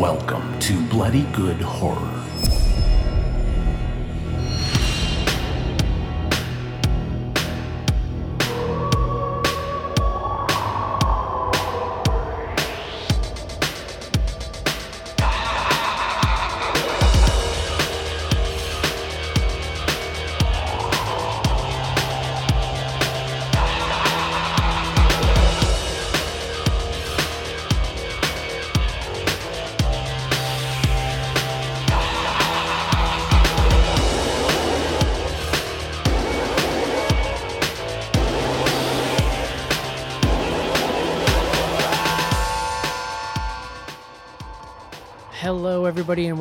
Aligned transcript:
Welcome 0.00 0.58
to 0.60 0.80
Bloody 0.88 1.24
Good 1.24 1.60
Horror. 1.60 2.19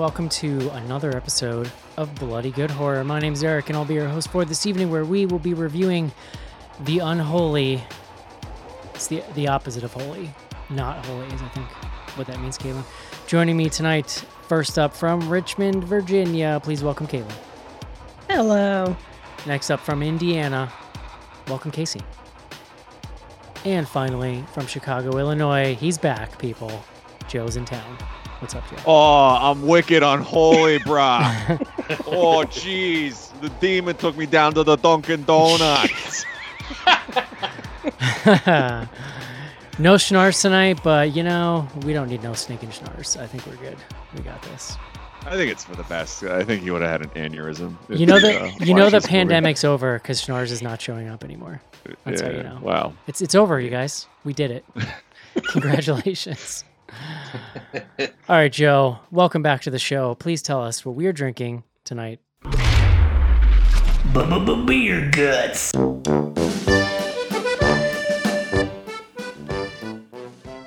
Welcome 0.09 0.27
to 0.27 0.72
another 0.72 1.16
episode 1.16 1.72
of 1.95 2.13
Bloody 2.16 2.50
Good 2.50 2.72
Horror. 2.72 3.04
My 3.04 3.20
name's 3.20 3.44
Eric, 3.44 3.70
and 3.70 3.77
I'll 3.77 3.86
be 3.86 3.94
your 3.94 4.08
host 4.08 4.30
for 4.30 4.44
this 4.44 4.66
evening, 4.66 4.90
where 4.90 5.05
we 5.05 5.27
will 5.27 5.38
be 5.38 5.54
reviewing 5.54 6.12
the 6.80 6.98
unholy. 6.98 7.84
It's 8.95 9.05
the 9.05 9.22
the 9.36 9.48
opposite 9.50 9.84
of 9.84 9.94
holy, 9.94 10.31
not 10.72 11.05
holy, 11.05 11.27
is 11.27 11.44
I 11.44 11.48
think 11.50 11.67
what 12.17 12.26
that 12.26 12.41
means, 12.41 12.58
Caitlin. 12.58 12.84
Joining 13.28 13.56
me 13.56 13.69
tonight, 13.69 14.25
first 14.47 14.80
up 14.80 14.95
from 14.95 15.30
Richmond, 15.30 15.84
Virginia. 15.84 16.59
Please 16.64 16.84
welcome 16.84 17.06
Caitlin. 17.06 17.31
Hello. 18.28 18.97
Next 19.45 19.69
up 19.69 19.80
from 19.80 20.02
Indiana, 20.02 20.73
welcome 21.47 21.69
Casey. 21.69 22.02
And 23.64 23.88
finally, 23.88 24.44
from 24.53 24.66
Chicago, 24.66 25.19
Illinois, 25.19 25.75
he's 25.75 26.00
back, 26.00 26.39
people. 26.39 26.84
Joe's 27.28 27.58
in 27.58 27.66
town. 27.66 28.19
What's 28.40 28.56
up, 28.56 28.64
Joe? 28.70 28.78
Oh, 28.86 29.38
I'm 29.52 29.68
wicked 29.68 30.02
on 30.02 30.22
holy 30.22 30.80
brah. 30.80 31.59
oh, 32.08 32.46
jeez. 32.46 33.38
The 33.42 33.50
demon 33.62 33.96
took 33.98 34.16
me 34.18 34.26
down 34.26 34.54
to 34.54 34.64
the 34.64 34.78
Dunkin' 34.78 35.23
Donuts. 35.23 36.26
no 39.80 39.96
schnars 39.96 40.42
tonight, 40.42 40.80
but 40.84 41.16
you 41.16 41.23
know, 41.23 41.68
we 41.86 41.94
don't 41.94 42.09
need 42.09 42.23
no 42.23 42.34
sneaking 42.34 42.70
schnars. 42.70 43.20
I 43.20 43.28
think 43.28 43.46
we're 43.46 43.56
good. 43.58 43.78
We 44.16 44.22
got 44.22 44.42
this. 44.44 44.78
I 45.26 45.36
think 45.36 45.52
it's 45.52 45.66
for 45.66 45.76
the 45.76 45.84
best. 45.84 46.24
I 46.24 46.44
think 46.46 46.64
you 46.64 46.72
would 46.74 46.81
have 46.81 47.02
had 47.02 47.02
an 47.02 47.31
aneurysm. 47.31 47.76
You 47.90 48.06
know 48.06 48.16
you, 48.16 48.22
the 48.22 48.42
uh, 48.42 48.52
you 48.62 48.74
know 48.74 48.86
the 48.86 49.00
this 49.00 49.03
movie. 49.06 49.18
pandemic's 49.18 49.64
over 49.66 50.00
because 50.00 50.22
schnars 50.26 50.52
is 50.52 50.62
not 50.62 50.81
showing 50.81 51.09
up 51.09 51.24
anymore. 51.26 51.62
That's 52.06 52.22
how 52.22 52.30
you 52.30 52.38
Yeah, 52.38 52.44
know. 52.44 52.59
Wow. 52.62 52.94
It's 53.08 53.22
it's 53.22 53.36
over, 53.36 53.59
you 53.59 53.70
guys. 53.70 54.08
We 54.24 54.34
did 54.34 54.52
it. 54.52 54.66
Congratulations. 55.50 56.64
All 58.30 58.36
right, 58.36 58.52
Joe. 58.52 59.00
Welcome 59.12 59.42
back 59.42 59.62
to 59.62 59.72
the 59.72 59.80
show. 59.80 60.16
Please 60.16 60.42
tell 60.42 60.64
us 60.64 60.86
what 60.86 60.96
we're 60.96 61.14
drinking 61.14 61.64
tonight. 61.84 62.20
Beer 64.66 65.09
guts. 65.12 65.73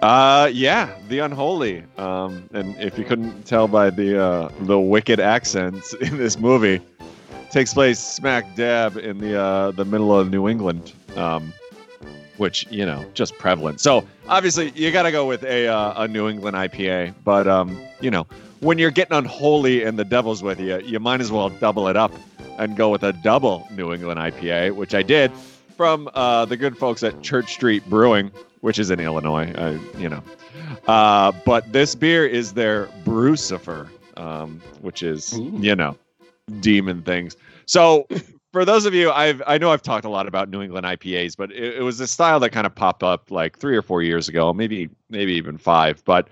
Uh, 0.03 0.51
yeah, 0.53 0.93
the 1.09 1.21
unholy. 1.21 1.85
Um, 1.97 2.49
and 2.53 2.77
if 2.81 2.99
you 2.99 3.05
couldn't 3.05 3.45
tell 3.45 3.69
by 3.69 3.89
the 3.91 4.21
uh, 4.21 4.49
the 4.63 4.79
wicked 4.81 5.21
accents 5.21 5.95
in 6.01 6.19
this 6.19 6.39
movie, 6.39 6.81
takes 7.51 7.73
place 7.73 8.01
smack 8.01 8.57
dab 8.57 8.97
in 8.97 9.19
the 9.19 9.41
uh, 9.41 9.71
the 9.71 9.85
middle 9.85 10.19
of 10.19 10.31
New 10.31 10.49
England, 10.49 10.93
um, 11.15 11.53
which 12.43 12.67
you 12.71 12.85
know 12.85 13.07
just 13.15 13.39
prevalent. 13.39 13.81
So 13.81 14.05
obviously 14.29 14.73
you 14.75 14.91
got 14.91 15.05
to 15.05 15.13
go 15.13 15.27
with 15.27 15.45
a 15.45 15.69
uh, 15.69 16.03
a 16.03 16.09
New 16.09 16.29
England 16.29 16.57
IPA, 16.57 17.15
but 17.25 17.47
um, 17.47 17.81
you 18.01 18.11
know 18.11 18.27
when 18.59 18.79
you're 18.79 18.91
getting 18.91 19.17
unholy 19.17 19.85
and 19.85 19.97
the 19.97 20.05
devil's 20.05 20.43
with 20.43 20.59
you, 20.59 20.81
you 20.81 20.99
might 20.99 21.21
as 21.21 21.31
well 21.31 21.49
double 21.49 21.87
it 21.87 21.97
up 21.97 22.13
and 22.59 22.77
go 22.77 22.91
with 22.91 23.05
a 23.05 23.13
double 23.13 23.67
New 23.71 23.93
England 23.93 24.19
IPA, 24.19 24.75
which 24.75 24.93
I 24.93 25.03
did 25.03 25.31
from 25.77 26.11
uh, 26.15 26.45
the 26.45 26.57
good 26.57 26.77
folks 26.77 27.05
at 27.05 27.23
Church 27.23 27.53
Street 27.53 27.89
Brewing, 27.89 28.33
which 28.61 28.81
is 28.81 28.91
in 28.91 28.99
Illinois. 28.99 29.53
Uh, 29.53 29.79
you 29.97 30.09
know, 30.09 30.23
uh, 30.89 31.31
but 31.47 31.73
this 31.73 31.95
beer 31.95 32.27
is 32.27 32.55
their 32.55 32.87
Brucifer, 33.05 33.89
um, 34.17 34.61
which 34.81 35.05
is 35.05 35.39
you 35.39 35.77
know 35.77 35.97
demon 36.59 37.03
things. 37.03 37.37
So 37.67 38.09
for 38.53 38.65
those 38.65 38.87
of 38.87 38.95
you, 38.95 39.11
I've 39.11 39.43
I 39.47 39.59
know 39.59 39.73
I've 39.73 39.83
talked 39.83 40.05
a 40.05 40.11
lot 40.11 40.27
about 40.27 40.49
New 40.51 40.63
England 40.63 40.87
IPAs, 40.87 41.37
but 41.37 41.51
it, 41.53 41.79
it 41.79 41.83
was 41.83 42.01
a 42.01 42.07
style 42.07 42.39
that 42.41 42.51
kind 42.51 42.67
of 42.67 42.75
popped 42.75 43.03
up 43.03 43.31
like 43.31 43.59
three 43.59 43.77
or 43.77 43.83
four 43.83 44.03
years 44.03 44.29
ago, 44.29 44.53
maybe 44.53 44.89
maybe 45.11 45.33
even 45.35 45.59
five, 45.59 46.05
but. 46.05 46.29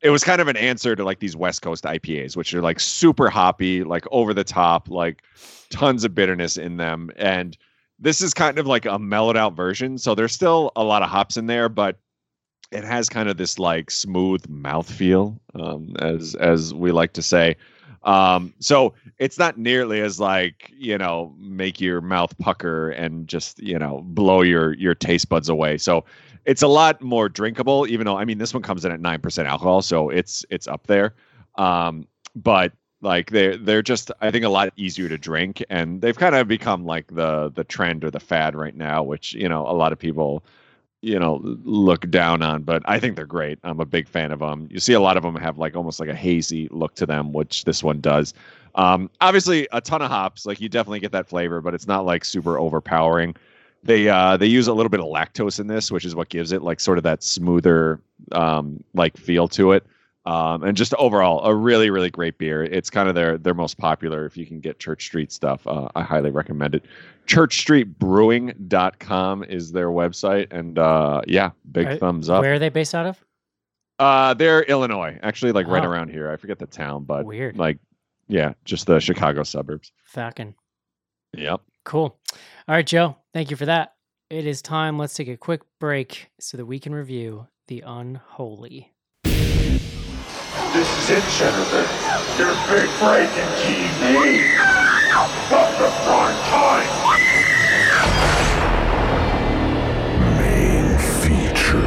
It 0.00 0.10
was 0.10 0.22
kind 0.22 0.42
of 0.42 0.48
an 0.48 0.56
answer 0.58 0.94
to 0.94 1.02
like 1.02 1.20
these 1.20 1.34
West 1.34 1.62
Coast 1.62 1.84
IPAs, 1.84 2.36
which 2.36 2.52
are 2.52 2.60
like 2.60 2.78
super 2.78 3.30
hoppy, 3.30 3.84
like 3.84 4.04
over 4.10 4.34
the 4.34 4.44
top, 4.44 4.90
like 4.90 5.22
tons 5.70 6.04
of 6.04 6.14
bitterness 6.14 6.58
in 6.58 6.76
them. 6.76 7.10
And 7.16 7.56
this 7.98 8.20
is 8.20 8.34
kind 8.34 8.58
of 8.58 8.66
like 8.66 8.84
a 8.84 8.98
mellowed 8.98 9.38
out 9.38 9.56
version. 9.56 9.96
So 9.96 10.14
there's 10.14 10.34
still 10.34 10.72
a 10.76 10.84
lot 10.84 11.02
of 11.02 11.08
hops 11.08 11.38
in 11.38 11.46
there, 11.46 11.70
but 11.70 11.98
it 12.70 12.84
has 12.84 13.08
kind 13.08 13.28
of 13.30 13.38
this 13.38 13.58
like 13.58 13.90
smooth 13.90 14.42
mouthfeel, 14.46 15.38
um, 15.54 15.94
as 16.00 16.34
as 16.34 16.74
we 16.74 16.92
like 16.92 17.14
to 17.14 17.22
say. 17.22 17.56
Um, 18.04 18.52
so 18.58 18.94
it's 19.18 19.38
not 19.38 19.58
nearly 19.58 20.00
as 20.00 20.20
like 20.20 20.72
you 20.76 20.98
know 20.98 21.34
make 21.38 21.80
your 21.80 22.00
mouth 22.00 22.36
pucker 22.38 22.90
and 22.90 23.26
just 23.26 23.62
you 23.62 23.78
know 23.78 24.02
blow 24.04 24.42
your 24.42 24.74
your 24.74 24.94
taste 24.94 25.28
buds 25.28 25.48
away. 25.48 25.78
So 25.78 26.04
it's 26.44 26.62
a 26.62 26.68
lot 26.68 27.00
more 27.00 27.28
drinkable. 27.28 27.86
Even 27.86 28.04
though 28.06 28.18
I 28.18 28.24
mean 28.24 28.38
this 28.38 28.52
one 28.52 28.62
comes 28.62 28.84
in 28.84 28.92
at 28.92 29.00
nine 29.00 29.20
percent 29.20 29.48
alcohol, 29.48 29.82
so 29.82 30.10
it's 30.10 30.44
it's 30.50 30.68
up 30.68 30.86
there. 30.86 31.14
Um, 31.56 32.06
but 32.36 32.72
like 33.00 33.30
they're 33.30 33.56
they're 33.56 33.82
just 33.82 34.10
I 34.20 34.30
think 34.30 34.44
a 34.44 34.48
lot 34.48 34.72
easier 34.76 35.08
to 35.08 35.18
drink, 35.18 35.64
and 35.70 36.00
they've 36.00 36.16
kind 36.16 36.34
of 36.34 36.48
become 36.48 36.84
like 36.84 37.14
the 37.14 37.50
the 37.54 37.64
trend 37.64 38.04
or 38.04 38.10
the 38.10 38.20
fad 38.20 38.54
right 38.54 38.74
now, 38.74 39.02
which 39.02 39.34
you 39.34 39.48
know 39.48 39.66
a 39.66 39.72
lot 39.72 39.92
of 39.92 39.98
people 39.98 40.44
you 41.04 41.18
know 41.18 41.40
look 41.64 42.08
down 42.10 42.40
on 42.40 42.62
but 42.62 42.82
i 42.86 42.98
think 42.98 43.14
they're 43.14 43.26
great. 43.26 43.58
I'm 43.62 43.78
a 43.80 43.84
big 43.84 44.08
fan 44.08 44.32
of 44.32 44.38
them 44.38 44.68
you 44.70 44.80
see 44.80 44.94
a 44.94 45.00
lot 45.00 45.16
of 45.16 45.22
them 45.22 45.36
have 45.36 45.58
like 45.58 45.76
almost 45.76 46.00
like 46.00 46.08
a 46.08 46.14
hazy 46.14 46.68
look 46.70 46.94
to 46.96 47.06
them 47.06 47.32
which 47.32 47.64
this 47.64 47.82
one 47.82 48.00
does. 48.00 48.32
Um 48.74 49.10
obviously 49.20 49.68
a 49.72 49.80
ton 49.80 50.02
of 50.02 50.10
hops 50.10 50.46
like 50.46 50.60
you 50.60 50.68
definitely 50.68 51.00
get 51.00 51.12
that 51.12 51.28
flavor 51.28 51.60
but 51.60 51.74
it's 51.74 51.86
not 51.86 52.06
like 52.06 52.24
super 52.24 52.58
overpowering. 52.58 53.36
They 53.82 54.08
uh 54.08 54.36
they 54.38 54.46
use 54.46 54.66
a 54.66 54.72
little 54.72 54.88
bit 54.88 55.00
of 55.00 55.06
lactose 55.06 55.60
in 55.60 55.66
this 55.66 55.92
which 55.92 56.06
is 56.06 56.14
what 56.14 56.30
gives 56.30 56.52
it 56.52 56.62
like 56.62 56.80
sort 56.80 56.96
of 56.98 57.04
that 57.04 57.22
smoother 57.22 58.00
um 58.32 58.82
like 58.94 59.16
feel 59.16 59.46
to 59.48 59.72
it 59.72 59.86
um 60.26 60.62
and 60.62 60.76
just 60.76 60.94
overall 60.94 61.44
a 61.44 61.54
really 61.54 61.90
really 61.90 62.10
great 62.10 62.38
beer 62.38 62.62
it's 62.64 62.90
kind 62.90 63.08
of 63.08 63.14
their 63.14 63.36
their 63.38 63.54
most 63.54 63.76
popular 63.78 64.24
if 64.24 64.36
you 64.36 64.46
can 64.46 64.60
get 64.60 64.78
church 64.78 65.04
street 65.04 65.32
stuff 65.32 65.66
uh, 65.66 65.88
i 65.94 66.02
highly 66.02 66.30
recommend 66.30 66.74
it 66.74 66.84
churchstreetbrewing.com 67.26 69.44
is 69.44 69.72
their 69.72 69.88
website 69.88 70.52
and 70.52 70.78
uh 70.78 71.20
yeah 71.26 71.50
big 71.70 71.86
Right. 71.86 72.00
thumbs 72.00 72.28
up 72.30 72.42
Where 72.42 72.54
are 72.54 72.58
they 72.58 72.68
based 72.68 72.94
out 72.94 73.06
of? 73.06 73.22
uh 73.98 74.34
they're 74.34 74.62
illinois 74.62 75.18
actually 75.22 75.52
like 75.52 75.66
right 75.68 75.84
Oh. 75.84 75.88
around 75.90 76.10
here 76.10 76.30
i 76.30 76.36
forget 76.36 76.58
the 76.58 76.66
town 76.66 77.04
but 77.04 77.24
Weird. 77.24 77.56
like 77.58 77.78
yeah 78.28 78.54
just 78.64 78.86
the 78.86 79.00
chicago 79.00 79.42
suburbs 79.42 79.92
Falcon. 80.04 80.54
yep 81.36 81.60
Cool. 81.84 82.16
All 82.66 82.74
right, 82.74 82.86
Joe. 82.86 83.18
Thank 83.34 83.50
you 83.50 83.58
for 83.58 83.66
that. 83.66 83.92
It 84.30 84.46
is 84.46 84.62
time. 84.62 84.98
Let's 84.98 85.12
take 85.12 85.28
a 85.28 85.36
quick 85.36 85.60
break 85.78 86.30
so 86.40 86.56
that 86.56 86.64
we 86.64 86.78
can 86.78 86.94
review 86.94 87.46
the 87.68 87.82
unholy. 87.86 88.93
This 90.74 90.90
is 91.04 91.10
it, 91.10 91.22
Jennifer. 91.38 91.86
Your 92.36 92.52
big 92.66 92.90
break 92.98 93.30
in 93.38 93.48
TV. 93.62 94.58
From 95.46 95.70
the 95.78 95.88
prime 96.02 96.40
time. 96.50 96.88
Main 100.36 100.98
feature. 101.22 101.78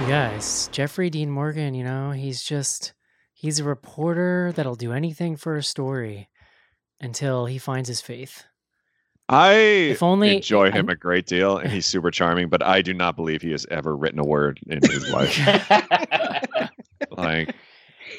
You 0.00 0.08
guys, 0.08 0.68
Jeffrey 0.70 1.10
Dean 1.10 1.30
Morgan, 1.32 1.74
you 1.74 1.82
know, 1.82 2.12
he's 2.12 2.44
just 2.44 2.92
he's 3.34 3.58
a 3.58 3.64
reporter 3.64 4.52
that'll 4.54 4.76
do 4.76 4.92
anything 4.92 5.34
for 5.34 5.56
a 5.56 5.64
story 5.64 6.28
until 7.00 7.46
he 7.46 7.58
finds 7.58 7.88
his 7.88 8.00
faith. 8.00 8.44
I 9.30 9.52
If 9.54 10.02
only- 10.02 10.36
enjoy 10.36 10.70
him 10.72 10.88
a 10.90 10.96
great 10.96 11.24
deal 11.26 11.56
and 11.56 11.70
he's 11.72 11.86
super 11.86 12.10
charming 12.10 12.48
but 12.48 12.62
i 12.62 12.82
do 12.82 12.92
not 12.92 13.14
believe 13.16 13.40
he 13.42 13.52
has 13.52 13.64
ever 13.70 13.96
written 13.96 14.18
a 14.18 14.24
word 14.24 14.58
in 14.68 14.80
his 14.82 15.08
life. 15.10 15.38
Like 17.16 17.54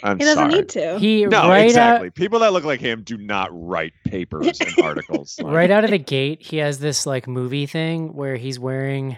i'm 0.03 0.17
He 0.17 0.25
doesn't 0.25 0.49
sorry. 0.49 0.53
need 0.53 0.69
to. 0.69 0.99
He 0.99 1.25
no 1.25 1.47
right 1.49 1.65
exactly. 1.65 2.07
Out 2.07 2.15
people 2.15 2.39
that 2.39 2.53
look 2.53 2.63
like 2.63 2.79
him 2.79 3.03
do 3.03 3.17
not 3.17 3.49
write 3.51 3.93
papers 4.05 4.59
and 4.59 4.73
articles 4.83 5.37
Like, 5.39 5.53
right 5.53 5.71
out 5.71 5.83
of 5.83 5.91
the 5.91 5.97
gate, 5.99 6.41
he 6.41 6.57
has 6.57 6.79
this 6.79 7.05
like 7.05 7.27
movie 7.27 7.65
thing 7.67 8.13
where 8.15 8.35
he's 8.37 8.59
wearing 8.59 9.17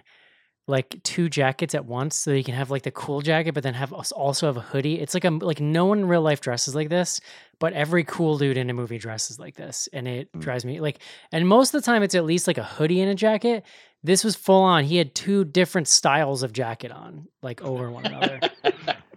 like 0.68 1.02
two 1.04 1.28
jackets 1.28 1.76
at 1.76 1.86
once 1.86 2.16
so 2.16 2.32
you 2.32 2.44
can 2.44 2.54
have 2.54 2.72
like 2.72 2.84
the 2.84 2.92
cool 2.92 3.20
jacket 3.22 3.54
but 3.54 3.64
then 3.64 3.74
have 3.74 3.92
also 3.92 4.46
have 4.46 4.56
a 4.56 4.62
hoodie 4.62 5.00
it's 5.00 5.14
like 5.14 5.26
a 5.26 5.30
like 5.30 5.60
no 5.60 5.84
one 5.86 6.00
in 6.00 6.08
real 6.08 6.22
life 6.22 6.40
dresses 6.40 6.74
like 6.74 6.88
this 6.88 7.20
but 7.60 7.74
every 7.74 8.04
cool 8.06 8.38
dude 8.38 8.56
in 8.56 8.70
a 8.70 8.74
movie 8.74 8.98
dresses 8.98 9.38
like 9.40 9.56
this 9.56 9.90
and 9.92 10.08
it 10.08 10.32
Mm. 10.32 10.40
drives 10.40 10.64
me 10.64 10.80
like 10.80 11.00
and 11.34 11.48
most 11.50 11.74
of 11.74 11.82
the 11.82 11.86
time 11.86 12.02
it's 12.02 12.16
at 12.16 12.24
least 12.24 12.48
like 12.48 12.58
a 12.58 12.64
hoodie 12.64 13.02
and 13.02 13.12
a 13.12 13.16
jacket 13.16 13.66
this 14.06 14.24
was 14.24 14.36
full 14.38 14.62
on 14.64 14.86
he 14.86 14.96
had 14.96 15.14
two 15.14 15.44
different 15.44 15.88
styles 15.90 16.44
of 16.44 16.54
jacket 16.54 16.92
on 16.92 17.28
like 17.42 17.62
over 17.62 17.92
one 17.92 18.06
another 18.06 18.40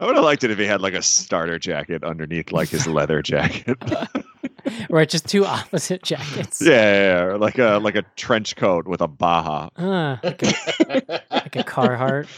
I 0.01 0.05
would 0.05 0.17
have 0.17 0.25
liked 0.25 0.43
it 0.45 0.51
if 0.51 0.59
he 0.59 0.67
had 0.67 0.81
like 0.83 0.95
a 0.95 1.01
starter 1.03 1.59
jacket 1.61 2.03
underneath 2.05 2.51
like 2.53 2.69
his 2.69 2.87
leather 2.87 3.23
jacket. 3.23 3.79
or 4.91 5.01
it's 5.01 5.13
just 5.13 5.29
two 5.29 5.45
opposite 5.45 6.03
jackets 6.03 6.61
yeah, 6.61 6.71
yeah, 6.71 7.27
yeah, 7.29 7.35
like 7.35 7.59
a 7.59 7.79
like 7.83 7.97
a 7.97 8.03
trench 8.17 8.57
coat 8.57 8.87
with 8.87 9.01
a 9.01 9.09
baja. 9.09 9.69
Uh, 9.77 10.17
like, 10.23 10.43
a, 10.43 11.23
like 11.31 11.57
a 11.57 11.65
Carhartt 11.65 12.29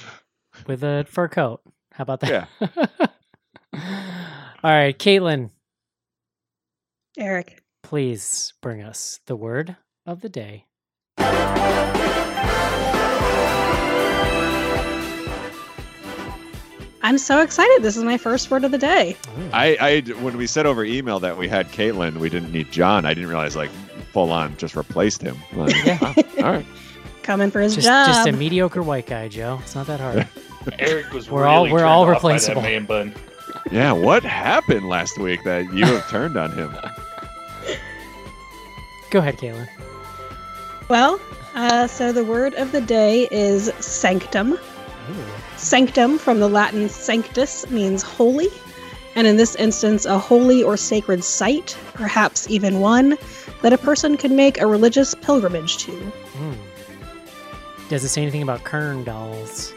with 0.66 0.82
a 0.82 1.04
fur 1.08 1.28
coat. 1.28 1.60
How 1.92 2.02
about 2.02 2.20
that? 2.20 2.48
Yeah. 2.60 2.86
All 4.64 4.70
right, 4.70 4.98
Caitlin, 4.98 5.50
Eric. 7.16 7.62
please 7.82 8.52
bring 8.60 8.82
us 8.82 9.20
the 9.26 9.36
word 9.36 9.76
of 10.06 10.20
the 10.20 10.28
day. 10.28 10.66
I'm 17.02 17.18
so 17.18 17.40
excited. 17.40 17.82
This 17.82 17.96
is 17.96 18.02
my 18.04 18.18
first 18.18 18.50
word 18.50 18.64
of 18.64 18.72
the 18.72 18.78
day. 18.78 19.16
I, 19.52 19.76
I 19.80 20.00
when 20.20 20.36
we 20.36 20.46
said 20.46 20.66
over 20.66 20.84
email 20.84 21.20
that 21.20 21.36
we 21.38 21.46
had 21.48 21.68
Caitlin, 21.68 22.16
we 22.18 22.28
didn't 22.28 22.50
need 22.52 22.72
John. 22.72 23.04
I 23.06 23.14
didn't 23.14 23.28
realize 23.28 23.54
like 23.56 23.70
full 24.12 24.32
on 24.32 24.56
just 24.56 24.74
replaced 24.74 25.22
him. 25.22 25.36
Like, 25.52 25.74
Yeah. 25.84 25.98
wow, 26.02 26.14
all 26.38 26.52
right. 26.52 26.66
Coming 27.22 27.50
for 27.50 27.60
his 27.60 27.74
just, 27.74 27.86
job. 27.86 28.06
just 28.08 28.26
a 28.28 28.32
mediocre 28.32 28.82
white 28.82 29.06
guy, 29.06 29.28
Joe. 29.28 29.58
It's 29.62 29.74
not 29.74 29.86
that 29.86 30.00
hard. 30.00 30.26
Eric 30.78 31.12
was 31.12 31.30
We're 31.30 31.44
really 31.44 31.54
all- 31.54 31.70
we're 31.72 31.84
all 31.84 32.06
replaceable. 32.06 32.62
Man 32.62 32.84
bun. 32.84 33.14
Yeah, 33.70 33.92
what 33.92 34.22
happened 34.24 34.88
last 34.88 35.18
week 35.18 35.44
that 35.44 35.72
you 35.72 35.84
have 35.86 36.08
turned 36.10 36.36
on 36.36 36.52
him? 36.52 36.74
Go 39.10 39.20
ahead, 39.20 39.36
Caitlin. 39.38 39.68
well, 40.88 41.18
uh, 41.54 41.86
so 41.86 42.12
the 42.12 42.24
word 42.24 42.54
of 42.54 42.72
the 42.72 42.80
day 42.80 43.26
is 43.30 43.72
sanctum. 43.80 44.52
Ooh. 44.54 44.58
Sanctum 45.58 46.18
from 46.18 46.40
the 46.40 46.48
Latin 46.48 46.88
sanctus 46.88 47.68
means 47.70 48.02
holy, 48.02 48.48
and 49.14 49.26
in 49.26 49.36
this 49.36 49.54
instance, 49.56 50.04
a 50.06 50.18
holy 50.18 50.62
or 50.62 50.76
sacred 50.76 51.24
site, 51.24 51.76
perhaps 51.94 52.48
even 52.48 52.80
one 52.80 53.18
that 53.62 53.72
a 53.72 53.78
person 53.78 54.16
could 54.16 54.30
make 54.30 54.60
a 54.60 54.66
religious 54.66 55.14
pilgrimage 55.16 55.78
to. 55.78 55.92
Mm. 55.92 56.56
Does 57.88 58.04
it 58.04 58.08
say 58.08 58.22
anything 58.22 58.42
about 58.42 58.62
Kern 58.64 59.02
dolls? 59.04 59.72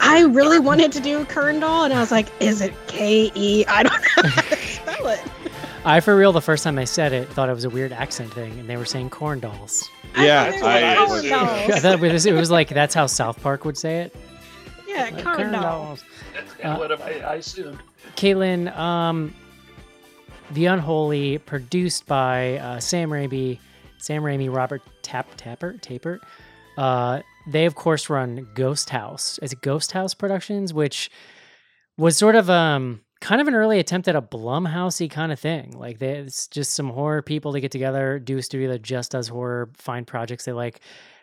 I 0.00 0.22
really 0.22 0.58
wanted 0.58 0.90
to 0.92 1.00
do 1.00 1.24
Kerndall, 1.26 1.84
and 1.84 1.92
I 1.92 2.00
was 2.00 2.10
like, 2.10 2.28
is 2.40 2.60
it 2.60 2.72
K 2.86 3.30
E? 3.34 3.64
I 3.66 3.82
don't 3.82 3.92
know 3.92 4.28
how 4.30 4.40
to 4.42 4.56
spell 4.56 5.06
it. 5.08 5.20
I, 5.84 6.00
for 6.00 6.16
real, 6.16 6.32
the 6.32 6.40
first 6.40 6.64
time 6.64 6.78
I 6.78 6.84
said 6.84 7.12
it, 7.12 7.28
thought 7.28 7.48
it 7.48 7.54
was 7.54 7.64
a 7.64 7.70
weird 7.70 7.92
accent 7.92 8.32
thing, 8.32 8.58
and 8.58 8.68
they 8.68 8.76
were 8.76 8.84
saying 8.84 9.10
corn 9.10 9.40
dolls. 9.40 9.88
Yeah, 10.16 10.50
thought 10.50 10.54
it 10.54 10.62
was 10.62 10.64
I 10.64 10.96
Corn 10.96 11.10
was- 11.10 11.28
dolls. 11.28 11.70
I 11.70 11.78
thought 11.80 11.94
it 12.02 12.12
was, 12.12 12.26
it 12.26 12.32
was 12.32 12.50
like 12.50 12.68
that's 12.70 12.94
how 12.94 13.06
South 13.06 13.40
Park 13.42 13.64
would 13.64 13.76
say 13.76 14.00
it. 14.02 14.16
Yeah, 14.92 15.10
Like, 15.12 15.24
Kern 15.24 15.52
dolls. 15.52 16.04
That's 16.34 16.52
kind 16.54 16.74
of 16.74 16.78
what 16.78 17.02
I, 17.02 17.20
I 17.20 17.34
assumed. 17.36 17.78
Caitlin, 18.16 18.76
um, 18.76 19.34
The 20.52 20.66
Unholy, 20.66 21.38
produced 21.38 22.06
by 22.06 22.58
uh, 22.58 22.80
Sam 22.80 23.10
Raimi, 23.10 23.58
Sam 23.98 24.22
Raimi, 24.22 24.54
Robert 24.54 24.82
Tap 25.02 25.28
Tapper 25.36 25.74
Taper. 25.74 26.20
Uh, 26.76 27.20
they 27.46 27.66
of 27.66 27.74
course 27.74 28.08
run 28.08 28.48
Ghost 28.54 28.90
House 28.90 29.38
as 29.38 29.52
Ghost 29.54 29.92
House 29.92 30.14
Productions, 30.14 30.72
which 30.72 31.10
was 31.96 32.16
sort 32.16 32.34
of 32.34 32.48
um 32.48 33.00
kind 33.20 33.40
of 33.40 33.46
an 33.46 33.54
early 33.54 33.78
attempt 33.78 34.08
at 34.08 34.16
a 34.16 34.22
Blumhousey 34.22 35.10
kind 35.10 35.30
of 35.32 35.38
thing. 35.38 35.78
Like 35.78 35.98
they, 35.98 36.12
it's 36.18 36.48
just 36.48 36.72
some 36.72 36.90
horror 36.90 37.22
people 37.22 37.52
to 37.52 37.60
get 37.60 37.70
together, 37.70 38.18
do 38.18 38.36
a 38.36 38.42
studio 38.42 38.70
that 38.70 38.82
just 38.82 39.12
does 39.12 39.28
horror, 39.28 39.70
find 39.74 40.06
projects 40.06 40.44
they 40.44 40.52
like. 40.52 40.80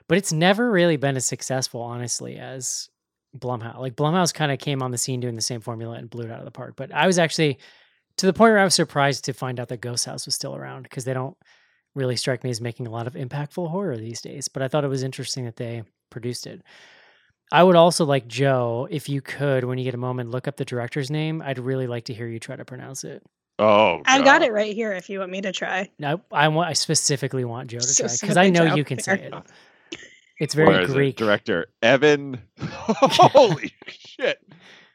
But 0.07 0.17
it's 0.17 0.31
never 0.31 0.71
really 0.71 0.97
been 0.97 1.17
as 1.17 1.25
successful, 1.25 1.81
honestly, 1.81 2.37
as 2.37 2.88
Blumhouse. 3.37 3.77
Like 3.79 3.95
Blumhouse 3.95 4.33
kind 4.33 4.51
of 4.51 4.59
came 4.59 4.81
on 4.81 4.91
the 4.91 4.97
scene 4.97 5.19
doing 5.19 5.35
the 5.35 5.41
same 5.41 5.61
formula 5.61 5.95
and 5.95 6.09
blew 6.09 6.25
it 6.25 6.31
out 6.31 6.39
of 6.39 6.45
the 6.45 6.51
park. 6.51 6.73
But 6.75 6.93
I 6.93 7.07
was 7.07 7.19
actually 7.19 7.59
to 8.17 8.25
the 8.25 8.33
point 8.33 8.51
where 8.51 8.59
I 8.59 8.63
was 8.63 8.75
surprised 8.75 9.25
to 9.25 9.33
find 9.33 9.59
out 9.59 9.69
that 9.69 9.81
Ghost 9.81 10.05
House 10.05 10.25
was 10.25 10.35
still 10.35 10.55
around 10.55 10.83
because 10.83 11.05
they 11.05 11.13
don't 11.13 11.37
really 11.95 12.15
strike 12.15 12.43
me 12.43 12.49
as 12.49 12.61
making 12.61 12.87
a 12.87 12.91
lot 12.91 13.07
of 13.07 13.13
impactful 13.13 13.69
horror 13.69 13.97
these 13.97 14.21
days. 14.21 14.47
But 14.47 14.61
I 14.61 14.67
thought 14.67 14.83
it 14.83 14.89
was 14.89 15.03
interesting 15.03 15.45
that 15.45 15.55
they 15.55 15.83
produced 16.09 16.47
it. 16.47 16.61
I 17.51 17.63
would 17.63 17.75
also 17.75 18.05
like 18.05 18.27
Joe, 18.27 18.87
if 18.91 19.09
you 19.09 19.21
could, 19.21 19.63
when 19.63 19.77
you 19.77 19.83
get 19.83 19.95
a 19.95 19.97
moment, 19.97 20.29
look 20.29 20.47
up 20.47 20.57
the 20.57 20.65
director's 20.65 21.09
name. 21.09 21.41
I'd 21.43 21.57
really 21.57 21.87
like 21.87 22.05
to 22.05 22.13
hear 22.13 22.27
you 22.27 22.39
try 22.39 22.55
to 22.55 22.65
pronounce 22.65 23.03
it. 23.03 23.23
Oh, 23.57 24.01
I've 24.05 24.23
got 24.23 24.41
it 24.41 24.53
right 24.53 24.73
here 24.73 24.93
if 24.93 25.09
you 25.09 25.19
want 25.19 25.31
me 25.31 25.41
to 25.41 25.51
try. 25.51 25.89
No, 25.99 26.21
I 26.31 26.47
want. 26.47 26.69
I 26.69 26.73
specifically 26.73 27.43
want 27.43 27.69
Joe 27.69 27.79
to 27.79 27.95
try 27.95 28.07
because 28.21 28.37
I 28.37 28.49
know 28.49 28.67
Joe, 28.67 28.75
you 28.75 28.85
can 28.85 28.99
say 28.99 29.19
it. 29.19 29.33
Fair. 30.39 30.45
It's 30.45 30.55
Where 30.55 30.65
very 30.67 30.83
is 30.85 30.89
it? 30.89 30.93
Greek. 30.93 31.17
Director 31.17 31.67
Evan. 31.81 32.39
Holy 32.59 33.73
shit! 33.87 34.39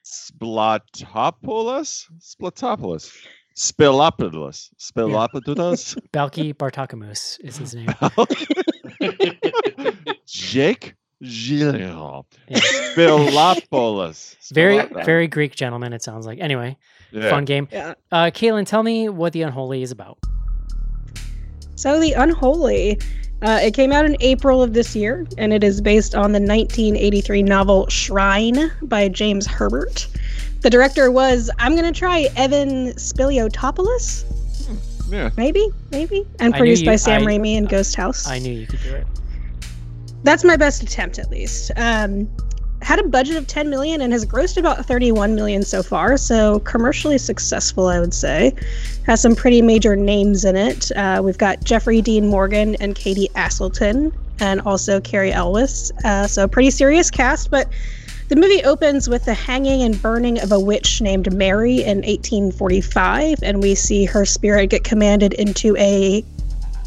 Splatopoulos, 0.05 2.05
Splatopoulos, 2.21 3.11
Spilopoulos, 3.57 4.69
Spilopoulos, 4.79 5.99
Balky 6.13 6.53
Bartakamus 6.53 7.39
is 7.41 7.57
his 7.57 7.75
name. 7.75 7.89
Jake 10.27 10.95
Gyllenhaal, 11.23 12.25
Yeah. 12.49 12.59
Spilopoulos. 12.59 14.37
Very, 14.53 14.79
Spilop- 14.79 15.05
very 15.07 15.27
Greek 15.29 15.55
gentleman. 15.57 15.93
It 15.93 16.03
sounds 16.03 16.27
like. 16.27 16.39
Anyway, 16.41 16.77
Yeah. 17.13 17.31
fun 17.31 17.45
game. 17.45 17.69
Yeah. 17.73 17.95
Uh, 18.13 18.27
Caitlin, 18.27 18.67
tell 18.67 18.83
me 18.83 19.09
what 19.09 19.33
the 19.33 19.43
Unholy 19.43 19.83
is 19.83 19.91
about. 19.91 20.19
So, 21.77 21.99
The 22.01 22.13
Unholy. 22.13 23.01
Uh, 23.43 23.59
it 23.63 23.75
came 23.75 23.93
out 23.93 24.07
in 24.07 24.17
April 24.21 24.63
of 24.63 24.73
this 24.73 24.97
year, 24.97 25.27
and 25.37 25.53
it 25.53 25.63
is 25.63 25.81
based 25.81 26.15
on 26.15 26.33
the 26.33 26.41
1983 26.41 27.43
novel 27.43 27.87
Shrine 27.89 28.71
by 28.83 29.09
James 29.09 29.47
Herbert. 29.47 30.07
The 30.63 30.71
director 30.71 31.11
was, 31.11 31.51
I'm 31.59 31.73
going 31.77 31.93
to 31.93 31.99
try 31.99 32.29
Evan 32.37 32.95
Spiliotopoulos, 32.95 34.25
Yeah. 35.11 35.31
maybe, 35.37 35.69
maybe, 35.91 36.25
and 36.41 36.55
I 36.55 36.57
knew 36.57 36.61
produced 36.63 36.83
you- 36.85 36.89
by 36.91 36.97
Sam 36.97 37.23
I- 37.23 37.27
Raimi 37.27 37.59
and 37.59 37.69
Ghost 37.69 37.95
House. 37.97 38.27
I 38.27 38.39
knew 38.39 38.53
you 38.53 38.67
could 38.67 38.83
do 38.83 38.95
it. 38.95 39.07
That's 40.23 40.43
my 40.43 40.57
best 40.57 40.83
attempt, 40.83 41.19
at 41.19 41.31
least. 41.31 41.71
Um, 41.77 42.27
had 42.85 42.99
a 42.99 43.09
budget 43.09 43.37
of 43.37 43.47
10 43.47 43.71
million 43.71 44.03
and 44.03 44.13
has 44.13 44.27
grossed 44.27 44.59
about 44.59 44.85
31 44.85 45.35
million 45.35 45.63
so 45.63 45.83
far, 45.83 46.19
so 46.19 46.61
commercially 46.61 47.17
successful, 47.17 47.89
I 47.89 47.99
would 47.99 48.13
say. 48.13 48.55
Has 49.07 49.23
some 49.23 49.35
pretty 49.35 49.63
major 49.63 49.97
names 49.97 50.45
in 50.45 50.55
it. 50.55 50.93
Uh, 50.93 51.23
we've 51.25 51.39
got 51.39 51.65
Jeffrey 51.65 52.03
Dean 52.03 52.29
Morgan 52.29 52.75
and 52.77 52.95
Katie 52.95 53.29
Aselton, 53.35 54.13
and 54.39 54.61
also 54.61 55.01
Cary 55.01 55.33
Elwes. 55.33 55.93
Uh, 56.05 56.27
so 56.27 56.47
pretty 56.47 56.71
serious 56.71 57.11
cast, 57.11 57.51
but 57.51 57.69
the 58.29 58.37
movie 58.37 58.63
opens 58.65 59.09
with 59.09 59.25
the 59.25 59.35
hanging 59.35 59.83
and 59.83 60.01
burning 60.01 60.39
of 60.41 60.53
a 60.53 60.61
witch 60.61 61.01
named 61.01 61.33
Mary 61.35 61.83
in 61.83 61.99
1845, 62.03 63.39
and 63.43 63.63
we 63.63 63.75
see 63.75 64.05
her 64.05 64.27
spirit 64.27 64.69
get 64.69 64.85
commanded 64.85 65.33
into 65.35 65.75
a 65.79 66.23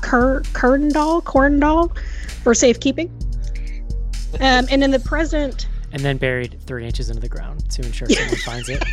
cur- 0.02 0.44
corn 0.54 0.90
doll, 0.90 1.92
for 2.44 2.54
safekeeping. 2.54 3.10
Um, 4.40 4.68
and 4.70 4.84
in 4.84 4.92
the 4.92 5.00
present, 5.00 5.68
And 5.98 6.06
then 6.06 6.18
buried 6.18 6.60
three 6.68 6.86
inches 6.86 7.10
into 7.10 7.22
the 7.22 7.28
ground 7.28 7.68
to 7.72 7.82
ensure 7.82 8.08
someone 8.08 8.36
finds 8.46 8.70
it 8.70 8.84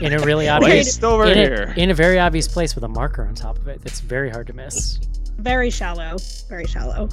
in 0.00 0.14
a 0.14 0.18
really 0.20 0.48
obvious, 0.48 0.72
Placed 0.72 1.04
over 1.04 1.26
in, 1.26 1.36
here. 1.36 1.74
A, 1.76 1.78
in 1.78 1.90
a 1.90 1.94
very 1.94 2.18
obvious 2.18 2.48
place 2.48 2.74
with 2.74 2.84
a 2.84 2.88
marker 2.88 3.26
on 3.26 3.34
top 3.34 3.58
of 3.58 3.68
it. 3.68 3.82
That's 3.82 4.00
very 4.00 4.30
hard 4.30 4.46
to 4.46 4.54
miss. 4.54 4.98
very 5.36 5.68
shallow, 5.68 6.16
very 6.48 6.66
shallow. 6.66 7.10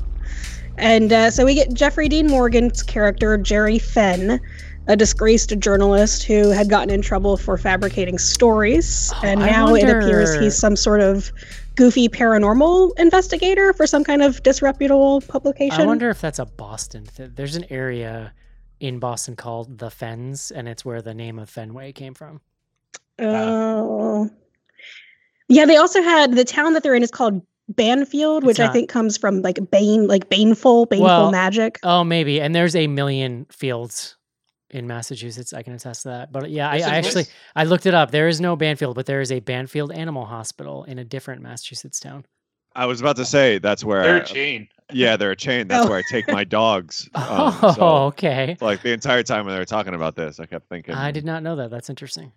And 0.78 1.12
uh, 1.12 1.32
so 1.32 1.44
we 1.44 1.54
get 1.54 1.74
Jeffrey 1.74 2.08
Dean 2.08 2.28
Morgan's 2.28 2.82
character, 2.82 3.38
Jerry 3.38 3.78
Fenn, 3.78 4.40
a 4.88 4.96
disgraced 4.96 5.60
journalist 5.60 6.24
who 6.24 6.52
had 6.52 6.70
gotten 6.70 6.90
in 6.90 7.02
trouble 7.02 7.36
for 7.36 7.58
fabricating 7.58 8.18
stories. 8.18 9.12
Oh, 9.16 9.22
and 9.26 9.42
now 9.42 9.76
it 9.76 9.84
appears 9.84 10.34
he's 10.36 10.58
some 10.58 10.78
sort 10.78 11.02
of 11.02 11.30
goofy 11.76 12.08
paranormal 12.08 12.98
investigator 12.98 13.74
for 13.74 13.86
some 13.86 14.06
kind 14.06 14.22
of 14.22 14.42
disreputable 14.44 15.20
publication. 15.28 15.82
I 15.82 15.86
wonder 15.86 16.10
if 16.10 16.22
that's 16.22 16.40
a 16.40 16.46
Boston. 16.46 17.06
Th- 17.18 17.32
there's 17.36 17.58
an 17.58 17.66
area 17.70 18.32
in 18.88 19.00
Boston 19.00 19.36
called 19.36 19.78
the 19.80 19.90
Fens, 19.90 20.52
and 20.52 20.68
it's 20.68 20.84
where 20.86 21.02
the 21.02 21.14
name 21.14 21.40
of 21.40 21.50
Fenway 21.50 21.92
came 21.92 22.14
from. 22.14 22.42
Oh. 23.20 24.30
yeah, 25.48 25.66
they 25.66 25.78
also 25.78 26.02
had 26.02 26.34
the 26.36 26.44
town 26.44 26.74
that 26.74 26.84
they're 26.84 26.96
in 26.96 27.04
is 27.04 27.12
called 27.12 27.42
Banfield, 27.70 28.44
It's 28.44 28.48
which 28.48 28.60
I 28.60 28.72
think 28.72 28.90
comes 28.90 29.18
from 29.18 29.42
like 29.42 29.60
Bane, 29.72 30.08
like 30.08 30.30
baneful, 30.30 30.86
baneful 30.86 31.06
Well, 31.06 31.32
magic. 31.32 31.80
Oh, 31.84 32.04
maybe. 32.04 32.40
And 32.42 32.54
there's 32.54 32.76
a 32.76 32.88
million 32.88 33.46
fields 33.50 34.18
in 34.70 34.86
Massachusetts. 34.86 35.54
I 35.54 35.64
can 35.64 35.74
attest 35.74 36.04
to 36.04 36.10
that. 36.10 36.32
But 36.32 36.52
yeah, 36.52 36.70
I, 36.70 36.76
I 36.76 36.96
actually 36.98 37.22
is. 37.24 37.32
I 37.56 37.64
looked 37.64 37.86
it 37.86 37.94
up. 37.94 38.12
There 38.12 38.28
is 38.28 38.40
no 38.42 38.56
Banfield, 38.56 38.96
but 38.96 39.06
there 39.06 39.22
is 39.22 39.32
a 39.32 39.40
Banfield 39.40 39.92
Animal 39.92 40.26
Hospital 40.26 40.84
in 40.84 41.00
a 41.00 41.04
different 41.04 41.42
Massachusetts 41.42 42.00
town. 42.00 42.26
I 42.76 42.86
was 42.86 43.00
about 43.00 43.16
to 43.16 43.26
say 43.26 43.58
that's 43.58 43.84
where 43.84 44.04
They're 44.04 44.16
I- 44.16 44.20
a 44.20 44.26
chain. 44.26 44.68
Yeah, 44.94 45.18
they're 45.18 45.32
a 45.32 45.36
chain. 45.36 45.68
That's 45.68 45.86
Oh. 45.86 45.90
where 45.90 45.98
I 46.00 46.04
take 46.10 46.28
my 46.28 46.44
dogs. 46.44 47.10
Um, 47.16 47.58
oh, 47.62 47.74
so, 47.74 47.84
okay. 48.08 48.56
like 48.62 48.82
the 48.84 48.92
entire 48.92 49.24
time 49.24 49.46
when 49.46 49.54
they 49.56 49.60
were 49.60 49.66
talking 49.66 49.96
about 49.96 50.16
this, 50.16 50.40
I 50.40 50.46
kept 50.46 50.70
thinking 50.70 50.94
I 50.94 51.12
did 51.12 51.26
not 51.26 51.42
know 51.44 51.56
that. 51.56 51.72
That's 51.72 51.90
interesting. 51.90 52.32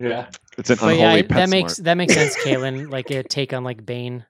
Yeah. 0.00 0.26
it's 0.58 0.68
an 0.70 0.76
But 0.80 0.90
unholy 0.94 0.98
yeah, 0.98 1.22
pet 1.22 1.28
that 1.28 1.48
makes 1.48 1.74
smart. 1.76 1.84
that 1.84 1.94
makes 1.94 2.14
sense, 2.14 2.36
Kaylin. 2.44 2.90
Like 2.90 3.10
a 3.10 3.22
take 3.22 3.52
on 3.52 3.62
like 3.64 3.86
Bane, 3.86 4.26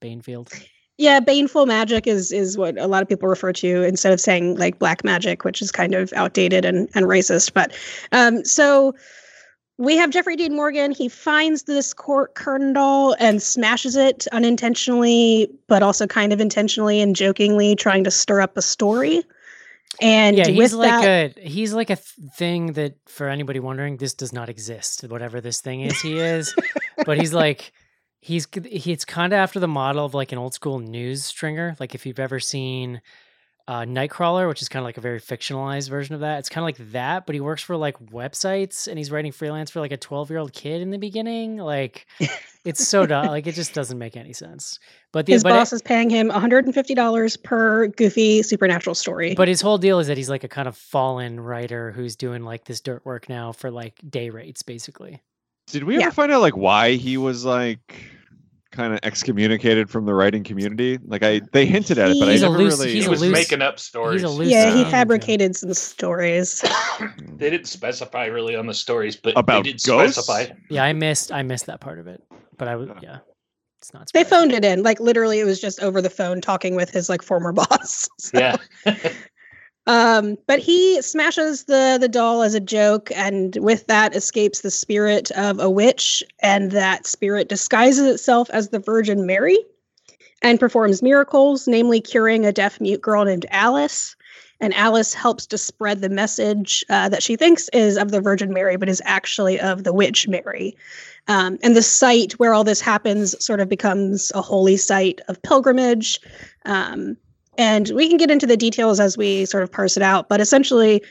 Banefield. 0.00 0.50
Yeah, 0.96 1.20
baneful 1.20 1.66
magic 1.66 2.06
is 2.06 2.32
is 2.32 2.56
what 2.56 2.78
a 2.78 2.86
lot 2.86 3.02
of 3.02 3.08
people 3.08 3.28
refer 3.28 3.52
to 3.52 3.82
instead 3.82 4.12
of 4.12 4.20
saying 4.20 4.56
like 4.56 4.78
black 4.78 5.04
magic, 5.04 5.44
which 5.44 5.60
is 5.60 5.70
kind 5.72 5.94
of 5.94 6.12
outdated 6.14 6.64
and, 6.64 6.88
and 6.94 7.06
racist. 7.06 7.52
But 7.52 7.72
um, 8.12 8.44
so 8.44 8.94
we 9.78 9.96
have 9.96 10.10
Jeffrey 10.10 10.36
Dean 10.36 10.54
Morgan. 10.54 10.92
He 10.92 11.08
finds 11.08 11.64
this 11.64 11.92
court 11.92 12.34
curtain 12.34 12.72
doll 12.72 13.16
and 13.18 13.42
smashes 13.42 13.96
it 13.96 14.26
unintentionally, 14.32 15.50
but 15.66 15.82
also 15.82 16.06
kind 16.06 16.32
of 16.32 16.40
intentionally 16.40 17.00
and 17.00 17.16
jokingly, 17.16 17.74
trying 17.74 18.04
to 18.04 18.10
stir 18.10 18.40
up 18.40 18.56
a 18.56 18.62
story. 18.62 19.22
And 20.00 20.36
yeah, 20.36 20.48
he's 20.48 20.74
like 20.74 21.02
that, 21.02 21.38
a 21.38 21.48
he's 21.48 21.72
like 21.72 21.90
a 21.90 21.96
thing 21.96 22.72
that 22.72 22.96
for 23.06 23.28
anybody 23.28 23.60
wondering, 23.60 23.96
this 23.96 24.14
does 24.14 24.32
not 24.32 24.48
exist. 24.48 25.02
Whatever 25.04 25.40
this 25.40 25.60
thing 25.60 25.82
is, 25.82 26.00
he 26.00 26.18
is. 26.18 26.54
but 27.06 27.18
he's 27.18 27.32
like 27.32 27.72
he's 28.20 28.48
he's 28.64 29.04
kind 29.04 29.32
of 29.32 29.38
after 29.38 29.60
the 29.60 29.68
model 29.68 30.04
of 30.04 30.14
like 30.14 30.32
an 30.32 30.38
old 30.38 30.54
school 30.54 30.78
news 30.78 31.24
stringer. 31.24 31.76
Like 31.78 31.94
if 31.94 32.06
you've 32.06 32.18
ever 32.18 32.40
seen 32.40 33.02
uh, 33.66 33.80
Nightcrawler, 33.82 34.46
which 34.46 34.60
is 34.60 34.68
kind 34.68 34.82
of 34.82 34.84
like 34.84 34.98
a 34.98 35.00
very 35.00 35.18
fictionalized 35.20 35.88
version 35.88 36.14
of 36.14 36.20
that. 36.20 36.38
It's 36.40 36.48
kind 36.50 36.62
of 36.62 36.66
like 36.66 36.92
that, 36.92 37.24
but 37.24 37.34
he 37.34 37.40
works 37.40 37.62
for 37.62 37.76
like 37.76 37.98
websites 38.10 38.86
and 38.88 38.98
he's 38.98 39.10
writing 39.10 39.32
freelance 39.32 39.70
for 39.70 39.80
like 39.80 39.92
a 39.92 39.96
12 39.96 40.28
year 40.30 40.38
old 40.38 40.52
kid 40.52 40.82
in 40.82 40.90
the 40.90 40.98
beginning. 40.98 41.56
Like 41.56 42.06
it's 42.66 42.86
so 42.86 43.06
dumb. 43.06 43.28
Like 43.28 43.46
it 43.46 43.52
just 43.54 43.72
doesn't 43.72 43.98
make 43.98 44.16
any 44.18 44.34
sense. 44.34 44.78
But 45.12 45.24
the 45.26 45.32
his 45.32 45.42
but 45.42 45.52
it- 45.52 45.54
boss 45.56 45.72
is 45.72 45.80
paying 45.80 46.10
him 46.10 46.30
$150 46.30 47.42
per 47.42 47.86
goofy 47.88 48.42
supernatural 48.42 48.94
story. 48.94 49.34
But 49.34 49.48
his 49.48 49.60
whole 49.60 49.78
deal 49.78 49.98
is 49.98 50.08
that 50.08 50.16
he's 50.16 50.28
like 50.30 50.44
a 50.44 50.48
kind 50.48 50.68
of 50.68 50.76
fallen 50.76 51.40
writer 51.40 51.90
who's 51.92 52.16
doing 52.16 52.42
like 52.42 52.64
this 52.64 52.80
dirt 52.80 53.04
work 53.06 53.28
now 53.28 53.52
for 53.52 53.70
like 53.70 53.94
day 54.08 54.30
rates, 54.30 54.62
basically. 54.62 55.22
Did 55.68 55.84
we 55.84 55.98
Yeah. 55.98 56.06
ever 56.06 56.12
find 56.14 56.30
out 56.32 56.42
like 56.42 56.56
why 56.56 56.92
he 56.96 57.16
was 57.16 57.44
like 57.44 57.94
kind 58.74 58.92
of 58.92 59.00
excommunicated 59.02 59.88
from 59.88 60.04
the 60.04 60.12
writing 60.14 60.44
community? 60.44 60.98
Like 61.06 61.22
I, 61.22 61.40
they 61.52 61.64
hinted 61.64 61.98
at 61.98 62.10
it, 62.10 62.16
but 62.20 62.28
I 62.28 62.32
He's 62.32 62.42
a 62.42 62.46
never 62.50 62.58
loose- 62.58 62.78
really. 62.78 62.92
he's 62.92 63.04
He 63.04 63.08
was 63.10 63.20
loose- 63.22 63.32
making 63.32 63.62
up 63.62 63.78
stories. 63.80 64.20
He's 64.22 64.30
a 64.30 64.34
loose 64.34 64.48
yeah, 64.50 64.64
he 64.66 64.70
cannon, 64.70 64.84
Joe. 64.84 64.90
fabricated 64.90 65.56
some 65.56 65.72
stories. 65.74 66.62
They 67.36 67.50
didn't 67.50 67.66
specify 67.66 68.26
really 68.26 68.54
on 68.56 68.66
the 68.66 68.74
stories, 68.74 69.16
but 69.16 69.36
About 69.36 69.64
they 69.64 69.72
did 69.72 69.82
ghosts? 69.84 70.16
specify. 70.16 70.54
Yeah, 70.70 70.84
I 70.84 70.92
missed 70.92 71.32
I 71.32 71.42
missed 71.42 71.66
that 71.66 71.80
part 71.80 71.98
of 71.98 72.06
it. 72.06 72.22
But 72.56 72.68
I 72.68 72.76
was 72.76 72.88
Huh. 72.88 73.00
yeah. 73.02 73.18
It's 73.80 73.92
not 73.92 74.08
They 74.14 74.24
phoned 74.24 74.52
it 74.52 74.64
in. 74.64 74.82
Like 74.82 75.00
literally 75.00 75.40
it 75.40 75.44
was 75.44 75.60
just 75.60 75.80
over 75.82 76.00
the 76.00 76.08
phone 76.10 76.40
talking 76.40 76.74
with 76.76 76.90
his 76.90 77.08
like 77.08 77.22
former 77.22 77.52
boss. 77.60 78.08
So, 78.18 78.38
Yeah. 78.38 78.56
Um, 79.86 80.38
but 80.46 80.60
he 80.60 81.02
smashes 81.02 81.64
the 81.64 81.98
the 82.00 82.08
doll 82.08 82.42
as 82.42 82.54
a 82.54 82.60
joke 82.60 83.10
and 83.14 83.56
with 83.56 83.86
that 83.86 84.16
escapes 84.16 84.62
the 84.62 84.70
spirit 84.70 85.30
of 85.32 85.60
a 85.60 85.68
witch 85.68 86.22
and 86.40 86.70
that 86.70 87.06
spirit 87.06 87.50
disguises 87.50 88.06
itself 88.06 88.48
as 88.50 88.70
the 88.70 88.78
Virgin 88.78 89.26
Mary 89.26 89.58
and 90.40 90.60
performs 90.60 91.02
miracles, 91.02 91.66
namely 91.66 92.00
curing 92.00 92.46
a 92.46 92.52
deaf 92.52 92.80
mute 92.80 93.00
girl 93.00 93.24
named 93.24 93.46
Alice. 93.50 94.14
And 94.60 94.72
Alice 94.74 95.12
helps 95.12 95.46
to 95.46 95.58
spread 95.58 96.00
the 96.00 96.08
message 96.08 96.84
uh, 96.88 97.08
that 97.08 97.22
she 97.22 97.34
thinks 97.34 97.68
is 97.72 97.98
of 97.98 98.10
the 98.10 98.20
Virgin 98.20 98.52
Mary, 98.52 98.76
but 98.76 98.88
is 98.88 99.02
actually 99.04 99.58
of 99.58 99.84
the 99.84 99.92
witch 99.92 100.28
Mary. 100.28 100.76
Um, 101.28 101.58
and 101.62 101.74
the 101.74 101.82
site 101.82 102.34
where 102.34 102.54
all 102.54 102.64
this 102.64 102.80
happens 102.80 103.34
sort 103.44 103.60
of 103.60 103.68
becomes 103.68 104.30
a 104.34 104.42
holy 104.42 104.76
site 104.76 105.20
of 105.28 105.42
pilgrimage. 105.42 106.20
Um, 106.66 107.16
and 107.58 107.90
we 107.94 108.08
can 108.08 108.16
get 108.16 108.30
into 108.30 108.46
the 108.46 108.56
details 108.56 109.00
as 109.00 109.16
we 109.16 109.44
sort 109.46 109.62
of 109.62 109.70
parse 109.72 109.96
it 109.96 110.02
out. 110.02 110.28
But 110.28 110.40
essentially, 110.40 111.02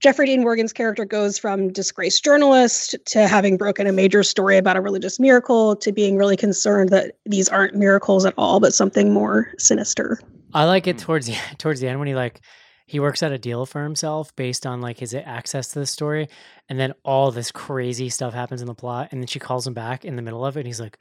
Jeffrey 0.00 0.26
Dean 0.26 0.42
Morgan's 0.42 0.72
character 0.72 1.04
goes 1.04 1.38
from 1.38 1.72
disgraced 1.72 2.24
journalist 2.24 2.94
to 3.06 3.26
having 3.28 3.56
broken 3.56 3.86
a 3.86 3.92
major 3.92 4.22
story 4.22 4.56
about 4.58 4.76
a 4.76 4.80
religious 4.80 5.18
miracle 5.20 5.76
to 5.76 5.92
being 5.92 6.16
really 6.16 6.36
concerned 6.36 6.90
that 6.90 7.16
these 7.24 7.48
aren't 7.48 7.74
miracles 7.74 8.26
at 8.26 8.34
all, 8.36 8.60
but 8.60 8.74
something 8.74 9.12
more 9.12 9.50
sinister. 9.58 10.20
I 10.52 10.64
like 10.64 10.86
it 10.86 11.00
Hmm. 11.00 11.06
towards 11.06 11.26
the 11.26 11.36
towards 11.58 11.80
the 11.80 11.88
end 11.88 11.98
when 11.98 12.08
he 12.08 12.14
like 12.14 12.40
he 12.86 13.00
works 13.00 13.22
out 13.22 13.32
a 13.32 13.38
deal 13.38 13.64
for 13.64 13.82
himself 13.82 14.36
based 14.36 14.66
on 14.66 14.82
like 14.82 14.98
his 14.98 15.14
access 15.14 15.68
to 15.68 15.78
the 15.78 15.86
story, 15.86 16.28
and 16.68 16.78
then 16.78 16.92
all 17.02 17.30
this 17.30 17.50
crazy 17.50 18.10
stuff 18.10 18.34
happens 18.34 18.60
in 18.60 18.66
the 18.66 18.74
plot, 18.74 19.08
and 19.10 19.22
then 19.22 19.26
she 19.26 19.38
calls 19.38 19.66
him 19.66 19.72
back 19.72 20.04
in 20.04 20.16
the 20.16 20.22
middle 20.22 20.44
of 20.44 20.56
it, 20.56 20.60
and 20.60 20.66
he's 20.66 20.80
like, 20.80 20.98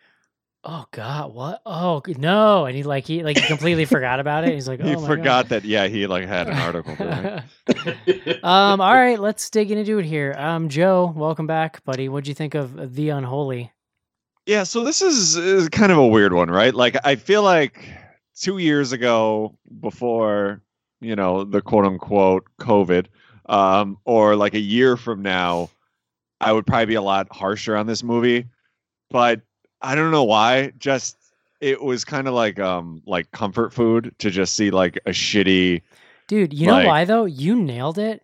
"Oh 0.63 0.85
God, 0.91 1.33
what? 1.33 1.61
Oh 1.65 2.01
no!" 2.17 2.65
And 2.65 2.75
he 2.75 2.83
like 2.83 3.05
he 3.05 3.23
like 3.23 3.37
he 3.37 3.47
completely 3.47 3.85
forgot 3.85 4.19
about 4.19 4.47
it. 4.47 4.53
He's 4.53 4.67
like, 4.67 4.81
he 4.81 4.95
"Oh 4.95 5.01
my 5.01 5.07
forgot 5.07 5.49
that. 5.49 5.65
Yeah, 5.65 5.87
he 5.87 6.07
like 6.07 6.25
had 6.25 6.47
an 6.47 6.57
article. 6.57 6.95
God." 6.95 7.43
um. 8.43 8.81
All 8.81 8.93
right, 8.93 9.19
let's 9.19 9.49
dig 9.49 9.71
into 9.71 9.99
it 9.99 10.05
here. 10.05 10.35
Um, 10.37 10.69
Joe, 10.69 11.13
welcome 11.15 11.47
back, 11.47 11.83
buddy. 11.83 12.09
What'd 12.09 12.27
you 12.27 12.33
think 12.33 12.55
of 12.55 12.95
the 12.95 13.09
Unholy? 13.09 13.71
Yeah, 14.45 14.63
so 14.63 14.83
this 14.83 15.01
is, 15.01 15.37
is 15.37 15.69
kind 15.69 15.91
of 15.91 15.97
a 15.97 16.07
weird 16.07 16.33
one, 16.33 16.49
right? 16.49 16.73
Like 16.73 16.97
I 17.05 17.15
feel 17.15 17.43
like 17.43 17.89
two 18.35 18.57
years 18.57 18.91
ago, 18.91 19.57
before 19.79 20.61
you 21.01 21.15
know 21.15 21.43
the 21.43 21.61
quote 21.61 21.85
unquote 21.85 22.45
COVID, 22.59 23.07
um, 23.47 23.97
or 24.05 24.35
like 24.35 24.53
a 24.53 24.59
year 24.59 24.97
from 24.97 25.21
now, 25.21 25.69
I 26.41 26.51
would 26.51 26.65
probably 26.65 26.87
be 26.87 26.95
a 26.95 27.01
lot 27.01 27.27
harsher 27.31 27.75
on 27.75 27.87
this 27.87 28.03
movie. 28.03 28.45
But 29.09 29.41
I 29.83 29.95
don't 29.95 30.11
know 30.11 30.23
why. 30.23 30.71
Just 30.79 31.17
it 31.61 31.81
was 31.81 32.03
kind 32.05 32.27
of 32.27 32.33
like 32.33 32.59
um 32.59 33.01
like 33.05 33.29
comfort 33.31 33.73
food 33.73 34.13
to 34.19 34.29
just 34.29 34.55
see 34.55 34.71
like 34.71 34.97
a 35.05 35.11
shitty. 35.11 35.81
Dude, 36.27 36.53
you 36.53 36.67
know 36.67 36.85
why 36.85 37.05
though? 37.05 37.25
You 37.25 37.55
nailed 37.55 37.97
it. 37.99 38.21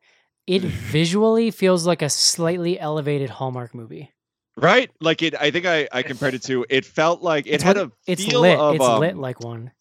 It 0.47 0.61
visually 0.63 1.51
feels 1.51 1.85
like 1.85 2.01
a 2.01 2.09
slightly 2.09 2.79
elevated 2.79 3.29
Hallmark 3.29 3.75
movie. 3.75 4.11
Right, 4.57 4.91
like 4.99 5.21
it. 5.21 5.35
I 5.39 5.51
think 5.51 5.65
I 5.65 5.87
I 5.91 6.01
compared 6.03 6.33
it 6.33 6.43
to. 6.43 6.65
It 6.69 6.85
felt 6.85 7.21
like 7.21 7.45
it 7.47 7.51
It's 7.51 7.63
had 7.63 7.77
what- 7.77 7.87
a 7.87 7.91
It's 8.07 8.25
feel 8.25 8.41
lit. 8.41 8.59
of 8.59 8.75
it's 8.75 8.83
lit 8.83 9.13
um, 9.13 9.21
like 9.21 9.39
one. 9.41 9.71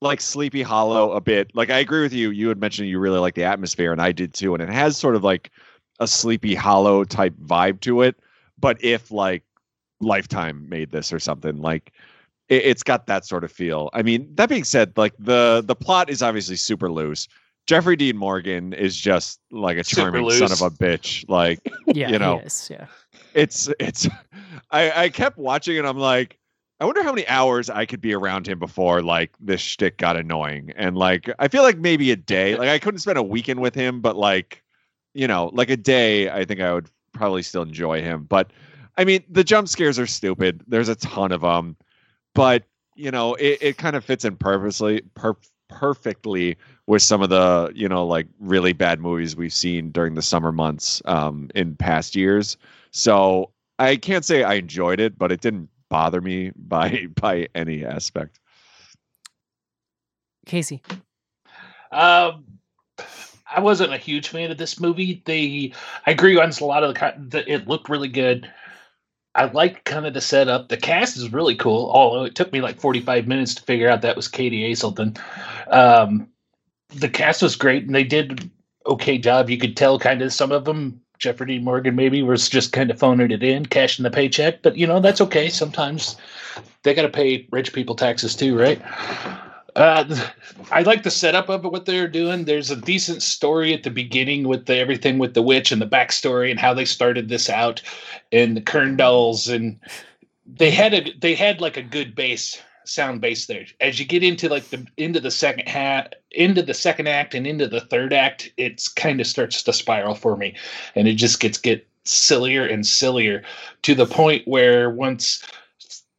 like 0.00 0.20
Sleepy 0.20 0.62
Hollow 0.62 1.12
a 1.12 1.20
bit. 1.20 1.50
Like 1.54 1.70
I 1.70 1.78
agree 1.78 2.02
with 2.02 2.12
you. 2.12 2.30
You 2.30 2.48
had 2.48 2.58
mentioned 2.60 2.88
you 2.88 2.98
really 3.00 3.18
like 3.18 3.34
the 3.34 3.44
atmosphere, 3.44 3.92
and 3.92 4.00
I 4.00 4.12
did 4.12 4.34
too. 4.34 4.54
And 4.54 4.62
it 4.62 4.68
has 4.68 4.96
sort 4.96 5.16
of 5.16 5.24
like 5.24 5.50
a 5.98 6.06
Sleepy 6.06 6.54
Hollow 6.54 7.02
type 7.04 7.34
vibe 7.44 7.80
to 7.80 8.02
it. 8.02 8.16
But 8.58 8.82
if 8.84 9.10
like 9.10 9.42
Lifetime 10.00 10.68
made 10.68 10.90
this 10.90 11.12
or 11.12 11.18
something, 11.18 11.60
like 11.60 11.92
it, 12.48 12.64
it's 12.64 12.82
got 12.82 13.06
that 13.06 13.24
sort 13.24 13.44
of 13.44 13.52
feel. 13.52 13.90
I 13.92 14.02
mean, 14.02 14.28
that 14.34 14.48
being 14.48 14.64
said, 14.64 14.96
like 14.96 15.14
the 15.18 15.62
the 15.64 15.76
plot 15.76 16.10
is 16.10 16.22
obviously 16.22 16.56
super 16.56 16.90
loose. 16.90 17.28
Jeffrey 17.66 17.96
Dean 17.96 18.16
Morgan 18.16 18.72
is 18.72 18.96
just 18.96 19.40
like 19.50 19.78
a 19.78 19.84
charming 19.84 20.28
son 20.30 20.50
of 20.50 20.60
a 20.60 20.70
bitch. 20.70 21.24
Like 21.28 21.60
Yeah, 21.86 22.10
you 22.10 22.18
know, 22.18 22.38
he 22.38 22.46
is. 22.46 22.68
Yeah. 22.70 22.86
it's 23.34 23.68
it's 23.78 24.08
I, 24.70 25.04
I 25.04 25.08
kept 25.08 25.38
watching 25.38 25.78
and 25.78 25.86
I'm 25.86 25.98
like, 25.98 26.38
I 26.80 26.84
wonder 26.84 27.02
how 27.02 27.12
many 27.12 27.28
hours 27.28 27.68
I 27.68 27.84
could 27.84 28.00
be 28.00 28.14
around 28.14 28.48
him 28.48 28.58
before 28.58 29.02
like 29.02 29.32
this 29.38 29.60
shtick 29.60 29.98
got 29.98 30.16
annoying. 30.16 30.72
And 30.76 30.96
like 30.96 31.30
I 31.38 31.48
feel 31.48 31.62
like 31.62 31.78
maybe 31.78 32.10
a 32.10 32.16
day. 32.16 32.56
Like 32.58 32.68
I 32.68 32.78
couldn't 32.78 33.00
spend 33.00 33.18
a 33.18 33.22
weekend 33.22 33.60
with 33.60 33.74
him, 33.74 34.00
but 34.00 34.16
like, 34.16 34.64
you 35.14 35.28
know, 35.28 35.50
like 35.52 35.70
a 35.70 35.76
day, 35.76 36.30
I 36.30 36.44
think 36.44 36.60
I 36.60 36.72
would 36.72 36.90
probably 37.12 37.42
still 37.42 37.62
enjoy 37.62 38.00
him. 38.00 38.24
But 38.24 38.52
I 39.00 39.04
mean, 39.04 39.24
the 39.30 39.42
jump 39.42 39.66
scares 39.66 39.98
are 39.98 40.06
stupid. 40.06 40.62
There's 40.68 40.90
a 40.90 40.94
ton 40.94 41.32
of 41.32 41.40
them, 41.40 41.74
but 42.34 42.64
you 42.94 43.10
know, 43.10 43.32
it, 43.36 43.56
it 43.62 43.78
kind 43.78 43.96
of 43.96 44.04
fits 44.04 44.26
in 44.26 44.36
purposely 44.36 45.00
per- 45.14 45.38
perfectly 45.70 46.58
with 46.86 47.00
some 47.00 47.22
of 47.22 47.30
the 47.30 47.72
you 47.74 47.88
know 47.88 48.06
like 48.06 48.26
really 48.38 48.74
bad 48.74 49.00
movies 49.00 49.34
we've 49.34 49.54
seen 49.54 49.90
during 49.90 50.16
the 50.16 50.22
summer 50.22 50.52
months 50.52 51.00
um, 51.06 51.48
in 51.54 51.76
past 51.76 52.14
years. 52.14 52.58
So 52.90 53.52
I 53.78 53.96
can't 53.96 54.22
say 54.22 54.42
I 54.42 54.54
enjoyed 54.54 55.00
it, 55.00 55.18
but 55.18 55.32
it 55.32 55.40
didn't 55.40 55.70
bother 55.88 56.20
me 56.20 56.52
by 56.56 57.06
by 57.18 57.48
any 57.54 57.86
aspect. 57.86 58.38
Casey. 60.44 60.82
Um, 61.90 62.44
I 63.50 63.60
wasn't 63.60 63.94
a 63.94 63.98
huge 63.98 64.28
fan 64.28 64.50
of 64.50 64.58
this 64.58 64.78
movie. 64.78 65.22
They, 65.24 65.72
I 66.06 66.10
agree 66.10 66.38
on 66.38 66.50
a 66.50 66.64
lot 66.64 66.84
of 66.84 66.94
the, 66.94 67.14
the. 67.28 67.50
It 67.50 67.66
looked 67.66 67.88
really 67.88 68.08
good. 68.08 68.50
I 69.34 69.44
like 69.44 69.84
kind 69.84 70.06
of 70.06 70.14
the 70.14 70.20
setup. 70.20 70.68
The 70.68 70.76
cast 70.76 71.16
is 71.16 71.32
really 71.32 71.54
cool. 71.54 71.90
Although 71.92 72.24
it 72.24 72.34
took 72.34 72.52
me 72.52 72.60
like 72.60 72.80
forty 72.80 73.00
five 73.00 73.26
minutes 73.26 73.54
to 73.54 73.62
figure 73.62 73.88
out 73.88 74.02
that 74.02 74.16
was 74.16 74.28
Katie 74.28 74.70
Aselton. 74.72 75.18
Um, 75.68 76.28
the 76.88 77.08
cast 77.08 77.42
was 77.42 77.56
great, 77.56 77.84
and 77.84 77.94
they 77.94 78.04
did 78.04 78.50
okay 78.86 79.18
job. 79.18 79.48
You 79.48 79.58
could 79.58 79.76
tell 79.76 79.98
kind 79.98 80.22
of 80.22 80.32
some 80.32 80.52
of 80.52 80.64
them. 80.64 81.00
Jeffrey 81.18 81.58
Morgan 81.58 81.96
maybe 81.96 82.22
was 82.22 82.48
just 82.48 82.72
kind 82.72 82.90
of 82.90 82.98
phoning 82.98 83.30
it 83.30 83.42
in, 83.42 83.66
cashing 83.66 84.04
the 84.04 84.10
paycheck. 84.10 84.62
But 84.62 84.78
you 84.78 84.86
know 84.86 85.00
that's 85.00 85.20
okay. 85.20 85.50
Sometimes 85.50 86.16
they 86.82 86.94
got 86.94 87.02
to 87.02 87.10
pay 87.10 87.46
rich 87.52 87.74
people 87.74 87.94
taxes 87.94 88.34
too, 88.34 88.58
right? 88.58 88.80
Uh, 89.76 90.28
I 90.70 90.82
like 90.82 91.02
the 91.02 91.10
setup 91.10 91.48
of 91.48 91.64
what 91.64 91.86
they're 91.86 92.08
doing. 92.08 92.44
There's 92.44 92.70
a 92.70 92.76
decent 92.76 93.22
story 93.22 93.72
at 93.72 93.82
the 93.82 93.90
beginning 93.90 94.48
with 94.48 94.66
the, 94.66 94.76
everything 94.76 95.18
with 95.18 95.34
the 95.34 95.42
witch 95.42 95.72
and 95.72 95.80
the 95.80 95.86
backstory 95.86 96.50
and 96.50 96.58
how 96.58 96.74
they 96.74 96.84
started 96.84 97.28
this 97.28 97.48
out, 97.48 97.82
and 98.32 98.56
the 98.56 98.60
Kerndals, 98.60 99.52
and 99.52 99.78
they 100.46 100.70
had 100.70 100.94
a 100.94 101.12
they 101.18 101.34
had 101.34 101.60
like 101.60 101.76
a 101.76 101.82
good 101.82 102.14
base 102.14 102.60
sound 102.84 103.20
base 103.20 103.46
there. 103.46 103.64
As 103.80 104.00
you 104.00 104.06
get 104.06 104.24
into 104.24 104.48
like 104.48 104.68
the 104.70 104.86
into 104.96 105.20
the 105.20 105.30
second 105.30 105.68
half, 105.68 106.08
into 106.32 106.62
the 106.62 106.74
second 106.74 107.06
act, 107.06 107.34
and 107.34 107.46
into 107.46 107.68
the 107.68 107.80
third 107.80 108.12
act, 108.12 108.52
it's 108.56 108.88
kind 108.88 109.20
of 109.20 109.26
starts 109.26 109.62
to 109.62 109.72
spiral 109.72 110.14
for 110.14 110.36
me, 110.36 110.56
and 110.94 111.06
it 111.06 111.14
just 111.14 111.40
gets 111.40 111.58
get 111.58 111.86
sillier 112.04 112.64
and 112.64 112.86
sillier 112.86 113.42
to 113.82 113.94
the 113.94 114.06
point 114.06 114.46
where 114.48 114.90
once 114.90 115.44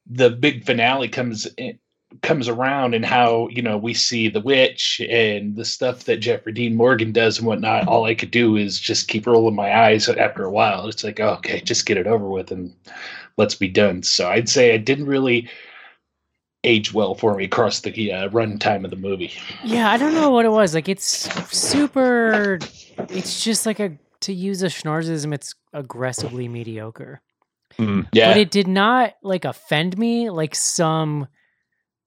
the 0.05 0.29
big 0.29 0.65
finale 0.65 1.08
comes 1.08 1.48
in, 1.58 1.77
comes 2.21 2.47
around 2.47 2.93
and 2.93 3.05
how 3.05 3.47
you 3.49 3.61
know 3.61 3.77
we 3.77 3.93
see 3.93 4.27
the 4.27 4.41
witch 4.41 5.01
and 5.09 5.55
the 5.55 5.65
stuff 5.65 6.03
that 6.05 6.17
Jeffrey 6.17 6.51
Dean 6.51 6.75
Morgan 6.75 7.11
does 7.11 7.37
and 7.37 7.47
whatnot. 7.47 7.87
All 7.87 8.05
I 8.05 8.15
could 8.15 8.31
do 8.31 8.57
is 8.57 8.79
just 8.79 9.07
keep 9.07 9.25
rolling 9.25 9.55
my 9.55 9.75
eyes. 9.75 10.09
After 10.09 10.43
a 10.43 10.51
while, 10.51 10.87
it's 10.87 11.03
like, 11.03 11.19
oh, 11.19 11.35
okay, 11.35 11.61
just 11.61 11.85
get 11.85 11.97
it 11.97 12.07
over 12.07 12.27
with 12.27 12.51
and 12.51 12.73
let's 13.37 13.55
be 13.55 13.67
done. 13.67 14.03
So 14.03 14.29
I'd 14.29 14.49
say 14.49 14.73
I 14.73 14.77
didn't 14.77 15.05
really 15.05 15.49
age 16.63 16.93
well 16.93 17.15
for 17.15 17.35
me 17.35 17.45
across 17.45 17.79
the 17.79 18.11
uh, 18.11 18.29
runtime 18.29 18.83
of 18.83 18.91
the 18.91 18.97
movie. 18.97 19.33
Yeah, 19.63 19.89
I 19.89 19.97
don't 19.97 20.13
know 20.13 20.29
what 20.29 20.45
it 20.45 20.51
was. 20.51 20.73
Like 20.73 20.89
it's 20.89 21.29
super. 21.55 22.59
It's 23.09 23.43
just 23.43 23.65
like 23.65 23.79
a 23.79 23.97
to 24.21 24.33
use 24.33 24.61
a 24.63 24.67
schnarzism. 24.67 25.33
It's 25.33 25.55
aggressively 25.73 26.47
mediocre. 26.47 27.21
Mm. 27.77 28.07
Yeah, 28.11 28.29
but 28.29 28.37
it 28.37 28.51
did 28.51 28.67
not 28.67 29.13
like 29.23 29.45
offend 29.45 29.97
me 29.97 30.29
like 30.29 30.55
some 30.55 31.27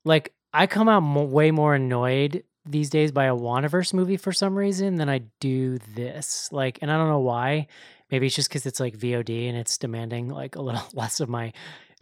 like 0.05 0.33
i 0.53 0.67
come 0.67 0.89
out 0.89 1.03
way 1.29 1.51
more 1.51 1.75
annoyed 1.75 2.45
these 2.67 2.91
days 2.91 3.13
by 3.13 3.27
a 3.27 3.35
wandaverse 3.35 3.93
movie 3.93 4.17
for 4.17 4.33
some 4.33 4.57
reason 4.57 4.97
than 4.97 5.09
i 5.09 5.21
do 5.41 5.79
this. 5.95 6.49
Like 6.53 6.79
and 6.83 6.91
i 6.91 6.97
don't 6.97 7.09
know 7.09 7.21
why. 7.21 7.67
Maybe 8.11 8.27
it's 8.27 8.37
just 8.37 8.49
because 8.49 8.67
it's 8.67 8.81
like 8.81 8.97
vod 8.97 9.49
and 9.49 9.57
it's 9.57 9.79
demanding 9.79 10.29
like 10.29 10.57
a 10.57 10.63
little 10.63 10.85
less 10.95 11.21
of 11.21 11.29
my 11.29 11.53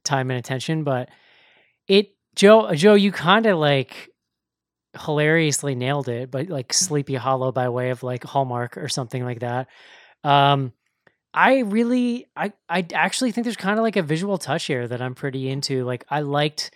time 0.04 0.30
and 0.30 0.38
attention 0.38 0.82
but 0.82 1.09
it 1.87 2.14
joe 2.35 2.75
joe 2.75 2.94
you 2.94 3.12
kind 3.12 3.47
of 3.47 3.56
like 3.56 4.11
hilariously 5.00 5.75
nailed 5.76 6.09
it 6.09 6.30
but 6.30 6.49
like 6.49 6.73
sleepy 6.73 7.14
hollow 7.14 7.52
by 7.52 7.68
way 7.68 7.90
of 7.90 8.02
like 8.02 8.25
hallmark 8.25 8.76
or 8.76 8.88
something 8.88 9.25
like 9.25 9.40
that. 9.40 9.68
Um 10.25 10.73
I 11.35 11.61
really 11.61 12.26
I 12.37 12.52
I 12.68 12.87
actually 12.92 13.32
think 13.32 13.44
there's 13.44 13.56
kind 13.56 13.78
of 13.78 13.82
like 13.82 13.97
a 13.97 14.02
visual 14.02 14.38
touch 14.38 14.64
here 14.66 14.87
that 14.87 15.00
I'm 15.00 15.14
pretty 15.14 15.49
into. 15.49 15.85
Like 15.85 16.04
I 16.11 16.21
liked 16.21 16.73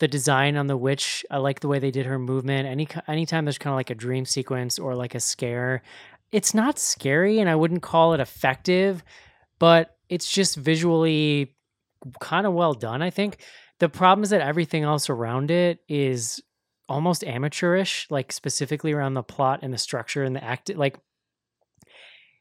the 0.00 0.08
design 0.08 0.56
on 0.56 0.66
the 0.66 0.76
witch. 0.76 1.24
I 1.30 1.36
like 1.36 1.60
the 1.60 1.68
way 1.68 1.78
they 1.78 1.90
did 1.90 2.06
her 2.06 2.18
movement. 2.18 2.66
Any 2.66 2.88
anytime 3.06 3.44
there's 3.44 3.58
kind 3.58 3.72
of 3.72 3.76
like 3.76 3.90
a 3.90 3.94
dream 3.94 4.24
sequence 4.24 4.78
or 4.78 4.94
like 4.94 5.14
a 5.14 5.20
scare, 5.20 5.82
it's 6.32 6.54
not 6.54 6.78
scary 6.78 7.38
and 7.38 7.48
I 7.48 7.54
wouldn't 7.54 7.82
call 7.82 8.14
it 8.14 8.20
effective, 8.20 9.04
but 9.58 9.96
it's 10.08 10.30
just 10.30 10.56
visually 10.56 11.54
kind 12.20 12.46
of 12.46 12.54
well 12.54 12.74
done, 12.74 13.02
I 13.02 13.10
think. 13.10 13.38
The 13.78 13.88
problem 13.88 14.22
is 14.24 14.30
that 14.30 14.40
everything 14.40 14.82
else 14.82 15.08
around 15.08 15.50
it 15.50 15.80
is 15.88 16.42
almost 16.88 17.22
amateurish, 17.22 18.06
like 18.10 18.32
specifically 18.32 18.92
around 18.92 19.14
the 19.14 19.22
plot 19.22 19.60
and 19.62 19.72
the 19.72 19.78
structure 19.78 20.24
and 20.24 20.34
the 20.34 20.42
act 20.42 20.74
like 20.74 20.98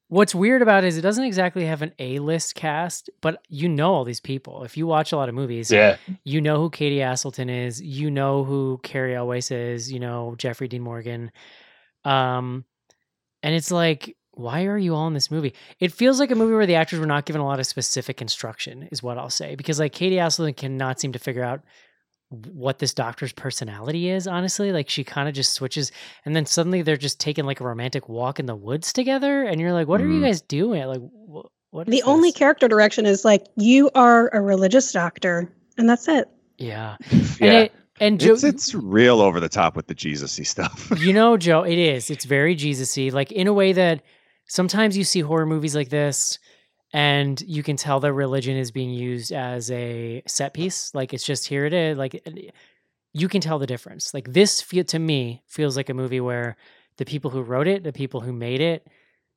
What's 0.09 0.33
weird 0.33 0.61
about 0.61 0.83
it 0.83 0.87
is 0.87 0.97
it 0.97 1.01
doesn't 1.01 1.23
exactly 1.23 1.65
have 1.65 1.81
an 1.83 1.93
A-list 1.99 2.55
cast, 2.55 3.09
but 3.21 3.43
you 3.47 3.69
know 3.69 3.93
all 3.93 4.03
these 4.03 4.19
people. 4.19 4.63
If 4.63 4.75
you 4.75 4.87
watch 4.87 5.11
a 5.11 5.17
lot 5.17 5.29
of 5.29 5.35
movies, 5.35 5.71
yeah, 5.71 5.97
you 6.23 6.41
know 6.41 6.57
who 6.57 6.69
Katie 6.69 6.97
Aselton 6.97 7.49
is, 7.49 7.79
you 7.81 8.09
know 8.09 8.43
who 8.43 8.79
Cary 8.83 9.15
Elwes 9.15 9.51
is, 9.51 9.91
you 9.91 9.99
know 9.99 10.35
Jeffrey 10.37 10.67
Dean 10.67 10.81
Morgan. 10.81 11.31
Um 12.03 12.65
and 13.43 13.55
it's 13.55 13.71
like 13.71 14.15
why 14.39 14.65
are 14.65 14.77
you 14.77 14.95
all 14.95 15.07
in 15.07 15.13
this 15.13 15.29
movie? 15.29 15.53
It 15.79 15.91
feels 15.91 16.19
like 16.19 16.31
a 16.31 16.35
movie 16.35 16.53
where 16.53 16.65
the 16.65 16.75
actors 16.75 16.99
were 16.99 17.05
not 17.05 17.25
given 17.25 17.41
a 17.41 17.45
lot 17.45 17.59
of 17.59 17.67
specific 17.67 18.21
instruction, 18.21 18.87
is 18.89 19.03
what 19.03 19.17
I'll 19.17 19.29
say. 19.29 19.55
Because 19.55 19.79
like 19.79 19.91
Katie 19.91 20.15
Aselton 20.15 20.55
cannot 20.55 20.99
seem 20.99 21.11
to 21.11 21.19
figure 21.19 21.43
out 21.43 21.61
what 22.29 22.77
this 22.79 22.93
doctor's 22.93 23.33
personality 23.33 24.09
is 24.09 24.27
honestly 24.27 24.71
like 24.71 24.87
she 24.87 25.03
kind 25.03 25.27
of 25.27 25.33
just 25.33 25.53
switches 25.53 25.91
and 26.25 26.35
then 26.35 26.45
suddenly 26.45 26.83
they're 26.83 26.95
just 26.97 27.19
taking 27.19 27.43
like 27.45 27.59
a 27.59 27.63
romantic 27.63 28.07
walk 28.07 28.39
in 28.39 28.45
the 28.45 28.55
woods 28.55 28.93
together 28.93 29.43
and 29.43 29.59
you're 29.59 29.73
like 29.73 29.87
what 29.87 29.99
are 29.99 30.07
you 30.07 30.19
Mm. 30.19 30.25
guys 30.25 30.41
doing 30.41 30.85
like 30.85 31.01
wh- 31.01 31.47
what 31.73 31.87
is 31.87 31.91
The 31.91 32.03
only 32.03 32.31
character 32.31 32.67
direction 32.67 33.07
is 33.07 33.25
like 33.25 33.45
you 33.55 33.89
are 33.95 34.29
a 34.29 34.41
religious 34.41 34.91
doctor, 34.91 35.51
and 35.77 35.89
that's 35.89 36.07
it. 36.07 36.27
yeah 36.59 36.97
yeah. 37.11 37.17
and 37.41 37.53
it 37.65 37.71
and 38.01 38.19
Joe, 38.19 38.33
It's 38.33 38.43
it's 38.43 38.75
real 38.75 39.21
over 39.21 39.39
the 39.39 39.49
top 39.49 39.75
with 39.75 39.87
the 39.87 39.95
Jesus-y 39.95 40.43
stuff. 40.43 40.91
you 40.99 41.13
know 41.19 41.35
joe 41.35 41.63
it 41.63 41.79
is 41.79 42.11
it's 42.11 42.25
very 42.25 42.53
jesus-y 42.53 43.09
like 43.11 43.31
in 43.31 43.47
a 43.47 43.53
way 43.53 43.73
that 43.73 44.03
sometimes 44.47 44.95
you 44.95 45.03
see 45.03 45.21
horror 45.21 45.45
movies 45.47 45.75
like 45.75 45.89
this 45.89 46.37
and 46.91 47.41
you 47.41 47.61
can 47.61 47.75
tell 47.75 47.99
that 47.99 48.13
religion 48.13 48.57
is 48.57 48.71
being 48.71 48.89
used 48.89 49.31
as 49.31 49.69
a 49.71 50.23
set 50.27 50.53
piece 50.53 50.93
like 50.93 51.13
it's 51.13 51.25
just 51.25 51.47
here 51.47 51.65
it 51.65 51.73
is 51.73 51.97
like 51.97 52.21
you 53.13 53.27
can 53.27 53.41
tell 53.41 53.59
the 53.59 53.67
difference 53.67 54.13
like 54.13 54.33
this 54.33 54.61
feel 54.61 54.83
to 54.83 54.99
me 54.99 55.41
feels 55.47 55.77
like 55.77 55.89
a 55.89 55.93
movie 55.93 56.21
where 56.21 56.57
the 56.97 57.05
people 57.05 57.31
who 57.31 57.41
wrote 57.41 57.67
it 57.67 57.83
the 57.83 57.93
people 57.93 58.21
who 58.21 58.33
made 58.33 58.61
it 58.61 58.87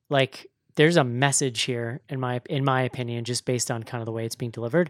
like 0.09 0.47
there's 0.75 0.97
a 0.97 1.03
message 1.03 1.61
here 1.63 2.01
in 2.09 2.19
my 2.19 2.41
in 2.49 2.63
my 2.63 2.81
opinion 2.83 3.23
just 3.23 3.45
based 3.45 3.69
on 3.69 3.83
kind 3.83 4.01
of 4.01 4.05
the 4.05 4.11
way 4.11 4.25
it's 4.25 4.35
being 4.35 4.51
delivered. 4.51 4.89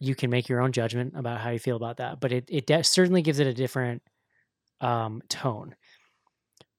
You 0.00 0.14
can 0.14 0.30
make 0.30 0.48
your 0.48 0.60
own 0.60 0.72
judgment 0.72 1.14
about 1.16 1.40
how 1.40 1.50
you 1.50 1.58
feel 1.58 1.76
about 1.76 1.98
that 1.98 2.20
but 2.20 2.32
it 2.32 2.44
it 2.48 2.66
de- 2.66 2.84
certainly 2.84 3.22
gives 3.22 3.38
it 3.38 3.46
a 3.46 3.54
different 3.54 4.02
um 4.80 5.22
tone. 5.28 5.74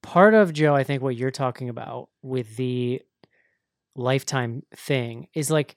Part 0.03 0.33
of 0.33 0.53
joe 0.53 0.73
i 0.73 0.83
think 0.83 1.01
what 1.01 1.17
you're 1.17 1.31
talking 1.31 1.67
about 1.67 2.09
with 2.21 2.55
the 2.55 3.01
lifetime 3.97 4.63
thing 4.75 5.27
is 5.33 5.51
like 5.51 5.75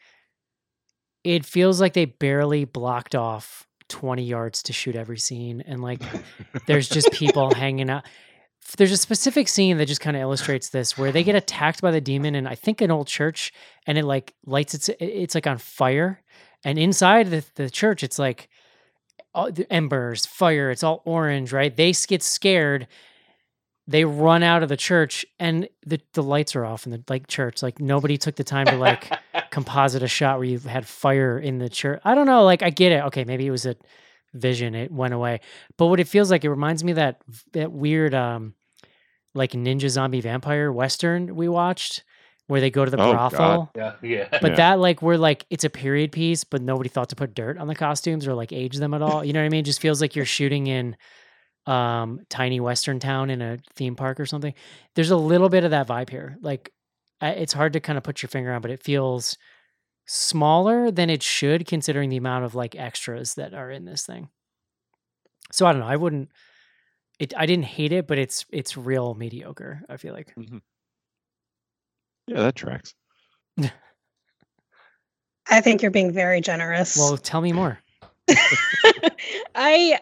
it 1.25 1.45
feels 1.45 1.81
like 1.81 1.93
they 1.95 2.05
barely 2.05 2.65
blocked 2.65 3.15
off 3.15 3.67
20 3.89 4.23
yards 4.23 4.63
to 4.63 4.73
shoot 4.73 4.95
every 4.95 5.19
scene 5.19 5.63
and 5.67 5.83
like 5.83 6.01
there's 6.67 6.89
just 6.89 7.11
people 7.13 7.53
hanging 7.55 7.91
out. 7.91 8.05
There's 8.77 8.93
a 8.93 8.97
specific 8.97 9.49
scene 9.49 9.79
that 9.79 9.89
just 9.89 10.01
kind 10.01 10.17
of 10.17 10.23
illustrates 10.23 10.69
this 10.69 10.97
where 10.97 11.11
they 11.11 11.25
get 11.25 11.35
attacked 11.35 11.83
by 11.83 11.91
the 11.91 12.01
demon 12.01 12.35
and 12.35 12.47
i 12.47 12.55
think 12.55 12.81
an 12.81 12.91
old 12.91 13.09
church 13.09 13.53
and 13.87 13.99
it 13.99 14.05
like 14.05 14.35
lights 14.47 14.75
its 14.75 14.91
it's 15.01 15.35
like 15.35 15.47
on 15.47 15.59
fire 15.59 16.23
and 16.63 16.79
inside 16.79 17.31
the, 17.31 17.45
the 17.57 17.69
church 17.69 18.05
it's 18.05 18.19
like 18.19 18.49
all 19.35 19.51
the 19.51 19.71
embers 19.73 20.25
fire 20.27 20.71
it's 20.71 20.85
all 20.85 21.03
orange 21.05 21.53
right? 21.53 21.75
They 21.77 21.93
get 22.07 22.23
scared 22.23 22.87
they 23.91 24.05
run 24.05 24.45
out 24.45 24.63
of 24.63 24.69
the 24.69 24.77
church 24.77 25.27
and 25.41 25.69
the, 25.85 26.01
the 26.15 26.23
lights 26.23 26.55
are 26.55 26.65
off 26.65 26.87
in 26.87 26.93
the 26.93 27.03
like 27.09 27.27
church. 27.27 27.61
Like 27.61 27.81
nobody 27.81 28.17
took 28.17 28.37
the 28.37 28.45
time 28.45 28.67
to 28.67 28.77
like 28.77 29.11
composite 29.51 30.03
a 30.05 30.09
shot 30.09 30.39
where 30.39 30.47
you 30.47 30.61
had 30.61 30.87
fire 30.87 31.39
in 31.39 31.59
the 31.59 31.69
church. 31.69 32.01
I 32.05 32.15
don't 32.15 32.27
know 32.27 32.45
like 32.45 32.63
i 32.63 32.71
get 32.71 32.93
it. 32.93 33.03
Okay 33.07 33.25
maybe 33.25 33.47
it 33.47 33.51
was 33.51 33.67
a 33.67 33.75
vision 34.33 34.77
it 34.77 34.93
went 34.93 35.13
away. 35.13 35.41
But 35.77 35.87
what 35.87 35.99
it 35.99 36.07
feels 36.07 36.31
like 36.31 36.45
it 36.45 36.51
reminds 36.51 36.85
me 36.85 36.93
of 36.93 36.97
that 36.97 37.21
that 37.53 37.73
weird 37.73 38.15
um 38.15 38.55
like 39.35 39.53
ninja 39.53 39.89
zombie 39.89 40.21
vampire 40.21 40.71
western 40.71 41.35
we 41.35 41.49
watched 41.49 42.05
where 42.47 42.61
they 42.61 42.71
go 42.71 42.85
to 42.85 42.91
the 42.93 43.01
Oh, 43.01 43.13
brothel. 43.13 43.71
Yeah, 43.77 43.95
yeah. 44.03 44.29
but 44.41 44.53
Yeah. 44.53 44.57
that 44.57 44.79
like 44.79 45.03
where 45.03 45.19
like 45.19 45.47
it's 45.51 45.65
a 45.65 45.71
period 45.71 46.13
piece 46.13 46.45
but 46.45 46.63
nobody 46.63 46.89
thought 46.89 47.09
to 47.09 47.17
put 47.17 47.35
dirt 47.35 47.59
on 47.59 47.67
the 47.67 47.75
costumes 47.75 48.27
or 48.29 48.35
like 48.35 48.53
age 48.53 48.77
them 48.77 48.95
at 48.95 49.03
all. 49.03 49.25
You 49.25 49.33
know 49.33 49.41
what 49.41 49.47
i 49.47 49.49
mean? 49.49 49.61
It 49.61 49.67
just 49.67 49.81
feels 49.81 50.01
like 50.01 50.15
you're 50.15 50.25
shooting 50.25 50.69
in 50.69 50.97
um 51.67 52.21
tiny 52.29 52.59
western 52.61 52.99
town 52.99 53.29
in 53.31 53.43
a 53.43 53.59
theme 53.75 53.95
park 53.95 54.19
or 54.19 54.27
something 54.27 54.55
there's 54.95 55.11
a 55.11 55.17
little 55.17 55.49
bit 55.49 55.63
of 55.65 55.71
that 55.73 55.87
vibe 55.87 56.09
here 56.11 56.39
like 56.41 56.73
I- 57.21 57.31
it's 57.33 57.53
hard 57.53 57.75
to 57.75 57.81
kind 57.81 57.99
of 57.99 58.03
put 58.03 58.23
your 58.23 58.29
finger 58.31 58.53
on 58.53 58.63
but 58.63 58.71
it 58.71 58.83
feels 58.83 59.37
smaller 60.07 60.91
than 60.91 61.11
it 61.11 61.23
should 61.23 61.67
considering 61.67 62.09
the 62.09 62.17
amount 62.17 62.45
of 62.47 62.55
like 62.55 62.75
extras 62.75 63.35
that 63.35 63.53
are 63.55 63.71
in 63.71 63.85
this 63.85 64.07
thing 64.07 64.29
so 65.53 65.67
i 65.67 65.73
don't 65.73 65.81
know 65.83 65.87
i 65.87 65.97
wouldn't 65.97 66.31
it 67.19 67.35
i 67.37 67.45
didn't 67.45 67.67
hate 67.67 67.93
it 67.93 68.07
but 68.07 68.17
it's 68.19 68.47
it's 68.51 68.77
real 68.77 69.15
mediocre 69.15 69.83
i 69.89 69.97
feel 69.99 70.15
like 70.15 70.35
yeah, 72.27 72.43
that 72.43 72.55
tracks. 72.55 72.95
I 75.49 75.61
think 75.61 75.83
you're 75.83 75.91
being 75.91 76.13
very 76.13 76.41
generous. 76.41 76.97
well 76.97 77.17
tell 77.19 77.41
me 77.41 77.53
more 77.53 77.79
I 79.55 79.99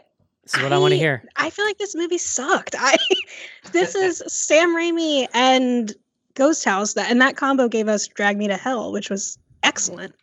this 0.48 0.56
is 0.56 0.62
what 0.62 0.72
i 0.72 0.78
want 0.78 0.92
to 0.92 0.98
hear 0.98 1.22
I 1.37 1.50
feel 1.50 1.64
like 1.64 1.78
this 1.78 1.94
movie 1.94 2.18
sucked. 2.18 2.74
I 2.78 2.96
this 3.72 3.94
is 3.94 4.22
Sam 4.26 4.74
Raimi 4.74 5.26
and 5.34 5.94
Ghost 6.34 6.64
House 6.64 6.94
that 6.94 7.11
and 7.11 7.20
that 7.20 7.37
combo 7.37 7.68
gave 7.68 7.88
us 7.88 8.06
Drag 8.08 8.37
Me 8.37 8.48
to 8.48 8.56
Hell, 8.56 8.92
which 8.92 9.11
was 9.11 9.38
excellent. 9.62 10.14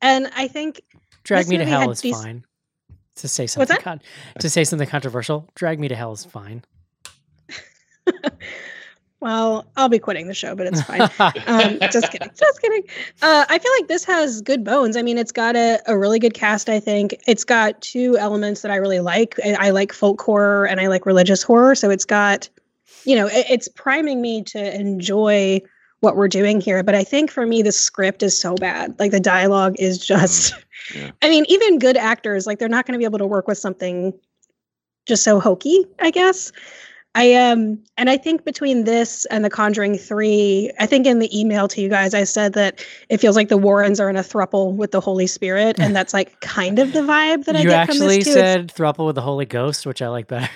And 0.00 0.30
I 0.36 0.48
think 0.48 0.82
Drag 1.22 1.48
Me 1.48 1.56
to 1.56 1.64
Hell 1.64 1.90
is 1.90 2.00
dec- 2.00 2.12
fine. 2.12 2.44
To 3.16 3.28
say 3.28 3.46
something 3.46 3.76
con- 3.78 4.02
to 4.40 4.50
say 4.50 4.64
something 4.64 4.88
controversial, 4.88 5.48
Drag 5.54 5.78
Me 5.78 5.88
to 5.88 5.94
Hell 5.94 6.12
is 6.12 6.24
fine. 6.24 6.64
Well, 9.24 9.64
I'll 9.78 9.88
be 9.88 9.98
quitting 9.98 10.28
the 10.28 10.34
show, 10.34 10.54
but 10.54 10.66
it's 10.66 10.82
fine. 10.82 11.00
um, 11.46 11.78
just 11.90 12.12
kidding. 12.12 12.28
Just 12.38 12.60
kidding. 12.60 12.82
Uh, 13.22 13.46
I 13.48 13.58
feel 13.58 13.72
like 13.78 13.88
this 13.88 14.04
has 14.04 14.42
good 14.42 14.62
bones. 14.62 14.98
I 14.98 15.02
mean, 15.02 15.16
it's 15.16 15.32
got 15.32 15.56
a, 15.56 15.80
a 15.86 15.98
really 15.98 16.18
good 16.18 16.34
cast, 16.34 16.68
I 16.68 16.78
think. 16.78 17.14
It's 17.26 17.42
got 17.42 17.80
two 17.80 18.18
elements 18.18 18.60
that 18.60 18.70
I 18.70 18.76
really 18.76 19.00
like. 19.00 19.40
I, 19.42 19.68
I 19.68 19.70
like 19.70 19.94
folk 19.94 20.20
horror 20.20 20.66
and 20.66 20.78
I 20.78 20.88
like 20.88 21.06
religious 21.06 21.42
horror. 21.42 21.74
So 21.74 21.88
it's 21.88 22.04
got, 22.04 22.50
you 23.06 23.16
know, 23.16 23.26
it, 23.28 23.46
it's 23.48 23.66
priming 23.66 24.20
me 24.20 24.42
to 24.42 24.78
enjoy 24.78 25.62
what 26.00 26.16
we're 26.16 26.28
doing 26.28 26.60
here. 26.60 26.82
But 26.82 26.94
I 26.94 27.02
think 27.02 27.30
for 27.30 27.46
me, 27.46 27.62
the 27.62 27.72
script 27.72 28.22
is 28.22 28.38
so 28.38 28.56
bad. 28.56 28.94
Like 29.00 29.10
the 29.10 29.20
dialogue 29.20 29.74
is 29.78 29.96
just, 30.04 30.54
yeah. 30.94 31.12
I 31.22 31.30
mean, 31.30 31.46
even 31.48 31.78
good 31.78 31.96
actors, 31.96 32.46
like 32.46 32.58
they're 32.58 32.68
not 32.68 32.84
going 32.84 32.92
to 32.92 32.98
be 32.98 33.06
able 33.06 33.20
to 33.20 33.26
work 33.26 33.48
with 33.48 33.56
something 33.56 34.12
just 35.06 35.24
so 35.24 35.40
hokey, 35.40 35.86
I 35.98 36.10
guess. 36.10 36.52
I 37.16 37.34
um 37.34 37.78
and 37.96 38.10
I 38.10 38.16
think 38.16 38.44
between 38.44 38.84
this 38.84 39.24
and 39.26 39.44
The 39.44 39.50
Conjuring 39.50 39.96
3, 39.98 40.72
I 40.80 40.86
think 40.86 41.06
in 41.06 41.20
the 41.20 41.38
email 41.38 41.68
to 41.68 41.80
you 41.80 41.88
guys 41.88 42.12
I 42.14 42.24
said 42.24 42.54
that 42.54 42.84
it 43.08 43.18
feels 43.18 43.36
like 43.36 43.48
the 43.48 43.56
Warrens 43.56 44.00
are 44.00 44.10
in 44.10 44.16
a 44.16 44.20
thruple 44.22 44.74
with 44.74 44.90
the 44.90 45.00
Holy 45.00 45.26
Spirit 45.28 45.78
and 45.78 45.94
that's 45.94 46.12
like 46.12 46.40
kind 46.40 46.78
of 46.80 46.92
the 46.92 47.00
vibe 47.02 47.44
that 47.44 47.54
I 47.54 47.60
you 47.60 47.68
get 47.68 47.86
from 47.86 47.94
actually 47.96 48.16
this 48.18 48.24
too. 48.26 48.32
said 48.32 48.68
thruple 48.74 49.06
with 49.06 49.14
the 49.14 49.22
Holy 49.22 49.46
Ghost, 49.46 49.86
which 49.86 50.02
I 50.02 50.08
like 50.08 50.26
better. 50.26 50.48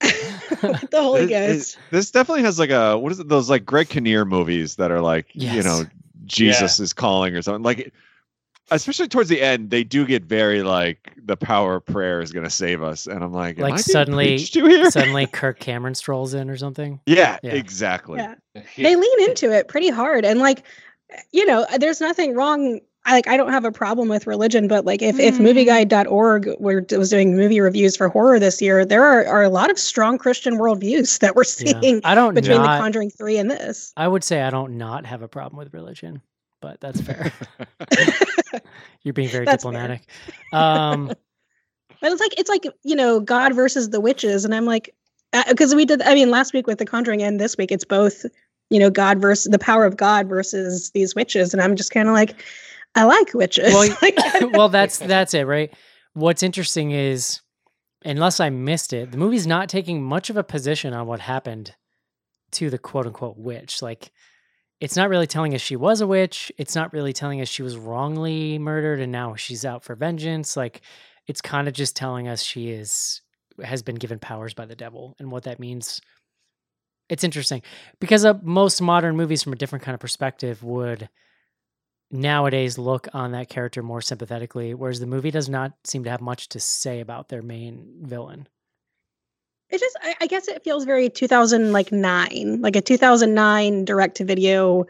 The 0.00 0.88
Holy 0.94 1.22
It- 1.22 1.30
it- 1.30 1.54
Ghost. 1.54 1.78
this 1.90 2.10
definitely 2.10 2.42
has 2.42 2.58
like 2.58 2.70
a 2.70 2.98
what 2.98 3.12
is 3.12 3.20
it? 3.20 3.28
Those 3.28 3.48
like 3.48 3.64
Greg 3.64 3.88
Kinnear 3.88 4.24
movies 4.24 4.76
that 4.76 4.90
are 4.90 5.00
like 5.00 5.26
you 5.32 5.62
know 5.62 5.84
Jesus 6.26 6.80
is 6.80 6.92
calling 6.92 7.34
or 7.36 7.42
something. 7.42 7.62
Like, 7.62 7.92
especially 8.70 9.08
towards 9.08 9.28
the 9.28 9.40
end, 9.42 9.70
they 9.70 9.84
do 9.84 10.06
get 10.06 10.22
very 10.24 10.62
like 10.62 11.12
the 11.22 11.36
power 11.36 11.76
of 11.76 11.86
prayer 11.86 12.20
is 12.20 12.32
going 12.32 12.44
to 12.44 12.50
save 12.50 12.82
us, 12.82 13.06
and 13.06 13.22
I'm 13.24 13.32
like, 13.32 13.56
am 13.58 13.62
Like 13.64 13.74
I 13.74 13.76
suddenly- 13.78 14.38
to 14.38 14.66
here? 14.66 14.90
Suddenly, 14.90 15.26
Kirk 15.32 15.58
Cameron 15.60 15.94
strolls 15.94 16.34
in 16.34 16.48
or 16.50 16.56
something. 16.56 17.00
yeah, 17.06 17.38
Yeah. 17.42 17.52
exactly. 17.52 18.18
Yeah. 18.18 18.34
they 18.76 18.96
lean 18.96 19.22
into 19.28 19.52
it 19.52 19.68
pretty 19.68 19.90
hard 19.90 20.24
and 20.24 20.38
like 20.40 20.64
you 21.32 21.44
know 21.46 21.66
there's 21.78 22.00
nothing 22.00 22.34
wrong 22.34 22.80
I, 23.04 23.12
like 23.14 23.26
i 23.28 23.36
don't 23.36 23.50
have 23.52 23.64
a 23.64 23.72
problem 23.72 24.08
with 24.08 24.26
religion 24.28 24.68
but 24.68 24.84
like 24.84 25.02
if, 25.02 25.18
if 25.18 25.38
Mm. 25.38 25.46
movieguide.org 25.90 26.50
were, 26.60 26.84
was 26.96 27.10
doing 27.10 27.36
movie 27.36 27.60
reviews 27.60 27.96
for 27.96 28.08
horror 28.08 28.38
this 28.38 28.60
year 28.62 28.84
there 28.84 29.04
are, 29.04 29.24
are 29.26 29.42
a 29.42 29.48
lot 29.48 29.70
of 29.70 29.78
strong 29.78 30.18
christian 30.18 30.58
worldviews 30.58 31.18
that 31.20 31.34
we're 31.34 31.42
Yeah. 31.60 31.80
seeing 31.80 32.00
I 32.04 32.14
don't 32.14 32.34
between 32.34 32.58
not, 32.58 32.76
the 32.76 32.80
conjuring 32.82 33.10
3 33.10 33.38
and 33.38 33.50
this 33.50 33.92
I 33.96 34.06
would 34.06 34.22
say 34.22 34.42
I 34.42 34.50
don't 34.50 34.76
not 34.78 35.04
have 35.06 35.22
a 35.22 35.28
problem 35.28 35.58
with 35.58 35.72
religion, 35.74 36.22
but 36.60 36.80
that's 36.80 37.00
fair. 37.00 37.32
You're 39.02 39.14
being 39.14 39.28
very 39.28 39.44
That's 39.44 39.62
diplomatic. 39.62 40.02
Um, 40.52 41.06
but 42.00 42.12
it's 42.12 42.20
like 42.20 42.38
it's 42.38 42.48
like 42.48 42.66
you 42.82 42.96
know 42.96 43.20
god 43.20 43.54
versus 43.54 43.90
the 43.90 44.00
witches 44.00 44.44
and 44.44 44.54
i'm 44.54 44.64
like 44.64 44.94
because 45.48 45.74
we 45.74 45.84
did 45.84 46.02
i 46.02 46.14
mean 46.14 46.30
last 46.30 46.52
week 46.54 46.66
with 46.66 46.78
the 46.78 46.86
conjuring 46.86 47.22
and 47.22 47.38
this 47.38 47.56
week 47.56 47.70
it's 47.70 47.84
both 47.84 48.24
you 48.70 48.78
know 48.78 48.90
god 48.90 49.20
versus 49.20 49.50
the 49.50 49.58
power 49.58 49.84
of 49.84 49.96
god 49.96 50.28
versus 50.28 50.90
these 50.92 51.14
witches 51.14 51.52
and 51.52 51.62
i'm 51.62 51.76
just 51.76 51.90
kind 51.92 52.08
of 52.08 52.14
like 52.14 52.42
i 52.94 53.04
like 53.04 53.32
witches 53.34 53.72
Well, 53.72 53.88
Like, 54.02 54.16
well, 54.52 54.68
that's 54.68 54.98
that's 54.98 55.34
it, 55.34 55.46
right? 55.46 55.72
What's 56.14 56.42
interesting 56.42 56.90
is, 56.90 57.40
unless 58.04 58.40
I 58.40 58.50
missed 58.50 58.92
it, 58.92 59.12
the 59.12 59.18
movie's 59.18 59.46
not 59.46 59.68
taking 59.68 60.02
much 60.02 60.30
of 60.30 60.36
a 60.36 60.42
position 60.42 60.92
on 60.92 61.06
what 61.06 61.20
happened 61.20 61.74
to 62.52 62.68
the 62.70 62.78
quote 62.78 63.06
unquote 63.06 63.36
witch. 63.38 63.80
Like, 63.80 64.10
it's 64.80 64.96
not 64.96 65.10
really 65.10 65.26
telling 65.26 65.54
us 65.54 65.60
she 65.60 65.76
was 65.76 66.00
a 66.00 66.06
witch. 66.06 66.50
It's 66.56 66.74
not 66.74 66.92
really 66.92 67.12
telling 67.12 67.40
us 67.40 67.48
she 67.48 67.62
was 67.62 67.76
wrongly 67.76 68.58
murdered 68.58 69.00
and 69.00 69.12
now 69.12 69.34
she's 69.34 69.64
out 69.64 69.84
for 69.84 69.94
vengeance. 69.94 70.56
Like, 70.56 70.80
it's 71.26 71.42
kind 71.42 71.68
of 71.68 71.74
just 71.74 71.94
telling 71.94 72.28
us 72.28 72.42
she 72.42 72.70
is 72.70 73.20
has 73.62 73.82
been 73.82 73.96
given 73.96 74.18
powers 74.18 74.54
by 74.54 74.64
the 74.64 74.74
devil 74.74 75.14
and 75.18 75.30
what 75.30 75.42
that 75.42 75.60
means. 75.60 76.00
It's 77.10 77.24
interesting 77.24 77.62
because 78.00 78.24
uh, 78.24 78.34
most 78.42 78.80
modern 78.80 79.16
movies, 79.16 79.42
from 79.42 79.52
a 79.52 79.56
different 79.56 79.84
kind 79.84 79.94
of 79.94 80.00
perspective, 80.00 80.62
would 80.62 81.08
nowadays 82.10 82.78
look 82.78 83.06
on 83.12 83.32
that 83.32 83.48
character 83.48 83.82
more 83.82 84.00
sympathetically, 84.00 84.74
whereas 84.74 85.00
the 85.00 85.06
movie 85.06 85.30
does 85.30 85.48
not 85.48 85.72
seem 85.84 86.04
to 86.04 86.10
have 86.10 86.20
much 86.20 86.48
to 86.50 86.60
say 86.60 87.00
about 87.00 87.28
their 87.28 87.42
main 87.42 87.98
villain. 88.02 88.48
It 89.70 89.78
just 89.80 89.96
I, 90.02 90.14
I 90.22 90.26
guess 90.26 90.48
it 90.48 90.62
feels 90.64 90.84
very 90.84 91.08
2000 91.08 91.72
like 91.72 91.92
nine 91.92 92.58
like 92.60 92.76
a 92.76 92.80
2009 92.80 93.84
direct 93.84 94.16
to 94.16 94.24
video 94.24 94.86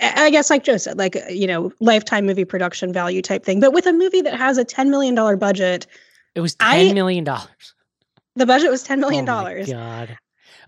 I 0.00 0.26
I 0.26 0.30
guess 0.30 0.50
like 0.50 0.62
Joe 0.64 0.76
said, 0.76 0.98
like 0.98 1.16
you 1.30 1.46
know, 1.46 1.72
lifetime 1.80 2.26
movie 2.26 2.44
production 2.44 2.92
value 2.92 3.22
type 3.22 3.44
thing. 3.44 3.60
But 3.60 3.72
with 3.72 3.86
a 3.86 3.92
movie 3.94 4.20
that 4.22 4.34
has 4.36 4.58
a 4.58 4.64
ten 4.64 4.90
million 4.90 5.14
dollar 5.14 5.36
budget, 5.36 5.86
It 6.34 6.40
was 6.40 6.54
I- 6.60 6.84
ten 6.84 6.94
million 6.94 7.24
dollars. 7.24 7.74
the 8.34 8.44
budget 8.46 8.70
was 8.70 8.82
ten 8.82 9.00
million 9.00 9.24
Oh 9.24 9.26
dollars. 9.32 9.70
God. 9.70 10.18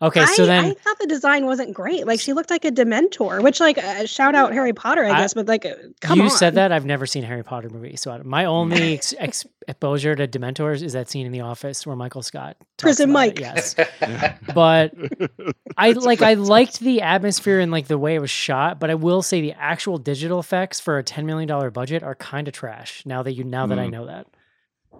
Okay, 0.00 0.20
I, 0.20 0.26
so 0.26 0.46
then 0.46 0.64
I 0.64 0.74
thought 0.74 0.98
the 1.00 1.06
design 1.08 1.44
wasn't 1.44 1.74
great. 1.74 2.06
Like 2.06 2.20
she 2.20 2.32
looked 2.32 2.50
like 2.50 2.64
a 2.64 2.70
Dementor, 2.70 3.42
which 3.42 3.58
like 3.58 3.78
uh, 3.78 4.06
shout 4.06 4.34
out 4.36 4.52
Harry 4.52 4.72
Potter, 4.72 5.04
I, 5.04 5.10
I- 5.10 5.18
guess. 5.18 5.34
But 5.34 5.46
like, 5.48 5.66
uh, 5.66 5.74
come 6.00 6.18
you 6.18 6.24
on, 6.26 6.30
said 6.30 6.54
that 6.54 6.70
I've 6.70 6.84
never 6.86 7.04
seen 7.04 7.24
a 7.24 7.26
Harry 7.26 7.42
Potter 7.42 7.68
movie, 7.68 7.96
so 7.96 8.12
I- 8.12 8.22
my 8.22 8.44
only 8.44 8.94
ex- 8.98 9.12
ex- 9.18 9.44
exposure 9.66 10.14
to 10.14 10.28
Dementors 10.28 10.82
is 10.82 10.92
that 10.92 11.10
scene 11.10 11.26
in 11.26 11.32
The 11.32 11.40
Office 11.40 11.84
where 11.86 11.96
Michael 11.96 12.22
Scott 12.22 12.56
talks 12.76 12.82
Prison 12.82 13.10
about 13.10 13.20
it, 13.20 13.28
Mike. 13.28 13.40
Yes, 13.40 13.74
but 14.54 14.94
I 15.76 15.90
like 15.92 16.22
I 16.22 16.34
liked 16.34 16.80
the 16.80 17.00
atmosphere 17.02 17.58
and 17.60 17.72
like 17.72 17.88
the 17.88 17.98
way 17.98 18.14
it 18.14 18.20
was 18.20 18.30
shot, 18.30 18.78
but 18.78 18.90
I 18.90 18.94
will 18.94 19.22
say 19.22 19.40
the 19.40 19.52
actual 19.54 19.98
digital 19.98 20.38
effects 20.38 20.78
for 20.80 20.98
a 20.98 21.02
ten 21.02 21.26
million 21.26 21.48
dollar 21.48 21.70
budget 21.70 22.02
are 22.02 22.14
kind 22.14 22.46
of 22.46 22.54
trash. 22.54 23.02
Now 23.04 23.22
that 23.24 23.32
you 23.32 23.42
now 23.44 23.66
that 23.66 23.78
I 23.78 23.86
Mm. 23.88 23.90
know 23.90 24.06
that. 24.06 24.26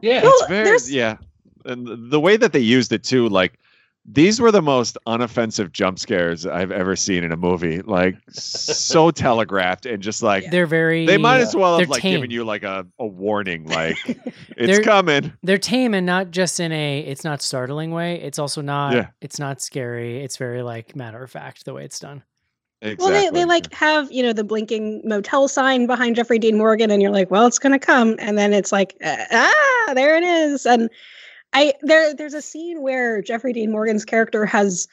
yeah. 0.03 0.23
Well, 0.23 0.33
It's 0.41 0.49
very 0.89 0.97
yeah, 0.97 1.17
and 1.65 1.87
the- 1.87 1.97
the 1.97 2.21
way 2.21 2.37
that 2.37 2.53
they 2.53 2.59
used 2.61 2.93
it 2.93 3.05
too, 3.05 3.29
like 3.29 3.59
these 4.11 4.41
were 4.41 4.51
the 4.51 4.63
most 4.63 4.97
unoffensive 5.07 5.71
jump 5.71 5.99
scares 5.99 6.47
I've 6.47 6.73
ever 6.73 6.97
seen 6.97 7.25
in 7.25 7.31
a 7.33 7.37
movie. 7.37 7.83
Like 7.83 8.17
so 8.31 9.11
telegraphed 9.13 9.85
and 9.85 10.03
just 10.03 10.23
like 10.23 10.51
They're 10.51 10.67
very 10.67 11.05
they 11.05 11.19
might 11.19 11.41
as 11.41 11.55
well 11.55 11.77
they're 11.77 11.85
have 11.85 11.91
like 11.91 12.03
given 12.03 12.31
you 12.31 12.45
like 12.45 12.63
a, 12.63 12.87
a 12.99 13.07
warning, 13.07 13.65
like 13.69 13.97
it's 14.07 14.33
They're- 14.57 14.83
coming. 14.83 15.33
they're 15.43 15.59
tame 15.59 15.93
and 15.95 16.07
not 16.07 16.31
just 16.31 16.59
in 16.59 16.73
a 16.73 17.01
it's 17.01 17.23
not 17.25 17.43
startling 17.43 17.91
way. 17.91 18.21
It's 18.23 18.39
also 18.39 18.63
not 18.63 18.95
Yeah. 18.95 19.09
it's 19.21 19.39
not 19.39 19.61
scary. 19.61 20.23
It's 20.25 20.37
very 20.39 20.63
like 20.63 20.97
matter 20.97 21.23
of 21.23 21.31
fact 21.31 21.65
the 21.67 21.75
way 21.75 21.85
it's 21.85 21.99
done. 22.01 22.23
Exactly. 22.81 23.05
Well, 23.13 23.33
they, 23.33 23.41
they 23.41 23.45
like 23.45 23.73
have 23.75 24.11
you 24.13 24.23
know 24.23 24.33
the 24.33 24.45
blinking 24.45 25.03
motel 25.05 25.49
sign 25.49 25.87
behind 25.89 26.15
Jeffrey 26.17 26.39
Dean 26.39 26.57
Morgan, 26.57 26.93
and 26.93 27.03
you're 27.03 27.11
like, 27.11 27.29
well, 27.29 27.45
it's 27.45 27.59
gonna 27.59 27.79
come, 27.79 28.15
and 28.21 28.39
then 28.39 28.53
it's 28.53 28.71
like, 28.71 28.95
uh, 29.05 29.17
ah, 29.33 29.93
there 29.95 30.17
it 30.17 30.23
is, 30.23 30.65
and 30.65 30.89
I 31.53 31.75
there 31.83 32.15
there's 32.15 32.35
a 32.35 32.43
scene 32.43 32.83
where 32.83 33.23
Jeffrey 33.23 33.53
Dean 33.53 33.71
Morgan's 33.71 34.05
character 34.05 34.45
has 34.47 34.87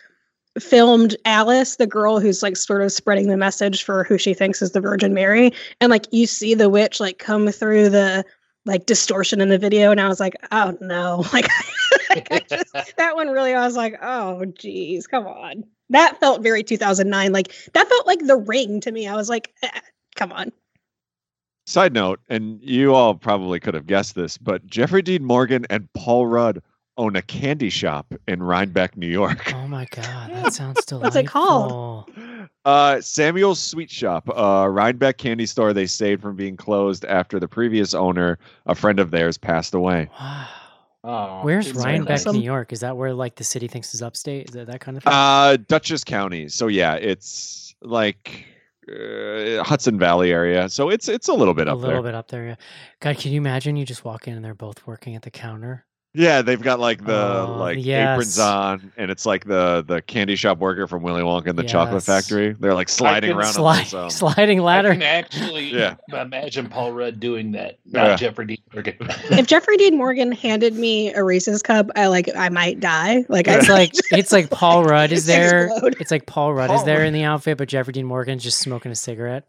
filmed 0.59 1.15
Alice, 1.25 1.75
the 1.75 1.87
girl 1.87 2.19
who's 2.19 2.41
like 2.41 2.55
sort 2.55 2.81
of 2.81 2.91
spreading 2.91 3.27
the 3.27 3.37
message 3.37 3.83
for 3.83 4.03
who 4.05 4.17
she 4.17 4.33
thinks 4.33 4.61
is 4.61 4.71
the 4.71 4.81
Virgin 4.81 5.13
Mary, 5.13 5.51
and 5.81 5.89
like 5.89 6.05
you 6.11 6.25
see 6.25 6.53
the 6.53 6.69
witch 6.69 6.99
like 6.99 7.17
come 7.19 7.49
through 7.49 7.89
the 7.89 8.23
like 8.65 8.85
distortion 8.85 9.41
in 9.41 9.49
the 9.49 9.57
video, 9.57 9.91
and 9.91 10.01
I 10.01 10.07
was 10.07 10.19
like, 10.19 10.35
oh 10.51 10.77
no, 10.81 11.25
like, 11.33 11.47
like, 12.09 12.49
just, 12.49 12.73
that 12.97 13.15
one 13.15 13.29
really, 13.29 13.53
I 13.53 13.65
was 13.65 13.75
like, 13.75 13.97
oh 14.01 14.45
geez, 14.45 15.07
come 15.07 15.27
on. 15.27 15.63
That 15.89 16.19
felt 16.19 16.41
very 16.41 16.63
2009. 16.63 17.31
Like 17.31 17.53
that 17.73 17.87
felt 17.87 18.07
like 18.07 18.25
The 18.25 18.37
Ring 18.37 18.81
to 18.81 18.91
me. 18.91 19.07
I 19.07 19.15
was 19.15 19.29
like, 19.29 19.53
eh, 19.61 19.79
come 20.15 20.31
on. 20.31 20.51
Side 21.67 21.93
note, 21.93 22.19
and 22.29 22.61
you 22.61 22.93
all 22.93 23.15
probably 23.15 23.59
could 23.59 23.73
have 23.73 23.87
guessed 23.87 24.13
this, 24.15 24.37
but 24.37 24.65
Jeffrey 24.67 25.01
Dean 25.01 25.23
Morgan 25.23 25.65
and 25.69 25.91
Paul 25.93 26.27
Rudd 26.27 26.61
own 26.97 27.15
a 27.15 27.21
candy 27.23 27.69
shop 27.69 28.13
in 28.27 28.41
Rhinebeck, 28.41 28.95
New 28.95 29.07
York. 29.07 29.51
Oh 29.53 29.67
my 29.67 29.85
god, 29.91 30.29
that 30.31 30.53
sounds 30.53 30.85
delightful. 30.85 30.99
What's 31.01 31.15
it 31.15 31.27
called? 31.27 32.09
Uh, 32.63 33.01
Samuel's 33.01 33.59
Sweet 33.59 33.89
Shop, 33.91 34.29
uh, 34.29 34.67
Rhinebeck 34.69 35.17
candy 35.17 35.45
store 35.45 35.73
they 35.73 35.85
saved 35.87 36.21
from 36.21 36.35
being 36.35 36.55
closed 36.55 37.03
after 37.05 37.39
the 37.39 37.47
previous 37.47 37.93
owner, 37.93 38.39
a 38.65 38.75
friend 38.75 38.99
of 38.99 39.11
theirs, 39.11 39.37
passed 39.37 39.73
away. 39.73 40.09
Wow. 40.19 40.47
Oh, 41.03 41.41
Where's 41.43 41.71
Rhinebeck. 41.73 42.13
Awesome. 42.15 42.37
New 42.37 42.43
York? 42.43 42.73
Is 42.73 42.79
that 42.79 42.97
where 42.97 43.13
like 43.13 43.35
the 43.35 43.43
city 43.43 43.67
thinks 43.67 43.93
is 43.93 44.01
upstate? 44.01 44.49
Is 44.49 44.55
it 44.55 44.65
that 44.67 44.81
kind 44.81 44.97
of 44.97 45.03
thing? 45.03 45.13
Uh, 45.13 45.57
Dutchess 45.67 46.03
County. 46.03 46.49
So 46.49 46.65
yeah, 46.67 46.95
it's 46.95 47.75
like 47.81 48.45
uh, 48.89 49.63
Hudson 49.63 49.97
Valley 49.99 50.31
area. 50.31 50.69
So 50.69 50.89
it's 50.89 51.07
it's 51.09 51.27
a 51.27 51.33
little 51.33 51.53
bit 51.53 51.67
up 51.67 51.79
there. 51.81 51.95
a 51.95 51.97
up 51.97 52.03
little 52.03 52.03
there. 52.03 52.11
bit 52.11 52.15
up 52.17 52.27
there. 52.29 52.47
Yeah. 52.47 52.55
God, 52.99 53.17
can 53.17 53.31
you 53.31 53.37
imagine? 53.37 53.75
You 53.75 53.85
just 53.85 54.05
walk 54.05 54.27
in 54.27 54.35
and 54.35 54.43
they're 54.45 54.53
both 54.53 54.85
working 54.87 55.15
at 55.15 55.21
the 55.23 55.31
counter. 55.31 55.85
Yeah, 56.15 56.41
they've 56.41 56.61
got 56.61 56.79
like 56.79 57.03
the 57.05 57.45
Oh, 57.47 57.57
like 57.59 57.77
yes. 57.79 58.13
aprons 58.13 58.39
on, 58.39 58.91
and 58.97 59.11
it's 59.11 59.25
like 59.25 59.45
the 59.45 59.83
the 59.87 60.01
candy 60.01 60.35
shop 60.35 60.59
worker 60.59 60.87
from 60.87 61.03
Willy 61.03 61.21
Wonka 61.21 61.47
and 61.47 61.59
the 61.59 61.63
Chocolate 61.63 62.03
Factory. 62.03 62.53
They're 62.59 62.73
like 62.73 62.89
sliding 62.89 63.31
can 63.31 63.37
around 63.39 63.53
Slide, 63.53 63.93
on 63.93 64.05
this. 64.05 64.15
Sliding 64.17 64.59
I 64.61 64.63
ladder. 64.63 64.93
can 64.93 65.01
actually 65.03 65.73
Yeah. 65.73 65.95
imagine 66.13 66.69
Paul 66.69 66.93
Rudd 66.93 67.19
doing 67.19 67.51
that, 67.51 67.79
not 67.85 68.05
Yeah. 68.07 68.15
Jeffrey 68.15 68.45
Dean 68.47 68.57
Morgan. 68.73 68.95
If 69.31 69.47
Jeffrey 69.47 69.77
Dean 69.77 69.97
Morgan 69.97 70.31
handed 70.31 70.75
me 70.75 71.13
a 71.13 71.23
Reese's 71.23 71.61
cup, 71.61 71.89
I 71.95 72.07
like 72.07 72.29
I 72.35 72.49
might 72.49 72.79
die. 72.79 73.25
Like 73.29 73.47
I 73.47 73.57
It's 73.57 73.69
like 73.69 73.91
it's 74.11 74.31
like 74.31 74.49
Paul 74.49 74.83
Rudd 74.85 75.11
is 75.11 75.25
there. 75.25 75.67
Explode. 75.67 75.97
It's 75.99 76.11
like 76.11 76.25
Paul 76.25 76.53
Rudd 76.53 76.71
is 76.71 76.83
there 76.85 76.99
Rudd. 76.99 77.07
in 77.07 77.13
the 77.13 77.23
outfit, 77.23 77.57
but 77.57 77.67
Jeffrey 77.67 77.93
Dean 77.93 78.05
Morgan's 78.05 78.43
just 78.43 78.59
smoking 78.59 78.91
a 78.91 78.95
cigarette. 78.95 79.45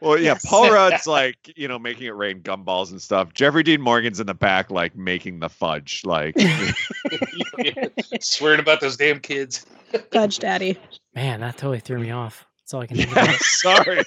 Well, 0.00 0.18
yeah, 0.18 0.32
Yes. 0.32 0.44
Paul 0.44 0.70
Rudd's 0.72 1.06
like 1.06 1.36
you 1.56 1.68
know 1.68 1.78
making 1.78 2.06
it 2.06 2.14
rain 2.14 2.40
gumballs 2.42 2.90
and 2.90 3.00
stuff. 3.00 3.32
Jeffrey 3.34 3.62
Dean 3.62 3.80
Morgan's 3.80 4.20
in 4.20 4.26
the 4.26 4.34
back 4.34 4.70
like 4.70 4.94
making 4.96 5.40
the 5.40 5.48
fudge. 5.48 6.02
Like 6.04 6.36
Swearing 8.20 8.60
about 8.60 8.80
those 8.80 8.96
damn 8.96 9.20
kids. 9.20 9.64
Fudge 10.12 10.38
Daddy. 10.38 10.78
Man, 11.14 11.40
that 11.40 11.56
totally 11.56 11.80
threw 11.80 11.98
me 11.98 12.10
off. 12.10 12.44
That's 12.60 12.74
all 12.74 12.80
I 12.82 12.86
can 12.88 12.96
think 12.98 13.14
yeah, 13.14 13.36
sorry. 13.40 14.02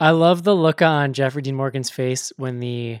I 0.00 0.10
love 0.10 0.44
the 0.44 0.54
look 0.56 0.82
on 0.82 1.12
Jeffrey 1.12 1.42
Dean 1.42 1.54
Morgan's 1.56 1.90
face 1.90 2.32
when 2.36 2.60
the 2.60 3.00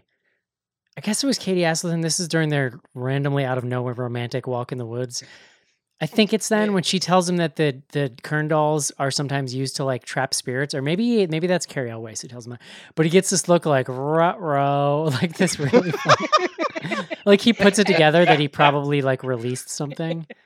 I 0.96 1.00
guess 1.00 1.22
it 1.22 1.26
was 1.26 1.38
Katie 1.38 1.60
Aselton. 1.62 2.02
This 2.02 2.20
is 2.20 2.28
during 2.28 2.48
their 2.50 2.78
randomly 2.94 3.44
out 3.44 3.58
of 3.58 3.64
nowhere 3.64 3.94
romantic 3.94 4.46
walk 4.46 4.72
in 4.72 4.78
the 4.78 4.86
woods. 4.86 5.22
I 6.02 6.06
think 6.06 6.32
it's 6.32 6.48
then 6.48 6.72
when 6.72 6.82
she 6.82 6.98
tells 6.98 7.28
him 7.28 7.36
that 7.36 7.56
the 7.56 7.82
the 7.92 8.10
Kern 8.22 8.48
dolls 8.48 8.90
are 8.98 9.10
sometimes 9.10 9.54
used 9.54 9.76
to 9.76 9.84
like 9.84 10.04
trap 10.04 10.32
spirits, 10.32 10.74
or 10.74 10.80
maybe 10.80 11.26
maybe 11.26 11.46
that's 11.46 11.66
Cary 11.66 11.90
Elwes 11.90 12.22
who 12.22 12.28
tells 12.28 12.46
him 12.46 12.52
that. 12.52 12.62
But 12.94 13.04
he 13.04 13.10
gets 13.10 13.28
this 13.28 13.48
look 13.48 13.66
like 13.66 13.86
rut 13.88 14.40
row, 14.40 15.10
like 15.22 15.36
this 15.36 15.58
really 15.58 15.92
funny. 15.92 16.28
like 17.26 17.42
he 17.42 17.52
puts 17.52 17.78
it 17.78 17.86
together 17.86 18.24
that 18.24 18.40
he 18.40 18.48
probably 18.48 19.02
like 19.02 19.22
released 19.22 19.68
something. 19.70 20.26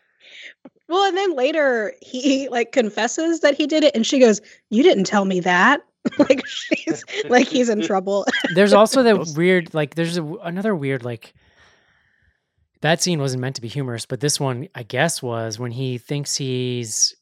Well, 0.86 1.08
and 1.08 1.16
then 1.16 1.34
later 1.34 1.94
he 2.02 2.46
like 2.50 2.72
confesses 2.72 3.40
that 3.40 3.54
he 3.56 3.66
did 3.66 3.84
it, 3.84 3.96
and 3.96 4.06
she 4.06 4.18
goes, 4.18 4.42
"You 4.68 4.82
didn't 4.82 5.04
tell 5.04 5.24
me 5.24 5.40
that." 5.40 5.80
like 6.18 6.46
she's 6.46 7.04
like 7.30 7.48
he's 7.48 7.70
in 7.70 7.80
trouble. 7.80 8.26
There's 8.54 8.74
also 8.74 9.02
that 9.02 9.32
weird 9.34 9.72
like 9.72 9.94
there's 9.94 10.18
a, 10.18 10.24
another 10.42 10.76
weird 10.76 11.02
like 11.02 11.32
that 12.84 13.02
scene 13.02 13.18
wasn't 13.18 13.40
meant 13.40 13.56
to 13.56 13.62
be 13.62 13.68
humorous, 13.68 14.04
but 14.04 14.20
this 14.20 14.38
one 14.38 14.68
I 14.74 14.82
guess 14.82 15.22
was 15.22 15.58
when 15.58 15.72
he 15.72 15.96
thinks 15.96 16.36
he's 16.36 17.16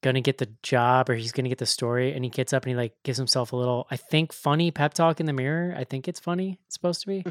gonna 0.00 0.22
get 0.22 0.38
the 0.38 0.48
job 0.62 1.10
or 1.10 1.14
he's 1.14 1.32
gonna 1.32 1.50
get 1.50 1.58
the 1.58 1.66
story 1.66 2.14
and 2.14 2.24
he 2.24 2.30
gets 2.30 2.54
up 2.54 2.62
and 2.62 2.70
he 2.70 2.74
like 2.76 2.94
gives 3.02 3.18
himself 3.18 3.52
a 3.52 3.56
little 3.56 3.86
I 3.90 3.98
think 3.98 4.32
funny 4.32 4.70
pep 4.70 4.94
talk 4.94 5.20
in 5.20 5.26
the 5.26 5.34
mirror. 5.34 5.74
I 5.76 5.84
think 5.84 6.08
it's 6.08 6.18
funny. 6.18 6.58
It's 6.64 6.74
supposed 6.74 7.02
to 7.02 7.06
be. 7.08 7.24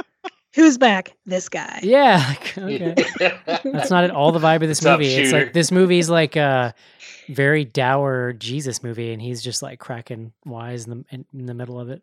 Who's 0.56 0.78
back? 0.78 1.12
This 1.26 1.48
guy. 1.48 1.78
Yeah. 1.84 2.34
like, 2.56 2.58
okay. 2.58 3.38
That's 3.62 3.90
not 3.90 4.02
at 4.02 4.10
all 4.10 4.32
the 4.32 4.40
vibe 4.40 4.62
of 4.62 4.68
this 4.68 4.80
What's 4.80 4.86
up, 4.86 4.98
movie. 4.98 5.14
it's 5.14 5.32
like 5.32 5.52
this 5.52 5.70
movie's 5.70 6.10
like 6.10 6.34
a 6.34 6.74
very 7.28 7.64
dour 7.64 8.32
Jesus 8.32 8.82
movie, 8.82 9.12
and 9.12 9.22
he's 9.22 9.42
just 9.42 9.62
like 9.62 9.78
cracking 9.78 10.32
wise 10.44 10.86
in 10.86 10.90
the 10.90 11.04
in, 11.14 11.24
in 11.32 11.46
the 11.46 11.54
middle 11.54 11.78
of 11.78 11.88
it. 11.88 12.02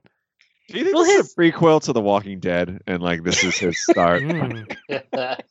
Do 0.67 0.77
you 0.79 0.83
think 0.83 0.95
Well, 0.95 1.03
this 1.03 1.15
his- 1.17 1.25
is 1.27 1.33
a 1.33 1.35
prequel 1.35 1.81
to 1.83 1.93
The 1.93 2.01
Walking 2.01 2.39
Dead, 2.39 2.81
and 2.87 3.01
like 3.03 3.23
this 3.23 3.43
is 3.43 3.55
his 3.57 3.77
start? 3.83 4.23
Mm. 4.23 4.75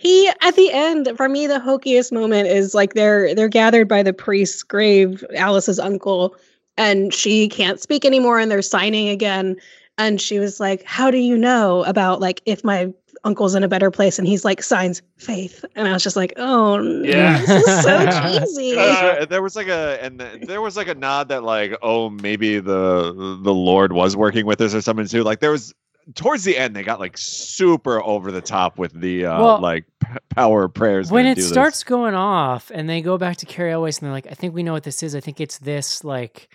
He 0.00 0.28
at 0.40 0.56
the 0.56 0.72
end, 0.72 1.08
for 1.16 1.28
me, 1.28 1.46
the 1.46 1.60
hokiest 1.60 2.10
moment 2.10 2.48
is 2.48 2.74
like 2.74 2.94
they're 2.94 3.32
they're 3.32 3.48
gathered 3.48 3.86
by 3.86 4.02
the 4.02 4.12
priest's 4.12 4.64
grave, 4.64 5.24
Alice's 5.36 5.78
uncle, 5.78 6.34
and 6.76 7.14
she 7.14 7.48
can't 7.48 7.78
speak 7.78 8.04
anymore, 8.04 8.40
and 8.40 8.50
they're 8.50 8.60
signing 8.62 9.08
again. 9.08 9.54
And 9.96 10.20
she 10.20 10.40
was 10.40 10.58
like, 10.58 10.82
"How 10.82 11.12
do 11.12 11.18
you 11.18 11.38
know 11.38 11.84
about 11.84 12.20
like 12.20 12.42
if 12.44 12.64
my 12.64 12.92
uncle's 13.24 13.54
in 13.54 13.62
a 13.64 13.68
better 13.68 13.90
place?" 13.90 14.18
And 14.18 14.28
he's 14.28 14.44
like, 14.44 14.62
"Signs 14.62 15.02
faith." 15.16 15.64
And 15.74 15.88
I 15.88 15.92
was 15.92 16.02
just 16.02 16.16
like, 16.16 16.32
"Oh, 16.36 16.78
no, 16.78 17.02
Yeah. 17.08 17.38
this 17.44 17.66
is 17.68 17.82
so 17.82 18.06
cheesy." 18.44 18.78
Uh, 18.78 19.24
there 19.26 19.42
was 19.42 19.56
like 19.56 19.68
a 19.68 19.98
and 20.02 20.20
th- 20.20 20.42
there 20.46 20.60
was 20.60 20.76
like 20.76 20.88
a 20.88 20.94
nod 20.94 21.28
that 21.28 21.42
like 21.44 21.76
oh 21.82 22.10
maybe 22.10 22.60
the 22.60 23.12
the 23.42 23.54
Lord 23.54 23.92
was 23.92 24.16
working 24.16 24.46
with 24.46 24.60
us 24.60 24.74
or 24.74 24.80
something 24.80 25.06
too. 25.06 25.22
Like 25.24 25.40
there 25.40 25.50
was 25.50 25.74
towards 26.14 26.44
the 26.44 26.54
end 26.58 26.76
they 26.76 26.82
got 26.82 27.00
like 27.00 27.16
super 27.16 28.02
over 28.04 28.30
the 28.30 28.42
top 28.42 28.78
with 28.78 28.92
the 29.00 29.24
uh 29.24 29.40
Well, 29.42 29.60
like 29.60 29.86
p- 30.00 30.08
power 30.28 30.64
of 30.64 30.74
prayers. 30.74 31.10
when 31.10 31.24
it 31.24 31.36
do 31.36 31.40
this. 31.40 31.50
starts 31.50 31.82
going 31.82 32.14
off 32.14 32.70
and 32.74 32.88
they 32.90 33.00
go 33.00 33.16
back 33.16 33.38
to 33.38 33.46
Cary 33.46 33.72
Elwes 33.72 33.98
and 33.98 34.06
they're 34.06 34.12
like, 34.12 34.26
I 34.30 34.34
think 34.34 34.54
we 34.54 34.62
know 34.62 34.74
what 34.74 34.82
this 34.82 35.02
is. 35.02 35.14
I 35.14 35.20
think 35.20 35.40
it's 35.40 35.56
this 35.58 36.04
like 36.04 36.50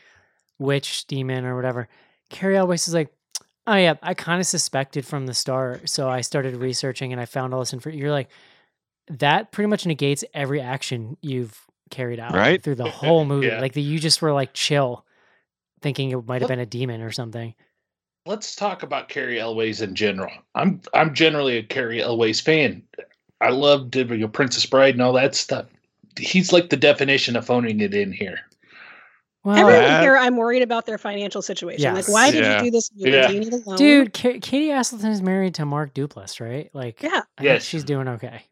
witch 0.60 1.08
demon 1.08 1.46
or 1.46 1.56
whatever. 1.56 1.88
Cary 2.30 2.58
Elwes 2.58 2.88
is 2.88 2.94
like, 2.94 3.12
oh 3.70 3.76
yeah, 3.76 3.94
I 4.02 4.14
kind 4.16 4.42
of 4.42 4.48
suspected 4.48 5.06
from 5.06 5.28
the 5.28 5.34
start. 5.34 5.88
So 5.90 6.10
I 6.10 6.22
started 6.22 6.56
researching 6.56 7.12
and 7.12 7.22
I 7.22 7.26
found 7.26 7.54
all 7.54 7.60
this 7.60 7.72
info. 7.72 7.92
You're 7.92 8.12
like, 8.12 8.30
that 9.08 9.52
pretty 9.52 9.68
much 9.68 9.86
negates 9.86 10.24
every 10.34 10.60
action 10.60 11.18
you've 11.22 11.60
carried 11.92 12.20
out 12.20 12.34
Right? 12.34 12.62
through 12.62 12.76
the 12.76 12.90
whole 12.90 13.26
movie. 13.26 13.48
Yeah. 13.48 13.62
Like 13.62 13.74
that 13.74 13.82
you 13.82 14.00
just 14.00 14.22
were 14.22 14.34
like 14.34 14.54
chill, 14.54 15.06
thinking 15.82 16.10
it 16.12 16.28
might 16.28 16.42
have 16.42 16.50
been 16.50 16.60
a 16.60 16.66
demon 16.66 17.02
or 17.02 17.12
something. 17.12 17.54
Let's 18.26 18.56
talk 18.56 18.84
about 18.84 19.10
Cary 19.10 19.40
Elwes 19.40 19.82
in 19.82 19.96
general. 19.96 20.32
I'm 20.56 20.82
I'm 20.94 21.14
generally 21.14 21.58
a 21.58 21.64
Cary 21.64 22.02
Elwes 22.02 22.40
fan. 22.40 22.84
I 23.42 23.50
loved 23.50 23.96
you 23.96 24.06
know, 24.06 24.28
Princess 24.28 24.66
Bride 24.66 24.96
and 24.96 25.02
all 25.02 25.14
that 25.14 25.34
stuff. 25.36 25.68
He's 26.18 26.52
like 26.52 26.70
the 26.70 26.78
definition 26.78 27.36
of 27.36 27.46
phoning 27.46 27.80
it 27.80 27.94
in 27.94 28.12
here. 28.12 28.40
Well, 29.44 29.56
Everyone 29.58 29.82
Yeah. 29.84 30.02
here, 30.02 30.18
I'm 30.18 30.36
worried 30.36 30.62
about 30.64 30.86
their 30.86 30.98
financial 30.98 31.42
situation. 31.42 31.82
Yes. 31.82 31.96
Like, 32.08 32.14
why 32.14 32.32
did 32.32 32.44
Yeah. 32.44 32.58
you 32.58 32.66
do 32.66 32.72
this? 32.72 32.92
movie? 32.96 33.12
Yeah. 33.12 33.28
Do 33.28 33.34
you 33.34 33.40
need 33.40 33.54
a 33.54 33.58
loan? 33.66 33.78
dude, 33.78 34.14
Ka- 34.14 34.40
Katie 34.42 34.68
Aselton 34.68 35.10
is 35.12 35.22
married 35.22 35.56
to 35.56 35.66
Mark 35.66 35.94
Duplass, 35.94 36.42
right? 36.42 36.70
Like, 36.74 37.02
Yeah. 37.02 37.22
Yes. 37.40 37.64
she's 37.64 37.84
doing 37.86 38.08
okay. 38.10 38.44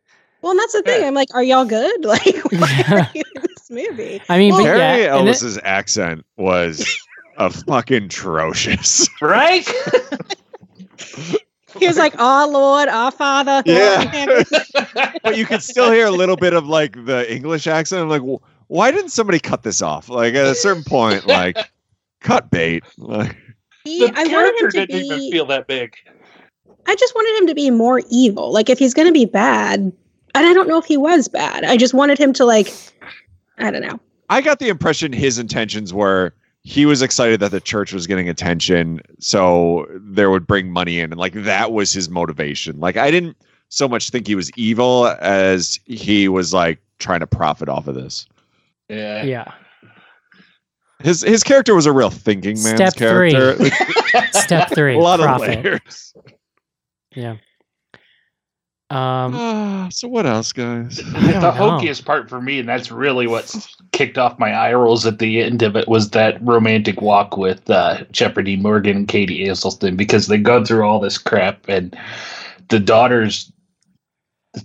Well, 0.42 0.52
and 0.52 0.60
that's 0.60 0.74
the 0.74 0.84
thing. 0.84 1.02
Yeah. 1.02 1.08
I'm 1.08 1.14
like, 1.14 1.28
are 1.34 1.44
y'all 1.44 1.66
good? 1.66 2.06
Like, 2.06 2.22
why 2.52 2.86
Yeah. 2.88 2.94
are 3.02 3.10
you 3.14 3.24
in 3.36 3.42
this 3.44 3.70
movie? 3.70 4.22
I 4.30 4.38
mean, 4.38 4.54
Well- 4.54 4.64
but 4.64 4.68
Cary 4.78 5.04
yeah, 5.04 5.18
and 5.18 5.28
it- 5.28 5.64
accent 5.66 6.26
was 6.38 6.86
a 7.38 7.50
fucking 7.50 8.06
atrocious. 8.06 9.08
Right? 9.22 9.68
He 11.80 11.86
was 11.86 11.98
like, 11.98 12.18
"Our 12.20 12.48
Lord, 12.48 12.88
our 12.90 13.12
Father." 13.12 13.62
Yeah. 13.66 13.98
art 13.98 14.04
in 14.04 14.08
heaven." 14.10 15.20
but 15.24 15.38
you 15.38 15.46
could 15.46 15.62
still 15.62 15.92
hear 15.92 16.08
a 16.08 16.12
little 16.12 16.36
bit 16.38 16.54
of 16.54 16.66
like 16.68 16.94
the 17.06 17.32
English 17.32 17.68
accent. 17.68 18.02
I'm 18.02 18.10
like, 18.10 18.22
"Wh- 18.24 18.42
why 18.68 18.92
didn't 18.92 19.10
somebody 19.10 19.40
cut 19.40 19.64
this 19.64 19.82
off? 19.82 20.10
Like 20.10 20.34
at 20.36 20.46
a 20.48 20.56
certain 20.56 20.84
point, 20.84 21.26
like 21.28 21.58
cut 22.22 22.50
bait. 22.52 22.84
Like 22.98 23.36
He- 23.84 24.00
the 24.08 24.18
I 24.18 24.28
character 24.28 24.66
him 24.66 24.72
to 24.72 24.86
didn't 24.86 25.06
even 25.06 25.32
feel 25.32 25.46
that 25.48 25.68
big. 25.68 25.96
I 26.88 26.96
just 26.96 27.14
wanted 27.16 27.42
him 27.42 27.48
to 27.48 27.56
be 27.56 27.70
more 27.70 28.02
evil. 28.10 28.52
Like, 28.54 28.70
if 28.70 28.80
he's 28.80 28.94
going 28.94 29.08
to 29.10 29.14
be 29.14 29.26
bad, 29.26 29.80
and 29.80 29.94
I 30.34 30.54
don't 30.54 30.70
know 30.70 30.78
if 30.78 30.86
he 30.86 30.96
was 30.96 31.28
bad. 31.28 31.66
I 31.66 31.76
just 31.76 31.94
wanted 31.94 32.18
him 32.18 32.32
to 32.34 32.46
like, 32.46 32.74
I 33.58 33.72
don't 33.72 33.82
know. 33.82 34.00
I 34.30 34.42
got 34.42 34.60
the 34.60 34.70
impression 34.70 35.12
his 35.12 35.38
intentions 35.38 35.94
were 35.94 36.34
he 36.64 36.86
was 36.86 37.02
excited 37.02 37.40
that 37.40 37.52
the 37.52 37.62
church 37.62 37.94
was 37.94 38.08
getting 38.08 38.28
attention, 38.28 39.02
so 39.20 39.88
there 39.92 40.30
would 40.30 40.46
bring 40.46 40.70
money 40.70 41.00
in, 41.00 41.12
and 41.12 41.20
like 41.20 41.34
that 41.34 41.72
was 41.72 41.94
his 41.94 42.10
motivation. 42.10 42.80
Like 42.80 42.98
I 42.98 43.10
didn't 43.10 43.38
so 43.70 43.88
much 43.88 44.10
think 44.10 44.28
he 44.28 44.36
was 44.36 44.52
evil 44.58 45.08
as 45.22 45.80
he 45.86 46.28
was 46.28 46.54
like 46.54 46.80
trying 47.00 47.22
to 47.22 47.28
profit 47.28 47.70
off 47.70 47.88
of 47.88 47.96
this. 47.96 48.28
Yeah. 48.90 49.24
yeah. 49.24 49.52
His 51.00 51.22
his 51.22 51.44
character 51.44 51.76
was 51.76 51.86
a 51.86 51.92
real 51.92 52.10
thinking 52.10 52.62
man's 52.64 52.94
Step 52.94 52.96
three. 52.96 53.32
Step 54.32 54.72
three, 54.74 54.96
a 54.98 55.00
lot 55.00 55.20
profit. 55.20 55.60
of 55.60 55.64
layers. 55.64 56.14
Yeah. 57.16 57.36
Um, 58.90 59.34
Ah, 59.36 59.90
so 59.92 60.08
what 60.08 60.26
else, 60.26 60.54
guys? 60.54 60.96
The 60.98 61.04
know. 61.42 61.52
hokiest 61.52 62.06
part 62.06 62.30
for 62.30 62.42
me, 62.42 62.60
and 62.60 62.70
that's 62.70 62.90
really 62.90 63.28
what 63.28 63.54
kicked 63.92 64.18
off 64.18 64.40
my 64.40 64.52
eye 64.54 64.74
rolls 64.74 65.06
at 65.06 65.20
the 65.20 65.42
end 65.42 65.62
of 65.62 65.76
it, 65.76 65.90
was 65.90 66.12
that 66.12 66.42
romantic 66.42 67.02
walk 67.02 67.36
with 67.36 67.70
uh, 67.70 68.06
Shepard 68.14 68.46
D. 68.46 68.56
Morgan 68.56 68.96
and 68.98 69.08
Katie 69.08 69.46
Aselton 69.46 69.98
because 69.98 70.28
they 70.28 70.38
go 70.38 70.64
through 70.64 70.84
all 70.84 71.02
this 71.02 71.18
crap, 71.18 71.68
and 71.68 71.96
the 72.70 72.80
daughters, 72.80 73.52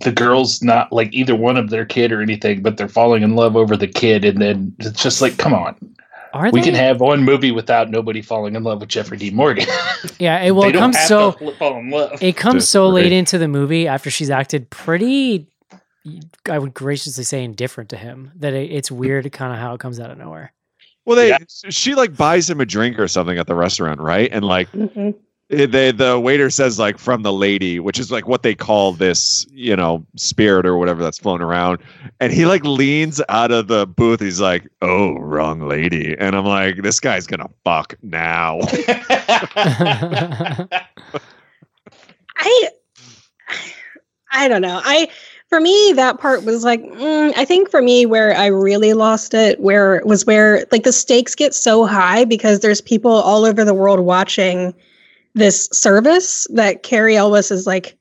the 0.01 0.11
girls, 0.11 0.61
not 0.63 0.91
like 0.91 1.13
either 1.13 1.35
one 1.35 1.57
of 1.57 1.69
their 1.69 1.85
kid 1.85 2.11
or 2.11 2.21
anything, 2.21 2.61
but 2.61 2.77
they're 2.77 2.87
falling 2.87 3.23
in 3.23 3.35
love 3.35 3.55
over 3.55 3.77
the 3.77 3.87
kid, 3.87 4.25
and 4.25 4.41
then 4.41 4.75
it's 4.79 5.01
just 5.03 5.21
like, 5.21 5.37
come 5.37 5.53
on, 5.53 5.75
are 6.33 6.49
we 6.51 6.61
they? 6.61 6.65
can 6.67 6.75
have 6.75 6.99
one 6.99 7.23
movie 7.23 7.51
without 7.51 7.91
nobody 7.91 8.21
falling 8.21 8.55
in 8.55 8.63
love 8.63 8.79
with 8.79 8.89
Jeffrey 8.89 9.17
D. 9.17 9.29
Morgan. 9.29 9.67
yeah. 10.19 10.41
It, 10.41 10.51
well, 10.51 10.63
they 10.63 10.69
it 10.77 10.79
comes 10.79 10.97
so 11.01 11.33
fall 11.59 11.77
in 11.77 11.91
love. 11.91 12.21
it 12.23 12.35
comes 12.35 12.67
so 12.67 12.85
Disagree. 12.89 13.03
late 13.03 13.11
into 13.11 13.37
the 13.37 13.47
movie 13.47 13.87
after 13.87 14.09
she's 14.09 14.29
acted 14.31 14.69
pretty. 14.69 15.47
I 16.49 16.59
would 16.59 16.73
graciously 16.73 17.23
say 17.23 17.43
indifferent 17.43 17.89
to 17.91 17.97
him 17.97 18.31
that 18.37 18.53
it, 18.53 18.71
it's 18.71 18.91
weird, 18.91 19.31
kind 19.31 19.53
of 19.53 19.59
how 19.59 19.73
it 19.73 19.79
comes 19.79 19.99
out 20.01 20.11
of 20.11 20.17
nowhere. 20.17 20.51
Well, 21.05 21.15
they 21.17 21.29
Yeah. 21.29 21.37
she 21.47 21.95
like 21.95 22.17
buys 22.17 22.49
him 22.49 22.59
a 22.59 22.65
drink 22.65 22.97
or 22.99 23.07
something 23.07 23.37
at 23.37 23.45
the 23.47 23.55
restaurant, 23.55 23.99
right? 24.01 24.29
And 24.31 24.43
like 24.43 24.69
Mhm. 24.71 25.13
Eh, 25.53 25.65
they 25.65 25.91
the 25.91 26.19
waiter 26.19 26.49
says 26.49 26.79
like 26.79 26.97
from 26.97 27.23
the 27.23 27.31
lady, 27.33 27.79
which 27.79 27.99
is 27.99 28.11
like 28.11 28.27
what 28.27 28.43
they 28.43 28.55
call 28.55 28.93
this, 28.93 29.45
you 29.51 29.75
know, 29.75 30.05
spirit 30.15 30.65
or 30.65 30.77
whatever 30.77 31.01
that's 31.03 31.19
floating 31.19 31.45
around. 31.45 31.79
And 32.19 32.33
he 32.33 32.45
like 32.45 32.63
leans 32.63 33.21
out 33.29 33.51
of 33.51 33.67
the 33.67 33.87
booth. 33.87 34.19
He's 34.19 34.41
like, 34.41 34.67
"Oh, 34.81 35.13
wrong 35.15 35.67
lady," 35.67 36.15
and 36.17 36.35
I'm 36.35 36.45
like, 36.45 36.81
"This 36.83 36.99
guy's 36.99 37.27
gonna 37.27 37.49
fuck 37.63 37.95
now." 38.01 38.59
I, 42.35 42.69
I 44.31 44.47
don't 44.47 44.61
know. 44.61 44.81
I 44.83 45.09
for 45.53 45.61
me 45.61 45.93
that 45.95 46.19
part 46.19 46.43
was 46.43 46.63
like 46.63 46.81
mm, 46.81 47.31
I 47.37 47.45
think 47.45 47.69
for 47.69 47.79
me 47.79 48.07
where 48.07 48.35
I 48.35 48.47
really 48.47 48.93
lost 48.93 49.35
it 49.35 49.59
where 49.59 50.01
was 50.03 50.25
where 50.25 50.65
like 50.71 50.81
the 50.81 50.91
stakes 50.91 51.35
get 51.35 51.53
so 51.53 51.85
high 51.85 52.25
because 52.25 52.61
there's 52.61 52.81
people 52.81 53.11
all 53.11 53.45
over 53.45 53.63
the 53.63 53.75
world 53.75 53.99
watching 53.99 54.73
this 55.35 55.67
service 55.71 56.47
that 56.51 56.83
Cary 56.83 57.15
Elwes 57.15 57.51
is 57.51 57.65
like 57.65 57.97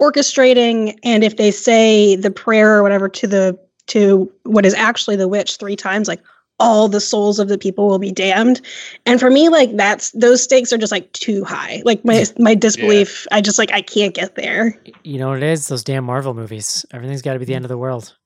orchestrating 0.00 0.98
and 1.02 1.22
if 1.22 1.36
they 1.36 1.50
say 1.50 2.16
the 2.16 2.30
prayer 2.30 2.76
or 2.76 2.82
whatever 2.82 3.08
to 3.08 3.26
the 3.26 3.58
to 3.86 4.32
what 4.44 4.64
is 4.64 4.74
actually 4.74 5.16
the 5.16 5.28
witch 5.28 5.56
three 5.56 5.76
times 5.76 6.08
like 6.08 6.20
all 6.58 6.88
the 6.88 7.00
souls 7.00 7.38
of 7.38 7.48
the 7.48 7.58
people 7.58 7.86
will 7.86 7.98
be 7.98 8.12
damned 8.12 8.60
and 9.04 9.20
for 9.20 9.30
me 9.30 9.48
like 9.48 9.74
that's 9.76 10.10
those 10.12 10.42
stakes 10.42 10.72
are 10.72 10.78
just 10.78 10.92
like 10.92 11.10
too 11.12 11.44
high 11.44 11.82
like 11.84 12.02
my 12.02 12.24
my 12.38 12.54
disbelief 12.54 13.26
i 13.30 13.42
just 13.42 13.58
like 13.58 13.70
i 13.72 13.82
can't 13.82 14.14
get 14.14 14.36
there 14.36 14.80
you 15.04 15.18
know 15.18 15.28
what 15.28 15.38
it 15.38 15.42
is? 15.42 15.68
Those 15.68 15.84
damn 15.84 16.04
Marvel 16.04 16.34
movies. 16.34 16.84
Everything's 16.92 17.22
got 17.22 17.34
to 17.34 17.38
be 17.38 17.44
the 17.44 17.52
mm. 17.52 17.56
end 17.56 17.64
of 17.64 17.70
the 17.70 17.78
world. 17.78 18.16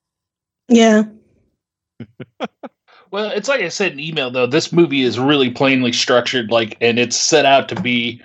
yeah 0.69 1.03
Well, 3.11 3.29
it's 3.29 3.47
like 3.47 3.61
I 3.61 3.69
said 3.69 3.93
in 3.93 3.99
email 4.01 4.29
though. 4.29 4.47
This 4.47 4.73
movie 4.73 5.03
is 5.03 5.17
really 5.17 5.49
plainly 5.49 5.93
structured, 5.93 6.51
like, 6.51 6.75
and 6.81 6.99
it's 6.99 7.15
set 7.15 7.45
out 7.45 7.69
to 7.69 7.79
be 7.79 8.21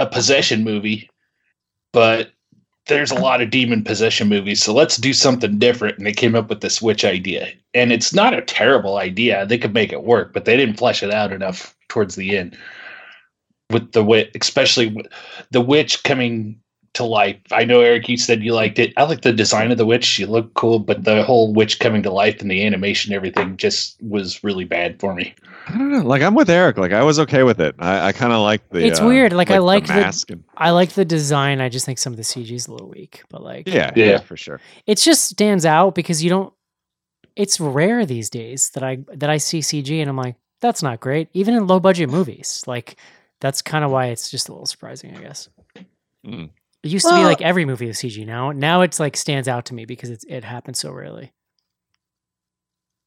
a 0.00 0.06
possession 0.06 0.64
movie, 0.64 1.10
but 1.92 2.32
there's 2.86 3.10
a 3.10 3.20
lot 3.20 3.40
of 3.40 3.50
demon 3.50 3.84
possession 3.84 4.28
movies, 4.28 4.62
so 4.62 4.72
let's 4.72 4.96
do 4.96 5.12
something 5.12 5.58
different. 5.58 5.98
And 5.98 6.06
they 6.06 6.12
came 6.12 6.34
up 6.34 6.48
with 6.48 6.60
this 6.60 6.82
witch 6.82 7.04
idea. 7.04 7.52
And 7.74 7.92
it's 7.92 8.12
not 8.12 8.34
a 8.34 8.42
terrible 8.42 8.96
idea. 8.96 9.46
They 9.46 9.58
could 9.58 9.74
make 9.74 9.92
it 9.92 10.02
work, 10.02 10.32
but 10.32 10.44
they 10.44 10.56
didn't 10.56 10.78
flesh 10.78 11.02
it 11.02 11.12
out 11.12 11.32
enough 11.32 11.76
towards 11.88 12.16
the 12.16 12.36
end. 12.36 12.56
With 13.70 13.92
the 13.92 14.02
witch, 14.02 14.30
especially 14.40 15.06
the 15.52 15.60
witch 15.60 16.02
coming 16.02 16.60
to 16.94 17.04
life. 17.04 17.36
I 17.52 17.64
know 17.64 17.80
Eric, 17.80 18.08
you 18.08 18.16
said 18.16 18.42
you 18.42 18.52
liked 18.52 18.80
it. 18.80 18.92
I 18.96 19.04
like 19.04 19.20
the 19.22 19.32
design 19.32 19.70
of 19.70 19.78
the 19.78 19.86
witch. 19.86 20.04
She 20.04 20.26
looked 20.26 20.54
cool, 20.54 20.80
but 20.80 21.04
the 21.04 21.22
whole 21.22 21.52
witch 21.52 21.78
coming 21.78 22.02
to 22.02 22.10
life 22.10 22.40
and 22.40 22.50
the 22.50 22.66
animation, 22.66 23.14
everything 23.14 23.56
just 23.56 24.02
was 24.02 24.42
really 24.42 24.64
bad 24.64 24.98
for 24.98 25.14
me. 25.14 25.34
I 25.72 25.78
don't 25.78 25.90
know. 25.92 26.02
Like 26.02 26.22
I'm 26.22 26.34
with 26.34 26.50
Eric. 26.50 26.76
Like 26.78 26.92
I 26.92 27.02
was 27.02 27.18
okay 27.20 27.42
with 27.42 27.60
it. 27.60 27.74
I, 27.78 28.08
I 28.08 28.12
kind 28.12 28.32
of 28.32 28.40
like 28.40 28.68
the. 28.70 28.84
It's 28.86 29.00
uh, 29.00 29.06
weird, 29.06 29.32
like, 29.32 29.50
I 29.50 29.58
like 29.58 29.86
the 29.86 29.94
the- 29.94 30.00
mask. 30.00 30.30
and, 30.30 30.44
I 30.56 30.70
like 30.70 30.90
the 30.90 31.04
design. 31.04 31.60
I 31.60 31.68
just 31.68 31.86
think 31.86 31.98
some 31.98 32.12
of 32.12 32.16
the 32.16 32.22
CG 32.22 32.50
is 32.50 32.66
a 32.66 32.72
little 32.72 32.88
weak, 32.88 33.22
but 33.30 33.42
like, 33.42 33.66
yeah, 33.68 33.90
Yeah. 33.96 34.04
yeah, 34.06 34.18
for 34.20 34.36
sure. 34.36 34.60
it 34.86 34.98
just 34.98 35.24
stands 35.26 35.64
out 35.64 35.94
because 35.94 36.22
you 36.22 36.30
don't. 36.30 36.52
It's 37.36 37.60
rare 37.60 38.04
these 38.04 38.28
days 38.28 38.70
that 38.70 38.82
I 38.82 38.98
that 39.14 39.30
I 39.30 39.36
see 39.38 39.60
CG 39.60 40.00
and 40.00 40.10
I'm 40.10 40.16
like, 40.16 40.36
that's 40.60 40.82
not 40.82 41.00
great. 41.00 41.28
Even 41.32 41.54
in 41.54 41.66
low 41.66 41.80
budget 41.80 42.10
movies, 42.10 42.64
like 42.66 42.96
that's 43.40 43.62
kind 43.62 43.84
of 43.84 43.90
why 43.90 44.06
it's 44.06 44.30
just 44.30 44.48
a 44.48 44.52
little 44.52 44.66
surprising, 44.66 45.16
I 45.16 45.20
guess. 45.20 45.48
Mm. 46.26 46.50
It 46.82 46.88
used 46.90 47.06
to 47.06 47.14
be 47.14 47.24
like 47.24 47.40
every 47.40 47.64
movie 47.64 47.86
with 47.86 47.96
CG. 47.96 48.26
Now, 48.26 48.52
now 48.52 48.80
it's 48.82 48.98
like 49.00 49.16
stands 49.16 49.48
out 49.48 49.66
to 49.66 49.74
me 49.74 49.84
because 49.84 50.10
it's 50.10 50.24
it 50.28 50.44
happens 50.44 50.78
so 50.80 50.90
rarely. 50.92 51.32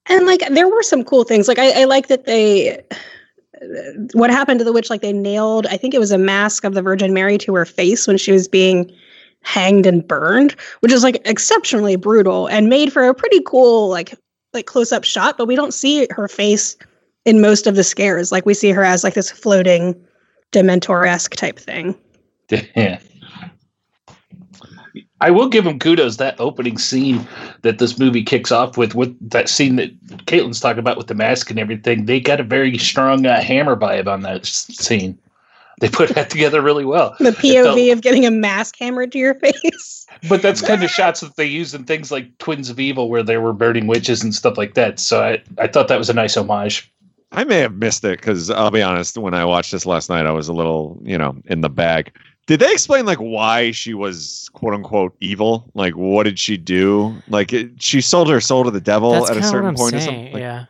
And 0.08 0.26
like 0.26 0.48
there 0.50 0.68
were 0.68 0.84
some 0.84 1.04
cool 1.04 1.24
things. 1.24 1.48
Like 1.48 1.60
I, 1.60 1.82
I 1.82 1.86
like 1.86 2.08
that 2.08 2.26
they 2.26 2.84
what 4.14 4.30
happened 4.30 4.60
to 4.60 4.66
the 4.66 4.74
witch, 4.74 4.90
like 4.90 5.02
they 5.02 5.14
nailed, 5.14 5.68
I 5.68 5.78
think 5.78 5.94
it 5.94 6.00
was 6.00 6.12
a 6.12 6.18
mask 6.18 6.64
of 6.64 6.74
the 6.74 6.82
Virgin 6.82 7.14
Mary 7.14 7.38
to 7.40 7.56
her 7.56 7.66
face 7.66 8.08
when 8.08 8.18
she 8.18 8.32
was 8.32 8.48
being 8.48 8.92
hanged 9.42 9.86
and 9.86 10.06
burned, 10.06 10.54
which 10.80 10.92
is 10.92 11.04
like 11.04 11.22
exceptionally 11.26 11.96
brutal 11.96 12.48
and 12.48 12.70
made 12.70 12.92
for 12.92 13.08
a 13.08 13.14
pretty 13.14 13.42
cool, 13.46 13.90
like 13.90 14.18
like 14.54 14.66
close 14.66 14.92
up 14.92 15.04
shot, 15.04 15.38
but 15.38 15.48
we 15.48 15.56
don't 15.56 15.74
see 15.74 16.08
her 16.12 16.28
face 16.28 16.78
in 17.26 17.42
most 17.42 17.66
of 17.68 17.76
the 17.76 17.84
scares. 17.84 18.32
Like 18.32 18.46
we 18.46 18.54
see 18.54 18.72
her 18.72 18.84
as 18.84 19.04
like 19.04 19.16
this 19.16 19.32
floating 19.32 19.96
Dementor-esque 20.52 21.36
type 21.36 21.60
thing. 21.60 21.96
Yeah. 22.76 23.00
I 25.24 25.32
will 25.32 25.48
give 25.48 25.66
him 25.66 25.80
kudos 25.80 26.18
that 26.18 26.38
opening 26.38 26.78
scene 26.78 27.26
that 27.62 27.80
this 27.80 27.98
movie 27.98 28.24
kicks 28.24 28.52
off 28.52 28.76
with, 28.76 28.94
with 28.94 29.18
that 29.30 29.48
scene 29.48 29.78
that 29.78 29.98
Caitlin's 30.26 30.60
talking 30.60 30.80
about 30.80 30.98
with 30.98 31.08
the 31.08 31.16
mask 31.16 31.50
and 31.50 31.58
everything. 31.58 32.08
They 32.08 32.20
got 32.20 32.42
a 32.42 32.44
very 32.44 32.78
strong 32.78 33.26
uh, 33.26 33.42
Hammer 33.42 33.78
vibe 33.78 34.08
on 34.08 34.24
that 34.24 34.46
scene. 34.46 35.18
They 35.80 35.88
put 35.88 36.10
that 36.10 36.30
together 36.30 36.62
really 36.62 36.84
well. 36.84 37.16
The 37.20 37.32
POV 37.32 37.64
felt- 37.64 37.92
of 37.94 38.02
getting 38.02 38.26
a 38.26 38.32
mask 38.32 38.76
hammered 38.78 39.14
to 39.14 39.18
your 39.18 39.36
face. 39.40 40.06
But 40.28 40.42
that's 40.42 40.62
kind 40.62 40.84
of 40.84 40.90
shots 40.90 41.22
that 41.22 41.38
they 41.38 41.46
use 41.46 41.74
in 41.74 41.86
things 41.86 42.12
like 42.12 42.38
Twins 42.40 42.70
of 42.70 42.78
Evil, 42.78 43.08
where 43.08 43.24
they 43.24 43.38
were 43.38 43.54
burning 43.54 43.88
witches 43.88 44.24
and 44.24 44.36
stuff 44.36 44.58
like 44.58 44.74
that. 44.74 45.00
So 45.00 45.24
I, 45.24 45.42
I 45.58 45.68
thought 45.68 45.88
that 45.88 45.98
was 45.98 46.10
a 46.10 46.14
nice 46.14 46.36
homage. 46.36 46.92
I 47.32 47.46
may 47.46 47.60
have 47.60 47.76
missed 47.76 48.04
it 48.04 48.20
because 48.20 48.50
I'll 48.50 48.72
be 48.72 48.82
honest. 48.82 49.18
When 49.18 49.34
I 49.34 49.46
watched 49.46 49.72
this 49.72 49.86
last 49.86 50.10
night, 50.10 50.26
I 50.26 50.32
was 50.32 50.50
a 50.50 50.54
little, 50.54 51.00
you 51.02 51.18
know, 51.18 51.42
in 51.46 51.62
the 51.62 51.70
bag. 51.70 52.12
Did 52.46 52.60
they 52.60 52.72
explain 52.72 53.06
like 53.06 53.20
why 53.20 53.72
she 53.72 53.94
was 53.94 54.50
quote 54.54 54.74
unquote 54.74 55.16
evil? 55.22 55.70
Like, 55.74 55.96
what 55.96 56.24
did 56.24 56.38
she 56.38 56.58
do? 56.58 57.16
Like, 57.30 57.54
it, 57.54 57.82
she 57.82 58.02
sold 58.02 58.30
her 58.30 58.42
soul 58.42 58.66
to 58.66 58.72
the 58.72 58.82
devil 58.82 59.12
That's 59.12 59.30
at 59.30 59.38
a 59.38 59.40
kind 59.40 59.46
what 59.46 59.52
certain 59.52 59.70
I'm 59.70 59.76
point 59.76 59.96
or 59.96 60.00
something. 60.02 60.34
Like, 60.34 60.42
yeah, 60.42 60.66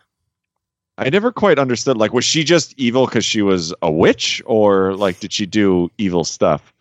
I 0.99 1.09
never 1.09 1.31
quite 1.31 1.57
understood. 1.57 1.97
Like, 1.97 2.13
was 2.13 2.25
she 2.25 2.43
just 2.43 2.73
evil 2.77 3.07
because 3.07 3.25
she 3.25 3.41
was 3.41 3.73
a 3.81 3.91
witch, 3.91 4.41
or 4.45 4.95
like 4.95 5.19
did 5.19 5.33
she 5.33 5.45
do 5.47 5.89
evil 5.97 6.23
stuff? 6.23 6.71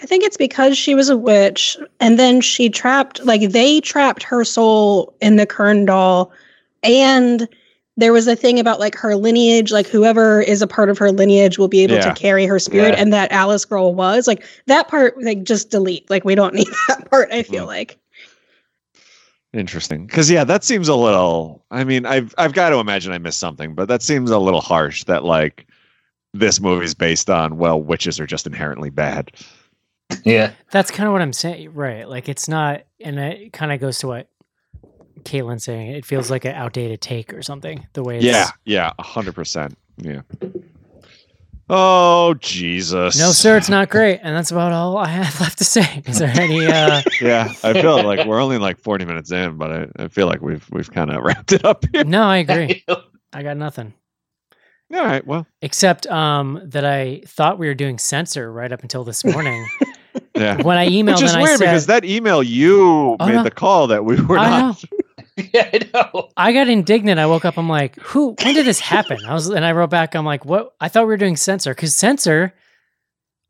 I 0.00 0.06
think 0.06 0.24
it's 0.24 0.36
because 0.36 0.78
she 0.78 0.94
was 0.94 1.08
a 1.08 1.16
witch, 1.16 1.76
and 1.98 2.18
then 2.18 2.40
she 2.40 2.70
trapped, 2.70 3.22
like 3.24 3.50
they 3.50 3.80
trapped 3.80 4.22
her 4.22 4.44
soul 4.44 5.14
in 5.20 5.36
the 5.36 5.44
Kern 5.44 5.84
doll, 5.84 6.32
and 6.82 7.48
there 7.96 8.12
was 8.12 8.26
a 8.28 8.36
thing 8.36 8.58
about 8.58 8.80
like 8.80 8.94
her 8.96 9.14
lineage, 9.16 9.72
like 9.72 9.86
whoever 9.86 10.40
is 10.40 10.62
a 10.62 10.66
part 10.66 10.88
of 10.88 10.96
her 10.98 11.10
lineage 11.12 11.58
will 11.58 11.68
be 11.68 11.80
able 11.80 11.94
Yeah. 11.96 12.12
to 12.12 12.14
carry 12.14 12.46
her 12.46 12.58
spirit, 12.58 12.94
Yeah. 12.94 13.00
and 13.00 13.12
that 13.12 13.30
Alice 13.32 13.64
girl 13.64 13.94
was 13.94 14.26
like 14.26 14.44
that 14.66 14.88
part. 14.88 15.20
Like 15.22 15.42
just 15.42 15.70
delete. 15.70 16.08
Like 16.08 16.24
we 16.24 16.34
don't 16.34 16.54
need 16.60 16.68
that 16.88 17.10
part. 17.10 17.30
I 17.32 17.42
feel 17.42 17.64
Mm. 17.64 17.68
like. 17.68 17.98
Interesting. 19.52 20.06
Because 20.06 20.30
yeah, 20.30 20.44
that 20.44 20.62
seems 20.62 20.86
a 20.88 20.94
little. 20.94 21.64
I 21.72 21.82
mean, 21.82 22.06
I've 22.06 22.34
I've 22.38 22.52
got 22.52 22.70
to 22.70 22.76
imagine 22.76 23.12
I 23.12 23.18
missed 23.18 23.40
something, 23.40 23.74
but 23.74 23.88
that 23.88 24.00
seems 24.02 24.30
a 24.30 24.38
little 24.38 24.60
harsh. 24.60 25.02
That 25.04 25.24
like 25.24 25.66
this 26.32 26.60
movie's 26.60 26.94
based 26.94 27.28
on 27.28 27.58
well, 27.58 27.82
witches 27.82 28.20
are 28.20 28.26
just 28.26 28.46
inherently 28.46 28.90
bad. 28.90 29.32
Yeah. 30.24 30.52
that's 30.70 30.90
kind 30.90 31.06
of 31.08 31.12
what 31.12 31.22
I'm 31.22 31.32
saying. 31.32 31.74
Right, 31.74 32.08
like 32.08 32.28
it's 32.28 32.48
not, 32.48 32.82
and 33.00 33.18
it 33.18 33.52
kind 33.52 33.72
of 33.72 33.80
goes 33.80 33.98
to 33.98 34.06
what 34.08 34.28
Caitlin's 35.24 35.64
saying. 35.64 35.92
It 35.92 36.04
feels 36.04 36.30
like 36.30 36.44
an 36.44 36.54
outdated 36.54 37.00
take 37.00 37.32
or 37.34 37.42
something. 37.42 37.86
The 37.92 38.02
way, 38.02 38.16
it's, 38.16 38.24
Yeah, 38.24 38.50
yeah, 38.64 38.92
a 38.98 39.02
hundred 39.02 39.34
percent. 39.34 39.76
Yeah. 39.98 40.22
Oh 41.72 42.34
Jesus. 42.40 43.16
No, 43.18 43.30
sir, 43.30 43.56
it's 43.56 43.68
not 43.68 43.90
great, 43.90 44.18
and 44.24 44.34
that's 44.34 44.50
about 44.50 44.72
all 44.72 44.96
I 44.98 45.06
have 45.06 45.40
left 45.40 45.58
to 45.58 45.64
say. 45.64 46.02
Is 46.06 46.18
there 46.18 46.28
any? 46.34 46.66
uh 46.66 47.00
Yeah, 47.20 47.52
I 47.62 47.74
feel 47.80 48.02
like 48.02 48.26
we're 48.26 48.40
only 48.40 48.58
like 48.58 48.78
forty 48.80 49.04
minutes 49.04 49.30
in, 49.30 49.56
but 49.56 49.70
I, 49.70 49.86
I 50.04 50.08
feel 50.08 50.26
like 50.26 50.40
we've 50.42 50.66
we've 50.70 50.90
kind 50.90 51.10
of 51.12 51.22
wrapped 51.22 51.52
it 51.52 51.64
up 51.64 51.84
here. 51.92 52.02
No, 52.04 52.22
I 52.22 52.38
agree. 52.48 52.84
I 53.32 53.44
got 53.44 53.56
nothing 53.56 53.92
All 54.92 55.04
right. 55.04 55.24
Well, 55.24 55.46
except 55.62 56.08
um 56.08 56.60
that 56.64 56.84
I 56.84 57.22
thought 57.26 57.58
we 57.60 57.68
were 57.68 57.74
doing 57.74 57.98
censor 57.98 58.52
right 58.52 58.72
up 58.72 58.82
until 58.82 59.04
this 59.04 59.24
morning. 59.24 59.64
yeah. 60.34 60.60
when 60.62 60.76
I 60.76 60.88
emailed, 60.88 61.14
Which 61.16 61.22
is 61.22 61.32
and 61.34 61.40
I 61.40 61.42
weird 61.44 61.58
said, 61.58 61.66
because 61.66 61.86
that 61.86 62.04
email 62.04 62.42
you 62.42 63.16
Oh, 63.20 63.26
made 63.26 63.34
no. 63.36 63.42
the 63.44 63.50
call 63.52 63.86
that 63.86 64.04
we 64.04 64.20
were 64.20 64.38
I 64.38 64.48
not. 64.60 64.84
yeah, 65.52 65.70
I 65.72 65.80
know. 65.92 66.28
I 66.36 66.52
got 66.52 66.68
indignant. 66.68 67.18
I 67.20 67.26
woke 67.26 67.44
up. 67.44 67.56
I'm 67.58 67.68
like, 67.68 67.96
who? 68.00 68.34
When 68.42 68.54
did 68.54 68.66
this 68.66 68.80
happen? 68.80 69.18
I 69.24 69.34
was, 69.34 69.48
and 69.48 69.64
I 69.64 69.72
wrote 69.72 69.90
back. 69.90 70.14
I'm 70.14 70.24
like, 70.24 70.44
what? 70.44 70.74
I 70.80 70.88
thought 70.88 71.02
we 71.02 71.08
were 71.08 71.16
doing 71.16 71.36
censor 71.36 71.74
because 71.74 71.94
censor, 71.94 72.54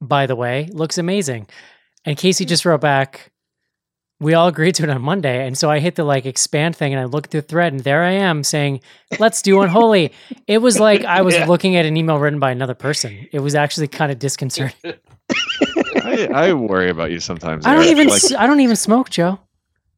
by 0.00 0.26
the 0.26 0.36
way, 0.36 0.68
looks 0.72 0.98
amazing. 0.98 1.46
And 2.04 2.16
Casey 2.16 2.44
just 2.44 2.64
wrote 2.64 2.80
back. 2.80 3.30
We 4.22 4.34
all 4.34 4.48
agreed 4.48 4.74
to 4.74 4.82
it 4.82 4.90
on 4.90 5.00
Monday, 5.00 5.46
and 5.46 5.56
so 5.56 5.70
I 5.70 5.78
hit 5.78 5.94
the 5.94 6.04
like 6.04 6.26
expand 6.26 6.76
thing, 6.76 6.92
and 6.92 7.00
I 7.00 7.04
looked 7.06 7.30
through 7.30 7.40
the 7.40 7.46
thread, 7.46 7.72
and 7.72 7.82
there 7.82 8.02
I 8.02 8.12
am 8.12 8.44
saying, 8.44 8.80
"Let's 9.18 9.40
do 9.40 9.62
unholy." 9.62 10.12
It 10.46 10.58
was 10.58 10.78
like 10.78 11.06
I 11.06 11.22
was 11.22 11.34
Yeah. 11.38 11.46
looking 11.46 11.76
at 11.76 11.86
an 11.86 11.96
email 11.96 12.18
written 12.18 12.38
by 12.38 12.50
another 12.50 12.74
person. 12.74 13.26
It 13.32 13.38
was 13.40 13.54
actually 13.54 13.88
kind 13.88 14.12
of 14.12 14.18
disconcerting. 14.18 14.76
I, 16.02 16.28
I 16.34 16.52
worry 16.52 16.90
about 16.90 17.10
you 17.10 17.18
sometimes. 17.20 17.64
I 17.64 17.70
don't 17.72 17.80
Eric. 17.84 17.92
even. 17.92 18.08
Like, 18.08 18.22
s 18.24 18.32
I 18.34 18.46
don't 18.46 18.60
even 18.60 18.76
smoke, 18.76 19.08
Joe. 19.08 19.38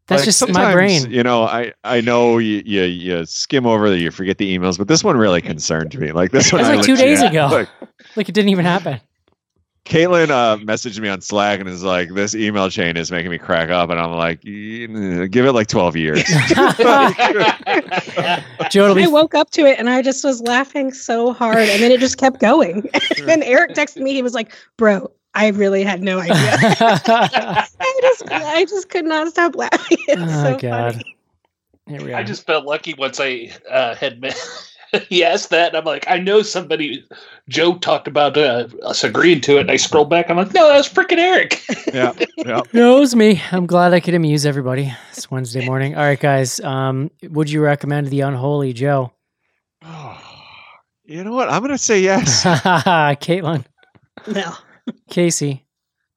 That's 0.09 0.21
like, 0.21 0.27
just 0.27 0.53
my 0.53 0.73
brain. 0.73 1.11
You 1.11 1.23
know, 1.23 1.45
I 1.45 1.73
I 1.85 2.01
know 2.01 2.38
you, 2.38 2.62
you 2.65 2.83
you 2.83 3.25
skim 3.25 3.67
over, 3.67 3.88
the, 3.88 3.99
you 3.99 4.11
forget 4.11 4.38
the 4.38 4.59
emails, 4.59 4.77
but 4.77 4.88
this 4.88 5.05
one 5.05 5.17
really 5.17 5.41
concerned 5.41 5.97
me. 5.99 6.12
Like 6.12 6.33
this 6.33 6.53
one, 6.53 6.61
was 6.61 6.69
I 6.69 6.75
like 6.75 6.85
two 6.85 6.93
legit- 6.93 7.07
days 7.07 7.23
ago. 7.23 7.49
Like, 7.51 7.69
Like 8.17 8.29
it 8.29 8.33
didn't 8.33 8.51
even 8.51 8.65
happen. 8.65 9.01
Caitlin 9.85 10.31
uh, 10.31 10.59
messaged 10.59 11.01
me 11.01 11.09
on 11.09 11.21
Slack 11.21 11.59
and 11.59 11.69
is 11.69 11.83
like, 11.83 12.15
"This 12.15 12.37
email 12.37 12.71
chain 12.71 12.97
is 12.97 13.11
making 13.11 13.31
me 13.31 13.38
crack 13.38 13.71
up," 13.71 13.91
and 13.91 13.99
I'm 13.99 14.12
like, 14.12 14.41
"Mm, 14.43 15.29
"Give 15.31 15.45
it 15.45 15.53
like 15.53 15.67
12 15.67 15.97
years." 15.97 16.23
Joe, 18.71 18.95
I 18.97 19.07
woke 19.09 19.35
up 19.35 19.51
to 19.51 19.67
it 19.67 19.81
and 19.81 19.91
I 19.91 20.03
just 20.03 20.25
was 20.25 20.41
laughing 20.41 20.93
so 20.93 21.33
hard, 21.33 21.69
and 21.69 21.83
then 21.83 21.91
it 21.91 21.99
just 21.99 22.17
kept 22.17 22.38
going. 22.38 22.88
and 23.19 23.29
then 23.29 23.43
Eric 23.43 23.73
texted 23.73 24.03
me. 24.03 24.12
He 24.12 24.23
was 24.23 24.35
like, 24.35 24.53
"Bro, 24.79 25.11
I 25.35 25.49
really 25.49 25.85
had 25.85 26.03
no 26.03 26.18
idea." 26.21 26.35
I 26.37 27.99
just, 28.03 28.31
I 28.31 28.64
just 28.68 28.88
could 28.88 29.05
not 29.05 29.29
stop 29.29 29.55
laughing. 29.57 29.99
It's 30.09 30.21
oh 30.21 30.42
so 30.53 30.59
god. 30.59 30.92
funny. 30.95 31.16
Here 31.88 32.05
we 32.05 32.12
are. 32.12 32.16
I 32.16 32.23
just 32.23 32.47
felt 32.47 32.64
lucky 32.64 32.95
once 32.95 33.18
I 33.21 33.51
uh, 33.71 33.95
had 33.95 34.21
met. 34.21 34.38
he 35.09 35.25
asked 35.25 35.51
that, 35.51 35.68
and 35.68 35.77
I'm 35.77 35.85
like, 35.85 36.05
I 36.09 36.18
know 36.18 36.42
somebody. 36.42 37.05
Joe 37.49 37.77
talked 37.79 38.07
about 38.07 38.37
uh, 38.37 38.68
us 38.85 39.03
agreeing 39.03 39.40
to 39.42 39.57
it, 39.57 39.62
and 39.62 39.71
I 39.71 39.77
scrolled 39.77 40.09
back. 40.11 40.31
I'm 40.31 40.37
like, 40.37 40.55
no, 40.55 40.68
that 40.68 40.77
was 40.77 40.88
freaking 40.88 41.18
Eric. 41.18 41.61
yeah, 41.92 42.12
yeah. 42.37 42.61
No, 42.73 42.97
it 42.99 43.01
was 43.01 43.16
me. 43.16 43.42
I'm 43.51 43.66
glad 43.66 43.92
I 43.92 44.01
could 44.01 44.14
amuse 44.14 44.47
everybody. 44.47 44.92
It's 45.11 45.31
Wednesday 45.31 45.64
morning. 45.66 45.97
All 45.97 46.03
right, 46.03 46.21
guys. 46.21 46.61
Um, 46.61 47.11
would 47.25 47.51
you 47.51 47.61
recommend 47.62 48.09
the 48.09 48.21
Unholy 48.21 48.73
Joe? 48.73 49.12
You 51.05 51.25
know 51.25 51.33
what? 51.33 51.51
I'm 51.51 51.61
gonna 51.61 51.77
say 51.77 52.01
yes. 52.01 52.45
Caitlin, 52.45 53.64
No. 54.28 54.55
Casey. 55.11 55.66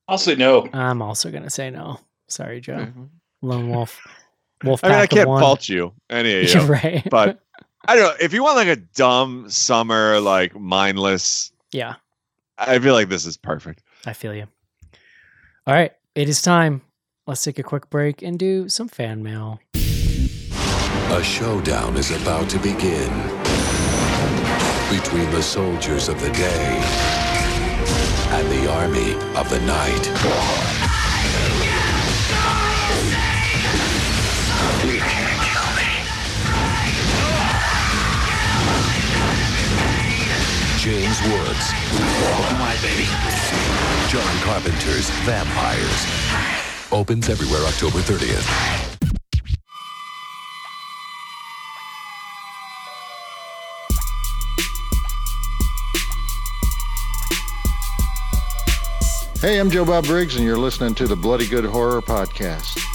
I'll 0.07 0.18
say 0.18 0.36
no. 0.36 0.68
I'm 0.74 1.01
also 1.01 1.32
gonna 1.32 1.49
say 1.49 1.70
no. 1.70 1.99
Sorry, 2.28 2.61
Joe. 2.61 2.78
Mm-hmm. 2.78 3.03
Lone 3.41 3.70
Wolf. 3.70 3.99
Wolf. 4.63 4.84
I 4.84 4.89
mean, 4.89 4.97
I 4.99 5.07
can't 5.07 5.28
one. 5.30 5.41
fault 5.41 5.68
you, 5.68 5.93
any 6.09 6.43
of 6.43 6.49
you, 6.53 6.59
right. 6.61 7.07
but 7.09 7.39
I 7.88 7.95
don't 7.95 8.05
know 8.05 8.16
if 8.20 8.34
you 8.34 8.43
want 8.43 8.55
like 8.55 8.68
a 8.68 8.76
dumb 8.78 9.49
summer, 9.49 10.20
like 10.20 10.55
mindless. 10.55 11.51
yeah, 11.72 11.95
I 12.57 12.80
feel 12.80 12.93
like 12.93 13.09
this 13.09 13.26
is 13.26 13.38
perfect. 13.38 13.82
I 14.05 14.13
feel 14.13 14.34
you. 14.34 14.47
All 15.68 15.74
right, 15.74 15.91
it 16.16 16.30
is 16.30 16.41
time. 16.41 16.82
Let's 17.28 17.43
take 17.43 17.57
a 17.59 17.63
quick 17.63 17.89
break 17.89 18.22
and 18.22 18.38
do 18.38 18.70
some 18.70 18.88
fan 18.88 19.24
mail. 19.24 19.59
A 19.76 21.24
showdown 21.24 21.97
is 21.97 22.11
about 22.11 22.49
to 22.49 22.57
begin 22.59 23.09
between 24.91 25.30
the 25.32 25.41
soldiers 25.41 26.07
of 26.09 26.20
the 26.22 26.30
day 26.32 27.24
and 28.38 28.51
the 28.51 28.69
army 28.69 29.13
of 29.39 29.49
the 29.49 29.59
night. 29.61 30.03
James 40.77 41.21
Woods. 41.23 41.71
Come 42.49 42.61
on, 42.61 42.75
baby. 42.81 43.07
John 44.09 44.36
Carpenter's 44.43 45.09
Vampires. 45.23 46.05
Opens 46.91 47.29
everywhere 47.29 47.61
October 47.61 47.99
30th. 47.99 48.84
Hey, 59.46 59.60
I'm 59.60 59.70
Joe 59.70 59.86
Bob 59.86 60.06
Briggs, 60.06 60.38
and 60.38 60.43
you're 60.43 60.58
listening 60.58 60.96
to 60.96 61.06
the 61.06 61.16
Bloody 61.16 61.46
Good 61.46 61.66
Horror 61.66 62.02
Podcast. 62.02 62.95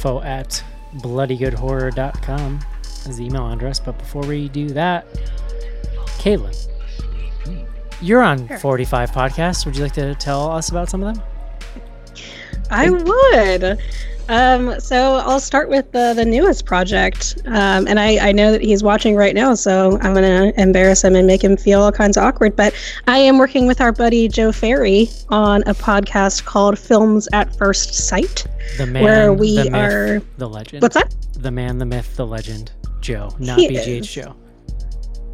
Info 0.00 0.22
at 0.22 0.64
bloodygoodhorror.com 0.94 2.60
is 3.06 3.18
the 3.18 3.26
email 3.26 3.52
address. 3.52 3.78
But 3.78 3.98
before 3.98 4.22
we 4.22 4.48
do 4.48 4.70
that, 4.70 5.06
Caitlin, 6.16 6.56
hmm. 7.44 7.64
you're 8.00 8.22
on 8.22 8.48
45 8.48 9.10
podcasts. 9.10 9.66
Would 9.66 9.76
you 9.76 9.82
like 9.82 9.92
to 9.92 10.14
tell 10.14 10.50
us 10.50 10.70
about 10.70 10.88
some 10.88 11.02
of 11.02 11.14
them? 11.14 11.22
I 12.70 12.88
would. 12.88 13.78
Um, 14.30 14.78
so 14.78 15.16
I'll 15.16 15.40
start 15.40 15.68
with 15.68 15.90
the 15.90 16.12
the 16.14 16.24
newest 16.24 16.64
project, 16.64 17.36
um, 17.46 17.88
and 17.88 17.98
I, 17.98 18.28
I 18.28 18.32
know 18.32 18.52
that 18.52 18.60
he's 18.62 18.80
watching 18.82 19.16
right 19.16 19.34
now, 19.34 19.54
so 19.54 19.98
I'm 20.02 20.14
gonna 20.14 20.52
embarrass 20.56 21.02
him 21.02 21.16
and 21.16 21.26
make 21.26 21.42
him 21.42 21.56
feel 21.56 21.82
all 21.82 21.90
kinds 21.90 22.16
of 22.16 22.22
awkward. 22.22 22.54
But 22.54 22.72
I 23.08 23.18
am 23.18 23.38
working 23.38 23.66
with 23.66 23.80
our 23.80 23.90
buddy 23.90 24.28
Joe 24.28 24.52
Ferry 24.52 25.08
on 25.30 25.62
a 25.66 25.74
podcast 25.74 26.44
called 26.44 26.78
Films 26.78 27.28
at 27.32 27.54
First 27.56 27.92
Sight, 27.94 28.46
The 28.78 28.86
man, 28.86 29.02
where 29.02 29.32
we 29.32 29.56
the 29.56 29.64
myth, 29.64 29.74
are. 29.74 30.22
the 30.38 30.48
legend. 30.48 30.82
What's 30.82 30.94
that? 30.94 31.12
The 31.34 31.50
man, 31.50 31.78
the 31.78 31.86
myth, 31.86 32.14
the 32.16 32.26
legend. 32.26 32.70
Joe, 33.00 33.34
not 33.40 33.58
He 33.58 33.68
BGH 33.68 34.00
is. 34.00 34.06
Joe. 34.12 34.36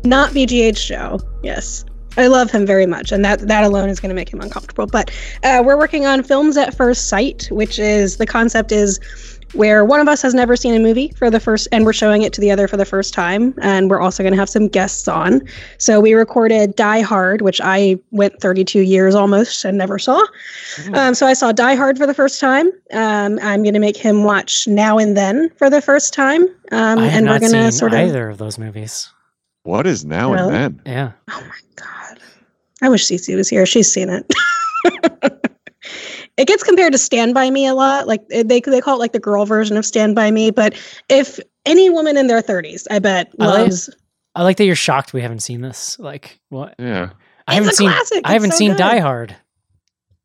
Not 0.05 0.31
BGH 0.31 0.87
Joe. 0.87 1.19
Yes. 1.43 1.85
I 2.17 2.27
love 2.29 2.51
him 2.51 2.67
very 2.67 2.87
much, 2.87 3.13
and 3.13 3.25
that 3.25 3.41
that 3.49 3.65
alone 3.65 3.89
is 3.89 4.01
going 4.01 4.11
to 4.11 4.15
make 4.15 4.33
him 4.33 4.41
uncomfortable. 4.41 4.87
But 4.87 5.11
uh, 5.45 5.63
we're 5.65 5.79
working 5.79 6.07
on 6.07 6.23
films 6.23 6.57
at 6.57 6.75
first 6.75 7.09
sight, 7.09 7.49
which 7.51 7.79
is 7.79 8.17
the 8.17 8.27
concept 8.27 8.73
is 8.73 8.99
where 9.53 9.85
one 9.85 10.01
of 10.01 10.09
us 10.09 10.21
has 10.23 10.35
never 10.35 10.57
seen 10.57 10.75
a 10.75 10.79
movie 10.79 11.09
for 11.17 11.31
the 11.31 11.39
first, 11.41 11.69
and 11.73 11.85
we're 11.85 11.93
showing 11.93 12.23
it 12.23 12.33
to 12.33 12.41
the 12.41 12.51
other 12.51 12.67
for 12.67 12.77
the 12.77 12.85
first 12.85 13.15
time, 13.15 13.55
and 13.63 13.89
we're 13.89 14.01
also 14.01 14.23
going 14.23 14.33
to 14.33 14.39
have 14.39 14.49
some 14.49 14.67
guests 14.69 15.07
on. 15.09 15.41
So 15.79 16.01
we 16.01 16.15
recorded 16.15 16.75
Die 16.75 17.01
Hard, 17.01 17.43
which 17.43 17.61
I 17.63 17.99
went 18.11 18.41
32 18.41 18.81
years 18.81 19.15
almost 19.15 19.65
and 19.65 19.79
never 19.79 19.99
saw. 19.99 20.23
Um, 20.95 21.15
so 21.15 21.27
I 21.27 21.33
saw 21.33 21.53
Die 21.53 21.75
Hard 21.75 21.97
for 21.97 22.07
the 22.07 22.13
first 22.15 22.41
time. 22.41 22.67
Um, 22.93 23.39
I'm 23.41 23.63
going 23.63 23.75
to 23.75 23.81
make 23.81 23.97
him 23.97 24.25
watch 24.25 24.67
Now 24.67 24.99
and 24.99 25.17
Then 25.17 25.49
for 25.57 25.71
the 25.71 25.81
first 25.81 26.13
time, 26.13 26.43
um, 26.73 26.99
I 26.99 27.07
have 27.07 27.19
and 27.19 27.29
we're 27.29 27.39
going 27.39 27.53
to 27.53 27.73
sort 27.73 27.95
of. 27.95 28.01
either 28.01 28.29
of 28.29 28.39
those 28.39 28.59
movies. 28.59 29.09
What 29.63 29.87
is 29.87 30.05
now 30.05 30.33
Really? 30.33 30.55
and 30.55 30.55
then? 30.55 30.83
Yeah. 30.87 31.13
Oh 31.31 31.41
my 31.41 31.59
god. 31.77 32.06
I 32.83 32.89
wish 32.89 33.05
Cece 33.07 33.35
was 33.37 33.49
here. 33.49 33.65
She's 33.67 33.91
seen 33.91 34.09
it. 34.11 34.31
it 36.37 36.47
gets 36.47 36.63
compared 36.63 36.93
to 36.93 36.99
Stand 36.99 37.35
By 37.35 37.51
Me 37.51 37.67
a 37.67 37.75
lot. 37.75 38.07
Like 38.07 38.23
eh, 38.31 38.43
they 38.45 38.61
they 38.61 38.81
call 38.81 38.97
it 38.97 38.99
like 39.01 39.13
the 39.13 39.21
girl 39.21 39.45
version 39.47 39.77
of 39.77 39.85
Stand 39.87 40.15
By 40.15 40.31
Me, 40.31 40.51
but 40.51 40.75
if 41.09 41.41
any 41.65 41.91
woman 41.91 42.17
in 42.17 42.27
their 42.27 42.43
30s, 42.43 42.87
I 42.91 42.99
bet 42.99 43.33
I 43.41 43.47
like- 43.47 43.59
loves 43.59 43.91
I 44.35 44.43
like 44.43 44.59
that 44.59 44.65
you're 44.67 44.75
shocked 44.77 45.15
we 45.15 45.23
haven't 45.23 45.41
seen 45.41 45.63
this. 45.63 45.99
Like, 45.99 46.39
what? 46.51 46.75
Yeah. 46.79 47.11
I 47.49 47.55
haven't 47.55 47.71
a 47.71 47.75
seen 47.75 47.89
classic. 47.89 48.21
I 48.25 48.35
haven't 48.35 48.51
so 48.51 48.57
seen 48.59 48.73
good. 48.73 48.79
Die 48.79 48.99
Hard. 48.99 49.35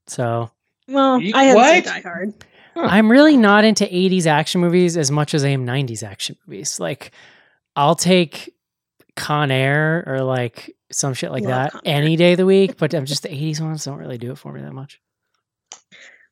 So 0.08 0.52
Well, 0.90 1.22
You- 1.22 1.32
I 1.34 1.44
haven't 1.46 1.62
what? 1.62 1.74
seen 1.86 1.94
Die 1.94 2.02
Hard. 2.02 2.34
I'm 2.76 3.10
really 3.12 3.38
not 3.38 3.64
into 3.64 3.86
80s 3.86 4.26
action 4.26 4.60
movies 4.62 4.98
as 4.98 5.12
much 5.12 5.34
as 5.34 5.44
I 5.46 5.50
am 5.50 5.66
90s 5.66 6.04
action 6.04 6.36
movies. 6.46 6.80
Like, 6.80 7.12
I'll 7.76 7.96
take 7.96 8.54
Con 9.16 9.50
Air 9.52 10.04
or 10.08 10.22
like 10.24 10.76
some 10.92 11.14
shit 11.14 11.32
like 11.32 11.44
Love 11.44 11.72
that 11.72 11.82
any 11.86 12.16
day 12.16 12.34
of 12.34 12.38
the 12.38 12.46
week, 12.46 12.78
but 12.78 12.94
I'm 12.94 13.06
just 13.06 13.24
the 13.24 13.30
80s 13.30 13.62
ones 13.62 13.86
don't 13.86 13.98
really 13.98 14.18
do 14.18 14.32
it 14.32 14.38
for 14.38 14.52
me 14.52 14.62
that 14.62 14.74
much. 14.74 15.00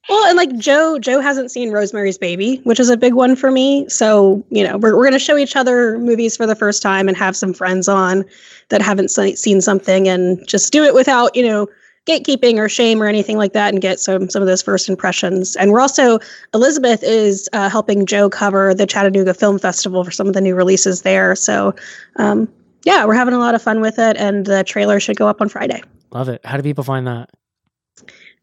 Well, 0.07 0.26
and 0.26 0.38
like 0.38 0.57
Joe, 0.57 0.97
Joe 0.97 1.20
hasn't 1.20 1.51
seen 1.51 1.72
Rosemary's 1.72 2.18
Baby, 2.18 2.62
which 2.64 2.80
is 2.80 2.89
a 2.89 2.97
big 2.97 3.14
one 3.14 3.36
for 3.36 3.51
me. 3.51 3.88
So, 3.89 4.43
you 4.49 4.64
know, 4.64 4.78
we're, 4.78 4.95
we're 4.95 5.03
going 5.03 5.14
to 5.14 5.20
show 5.20 5.38
each 5.38 5.55
other 5.55 5.99
movies 5.99 6.36
for 6.36 6.47
the 6.47 6.55
first 6.55 6.82
time 6.82 7.07
and 7.07 7.16
have 7.16 7.36
some 7.36 7.53
friends 7.53 7.88
on 7.88 8.26
that 8.70 8.82
haven't 8.82 9.10
se- 9.10 9.36
seen 9.36 9.62
something 9.62 10.07
and 10.07 10.45
just 10.47 10.74
do 10.74 10.84
it 10.84 10.95
without, 10.95 11.36
you 11.36 11.43
know, 11.43 11.68
gatekeeping 12.07 12.57
or 12.57 12.68
shame 12.68 13.03
or 13.03 13.05
anything 13.05 13.38
like 13.38 13.53
that 13.53 13.72
and 13.72 13.84
get 13.84 13.99
some 13.99 14.30
some 14.30 14.41
of 14.41 14.47
those 14.47 14.64
first 14.64 14.89
impressions. 14.89 15.55
And 15.57 15.72
we're 15.72 15.82
also 15.82 16.18
Elizabeth 16.55 17.03
is 17.03 17.47
uh, 17.53 17.70
helping 17.70 18.07
Joe 18.07 18.30
cover 18.32 18.74
the 18.74 18.88
Chattanooga 18.88 19.36
Film 19.36 19.60
Festival 19.60 20.03
for 20.03 20.12
some 20.12 20.28
of 20.28 20.34
the 20.34 20.41
new 20.41 20.55
releases 20.55 21.03
there. 21.03 21.36
So, 21.36 21.76
um, 22.16 22.51
yeah, 22.86 23.05
we're 23.05 23.13
having 23.13 23.34
a 23.34 23.39
lot 23.39 23.55
of 23.55 23.61
fun 23.61 23.82
with 23.82 23.99
it, 23.99 24.17
and 24.17 24.45
the 24.45 24.63
trailer 24.63 24.99
should 24.99 25.17
go 25.17 25.27
up 25.27 25.41
on 25.41 25.49
Friday. 25.49 25.82
Love 26.11 26.30
it. 26.30 26.41
How 26.45 26.57
do 26.57 26.63
people 26.63 26.84
find 26.84 27.05
that? 27.07 27.30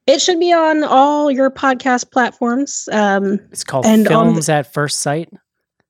It 0.06 0.20
should 0.20 0.38
be 0.38 0.52
on 0.52 0.84
all 0.84 1.30
your 1.30 1.50
podcast 1.50 2.12
platforms. 2.12 2.88
Um, 2.92 3.40
It's 3.50 3.64
called 3.64 3.86
And 3.86 4.04
the- 4.06 4.10
Films 4.10 4.48
at 4.48 4.72
First 4.72 5.00
Sight. 5.00 5.28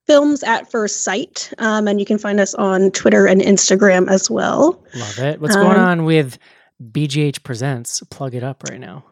films 0.07 0.45
at 0.45 0.71
first 0.71 1.03
sight 1.03 1.53
um, 1.59 1.89
and 1.89 1.99
you 1.99 2.07
can 2.07 2.17
find 2.17 2.39
us 2.39 2.55
on 2.55 2.93
twitter 2.93 3.27
and 3.27 3.41
instagram 3.41 4.09
as 4.09 4.31
well 4.31 4.81
Love 4.95 5.19
it. 5.19 5.41
What's 5.41 5.57
going 5.57 5.77
Um, 5.77 5.81
on 5.83 6.05
with 6.05 6.39
BGH 6.81 7.43
Presents? 7.43 8.01
Plug 8.09 8.33
it 8.37 8.45
up 8.45 8.63
right 8.71 8.79
now. 8.79 9.05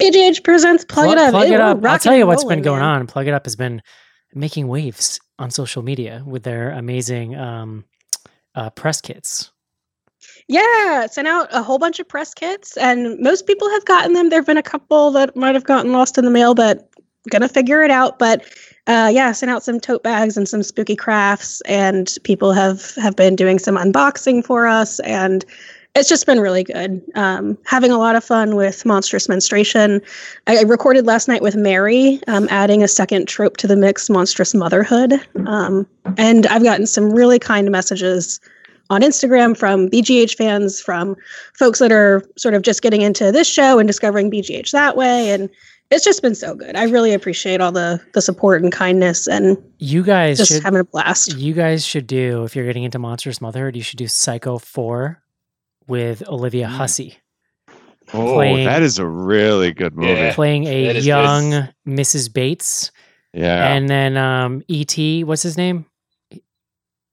bgh 0.00 0.44
presents 0.44 0.84
plug 0.84 1.10
it 1.10 1.18
up 1.18 1.30
Plug 1.32 1.48
It- 1.48 1.54
it 1.54 1.60
up. 1.60 1.84
I'll 1.84 1.98
tell 1.98 2.14
you 2.16 2.28
what's 2.28 2.44
been 2.44 2.62
going 2.62 2.78
man. 2.78 3.00
on. 3.00 3.06
Plug 3.08 3.26
it 3.26 3.34
up 3.34 3.46
has 3.46 3.56
been 3.56 3.82
making 4.32 4.68
waves 4.68 5.18
on 5.40 5.50
social 5.50 5.82
media 5.82 6.22
with 6.24 6.44
their 6.44 6.70
amazing 6.70 7.34
um, 7.34 7.84
uh, 8.54 8.70
press 8.70 9.00
kits. 9.00 9.50
yeah 10.48 11.06
sent 11.06 11.28
out 11.28 11.48
a 11.52 11.62
whole 11.62 11.78
bunch 11.78 11.98
of 12.00 12.08
press 12.08 12.34
kits 12.34 12.76
and 12.76 13.18
most 13.18 13.46
people 13.46 13.68
have 13.70 13.84
gotten 13.84 14.12
them 14.12 14.28
there 14.28 14.38
have 14.40 14.46
been 14.46 14.56
a 14.56 14.62
couple 14.62 15.10
that 15.10 15.34
might 15.36 15.54
have 15.54 15.64
gotten 15.64 15.92
lost 15.92 16.18
in 16.18 16.24
the 16.24 16.30
mail 16.30 16.54
but 16.54 16.88
gonna 17.30 17.48
figure 17.48 17.82
it 17.82 17.90
out 17.90 18.18
but 18.18 18.44
uh, 18.88 19.10
yeah 19.12 19.30
sent 19.32 19.50
out 19.50 19.62
some 19.62 19.78
tote 19.78 20.02
bags 20.02 20.36
and 20.36 20.48
some 20.48 20.62
spooky 20.62 20.96
crafts 20.96 21.60
and 21.62 22.18
people 22.24 22.52
have 22.52 22.94
have 22.96 23.14
been 23.14 23.36
doing 23.36 23.58
some 23.58 23.76
unboxing 23.76 24.44
for 24.44 24.66
us 24.66 24.98
and 25.00 25.44
it's 25.94 26.08
just 26.08 26.24
been 26.24 26.40
really 26.40 26.64
good. 26.64 27.02
Um, 27.14 27.58
having 27.64 27.90
a 27.90 27.98
lot 27.98 28.16
of 28.16 28.24
fun 28.24 28.56
with 28.56 28.86
monstrous 28.86 29.28
menstruation. 29.28 30.00
I, 30.46 30.58
I 30.58 30.62
recorded 30.62 31.06
last 31.06 31.28
night 31.28 31.42
with 31.42 31.54
Mary, 31.54 32.20
um, 32.28 32.48
adding 32.50 32.82
a 32.82 32.88
second 32.88 33.28
trope 33.28 33.58
to 33.58 33.66
the 33.66 33.76
mix, 33.76 34.08
monstrous 34.08 34.54
motherhood. 34.54 35.14
Um, 35.46 35.86
and 36.16 36.46
I've 36.46 36.62
gotten 36.62 36.86
some 36.86 37.12
really 37.12 37.38
kind 37.38 37.70
messages 37.70 38.40
on 38.88 39.02
Instagram 39.02 39.56
from 39.56 39.88
BGH 39.88 40.34
fans, 40.36 40.80
from 40.80 41.14
folks 41.54 41.78
that 41.78 41.92
are 41.92 42.22
sort 42.36 42.54
of 42.54 42.62
just 42.62 42.82
getting 42.82 43.02
into 43.02 43.30
this 43.30 43.48
show 43.48 43.78
and 43.78 43.86
discovering 43.86 44.30
BGH 44.30 44.70
that 44.72 44.96
way. 44.96 45.30
And 45.30 45.50
it's 45.90 46.04
just 46.04 46.22
been 46.22 46.34
so 46.34 46.54
good. 46.54 46.74
I 46.74 46.84
really 46.84 47.12
appreciate 47.12 47.60
all 47.60 47.72
the 47.72 48.00
the 48.14 48.22
support 48.22 48.62
and 48.62 48.72
kindness 48.72 49.26
and 49.26 49.62
You 49.78 50.02
guys 50.02 50.38
just 50.38 50.52
should 50.52 50.62
having 50.62 50.80
a 50.80 50.84
blast. 50.84 51.36
you 51.36 51.52
guys 51.52 51.84
should 51.84 52.06
do 52.06 52.44
if 52.44 52.56
you're 52.56 52.64
getting 52.64 52.84
into 52.84 52.98
Monstrous 52.98 53.42
Motherhood, 53.42 53.76
you 53.76 53.82
should 53.82 53.98
do 53.98 54.08
Psycho 54.08 54.58
4 54.58 55.21
with 55.88 56.26
Olivia 56.28 56.66
Mm. 56.66 56.70
Hussey 56.70 57.16
Oh, 58.14 58.34
Playing- 58.34 58.64
that 58.66 58.82
is 58.82 58.98
a 58.98 59.06
really 59.06 59.72
good 59.72 59.96
movie. 59.96 60.12
Yeah. 60.12 60.34
playing 60.34 60.64
a 60.66 60.86
that 60.88 60.96
is 60.96 61.06
young 61.06 61.50
good. 61.50 61.74
Mrs. 61.88 62.30
Bates. 62.32 62.90
Yeah. 63.32 63.72
And 63.72 63.88
then 63.88 64.16
um 64.18 64.62
E.T., 64.68 65.24
what's 65.24 65.42
his 65.42 65.56
name? 65.56 65.86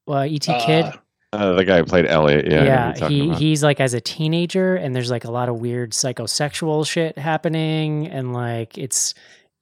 Well, 0.08 0.26
E.T. 0.26 0.52
Kid. 0.66 0.86
Uh, 0.86 0.94
Uh, 1.32 1.54
the 1.54 1.64
guy 1.64 1.78
who 1.78 1.84
played 1.86 2.08
Elliot. 2.08 2.48
Yeah. 2.50 2.58
I 2.96 3.00
know 3.00 3.08
who 3.08 3.14
yeah, 3.14 3.22
he 3.22 3.28
about. 3.30 3.40
he's 3.40 3.64
like 3.64 3.80
as 3.80 3.94
a 3.94 4.02
teenager 4.02 4.76
and 4.76 4.96
there's 4.96 5.12
like 5.12 5.26
a 5.26 5.32
lot 5.32 5.48
of 5.48 5.60
weird 5.62 5.92
psychosexual 5.92 6.86
shit 6.90 7.20
happening 7.20 8.08
and 8.08 8.34
like 8.34 8.78
it's 8.80 9.14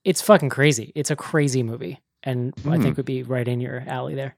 it's 0.05 0.22
fucking 0.22 0.47
crazy. 0.49 0.93
It's 0.95 1.12
a 1.12 1.16
crazy 1.18 1.62
movie 1.64 1.99
and 2.24 2.53
I 2.66 2.78
Hmm. 2.78 2.82
think 2.84 2.95
would 2.97 3.05
be 3.05 3.24
right 3.24 3.45
in 3.47 3.60
your 3.60 3.84
alley 3.86 4.16
there. 4.16 4.38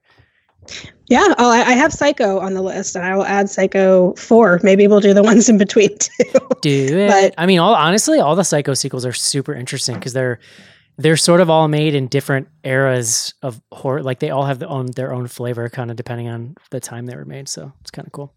Yeah, 1.08 1.26
oh, 1.38 1.50
I 1.50 1.60
I 1.60 1.72
have 1.72 1.92
Psycho 1.92 2.38
on 2.38 2.54
the 2.54 2.62
list, 2.62 2.94
and 2.94 3.04
I 3.04 3.16
will 3.16 3.24
add 3.24 3.50
Psycho 3.50 4.14
four. 4.14 4.60
Maybe 4.62 4.86
we'll 4.86 5.00
do 5.00 5.12
the 5.14 5.22
ones 5.32 5.48
in 5.48 5.58
between 5.58 5.96
too. 5.98 6.24
Do 6.62 6.98
it. 6.98 7.08
But- 7.08 7.34
I 7.38 7.46
mean, 7.46 7.58
all 7.58 7.74
honestly, 7.74 8.20
all 8.20 8.36
the 8.36 8.44
Psycho 8.44 8.74
sequels 8.74 9.04
are 9.04 9.12
super 9.12 9.52
interesting 9.54 9.96
because 9.96 10.12
they're 10.12 10.38
they're 10.98 11.16
sort 11.16 11.40
of 11.40 11.48
all 11.50 11.66
made 11.66 11.94
in 11.94 12.06
different 12.08 12.46
eras 12.62 13.34
of 13.42 13.60
horror. 13.72 14.02
Like 14.02 14.20
they 14.20 14.30
all 14.30 14.44
have 14.44 14.58
their 14.60 14.68
own 14.68 14.86
their 14.94 15.12
own 15.12 15.26
flavor, 15.26 15.68
kind 15.68 15.90
of 15.90 15.96
depending 15.96 16.28
on 16.28 16.54
the 16.70 16.78
time 16.78 17.06
they 17.06 17.16
were 17.16 17.24
made. 17.24 17.48
So 17.48 17.72
it's 17.80 17.90
kind 17.90 18.06
of 18.06 18.12
cool. 18.12 18.32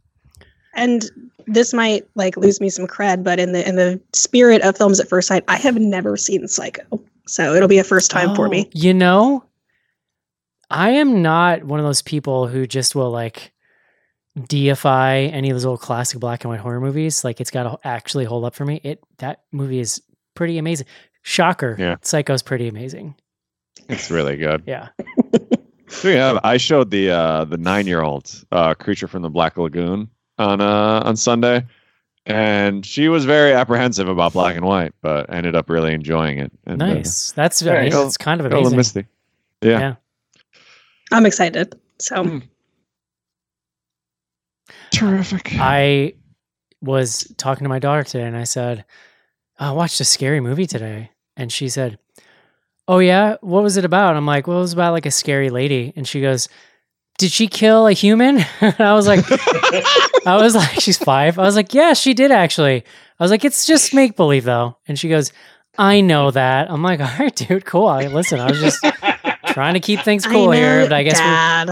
and 0.74 1.04
this 1.46 1.74
might 1.74 2.08
like 2.16 2.38
lose 2.38 2.60
me 2.62 2.70
some 2.70 2.88
cred, 2.88 3.24
but 3.24 3.40
in 3.40 3.52
the 3.52 3.68
in 3.68 3.76
the 3.76 4.00
spirit 4.14 4.62
of 4.64 4.76
films 4.78 5.00
at 5.00 5.10
first 5.10 5.28
sight, 5.28 5.44
I 5.48 5.58
have 5.58 5.78
never 5.78 6.18
seen 6.18 6.48
Psycho, 6.48 7.04
so 7.28 7.54
it'll 7.54 7.68
be 7.68 7.78
a 7.80 7.84
first 7.84 8.10
time 8.10 8.34
for 8.34 8.48
me. 8.48 8.64
Oh, 8.66 8.72
You 8.74 8.94
know, 8.96 9.44
I 10.74 10.90
am 10.92 11.22
not 11.22 11.64
one 11.64 11.80
of 11.80 11.86
those 11.86 12.02
people 12.02 12.48
who 12.48 12.66
just 12.66 12.96
will 12.96 13.12
like 13.12 13.52
deify 14.48 15.18
any 15.20 15.52
of 15.52 15.56
those 15.56 15.66
old 15.66 15.82
classic 15.82 16.20
black 16.20 16.44
and 16.44 16.50
white 16.50 16.60
horror 16.60 16.80
movies. 16.80 17.24
Like 17.24 17.40
it's 17.40 17.52
got 17.52 17.64
to 17.64 17.88
actually 17.88 18.26
hold 18.26 18.44
up 18.44 18.56
for 18.56 18.66
me. 18.66 18.82
It 18.84 19.00
that 19.20 19.44
movie 19.52 19.80
is 19.80 20.02
pretty 20.34 20.58
amazing. 20.58 20.88
Shocker. 21.22 21.76
Yeah. 21.78 21.98
Psycho's 22.02 22.42
pretty 22.42 22.68
amazing. 22.68 23.16
It's 23.88 24.10
really 24.10 24.36
good. 24.38 24.64
Yeah. 24.66 24.90
Yeah, 26.04 26.40
I 26.44 26.58
showed 26.58 26.90
the 26.90 27.12
uh, 27.12 27.46
the 27.46 27.58
nine 27.58 27.86
year 27.86 28.02
old 28.02 28.34
uh, 28.52 28.74
creature 28.74 29.08
from 29.08 29.22
the 29.22 29.30
Black 29.30 29.58
Lagoon 29.58 30.10
on 30.40 30.60
uh, 30.60 31.04
on 31.06 31.16
Sunday, 31.16 31.68
and 32.26 32.84
she 32.84 33.10
was 33.10 33.26
very 33.26 33.54
apprehensive 33.54 34.08
about 34.08 34.34
black 34.34 34.56
and 34.56 34.66
white, 34.66 34.94
but 35.02 35.32
ended 35.32 35.56
up 35.56 35.70
really 35.70 35.94
enjoying 35.94 36.40
it. 36.40 36.52
And, 36.66 36.82
uh, 36.82 36.88
Nice. 36.88 37.32
That's 37.34 37.62
cool. 37.62 38.08
It's 38.08 38.18
kind 38.18 38.40
of 38.42 38.48
amazing. 38.48 38.76
Misty. 38.76 39.06
Yeah. 39.62 39.80
Yeah. 39.80 39.96
I'm 41.14 41.26
excited. 41.26 41.80
So 42.00 42.24
Hmm. 42.24 42.40
Terrific. 44.92 45.52
I 45.60 46.14
was 46.82 47.32
talking 47.38 47.64
to 47.64 47.70
my 47.70 47.80
daughter 47.80 48.04
today 48.04 48.26
and 48.26 48.38
I 48.38 48.44
said, 48.44 48.86
I 49.58 49.72
watched 49.72 50.00
a 50.00 50.06
scary 50.06 50.40
movie 50.40 50.68
today. 50.68 51.12
And 51.36 51.52
she 51.52 51.70
said, 51.70 51.98
Oh, 52.88 53.00
yeah? 53.00 53.38
What 53.42 53.64
was 53.64 53.78
it 53.78 53.86
about? 53.86 54.16
I'm 54.16 54.26
like, 54.26 54.46
Well, 54.48 54.58
it 54.58 54.62
was 54.62 54.74
about 54.74 54.94
like 54.94 55.06
a 55.06 55.12
scary 55.12 55.50
lady. 55.50 55.94
And 55.96 56.08
she 56.08 56.22
goes, 56.22 56.48
Did 57.18 57.32
she 57.32 57.48
kill 57.48 57.88
a 57.88 57.94
human? 57.94 58.40
and 58.62 58.80
I 58.80 58.94
was 58.94 59.08
like, 59.08 59.24
I 60.28 60.38
was 60.40 60.56
like, 60.56 60.80
She's 60.80 60.98
five. 60.98 61.40
I 61.40 61.44
was 61.44 61.56
like, 61.56 61.74
Yeah, 61.74 61.94
she 61.94 62.14
did 62.14 62.32
actually. 62.32 62.84
I 63.20 63.24
was 63.24 63.32
like, 63.32 63.46
It's 63.46 63.66
just 63.66 63.94
make 63.94 64.16
believe 64.16 64.44
though. 64.44 64.78
And 64.88 65.00
she 65.00 65.10
goes, 65.10 65.32
I 65.78 66.02
know 66.02 66.30
that. 66.32 66.70
I'm 66.70 66.84
like, 66.84 67.00
All 67.00 67.12
right, 67.20 67.36
dude, 67.36 67.66
cool. 67.66 67.88
I, 67.88 68.08
listen, 68.08 68.40
I 68.40 68.50
was 68.50 68.60
just 68.60 68.84
trying 69.54 69.74
to 69.76 69.80
keep 69.80 70.02
things 70.02 70.26
cool 70.26 70.50
I 70.52 70.56
here. 70.58 70.84
But 70.84 70.94
I 70.94 71.04
guess 71.04 71.18
we're, 71.20 71.24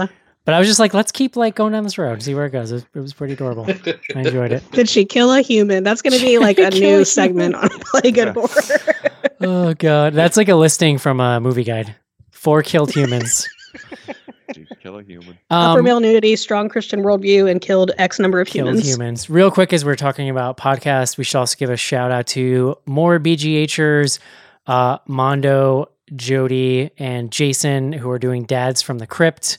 Dad. 0.04 0.10
but 0.44 0.54
I 0.54 0.58
was 0.58 0.66
just 0.68 0.80
like, 0.80 0.94
let's 0.94 1.12
keep 1.12 1.36
like 1.36 1.54
going 1.54 1.72
down 1.72 1.82
this 1.84 1.98
road 1.98 2.22
see 2.22 2.34
where 2.34 2.46
it 2.46 2.50
goes. 2.50 2.70
It 2.72 2.74
was, 2.76 2.86
it 2.94 3.00
was 3.00 3.12
pretty 3.12 3.34
adorable. 3.34 3.66
I 3.68 4.20
enjoyed 4.20 4.52
it. 4.52 4.68
Did 4.72 4.88
she 4.88 5.04
kill 5.04 5.32
a 5.32 5.40
human? 5.42 5.84
That's 5.84 6.02
going 6.02 6.14
to 6.18 6.24
be 6.24 6.38
like 6.38 6.58
a 6.58 6.70
Kill 6.70 6.76
a 6.76 6.80
new 6.80 6.86
human. 6.86 7.04
segment 7.04 7.54
on 7.54 7.68
Play 7.68 8.10
Good 8.10 8.28
Horror. 8.28 8.48
Oh 9.44 9.74
god, 9.74 10.12
that's 10.14 10.36
like 10.36 10.48
a 10.48 10.54
listing 10.54 10.98
from 10.98 11.18
a 11.18 11.40
movie 11.40 11.64
guide. 11.64 11.96
Four 12.30 12.62
killed 12.62 12.92
humans. 12.92 13.48
Did 14.52 14.68
kill 14.80 14.98
a 14.98 15.02
human? 15.02 15.36
Upper 15.50 15.80
Um, 15.80 15.84
male 15.84 15.98
nudity, 15.98 16.36
strong 16.36 16.68
Christian 16.68 17.02
worldview, 17.02 17.50
and 17.50 17.60
killed 17.60 17.90
X 17.98 18.20
number 18.20 18.40
of 18.40 18.46
killed 18.46 18.68
humans. 18.68 18.88
humans. 18.88 19.28
Real 19.30 19.50
quick, 19.50 19.72
as 19.72 19.84
we're 19.84 19.96
talking 19.96 20.30
about 20.30 20.58
podcasts, 20.58 21.16
we 21.18 21.24
should 21.24 21.38
also 21.38 21.56
give 21.58 21.70
a 21.70 21.76
shout 21.76 22.12
out 22.12 22.28
to 22.28 22.76
more 22.86 23.18
BGHers, 23.18 24.20
uh, 24.68 24.98
Mondo, 25.08 25.88
Jody, 26.16 26.90
and 26.98 27.30
Jason, 27.30 27.92
who 27.92 28.10
are 28.10 28.18
doing 28.18 28.44
Dads 28.44 28.82
from 28.82 28.98
the 28.98 29.06
Crypt. 29.06 29.58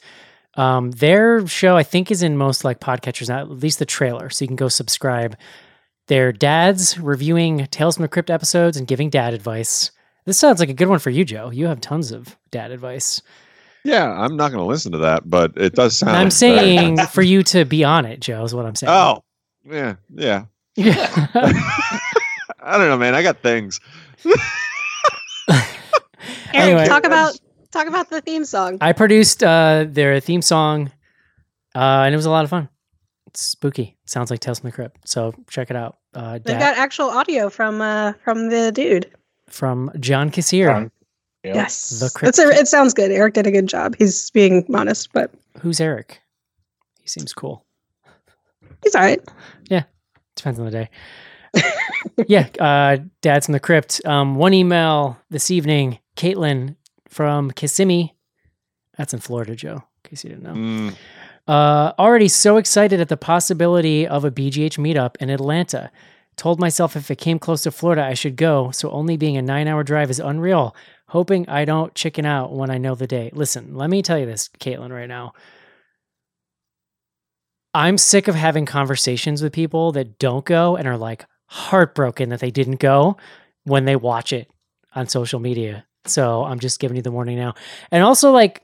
Um, 0.56 0.92
their 0.92 1.48
show, 1.48 1.76
I 1.76 1.84
think, 1.84 2.12
is 2.12 2.22
in 2.22 2.38
most 2.38 2.64
like 2.64 2.80
podcatchers, 2.80 3.30
now, 3.30 3.40
at 3.40 3.50
least 3.50 3.80
the 3.80 3.86
trailer. 3.86 4.30
So 4.30 4.44
you 4.44 4.48
can 4.48 4.56
go 4.56 4.68
subscribe. 4.68 5.36
They're 6.08 6.32
dads 6.32 7.00
reviewing 7.00 7.66
Tales 7.68 7.96
from 7.96 8.04
the 8.04 8.10
Crypt 8.10 8.30
episodes 8.30 8.78
and 8.78 8.88
giving 8.88 9.10
dad 9.10 9.34
advice. 9.34 9.92
This 10.26 10.38
sounds 10.38 10.60
like 10.60 10.70
a 10.70 10.74
good 10.74 10.90
one 10.90 11.00
for 11.00 11.10
you, 11.10 11.26
Joe. 11.26 11.50
You 11.50 11.68
have 11.68 11.82
tons 11.82 12.12
of 12.12 12.38
dad 12.52 12.72
advice. 12.72 13.22
Yeah, 13.84 14.10
I'm 14.10 14.38
not 14.38 14.52
going 14.52 14.64
to 14.64 14.68
listen 14.68 14.94
to 14.94 14.98
that, 15.00 15.30
but 15.30 15.54
it 15.58 15.74
does 15.74 15.98
sound. 15.98 16.16
I'm 16.16 16.32
saying 16.32 16.98
for 17.08 17.22
you 17.22 17.44
to 17.44 17.66
be 17.66 17.84
on 17.84 18.06
it, 18.06 18.22
Joe, 18.22 18.44
is 18.44 18.56
what 18.56 18.66
I'm 18.66 18.76
saying. 18.76 18.92
Oh, 18.92 19.24
yeah, 19.66 19.96
yeah. 20.10 20.46
I 22.64 22.78
don't 22.78 22.88
know, 22.88 22.98
man. 22.98 23.14
I 23.14 23.24
got 23.24 23.42
things. 23.42 23.82
Eric, 26.54 26.70
Anyway. 26.70 26.86
talk 26.86 27.06
about 27.06 27.38
talk 27.72 27.88
about 27.88 28.10
the 28.10 28.22
theme 28.22 28.46
song. 28.46 28.78
I 28.82 28.94
produced 28.94 29.44
uh, 29.44 29.86
their 29.88 30.20
theme 30.20 30.42
song, 30.42 30.92
uh, 31.76 32.04
and 32.06 32.14
it 32.14 32.18
was 32.18 32.26
a 32.26 32.32
lot 32.32 32.44
of 32.44 32.50
fun. 32.50 32.70
It's 33.28 33.42
spooky. 33.42 33.98
It 34.04 34.10
sounds 34.10 34.30
like 34.30 34.40
Tales 34.40 34.60
from 34.60 34.70
the 34.70 34.76
Crypt. 34.76 35.08
So 35.08 35.34
check 35.50 35.70
it 35.72 35.76
out. 35.76 35.98
Uh, 36.14 36.34
They've 36.44 36.60
got 36.60 36.78
actual 36.78 37.10
audio 37.10 37.50
from 37.50 37.82
uh 37.82 38.14
from 38.24 38.50
the 38.50 38.72
dude. 38.72 39.10
from 39.50 39.92
John 40.00 40.30
Kassir. 40.30 40.68
John. 40.68 40.92
Yeah. 41.44 41.56
Yes, 41.56 42.00
The 42.00 42.10
Crypt 42.14 42.38
a, 42.40 42.44
it 42.52 42.68
sounds 42.70 42.94
good. 42.94 43.12
Eric 43.12 43.34
did 43.34 43.46
a 43.48 43.52
good 43.52 43.68
job. 43.68 43.96
He's 43.98 44.30
being 44.32 44.66
honest, 44.74 45.12
but 45.12 45.30
Who's 45.60 45.82
Eric? 45.82 46.22
He 47.02 47.08
seems 47.10 47.34
cool. 47.34 47.66
he's 48.82 48.96
all 48.96 49.02
right. 49.02 49.20
Yeah, 49.70 49.84
depends 50.38 50.58
on 50.60 50.66
the 50.66 50.72
day. 50.72 50.90
yeah, 52.28 52.48
uh, 52.60 52.98
Dad's 53.22 53.48
in 53.50 53.52
the 53.52 53.60
Crypt. 53.60 54.00
Um, 54.06 54.36
one 54.36 54.54
email 54.54 55.18
this 55.30 55.52
evening. 55.52 56.00
Caitlin 56.16 56.76
from 57.10 57.52
Kissimmee. 57.52 58.14
That's 58.98 59.14
in 59.14 59.20
Florida, 59.20 59.56
Joe. 59.56 59.76
In 60.04 60.10
case 60.10 60.24
you 60.24 60.30
didn't 60.32 60.44
know. 60.44 60.54
Mm, 60.54 60.96
Uh, 61.46 61.92
already 62.00 62.30
so 62.30 62.56
excited 62.58 63.02
at 63.02 63.10
the 63.10 63.18
possibility 63.18 64.08
of 64.08 64.24
a 64.24 64.32
BGH 64.32 64.78
meetup 64.78 65.18
in 65.20 65.30
Atlanta. 65.30 65.92
Told 66.38 66.60
myself 66.60 66.96
if 66.96 67.12
it 67.12 67.18
came 67.18 67.38
close 67.38 67.64
to 67.64 67.72
Florida, 67.72 68.04
I 68.04 68.14
should 68.14 68.38
go. 68.38 68.72
So 68.72 68.90
only 68.92 69.18
being 69.18 69.36
a 69.38 69.42
nine 69.42 69.68
hour 69.68 69.84
drive 69.84 70.10
is 70.10 70.20
unreal. 70.20 70.74
Hoping 71.10 71.48
I 71.50 71.66
don't 71.66 71.94
chicken 71.94 72.26
out 72.26 72.54
when 72.54 72.70
I 72.72 72.78
know 72.78 72.96
the 72.96 73.08
day. 73.08 73.30
Listen, 73.34 73.76
let 73.76 73.90
me 73.90 74.02
tell 74.02 74.18
you 74.18 74.26
this, 74.26 74.50
Caitlin, 74.60 74.90
right 74.92 75.08
now. 75.10 75.34
I'm 77.74 77.98
sick 77.98 78.28
of 78.28 78.36
having 78.36 78.66
conversations 78.66 79.42
with 79.42 79.52
people 79.52 79.92
that 79.94 80.20
don't 80.20 80.46
go 80.46 80.76
and 80.76 80.88
are 80.88 80.98
like 80.98 81.26
heartbroken 81.48 82.30
that 82.30 82.40
they 82.40 82.52
didn't 82.52 82.80
go 82.80 83.18
when 83.64 83.86
they 83.86 83.96
watch 83.96 84.32
it 84.32 84.50
on 84.96 85.08
social 85.08 85.40
media. 85.40 85.86
So 86.06 86.44
I'm 86.44 86.60
just 86.60 86.80
giving 86.80 86.96
you 86.98 87.02
the 87.04 87.12
warning 87.12 87.38
now. 87.38 87.54
And 87.92 88.04
also, 88.04 88.32
like, 88.32 88.64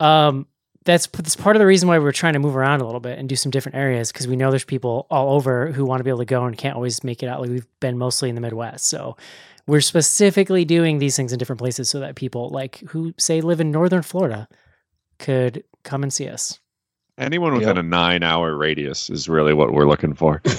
um, 0.00 0.46
that's 0.84 1.06
that's 1.08 1.36
part 1.36 1.56
of 1.56 1.60
the 1.60 1.66
reason 1.66 1.88
why 1.88 1.98
we're 1.98 2.12
trying 2.12 2.32
to 2.32 2.38
move 2.38 2.56
around 2.56 2.80
a 2.80 2.84
little 2.86 3.00
bit 3.00 3.18
and 3.18 3.28
do 3.28 3.36
some 3.36 3.50
different 3.50 3.76
areas 3.76 4.10
because 4.10 4.26
we 4.26 4.36
know 4.36 4.50
there's 4.50 4.64
people 4.64 5.06
all 5.10 5.34
over 5.34 5.70
who 5.72 5.84
want 5.84 6.00
to 6.00 6.04
be 6.04 6.10
able 6.10 6.20
to 6.20 6.24
go 6.24 6.44
and 6.44 6.56
can't 6.56 6.74
always 6.74 7.04
make 7.04 7.22
it 7.22 7.26
out. 7.28 7.40
Like 7.42 7.50
we've 7.50 7.66
been 7.80 7.98
mostly 7.98 8.30
in 8.30 8.34
the 8.34 8.40
Midwest, 8.40 8.86
so 8.86 9.16
we're 9.66 9.82
specifically 9.82 10.64
doing 10.64 10.98
these 10.98 11.14
things 11.16 11.32
in 11.34 11.38
different 11.38 11.58
places 11.60 11.90
so 11.90 12.00
that 12.00 12.16
people 12.16 12.48
like 12.48 12.78
who 12.88 13.12
say 13.18 13.42
live 13.42 13.60
in 13.60 13.70
northern 13.70 14.00
Florida 14.02 14.48
could 15.18 15.62
come 15.84 16.02
and 16.02 16.10
see 16.12 16.28
us. 16.28 16.58
anyone 17.18 17.52
within 17.52 17.76
Yep. 17.76 17.84
a 17.84 17.88
nine-hour 17.88 18.56
radius 18.56 19.10
is 19.10 19.28
really 19.28 19.52
what 19.52 19.72
we're 19.74 19.86
looking 19.86 20.14
for. 20.14 20.40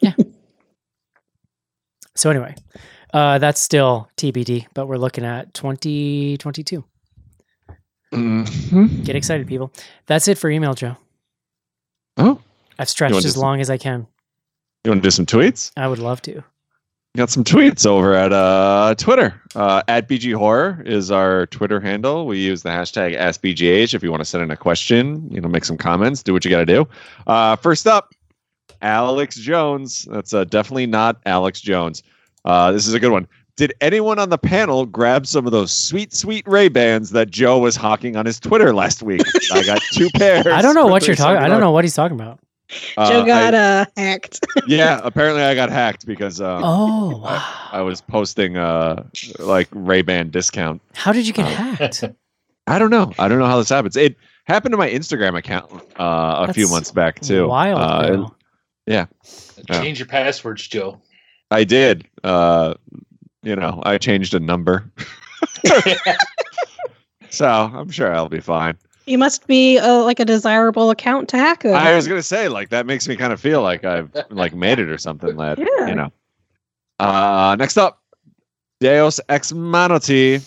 Yeah. 0.00 0.12
So 2.14 2.30
anyway, 2.30 2.54
uh, 3.12 3.38
that's 3.38 3.60
still 3.60 4.08
TBD, 4.16 4.66
but 4.74 4.86
we're 4.86 4.96
looking 4.98 5.24
at 5.24 5.52
2022. 5.54 6.84
Mhm. 8.12 9.04
Get 9.04 9.16
excited, 9.16 9.46
people. 9.46 9.72
That's 10.06 10.28
it 10.28 10.38
for 10.38 10.48
email, 10.48 10.74
Joe. 10.74 10.96
Oh, 12.16 12.40
I've 12.78 12.88
stretched 12.88 13.16
as 13.16 13.32
some- 13.34 13.42
long 13.42 13.60
as 13.60 13.68
I 13.70 13.76
can. 13.78 14.06
you 14.84 14.90
want 14.90 15.02
to 15.02 15.06
do 15.06 15.10
some 15.10 15.26
tweets? 15.26 15.72
I 15.76 15.88
would 15.88 15.98
love 15.98 16.22
to. 16.22 16.42
Got 17.16 17.30
some 17.30 17.44
tweets 17.44 17.86
over 17.86 18.14
at 18.14 18.32
uh, 18.32 18.94
Twitter. 18.96 19.40
Uh, 19.54 19.82
at 19.88 20.06
BG 20.08 20.34
Horror 20.34 20.82
is 20.86 21.10
our 21.10 21.46
Twitter 21.46 21.80
handle. 21.80 22.26
We 22.26 22.38
use 22.38 22.62
the 22.62 22.68
hashtag 22.68 23.16
AskBGH 23.18 23.94
if 23.94 24.02
you 24.02 24.10
want 24.10 24.20
to 24.20 24.24
send 24.24 24.44
in 24.44 24.50
a 24.50 24.56
question, 24.56 25.26
you 25.30 25.40
know, 25.40 25.48
make 25.48 25.64
some 25.64 25.76
comments, 25.78 26.22
do 26.22 26.32
what 26.32 26.44
you 26.44 26.50
got 26.50 26.58
to 26.58 26.66
do. 26.66 26.86
Uh, 27.26 27.56
first 27.56 27.86
up, 27.86 28.12
Alex 28.82 29.36
Jones. 29.36 30.06
That's 30.10 30.32
uh, 30.34 30.44
definitely 30.44 30.86
not 30.86 31.20
Alex 31.26 31.60
Jones. 31.60 32.02
Uh, 32.46 32.72
this 32.72 32.86
is 32.86 32.94
a 32.94 33.00
good 33.00 33.12
one. 33.12 33.26
Did 33.56 33.72
anyone 33.80 34.18
on 34.18 34.28
the 34.28 34.38
panel 34.38 34.84
grab 34.86 35.26
some 35.26 35.46
of 35.46 35.52
those 35.52 35.72
sweet, 35.72 36.12
sweet 36.12 36.46
Ray 36.46 36.68
Bans 36.68 37.10
that 37.10 37.30
Joe 37.30 37.58
was 37.58 37.74
hawking 37.74 38.14
on 38.16 38.26
his 38.26 38.38
Twitter 38.38 38.74
last 38.74 39.02
week? 39.02 39.22
I 39.52 39.62
got 39.64 39.80
two 39.92 40.10
pairs. 40.14 40.46
I 40.46 40.60
don't 40.62 40.74
know 40.74 40.86
what 40.86 41.06
you're 41.06 41.16
talking. 41.16 41.42
I 41.42 41.48
don't 41.48 41.60
know 41.60 41.70
what 41.72 41.84
he's 41.84 41.94
talking 41.94 42.18
about. 42.20 42.38
Uh, 42.96 43.10
Joe 43.10 43.24
got 43.24 43.54
I- 43.54 43.58
uh, 43.58 43.84
hacked. 43.96 44.44
yeah, 44.66 45.00
apparently 45.04 45.42
I 45.42 45.54
got 45.54 45.70
hacked 45.70 46.04
because 46.04 46.40
um, 46.40 46.62
Oh, 46.64 47.22
I, 47.24 47.34
wow. 47.34 47.68
I 47.72 47.80
was 47.80 48.00
posting 48.00 48.56
uh 48.56 49.04
like 49.38 49.68
Ray 49.72 50.02
Ban 50.02 50.30
discount. 50.30 50.82
How 50.94 51.12
did 51.12 51.26
you 51.26 51.32
get 51.32 51.46
Oh. 51.46 51.48
hacked? 51.48 52.04
I 52.66 52.78
don't 52.80 52.90
know. 52.90 53.12
I 53.18 53.28
don't 53.28 53.38
know 53.38 53.46
how 53.46 53.58
this 53.58 53.68
happens. 53.68 53.96
It 53.96 54.16
happened 54.44 54.72
to 54.72 54.76
my 54.76 54.90
Instagram 54.90 55.38
account 55.38 55.70
uh, 55.98 56.46
a 56.48 56.52
few 56.52 56.68
months 56.68 56.90
back 56.90 57.20
too. 57.20 57.46
Wild. 57.46 57.78
Uh. 57.80 58.28
Yeah. 58.86 59.06
Change 59.70 60.00
your 60.00 60.06
passwords, 60.08 60.66
Joe. 60.66 61.00
I 61.50 61.64
did. 61.64 62.06
Uh, 62.24 62.74
you 63.42 63.54
know, 63.56 63.82
I 63.84 63.98
changed 63.98 64.34
a 64.34 64.40
number, 64.40 64.90
so 67.30 67.46
I'm 67.48 67.90
sure 67.90 68.12
I'll 68.14 68.28
be 68.28 68.40
fine. 68.40 68.76
You 69.06 69.18
must 69.18 69.46
be 69.46 69.78
uh, 69.78 70.02
like 70.02 70.18
a 70.18 70.24
desirable 70.24 70.90
account 70.90 71.28
to 71.28 71.36
hack. 71.38 71.62
Then. 71.62 71.74
I 71.76 71.94
was 71.94 72.08
gonna 72.08 72.22
say 72.22 72.48
like 72.48 72.70
that 72.70 72.86
makes 72.86 73.06
me 73.06 73.14
kind 73.16 73.32
of 73.32 73.40
feel 73.40 73.62
like 73.62 73.84
I've 73.84 74.10
like 74.30 74.54
made 74.54 74.78
it 74.80 74.88
or 74.88 74.98
something. 74.98 75.36
That 75.36 75.58
Yeah. 75.58 75.86
you 75.86 75.94
know. 75.94 76.12
Uh, 76.98 77.54
next 77.58 77.76
up, 77.76 78.02
Deus 78.80 79.20
Ex 79.28 79.52
Machina. 79.52 80.40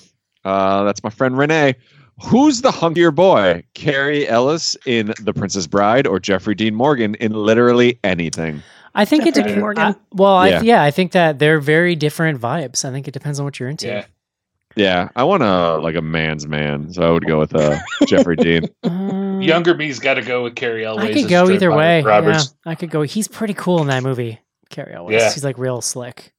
Uh, 0.44 0.84
that's 0.84 1.04
my 1.04 1.10
friend 1.10 1.38
Renee. 1.38 1.76
Who's 2.22 2.62
the 2.62 2.72
hunkier 2.72 3.16
boy, 3.16 3.64
Cary 3.76 4.28
Elwes 4.28 4.76
in 4.86 5.14
The 5.22 5.32
Princess 5.34 5.68
Bride 5.68 6.06
or 6.06 6.20
Jeffrey 6.20 6.54
Dean 6.54 6.76
Morgan 6.76 7.16
in 7.16 7.32
literally 7.32 7.98
anything? 8.04 8.62
I 8.96 9.06
think 9.06 9.26
it. 9.26 9.36
Jeffrey 9.36 9.52
dep- 9.54 9.60
Morgan. 9.60 9.84
I- 9.84 9.96
well, 10.14 10.36
I, 10.36 10.50
Yeah. 10.50 10.62
yeah, 10.62 10.84
I 10.84 10.92
think 10.92 11.12
that 11.14 11.40
they're 11.40 11.60
very 11.60 11.96
different 11.96 12.40
vibes. 12.42 12.84
I 12.86 12.92
think 12.92 13.08
it 13.08 13.12
depends 13.12 13.40
on 13.40 13.46
what 13.46 13.60
you're 13.60 13.70
into. 13.70 13.88
Yeah. 13.88 14.06
Yeah, 14.76 15.10
I 15.16 15.24
want 15.24 15.42
a 15.44 15.78
like 15.78 15.96
a 15.96 16.02
man's 16.02 16.48
man, 16.48 16.94
so 16.94 17.02
I 17.02 17.12
would 17.12 17.26
go 17.26 17.40
with 17.40 17.56
uh, 17.56 17.80
Jeffrey 18.08 18.36
Dean. 18.38 18.66
Um, 18.84 19.42
Younger 19.42 19.74
me's 19.74 20.00
got 20.00 20.14
to 20.14 20.22
go 20.22 20.44
with 20.44 20.56
Cary 20.56 20.86
Elwes. 20.86 21.04
I 21.06 21.14
could 21.14 21.28
go 21.28 21.50
either 21.50 21.72
way. 21.72 22.02
Roberts. 22.04 22.54
Yeah, 22.66 22.72
I 22.72 22.76
could 22.76 22.90
go. 22.92 23.02
He's 23.02 23.28
pretty 23.28 23.56
cool 23.56 23.82
in 23.82 23.88
that 23.88 24.04
movie. 24.04 24.40
Cary 24.70 24.94
Elwes. 24.94 25.14
Yeah. 25.14 25.32
He's 25.34 25.44
like 25.44 25.58
real 25.58 25.82
slick. 25.82 26.34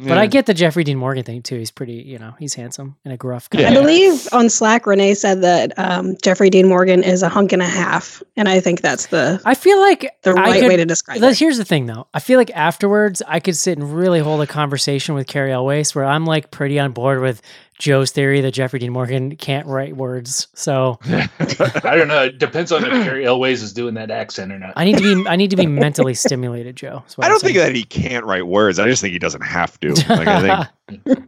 But 0.00 0.16
I 0.16 0.26
get 0.26 0.46
the 0.46 0.54
Jeffrey 0.54 0.84
Dean 0.84 0.96
Morgan 0.96 1.24
thing 1.24 1.42
too. 1.42 1.56
He's 1.58 1.72
pretty, 1.72 1.94
you 1.94 2.20
know, 2.20 2.32
he's 2.38 2.54
handsome 2.54 2.94
and 3.04 3.12
a 3.12 3.16
gruff 3.16 3.50
guy. 3.50 3.68
I 3.68 3.74
believe 3.74 4.28
on 4.32 4.48
Slack, 4.48 4.86
Renee 4.86 5.14
said 5.14 5.42
that 5.42 5.72
um, 5.76 6.16
Jeffrey 6.22 6.50
Dean 6.50 6.68
Morgan 6.68 7.02
is 7.02 7.24
a 7.24 7.28
hunk 7.28 7.52
and 7.52 7.60
a 7.62 7.66
half, 7.66 8.22
and 8.36 8.48
I 8.48 8.60
think 8.60 8.80
that's 8.80 9.06
the 9.06 9.42
I 9.44 9.54
feel 9.54 9.80
like 9.80 10.08
the 10.22 10.34
right 10.34 10.60
could- 10.60 10.68
way 10.68 10.76
to 10.76 10.84
describe 10.84 11.18
Let's- 11.20 11.40
it. 11.40 11.44
Here's 11.44 11.58
the 11.58 11.64
thing, 11.64 11.86
though. 11.86 12.06
I 12.14 12.20
feel 12.20 12.38
like 12.38 12.52
afterwards, 12.54 13.22
I 13.26 13.40
could 13.40 13.56
sit 13.56 13.76
and 13.76 13.92
really 13.92 14.20
hold 14.20 14.40
a 14.40 14.46
conversation 14.46 15.16
with 15.16 15.26
Cary 15.26 15.50
Elwes, 15.52 15.96
where 15.96 16.04
I'm 16.04 16.24
like 16.24 16.52
pretty 16.52 16.78
on 16.78 16.92
board 16.92 17.20
with 17.20 17.42
Joe's 17.78 18.10
theory 18.10 18.40
that 18.40 18.52
Jeffrey 18.52 18.80
Dean 18.80 18.92
Morgan 18.92 19.36
can't 19.36 19.66
write 19.66 19.96
words. 19.96 20.48
So 20.54 20.98
I 21.04 21.28
don't 21.96 22.08
know. 22.08 22.24
It 22.24 22.38
depends 22.38 22.72
on 22.72 22.84
if 22.84 22.90
Cary 22.90 23.24
Elwes 23.24 23.62
is 23.62 23.72
doing 23.72 23.94
that 23.94 24.10
accent 24.10 24.52
or 24.52 24.58
not. 24.58 24.72
I 24.76 24.84
need 24.84 24.98
to 24.98 25.02
be, 25.02 25.28
I 25.28 25.36
need 25.36 25.50
to 25.50 25.56
be 25.56 25.66
mentally 25.66 26.14
stimulated, 26.14 26.76
Joe. 26.76 27.04
I 27.18 27.28
don't 27.28 27.40
think 27.40 27.56
that 27.56 27.74
he 27.74 27.84
can't 27.84 28.24
write 28.24 28.46
words. 28.46 28.78
I 28.78 28.88
just 28.88 29.00
think 29.00 29.12
he 29.12 29.18
doesn't 29.18 29.42
have 29.42 29.78
to. 29.80 29.94
Like 30.08 30.28
I 30.28 30.68
think 30.86 31.18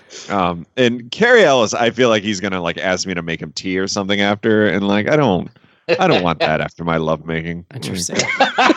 Um, 0.30 0.66
and 0.76 1.10
Cary 1.10 1.44
Elwes, 1.44 1.74
I 1.74 1.90
feel 1.90 2.08
like 2.08 2.22
he's 2.22 2.40
gonna 2.40 2.60
like 2.60 2.78
ask 2.78 3.06
me 3.06 3.14
to 3.14 3.22
make 3.22 3.40
him 3.40 3.52
tea 3.52 3.78
or 3.78 3.86
something 3.86 4.20
after, 4.20 4.66
and 4.66 4.86
like 4.86 5.08
I 5.08 5.16
don't, 5.16 5.50
I 5.88 6.06
don't 6.06 6.22
want 6.22 6.40
that 6.40 6.60
after 6.60 6.84
my 6.84 6.96
lovemaking. 6.96 7.66
Interesting. 7.74 8.16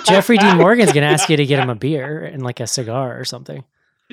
Jeffrey 0.05 0.37
Dean 0.37 0.57
Morgan's 0.57 0.91
gonna 0.93 1.07
ask 1.07 1.29
you 1.29 1.37
to 1.37 1.45
get 1.45 1.59
him 1.59 1.69
a 1.69 1.75
beer 1.75 2.23
and 2.23 2.43
like 2.43 2.59
a 2.59 2.67
cigar 2.67 3.19
or 3.19 3.25
something. 3.25 3.63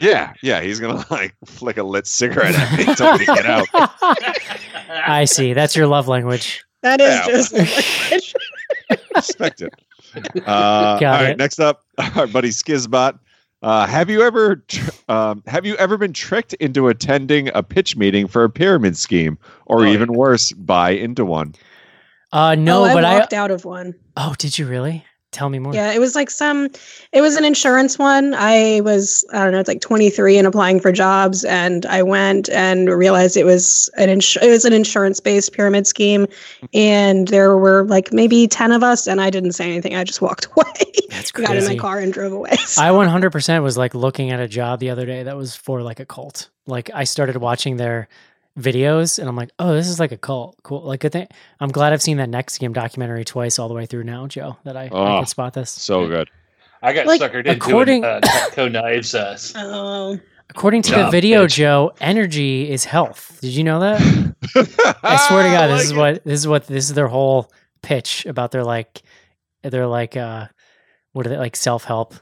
Yeah, 0.00 0.32
yeah, 0.42 0.60
he's 0.62 0.80
gonna 0.80 1.04
like 1.10 1.34
flick 1.44 1.76
a 1.76 1.82
lit 1.82 2.06
cigarette 2.06 2.54
at 2.54 2.78
me, 2.78 2.94
tell 2.94 3.12
me 3.18 3.26
to 3.26 3.34
get 3.34 3.46
out. 3.46 3.66
I 4.90 5.24
see. 5.26 5.52
That's 5.52 5.76
your 5.76 5.86
love 5.86 6.08
language. 6.08 6.64
That 6.82 7.00
is 7.00 7.10
Yeah. 7.10 7.26
just 7.26 8.34
Respect 9.14 9.62
it. 9.62 9.72
Uh, 10.46 10.98
Got 10.98 11.02
all 11.02 11.10
right, 11.22 11.30
it. 11.30 11.38
next 11.38 11.60
up, 11.60 11.84
our 12.16 12.26
buddy 12.26 12.48
Skizbot. 12.48 13.18
Uh, 13.62 13.86
have 13.86 14.08
you 14.08 14.22
ever, 14.22 14.56
tr- 14.68 14.90
um, 15.10 15.42
have 15.46 15.66
you 15.66 15.74
ever 15.76 15.98
been 15.98 16.14
tricked 16.14 16.54
into 16.54 16.88
attending 16.88 17.50
a 17.54 17.62
pitch 17.62 17.94
meeting 17.96 18.26
for 18.26 18.42
a 18.42 18.48
pyramid 18.50 18.96
scheme, 18.96 19.36
or 19.66 19.80
Oh, 19.80 19.82
yeah. 19.82 19.92
even 19.92 20.14
worse, 20.14 20.52
buy 20.52 20.90
into 20.90 21.24
one? 21.26 21.54
Uh, 22.32 22.54
no, 22.54 22.84
oh, 22.86 22.94
but 22.94 23.04
I 23.04 23.16
I. 23.16 23.18
walked 23.18 23.34
out 23.34 23.50
of 23.50 23.64
one. 23.66 23.94
Oh, 24.16 24.34
did 24.38 24.58
you 24.58 24.66
really? 24.66 25.04
Tell 25.32 25.48
me 25.48 25.60
more. 25.60 25.72
Yeah, 25.72 25.92
it 25.92 26.00
was 26.00 26.16
like 26.16 26.28
some, 26.28 26.68
it 27.12 27.20
was 27.20 27.36
an 27.36 27.44
insurance 27.44 27.98
one. 27.98 28.34
I 28.34 28.80
was, 28.80 29.24
I 29.32 29.44
don't 29.44 29.52
know, 29.52 29.60
it's 29.60 29.68
like 29.68 29.80
23 29.80 30.36
and 30.38 30.46
applying 30.46 30.80
for 30.80 30.90
jobs. 30.90 31.44
And 31.44 31.86
I 31.86 32.02
went 32.02 32.48
and 32.50 32.88
realized 32.88 33.36
it 33.36 33.44
was 33.44 33.88
an, 33.96 34.08
ins- 34.08 34.36
it 34.42 34.50
was 34.50 34.64
an 34.64 34.72
insurance 34.72 35.20
based 35.20 35.52
pyramid 35.52 35.86
scheme. 35.86 36.26
And 36.74 37.28
there 37.28 37.56
were 37.56 37.84
like 37.84 38.12
maybe 38.12 38.48
10 38.48 38.72
of 38.72 38.82
us. 38.82 39.06
And 39.06 39.20
I 39.20 39.30
didn't 39.30 39.52
say 39.52 39.66
anything. 39.70 39.94
I 39.94 40.02
just 40.02 40.20
walked 40.20 40.46
away. 40.56 40.66
That's 41.10 41.30
Got 41.30 41.56
in 41.56 41.64
my 41.64 41.76
car 41.76 41.98
and 42.00 42.12
drove 42.12 42.32
away. 42.32 42.56
So- 42.66 42.82
I 42.82 42.88
100% 42.88 43.62
was 43.62 43.78
like 43.78 43.94
looking 43.94 44.30
at 44.30 44.40
a 44.40 44.48
job 44.48 44.80
the 44.80 44.90
other 44.90 45.06
day 45.06 45.22
that 45.22 45.36
was 45.36 45.54
for 45.54 45.82
like 45.82 46.00
a 46.00 46.06
cult. 46.06 46.48
Like 46.66 46.90
I 46.92 47.04
started 47.04 47.36
watching 47.36 47.76
their 47.76 48.08
videos 48.58 49.18
and 49.18 49.28
I'm 49.28 49.36
like, 49.36 49.50
oh, 49.58 49.74
this 49.74 49.88
is 49.88 50.00
like 50.00 50.12
a 50.12 50.16
cult. 50.16 50.56
Cool. 50.62 50.82
Like 50.82 51.00
good 51.00 51.12
thing. 51.12 51.28
I'm 51.60 51.70
glad 51.70 51.92
I've 51.92 52.02
seen 52.02 52.16
that 52.18 52.28
NXIVM 52.30 52.72
documentary 52.72 53.24
twice 53.24 53.58
all 53.58 53.68
the 53.68 53.74
way 53.74 53.86
through 53.86 54.04
now, 54.04 54.26
Joe, 54.26 54.56
that 54.64 54.76
I, 54.76 54.84
I 54.84 54.88
Oh. 54.90 55.18
can 55.18 55.26
spot 55.26 55.54
this. 55.54 55.70
So 55.70 56.06
good. 56.08 56.28
I 56.82 56.92
got 56.92 57.06
Like, 57.06 57.20
suckered 57.20 57.40
into 57.46 57.52
according- 57.52 58.04
according, 58.04 58.04
uh, 58.04 58.20
Cutco 58.22 58.72
knives. 58.72 59.14
Uh, 59.14 59.36
Oh, 59.56 60.18
According 60.50 60.82
to 60.82 60.96
the 60.96 61.10
video, 61.10 61.46
bitch. 61.46 61.54
Joe, 61.54 61.92
energy 62.00 62.68
is 62.68 62.84
health. 62.84 63.38
Did 63.40 63.52
you 63.52 63.62
know 63.62 63.78
that? 63.80 64.00
I 65.04 65.26
swear 65.28 65.44
to 65.44 65.48
God, 65.50 65.68
this 65.68 65.84
is 65.84 65.94
what 65.94 66.24
this 66.24 66.40
is 66.40 66.48
what 66.48 66.66
this 66.66 66.88
is 66.88 66.94
their 66.94 67.06
whole 67.06 67.52
pitch 67.82 68.26
about 68.26 68.50
their 68.50 68.64
like 68.64 69.00
they're 69.62 69.86
like 69.86 70.16
uh 70.16 70.48
what 71.12 71.24
are 71.24 71.28
they 71.30 71.36
like 71.36 71.54
self 71.54 71.84
help 71.84 72.14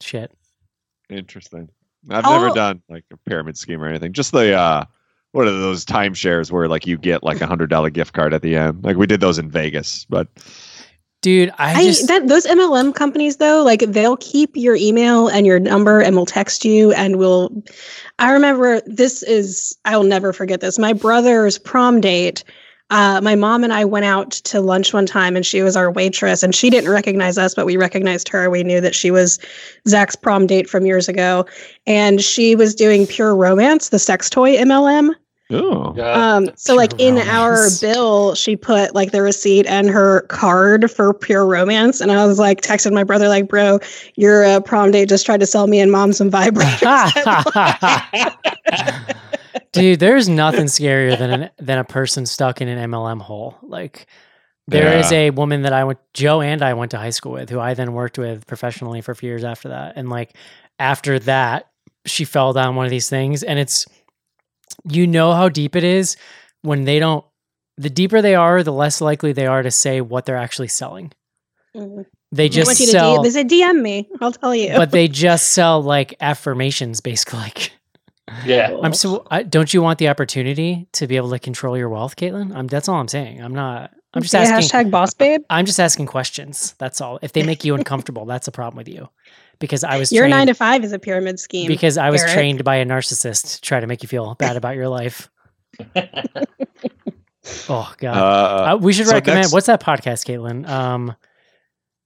shit. 0.00 0.30
Interesting. 1.10 1.68
I've 2.10 2.24
never 2.24 2.50
Oh. 2.50 2.54
done 2.54 2.82
like 2.88 3.04
a 3.12 3.16
pyramid 3.28 3.56
scheme 3.58 3.82
or 3.82 3.88
anything. 3.88 4.12
Just 4.12 4.30
the 4.32 4.54
uh 4.56 4.84
what 5.34 5.48
are 5.48 5.50
those 5.50 5.84
timeshares 5.84 6.52
where 6.52 6.68
like 6.68 6.86
you 6.86 6.96
get 6.96 7.24
like 7.24 7.40
a 7.40 7.46
hundred 7.46 7.68
dollar 7.68 7.90
gift 7.90 8.12
card 8.12 8.32
at 8.32 8.42
the 8.42 8.56
end? 8.56 8.84
Like 8.84 8.96
we 8.96 9.06
did 9.06 9.20
those 9.20 9.38
in 9.38 9.50
Vegas, 9.50 10.06
but 10.08 10.28
Dude, 11.22 11.50
I, 11.56 11.80
I, 11.80 11.84
just 11.84 12.06
that 12.06 12.28
those 12.28 12.44
MLM 12.46 12.94
companies 12.94 13.38
though, 13.38 13.64
like 13.64 13.80
they'll 13.80 14.18
keep 14.18 14.54
your 14.54 14.76
email 14.76 15.26
and 15.28 15.46
your 15.46 15.58
number 15.58 16.00
and 16.00 16.14
will 16.16 16.26
text 16.26 16.66
you 16.66 16.92
and 16.92 17.16
will 17.16 17.64
I 18.18 18.30
remember 18.30 18.80
this 18.82 19.22
is 19.22 19.76
I'll 19.86 20.04
never 20.04 20.32
forget 20.32 20.60
this. 20.60 20.78
My 20.78 20.92
brother's 20.92 21.58
prom 21.58 22.00
date. 22.00 22.44
Uh, 22.90 23.20
my 23.22 23.34
mom 23.34 23.64
and 23.64 23.72
I 23.72 23.86
went 23.86 24.04
out 24.04 24.32
to 24.32 24.60
lunch 24.60 24.92
one 24.92 25.06
time 25.06 25.34
and 25.34 25.46
she 25.46 25.62
was 25.62 25.74
our 25.74 25.90
waitress 25.90 26.42
and 26.42 26.54
she 26.54 26.68
didn't 26.68 26.90
recognize 26.90 27.38
us, 27.38 27.54
but 27.54 27.64
we 27.64 27.78
recognized 27.78 28.28
her. 28.28 28.50
We 28.50 28.62
knew 28.62 28.82
that 28.82 28.94
she 28.94 29.10
was 29.10 29.38
Zach's 29.88 30.14
prom 30.14 30.46
date 30.46 30.68
from 30.68 30.84
years 30.84 31.08
ago. 31.08 31.46
And 31.86 32.20
she 32.20 32.54
was 32.54 32.74
doing 32.74 33.06
pure 33.06 33.34
romance, 33.34 33.88
the 33.88 33.98
sex 33.98 34.28
toy 34.28 34.56
MLM. 34.58 35.14
Oh, 35.54 35.94
Um, 35.98 36.50
so 36.56 36.72
Pure 36.74 36.76
like 36.76 37.00
in 37.00 37.18
our 37.18 37.68
bill, 37.80 38.34
she 38.34 38.56
put 38.56 38.94
like 38.94 39.12
the 39.12 39.22
receipt 39.22 39.66
and 39.66 39.88
her 39.88 40.22
card 40.22 40.90
for 40.90 41.14
pure 41.14 41.46
romance. 41.46 42.00
And 42.00 42.10
I 42.12 42.26
was 42.26 42.38
like, 42.38 42.60
texted 42.60 42.92
my 42.92 43.04
brother, 43.04 43.28
like, 43.28 43.48
bro, 43.48 43.78
your 44.16 44.44
uh, 44.44 44.60
prom 44.60 44.90
date 44.90 45.08
just 45.08 45.24
tried 45.26 45.40
to 45.40 45.46
sell 45.46 45.66
me 45.66 45.80
and 45.80 45.90
mom 45.92 46.12
some 46.12 46.30
vibrators. 46.30 46.80
Dude, 49.72 49.98
there's 50.00 50.28
nothing 50.28 50.66
scarier 50.66 51.18
than 51.18 51.30
an, 51.30 51.50
than 51.58 51.78
a 51.78 51.84
person 51.84 52.26
stuck 52.26 52.60
in 52.60 52.68
an 52.68 52.90
MLM 52.90 53.20
hole. 53.20 53.56
Like 53.62 54.06
there 54.68 54.96
is 54.98 55.10
Yeah. 55.10 55.18
a 55.18 55.30
woman 55.30 55.62
that 55.62 55.72
I 55.72 55.84
went 55.84 55.98
Joe 56.12 56.40
and 56.40 56.62
I 56.62 56.74
went 56.74 56.92
to 56.92 56.98
high 56.98 57.10
school 57.10 57.32
with 57.32 57.50
who 57.50 57.58
I 57.60 57.74
then 57.74 57.92
worked 57.92 58.18
with 58.18 58.46
professionally 58.46 59.00
for 59.00 59.12
a 59.12 59.16
few 59.16 59.28
years 59.28 59.44
after 59.44 59.68
that. 59.70 59.94
And 59.96 60.08
like 60.10 60.36
after 60.78 61.18
that, 61.20 61.70
she 62.06 62.24
fell 62.24 62.52
down 62.52 62.76
one 62.76 62.84
of 62.84 62.90
these 62.90 63.08
things 63.08 63.42
and 63.42 63.58
it's 63.58 63.86
you 64.88 65.06
know 65.06 65.32
how 65.32 65.48
deep 65.48 65.76
it 65.76 65.84
is 65.84 66.16
when 66.62 66.84
they 66.84 66.98
don't 66.98 67.24
the 67.76 67.90
deeper 67.90 68.22
they 68.22 68.34
are, 68.36 68.62
the 68.62 68.72
less 68.72 69.00
likely 69.00 69.32
they 69.32 69.46
are 69.46 69.62
to 69.62 69.70
say 69.70 70.00
what 70.00 70.26
they're 70.26 70.36
actually 70.36 70.68
selling. 70.68 71.12
Mhm. 71.76 72.06
They 72.30 72.44
I 72.46 72.48
just 72.48 72.68
want 72.68 72.80
you 72.80 72.86
to 72.86 72.92
sell 72.92 73.18
DM, 73.18 73.22
they 73.24 73.30
said 73.30 73.48
DM 73.48 73.82
me. 73.82 74.08
I'll 74.20 74.32
tell 74.32 74.54
you. 74.54 74.74
but 74.76 74.90
they 74.90 75.08
just 75.26 75.52
sell 75.52 75.82
like 75.82 76.14
affirmations 76.20 77.00
basically 77.00 77.40
like 77.40 77.72
yeah. 78.46 78.76
I'm 78.82 78.94
so. 78.94 79.26
I, 79.30 79.42
don't 79.42 79.72
you 79.74 79.82
want 79.82 79.98
the 79.98 80.08
opportunity 80.08 80.88
to 80.92 81.06
be 81.06 81.16
able 81.16 81.30
to 81.30 81.38
control 81.38 81.76
your 81.76 81.88
wealth, 81.90 82.16
Caitlin? 82.16 82.54
I'm. 82.56 82.66
That's 82.66 82.88
all 82.88 82.96
I'm 82.96 83.08
saying. 83.08 83.42
I'm 83.42 83.54
not. 83.54 83.92
I'm 84.14 84.22
just 84.22 84.32
Say 84.32 84.38
asking. 84.38 84.86
hashtag 84.86 84.90
boss 84.90 85.12
babe. 85.12 85.42
I'm 85.50 85.66
just 85.66 85.78
asking 85.80 86.06
questions. 86.06 86.74
That's 86.78 87.00
all. 87.00 87.18
If 87.20 87.32
they 87.32 87.42
make 87.42 87.64
you 87.64 87.74
uncomfortable, 87.78 88.24
that's 88.24 88.48
a 88.48 88.52
problem 88.52 88.78
with 88.78 88.88
you. 88.88 89.08
Because 89.58 89.84
I 89.84 89.98
was 89.98 90.10
Your 90.12 90.22
trained, 90.22 90.30
nine 90.30 90.46
to 90.48 90.54
five 90.54 90.84
is 90.84 90.92
a 90.92 90.98
pyramid 90.98 91.38
scheme. 91.38 91.68
because 91.68 91.96
I 91.98 92.10
was 92.10 92.20
Eric. 92.22 92.34
trained 92.34 92.64
by 92.64 92.76
a 92.76 92.84
narcissist 92.84 93.54
to 93.56 93.60
try 93.60 93.80
to 93.80 93.86
make 93.86 94.02
you 94.02 94.08
feel 94.08 94.34
bad 94.34 94.56
about 94.56 94.76
your 94.76 94.88
life. 94.88 95.30
Oh 97.68 97.92
God. 97.98 98.16
uh, 98.16 98.72
Uh, 98.72 98.76
we 98.78 98.92
should 98.92 99.06
so 99.06 99.12
recommend. 99.12 99.42
next- 99.42 99.52
What's 99.52 99.66
that 99.66 99.82
podcast, 99.82 100.24
Caitlin? 100.26 100.66
Um, 100.68 101.14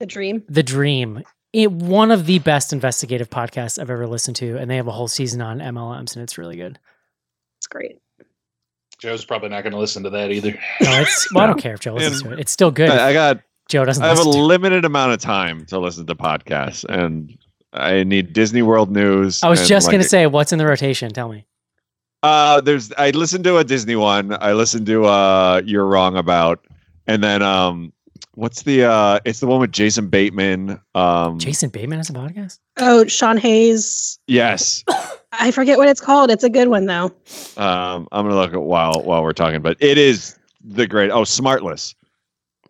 the 0.01 0.07
dream. 0.07 0.43
The 0.49 0.63
Dream. 0.65 1.23
It 1.53 1.71
one 1.73 2.11
of 2.11 2.27
the 2.27 2.41
best 2.41 2.73
investigative 2.73 3.31
podcasts 3.31 3.79
I've 3.81 3.89
ever 3.91 4.07
listened 4.07 4.37
to, 4.37 4.57
and 4.59 4.71
they 4.71 4.77
have 4.77 4.87
a 4.89 4.93
whole 4.93 5.09
season 5.09 5.41
on 5.41 5.61
MLMs, 5.61 6.15
and 6.15 6.23
it's 6.23 6.39
really 6.39 6.57
good. 6.57 6.79
It's 7.59 7.67
great. 7.69 7.99
Joe's 8.99 9.25
probably 9.25 9.49
not 9.49 9.63
going 9.63 9.73
to 9.73 9.79
listen 9.79 10.03
to 10.03 10.11
that 10.11 10.31
either. 10.33 10.51
No, 10.81 11.01
it's 11.01 11.33
well, 11.33 11.45
I 11.45 11.47
don't 11.47 11.61
care 11.61 11.75
if 11.75 11.81
Joe 11.81 11.95
listens 11.95 12.23
to 12.23 12.33
it. 12.33 12.41
It's 12.41 12.51
still 12.53 12.71
good. 12.73 12.91
I 12.91 13.11
I 13.11 13.13
got 13.13 13.41
Joe 13.69 13.85
doesn't. 13.85 14.03
I 14.03 14.09
have 14.09 14.19
a 14.19 14.23
to 14.23 14.29
limited 14.29 14.85
amount 14.85 15.13
of 15.13 15.21
time 15.21 15.67
to 15.67 15.79
listen 15.79 16.07
to 16.07 16.15
podcasts, 16.15 16.85
and 16.85 17.37
I 17.73 18.03
need 18.05 18.33
Disney 18.33 18.63
World 18.63 18.91
news. 18.91 19.43
I 19.43 19.49
was 19.49 19.69
just 19.69 19.87
like, 19.87 19.95
gonna 19.95 20.05
say, 20.05 20.27
what's 20.27 20.53
in 20.53 20.59
the 20.59 20.67
rotation? 20.67 21.13
Tell 21.13 21.29
me. 21.29 21.47
Uh, 22.23 22.61
there's 22.61 22.93
I 22.99 23.11
listened 23.11 23.45
to 23.45 23.59
a 23.59 23.65
Disney 23.65 23.97
one. 23.97 24.37
I 24.41 24.53
listened 24.53 24.87
to 24.87 25.05
uh, 25.05 25.63
You're 25.65 25.87
Wrong 25.87 26.17
About, 26.17 26.67
and 27.07 27.23
then 27.23 27.43
um, 27.43 27.93
what's 28.35 28.63
the 28.63 28.85
uh, 28.85 29.21
it's 29.25 29.41
the 29.41 29.47
one 29.47 29.61
with 29.61 29.73
Jason 29.73 30.09
Bateman. 30.09 30.81
Um, 30.95 31.39
Jason 31.39 31.69
Bateman 31.69 31.99
has 31.99 32.09
a 32.09 32.15
podcast. 32.15 32.59
Oh, 32.79 33.05
Sean 33.07 33.37
Hayes. 33.37 34.19
yes. 34.27 34.85
I 35.33 35.51
forget 35.51 35.77
what 35.77 35.89
it's 35.89 36.01
called. 36.01 36.31
It's 36.31 36.43
a 36.43 36.49
good 36.49 36.69
one 36.69 36.87
though. 36.87 37.13
Um, 37.57 38.09
I'm 38.11 38.25
gonna 38.25 38.35
look 38.35 38.55
at 38.55 38.63
while 38.63 39.03
while 39.05 39.23
we're 39.23 39.33
talking, 39.35 39.61
but 39.61 39.77
it 39.79 39.99
is 39.99 40.39
the 40.65 40.87
great. 40.87 41.11
Oh, 41.11 41.23
Smartless. 41.23 41.95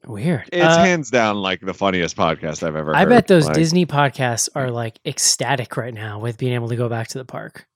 Weird. 0.09 0.49
It's 0.53 0.65
Uh, 0.65 0.79
hands 0.79 1.11
down 1.11 1.37
like 1.37 1.61
the 1.61 1.75
funniest 1.75 2.17
podcast 2.17 2.63
I've 2.67 2.75
ever 2.75 2.97
I 2.97 3.01
heard. 3.01 3.09
bet 3.11 3.27
those 3.27 3.45
Like- 3.45 3.55
Disney 3.55 3.85
podcasts 3.87 4.49
are 4.55 4.71
like 4.71 4.99
ecstatic 5.07 5.77
right 5.77 5.93
now 5.95 6.19
with 6.19 6.39
being 6.39 6.55
able 6.55 6.69
to 6.69 6.77
go 6.77 6.89
back 6.89 7.09
to 7.09 7.19
the 7.19 7.25
park. 7.27 7.67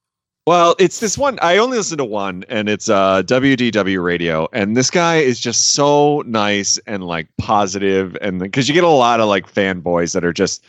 Well, 0.46 0.74
it's 0.80 0.98
this 0.98 1.16
one. 1.16 1.38
I 1.40 1.58
only 1.58 1.76
listen 1.76 1.98
to 1.98 2.04
one, 2.04 2.44
and 2.48 2.68
it's 2.68 2.88
uh, 2.88 3.22
WDW 3.26 4.02
Radio. 4.02 4.48
And 4.52 4.76
this 4.76 4.90
guy 4.90 5.18
is 5.18 5.38
just 5.38 5.74
so 5.74 6.24
nice 6.26 6.78
and 6.86 7.04
like 7.04 7.28
positive, 7.38 8.16
and 8.20 8.40
because 8.40 8.66
you 8.66 8.74
get 8.74 8.82
a 8.82 8.88
lot 8.88 9.20
of 9.20 9.28
like 9.28 9.52
fanboys 9.52 10.14
that 10.14 10.24
are 10.24 10.32
just 10.32 10.64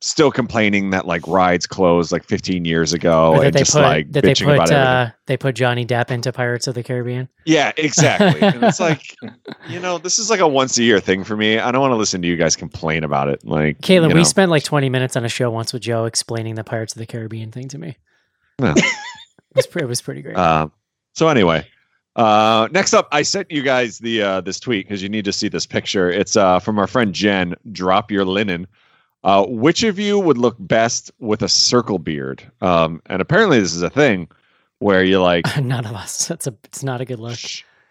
still 0.00 0.30
complaining 0.30 0.90
that 0.90 1.06
like 1.06 1.26
rides 1.26 1.66
closed 1.66 2.12
like 2.12 2.24
15 2.24 2.64
years 2.64 2.92
ago, 2.92 3.32
Or 3.32 3.38
that 3.38 3.46
and 3.46 3.54
they 3.54 3.58
just 3.60 3.72
put 3.72 3.82
like 3.82 4.12
that 4.12 4.22
they 4.22 4.34
put 4.34 4.70
uh, 4.70 5.10
they 5.26 5.36
put 5.36 5.54
Johnny 5.54 5.86
Depp 5.86 6.10
into 6.10 6.32
Pirates 6.32 6.66
of 6.66 6.74
the 6.74 6.82
Caribbean. 6.82 7.28
Yeah, 7.44 7.72
exactly. 7.76 8.40
and 8.40 8.62
it's 8.62 8.80
like, 8.80 9.16
you 9.68 9.80
know, 9.80 9.98
this 9.98 10.18
is 10.18 10.30
like 10.30 10.40
a 10.40 10.48
once 10.48 10.76
a 10.78 10.82
year 10.82 11.00
thing 11.00 11.24
for 11.24 11.36
me. 11.36 11.58
I 11.58 11.70
don't 11.72 11.80
want 11.80 11.92
to 11.92 11.96
listen 11.96 12.22
to 12.22 12.28
you 12.28 12.36
guys 12.36 12.56
complain 12.56 13.04
about 13.04 13.28
it. 13.28 13.44
Like, 13.44 13.80
Caitlin, 13.80 14.08
we 14.08 14.14
know. 14.14 14.22
spent 14.24 14.50
like 14.50 14.64
20 14.64 14.88
minutes 14.88 15.16
on 15.16 15.24
a 15.24 15.28
show 15.28 15.50
once 15.50 15.72
with 15.72 15.82
Joe 15.82 16.04
explaining 16.04 16.54
the 16.54 16.64
Pirates 16.64 16.94
of 16.94 16.98
the 16.98 17.06
Caribbean 17.06 17.50
thing 17.50 17.68
to 17.68 17.78
me. 17.78 17.96
Yeah. 18.60 18.74
it, 18.76 18.84
was 19.54 19.66
pre- 19.66 19.82
it 19.82 19.88
was 19.88 20.02
pretty 20.02 20.22
great. 20.22 20.36
Uh, 20.36 20.68
so 21.14 21.28
anyway, 21.28 21.66
uh, 22.16 22.68
next 22.70 22.94
up, 22.94 23.08
I 23.12 23.22
sent 23.22 23.50
you 23.50 23.62
guys 23.62 23.98
the 23.98 24.22
uh, 24.22 24.40
this 24.40 24.60
tweet 24.60 24.86
because 24.86 25.02
you 25.02 25.08
need 25.08 25.24
to 25.24 25.32
see 25.32 25.48
this 25.48 25.66
picture. 25.66 26.10
It's 26.10 26.36
uh, 26.36 26.58
from 26.58 26.78
our 26.78 26.86
friend 26.86 27.14
Jen. 27.14 27.54
Drop 27.72 28.10
your 28.10 28.24
linen. 28.24 28.66
Uh, 29.26 29.44
which 29.46 29.82
of 29.82 29.98
you 29.98 30.18
would 30.18 30.38
look 30.38 30.54
best 30.60 31.10
with 31.18 31.42
a 31.42 31.48
circle 31.48 31.98
beard? 31.98 32.42
Um, 32.62 33.02
and 33.06 33.20
apparently, 33.20 33.58
this 33.60 33.74
is 33.74 33.82
a 33.82 33.90
thing 33.90 34.28
where 34.78 35.02
you're 35.04 35.20
like, 35.20 35.44
None 35.62 35.84
of 35.84 35.94
us. 35.94 36.28
That's 36.28 36.46
a. 36.46 36.54
It's 36.64 36.82
not 36.84 37.00
a 37.00 37.04
good 37.04 37.18
look. 37.18 37.38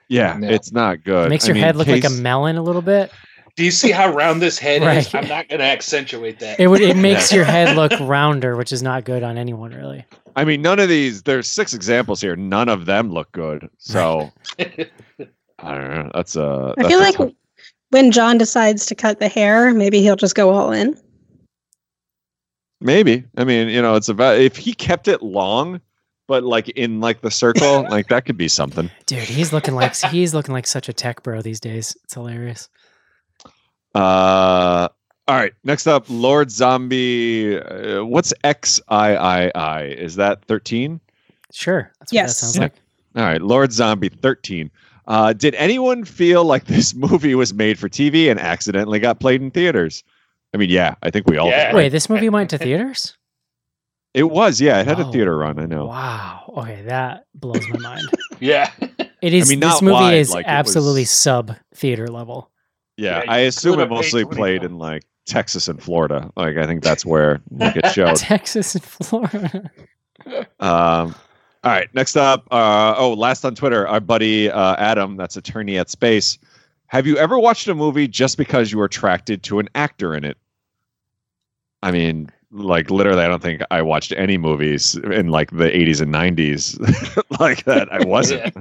yeah, 0.08 0.38
No. 0.38 0.48
it's 0.50 0.72
not 0.72 1.04
good. 1.04 1.28
It 1.28 1.30
makes 1.30 1.44
I 1.46 1.48
your 1.50 1.54
mean, 1.56 1.64
head 1.66 1.76
look 1.76 1.88
like 1.88 2.06
a 2.06 2.10
melon 2.10 2.56
a 2.58 2.64
little 2.64 2.82
bit. 2.82 3.12
Do 3.58 3.64
you 3.64 3.72
see 3.72 3.92
how 3.92 4.12
round 4.14 4.42
this 4.42 4.58
head 4.58 4.82
is? 4.98 5.14
I'm 5.16 5.28
not 5.30 5.48
going 5.48 5.60
to 5.60 5.66
accentuate 5.66 6.40
that. 6.40 6.60
It 6.60 6.68
would. 6.68 6.82
It 6.82 6.98
makes 7.10 7.32
your 7.32 7.46
head 7.46 7.76
look 7.76 7.92
rounder, 8.02 8.56
which 8.58 8.72
is 8.74 8.82
not 8.82 9.04
good 9.06 9.22
on 9.24 9.38
anyone 9.38 9.72
really. 9.74 10.06
I 10.38 10.44
mean, 10.46 10.62
none 10.62 10.80
of 10.80 10.90
these. 10.90 11.24
There's 11.24 11.48
six 11.48 11.74
examples 11.74 12.20
here. 12.22 12.36
None 12.36 12.68
of 12.70 12.86
them 12.86 13.12
look 13.12 13.32
good. 13.32 13.70
So 13.78 14.32
I 14.60 14.68
don't 15.60 15.90
know. 15.90 16.12
That's 16.14 16.36
uh 16.36 16.74
I 16.78 16.88
feel 16.88 17.00
a 17.00 17.02
like 17.02 17.16
tough- 17.16 17.32
when 17.92 18.12
John 18.12 18.38
decides 18.38 18.86
to 18.88 18.96
cut 18.96 19.20
the 19.20 19.28
hair, 19.30 19.74
maybe 19.74 20.02
he'll 20.02 20.16
just 20.18 20.36
go 20.36 20.50
all 20.50 20.72
in. 20.74 21.00
Maybe. 22.82 23.23
I 23.38 23.43
mean, 23.43 23.69
you 23.69 23.82
know, 23.82 23.95
it's 23.95 24.09
about 24.09 24.38
if 24.39 24.55
he 24.57 24.73
kept 24.73 25.07
it 25.07 25.21
long, 25.21 25.82
but 26.28 26.43
like 26.43 26.69
in 26.69 26.99
like 27.01 27.21
the 27.21 27.32
circle, 27.32 27.84
like 27.89 28.07
that 28.09 28.26
could 28.26 28.38
be 28.38 28.47
something. 28.47 28.89
Dude, 29.05 29.19
he's 29.19 29.53
looking 29.53 29.76
like 29.76 29.95
he's 29.95 30.34
looking 30.34 30.53
like 30.53 30.67
such 30.67 30.89
a 30.89 30.93
tech 30.93 31.23
bro 31.23 31.41
these 31.41 31.59
days. 31.59 31.95
It's 32.03 32.13
hilarious. 32.13 32.69
Uh, 33.93 34.88
all 35.28 35.36
right. 35.36 35.53
Next 35.63 35.88
up, 35.88 36.05
Lord 36.09 36.51
Zombie. 36.51 37.57
Uh, 37.59 38.03
what's 38.03 38.34
X 38.43 38.80
I 38.89 39.15
I 39.15 39.51
I? 39.55 39.84
Is 39.84 40.15
that 40.15 40.43
thirteen? 40.45 40.99
Sure, 41.51 41.91
that's 41.99 42.11
what 42.11 42.15
Yes. 42.15 42.28
that 42.39 42.45
sounds 42.45 42.55
Yeah. 42.57 42.61
like. 42.63 42.73
All 43.15 43.23
right, 43.23 43.41
Lord 43.41 43.71
Zombie 43.71 44.09
13. 44.09 44.69
Uh, 45.07 45.32
did 45.32 45.55
anyone 45.55 46.03
feel 46.03 46.43
like 46.43 46.65
this 46.65 46.93
movie 46.95 47.34
was 47.34 47.53
made 47.53 47.80
for 47.80 47.88
TV 47.88 48.30
and 48.30 48.38
accidentally 48.38 48.99
got 48.99 49.21
played 49.21 49.41
in 49.41 49.51
theaters? 49.51 50.03
I 50.56 50.58
mean, 50.58 50.70
yeah, 50.70 50.95
I 51.03 51.12
think 51.12 51.28
we 51.28 51.38
all. 51.38 51.49
Yeah. 51.49 51.68
did. 51.68 51.76
Wait, 51.76 51.89
this 51.89 52.10
movie 52.10 52.30
went 52.30 52.49
to 52.51 52.58
theaters? 52.58 53.18
It 54.16 54.32
was, 54.32 54.62
yeah, 54.62 54.80
it 54.80 54.88
had 54.88 54.97
a 55.01 55.06
Oh, 55.08 55.12
theater 55.12 55.38
run. 55.38 55.60
I 55.60 55.66
know. 55.66 55.88
Wow. 55.88 56.53
Okay, 56.60 56.84
that 56.84 57.26
blows 57.34 57.68
my 57.68 57.80
mind. 57.80 58.08
yeah. 58.39 58.72
It 59.22 59.34
is. 59.34 59.49
I 59.49 59.51
mean, 59.51 59.60
this 59.60 59.82
movie 59.82 59.91
wide, 59.93 60.14
is 60.20 60.32
like, 60.32 60.45
absolutely 60.47 61.01
was- 61.01 61.10
sub 61.12 61.53
theater 61.74 62.08
level. 62.08 62.49
Yeah, 62.95 63.24
Yeah, 63.26 63.30
I 63.34 63.38
assume 63.39 63.78
it 63.82 63.89
mostly 63.89 64.24
played 64.24 64.64
in 64.64 64.78
like 64.78 65.03
Texas 65.26 65.68
and 65.68 65.84
Florida. 65.84 66.32
Like 66.38 66.56
I 66.56 66.66
think 66.66 66.82
that's 66.82 67.06
where 67.06 67.41
like, 67.51 67.76
it 67.76 67.88
showed. 67.93 68.16
Texas 68.16 68.74
and 68.76 68.84
Florida. 68.86 69.70
Um, 70.62 71.14
all 71.66 71.72
right, 71.72 71.93
next 71.93 72.16
up. 72.16 72.47
Uh, 72.51 72.95
oh, 72.97 73.12
last 73.16 73.43
on 73.43 73.53
Twitter, 73.53 73.86
our 73.86 73.99
buddy 73.99 74.49
uh, 74.49 74.78
Adam, 74.78 75.18
that's 75.18 75.36
attorney 75.36 75.78
at 75.78 75.89
Space. 75.89 76.38
Have 76.88 77.06
you 77.06 77.18
ever 77.18 77.38
watched 77.38 77.68
a 77.68 77.76
movie 77.76 78.08
just 78.08 78.38
because 78.38 78.72
you 78.72 78.78
were 78.78 78.86
attracted 78.86 79.43
to 79.43 79.60
an 79.60 79.68
actor 79.76 80.16
in 80.16 80.24
it? 80.24 80.38
I 81.86 81.92
mean, 81.92 82.30
like 82.52 82.90
literally, 82.90 83.22
I 83.22 83.28
don't 83.28 83.42
think 83.42 83.62
I 83.72 83.82
watched 83.82 84.14
any 84.18 84.38
movies 84.38 84.96
in 84.96 85.30
like 85.30 85.52
the 85.52 85.66
80s 85.66 86.02
and 86.02 86.14
90s 86.14 87.24
like 87.40 87.64
that. 87.66 87.92
I 87.92 88.04
wasn't. 88.06 88.56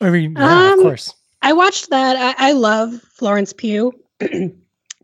I 0.00 0.10
mean, 0.10 0.32
yeah, 0.36 0.72
of 0.72 0.78
Um, 0.78 0.82
course. 0.82 1.14
I 1.42 1.52
watched 1.52 1.90
that. 1.90 2.16
I, 2.38 2.48
I 2.50 2.52
love 2.52 2.94
Florence 3.14 3.52
Pugh. 3.52 3.92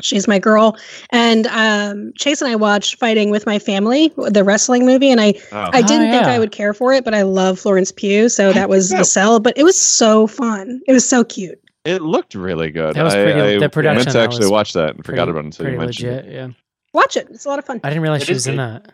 She's 0.03 0.29
my 0.29 0.39
girl. 0.39 0.77
And 1.11 1.47
um, 1.47 2.13
Chase 2.19 2.43
and 2.43 2.51
I 2.51 2.57
watched 2.57 2.99
Fighting 2.99 3.31
with 3.31 3.47
My 3.47 3.59
Family, 3.59 4.13
the 4.17 4.45
wrestling 4.45 4.85
movie, 4.85 5.11
and 5.11 5.21
I, 5.23 5.33
Oh. 5.53 5.71
I 5.73 5.81
didn't 5.81 6.11
think 6.11 6.27
yeah. 6.27 6.33
I 6.33 6.39
would 6.39 6.53
care 6.53 6.75
for 6.75 6.93
it, 6.93 7.03
but 7.05 7.15
I 7.15 7.23
love 7.23 7.59
Florence 7.59 7.93
Pugh, 7.93 8.29
so 8.29 8.53
that 8.53 8.69
was 8.69 8.93
a 9.03 9.05
sell. 9.05 9.41
But 9.41 9.57
it 9.57 9.63
was 9.65 9.79
so 9.81 10.27
fun. 10.27 10.83
It 10.87 10.93
was 10.93 11.09
so 11.09 11.25
cute. 11.25 11.59
It 11.87 12.03
looked 12.03 12.35
really 12.35 12.71
good. 12.71 12.95
That 12.95 13.03
was 13.05 13.15
I- 13.15 13.23
pretty- 13.25 13.41
I 13.41 13.59
the 13.59 13.69
production 13.69 14.05
meant 14.05 14.11
to 14.11 14.21
actually 14.21 14.49
watch 14.51 14.73
that 14.75 14.95
and 14.97 15.05
forgot 15.05 15.29
about 15.29 15.41
it 15.41 15.45
until 15.47 15.67
you 15.67 15.71
pretty 15.73 15.87
mentioned 15.87 16.11
legit. 16.11 16.27
it. 16.27 16.35
Yeah, 16.35 16.49
Watch 16.93 17.17
it. 17.17 17.29
It's 17.31 17.45
a 17.45 17.49
lot 17.49 17.59
of 17.59 17.65
fun. 17.65 17.81
I 17.85 17.89
didn't 17.91 18.03
realize 18.03 18.23
It 18.23 18.27
she 18.27 18.33
is 18.33 18.37
was 18.39 18.47
in 18.49 18.57
good. 18.57 18.59
that. 18.85 18.93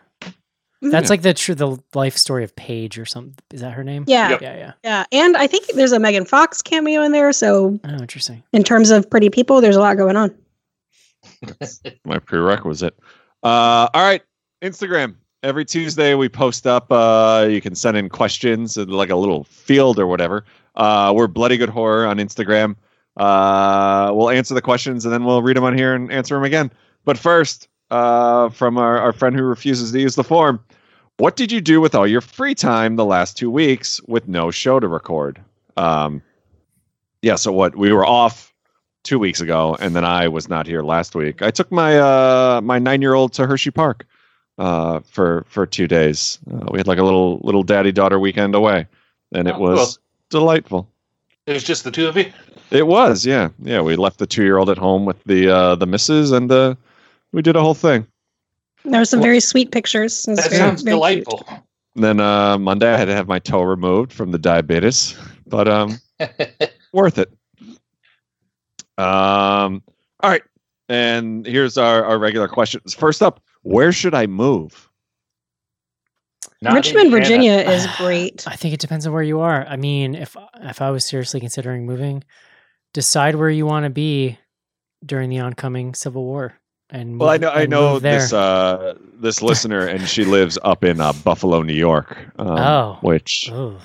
Mhm. 0.83 0.91
That's 0.91 1.09
like 1.09 1.21
the 1.21 1.33
true 1.33 1.55
the 1.55 1.77
life 1.95 2.17
story 2.17 2.43
of 2.43 2.53
Paige 2.57 2.99
or 2.99 3.05
something. 3.05 3.35
Is 3.53 3.61
that 3.61 3.71
her 3.71 3.85
name? 3.85 4.03
Yeah. 4.05 4.31
Yep. 4.31 4.41
Yeah, 4.41 4.55
yeah. 4.57 4.71
Yeah. 4.83 5.05
And 5.13 5.37
I 5.37 5.47
think 5.47 5.67
there's 5.73 5.93
a 5.93 5.99
Megan 5.99 6.25
Fox 6.25 6.61
cameo 6.61 7.01
in 7.03 7.13
there. 7.13 7.31
So, 7.31 7.79
Oh, 7.85 7.89
interesting. 8.01 8.43
in 8.51 8.63
terms 8.65 8.91
of 8.91 9.09
pretty 9.09 9.29
people, 9.29 9.61
there's 9.61 9.77
a 9.77 9.79
lot 9.79 9.95
going 9.95 10.17
on. 10.17 10.35
my 12.05 12.19
prerequisite. 12.19 12.95
Uh, 13.43 13.87
all 13.93 14.01
right, 14.03 14.21
Instagram. 14.61 15.15
Every 15.41 15.65
Tuesday 15.65 16.15
we 16.15 16.29
post 16.29 16.65
up. 16.67 16.89
Uh, 16.91 17.47
you 17.49 17.59
can 17.61 17.75
send 17.75 17.97
in 17.97 18.07
questions 18.09 18.77
and 18.77 18.89
like 18.91 19.09
a 19.09 19.15
little 19.15 19.43
field 19.45 19.99
or 19.99 20.07
whatever. 20.07 20.45
Uh, 20.75 21.11
we're 21.15 21.27
Bloody 21.27 21.57
Good 21.57 21.69
Horror 21.69 22.05
on 22.07 22.17
Instagram. 22.17 22.75
Uh, 23.17 24.11
we'll 24.13 24.29
answer 24.29 24.53
the 24.53 24.61
questions 24.61 25.05
and 25.05 25.13
then 25.13 25.23
we'll 25.23 25.41
read 25.41 25.55
them 25.57 25.63
on 25.63 25.77
here 25.77 25.93
and 25.93 26.11
answer 26.11 26.35
them 26.35 26.43
again. 26.43 26.71
But 27.05 27.17
first, 27.17 27.67
uh, 27.91 28.49
from 28.49 28.77
our, 28.77 28.97
our 28.97 29.13
friend 29.13 29.35
who 29.35 29.43
refuses 29.43 29.91
to 29.91 29.99
use 29.99 30.15
the 30.15 30.23
form, 30.23 30.59
what 31.17 31.35
did 31.35 31.51
you 31.51 31.61
do 31.61 31.79
with 31.79 31.93
all 31.93 32.07
your 32.07 32.21
free 32.21 32.55
time 32.55 32.95
the 32.95 33.05
last 33.05 33.37
two 33.37 33.51
weeks 33.51 34.01
with 34.07 34.27
no 34.27 34.49
show 34.51 34.79
to 34.79 34.87
record? 34.87 35.39
Um, 35.77 36.21
yeah, 37.21 37.35
so 37.35 37.51
what 37.51 37.75
we 37.75 37.93
were 37.93 38.05
off 38.05 38.51
two 39.03 39.19
weeks 39.19 39.41
ago, 39.41 39.77
and 39.79 39.95
then 39.95 40.05
I 40.05 40.27
was 40.27 40.49
not 40.49 40.65
here 40.65 40.81
last 40.81 41.13
week. 41.13 41.41
I 41.41 41.51
took 41.51 41.71
my 41.71 41.99
uh, 41.99 42.61
my 42.63 42.79
nine 42.79 43.01
year 43.01 43.13
old 43.13 43.33
to 43.33 43.45
Hershey 43.45 43.69
Park 43.71 44.05
uh, 44.57 45.01
for 45.01 45.45
for 45.47 45.65
two 45.65 45.87
days. 45.87 46.39
Uh, 46.51 46.65
we 46.71 46.79
had 46.79 46.87
like 46.87 46.99
a 46.99 47.03
little 47.03 47.39
little 47.43 47.63
daddy 47.63 47.91
daughter 47.91 48.19
weekend 48.19 48.55
away, 48.55 48.87
and 49.33 49.47
it 49.47 49.55
Oh, 49.55 49.59
was 49.59 49.99
delightful. 50.29 50.89
It 51.45 51.53
was 51.53 51.63
just 51.63 51.83
the 51.83 51.91
two 51.91 52.07
of 52.07 52.15
you. 52.15 52.31
It 52.71 52.87
was, 52.87 53.25
yeah, 53.25 53.49
yeah. 53.59 53.81
We 53.81 53.95
left 53.95 54.19
the 54.19 54.25
two 54.25 54.43
year 54.43 54.57
old 54.57 54.69
at 54.69 54.77
home 54.77 55.05
with 55.05 55.21
the 55.25 55.49
uh, 55.49 55.75
the 55.75 55.85
missus, 55.85 56.31
and 56.31 56.51
uh, 56.51 56.75
we 57.31 57.41
did 57.41 57.55
a 57.55 57.61
whole 57.61 57.73
thing. 57.73 58.07
There 58.85 58.99
were 58.99 59.05
some 59.05 59.21
very 59.21 59.39
sweet 59.39 59.71
pictures. 59.71 60.23
That 60.23 60.37
very- 60.45 60.55
sounds 60.57 60.81
very 60.81 60.95
delightful. 60.95 61.45
And 61.95 62.03
then 62.03 62.19
uh, 62.19 62.57
Monday, 62.57 62.91
I 62.91 62.97
had 62.97 63.05
to 63.05 63.13
have 63.13 63.27
my 63.27 63.37
toe 63.39 63.61
removed 63.61 64.11
from 64.11 64.31
the 64.31 64.39
diabetes, 64.39 65.15
but 65.45 65.67
um, 65.67 65.99
worth 66.93 67.19
it. 67.19 67.31
Um, 68.97 69.83
all 70.21 70.29
right, 70.31 70.41
and 70.89 71.45
here's 71.45 71.77
our, 71.77 72.03
our 72.03 72.17
regular 72.17 72.47
questions. 72.47 72.93
First 72.95 73.21
up, 73.21 73.41
where 73.61 73.91
should 73.91 74.15
I 74.15 74.25
move? 74.25 74.89
Not 76.63 76.73
Richmond, 76.75 77.11
Virginia 77.11 77.53
is 77.75 77.85
great. 77.97 78.43
I 78.47 78.55
think 78.55 78.73
it 78.73 78.79
depends 78.79 79.05
on 79.05 79.13
where 79.13 79.23
you 79.23 79.39
are. 79.41 79.65
I 79.67 79.75
mean, 79.75 80.15
if 80.15 80.35
if 80.61 80.81
I 80.81 80.91
was 80.91 81.05
seriously 81.05 81.39
considering 81.39 81.85
moving, 81.85 82.23
decide 82.93 83.35
where 83.35 83.49
you 83.49 83.65
want 83.65 83.85
to 83.85 83.89
be 83.89 84.37
during 85.05 85.29
the 85.29 85.39
oncoming 85.39 85.93
Civil 85.93 86.23
War. 86.23 86.53
And 86.89 87.19
Well, 87.19 87.29
I 87.29 87.37
know 87.37 87.49
I 87.49 87.65
know 87.65 87.99
this 87.99 88.31
uh, 88.33 88.93
this 89.15 89.41
listener, 89.41 89.85
and 89.87 90.07
she 90.07 90.25
lives 90.25 90.57
up 90.63 90.83
in 90.83 91.01
uh, 91.01 91.11
Buffalo, 91.23 91.61
New 91.63 91.73
York. 91.73 92.17
Um, 92.37 92.47
Oh. 92.49 92.97
which 93.01 93.49
Oh, 93.51 93.79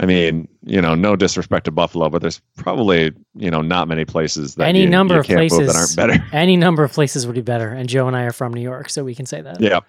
I 0.00 0.06
mean, 0.06 0.48
you 0.64 0.80
know, 0.80 0.94
no 0.94 1.14
disrespect 1.14 1.66
to 1.66 1.70
Buffalo, 1.70 2.08
but 2.08 2.20
there's 2.22 2.40
probably 2.56 3.12
you 3.36 3.50
know 3.50 3.62
not 3.62 3.86
many 3.86 4.04
places 4.04 4.56
that 4.56 4.66
Any 4.66 4.82
you, 4.82 4.88
number 4.88 5.14
you 5.14 5.20
of 5.20 5.26
can't 5.26 5.40
move 5.40 5.50
that 5.50 5.56
places. 5.66 5.98
aren't 5.98 6.12
better. 6.12 6.26
any 6.36 6.56
number 6.56 6.82
of 6.82 6.92
places 6.92 7.26
would 7.26 7.34
be 7.36 7.42
better. 7.42 7.68
And 7.68 7.88
Joe 7.88 8.06
and 8.08 8.16
I 8.16 8.22
are 8.24 8.32
from 8.32 8.52
New 8.52 8.62
York, 8.62 8.90
so 8.90 9.04
we 9.04 9.14
can 9.14 9.26
say 9.26 9.40
that. 9.42 9.60
Yeah. 9.60 9.80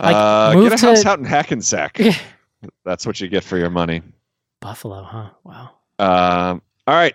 Like, 0.00 0.14
uh, 0.16 0.54
get 0.68 0.82
a 0.82 0.86
house 0.86 1.04
out 1.04 1.18
in 1.18 1.24
Hackensack. 1.24 2.00
That's 2.84 3.06
what 3.06 3.20
you 3.20 3.28
get 3.28 3.44
for 3.44 3.58
your 3.58 3.70
money. 3.70 4.02
Buffalo, 4.60 5.02
huh? 5.02 5.30
Wow. 5.44 5.70
Um, 5.98 6.62
all 6.86 6.94
right, 6.94 7.14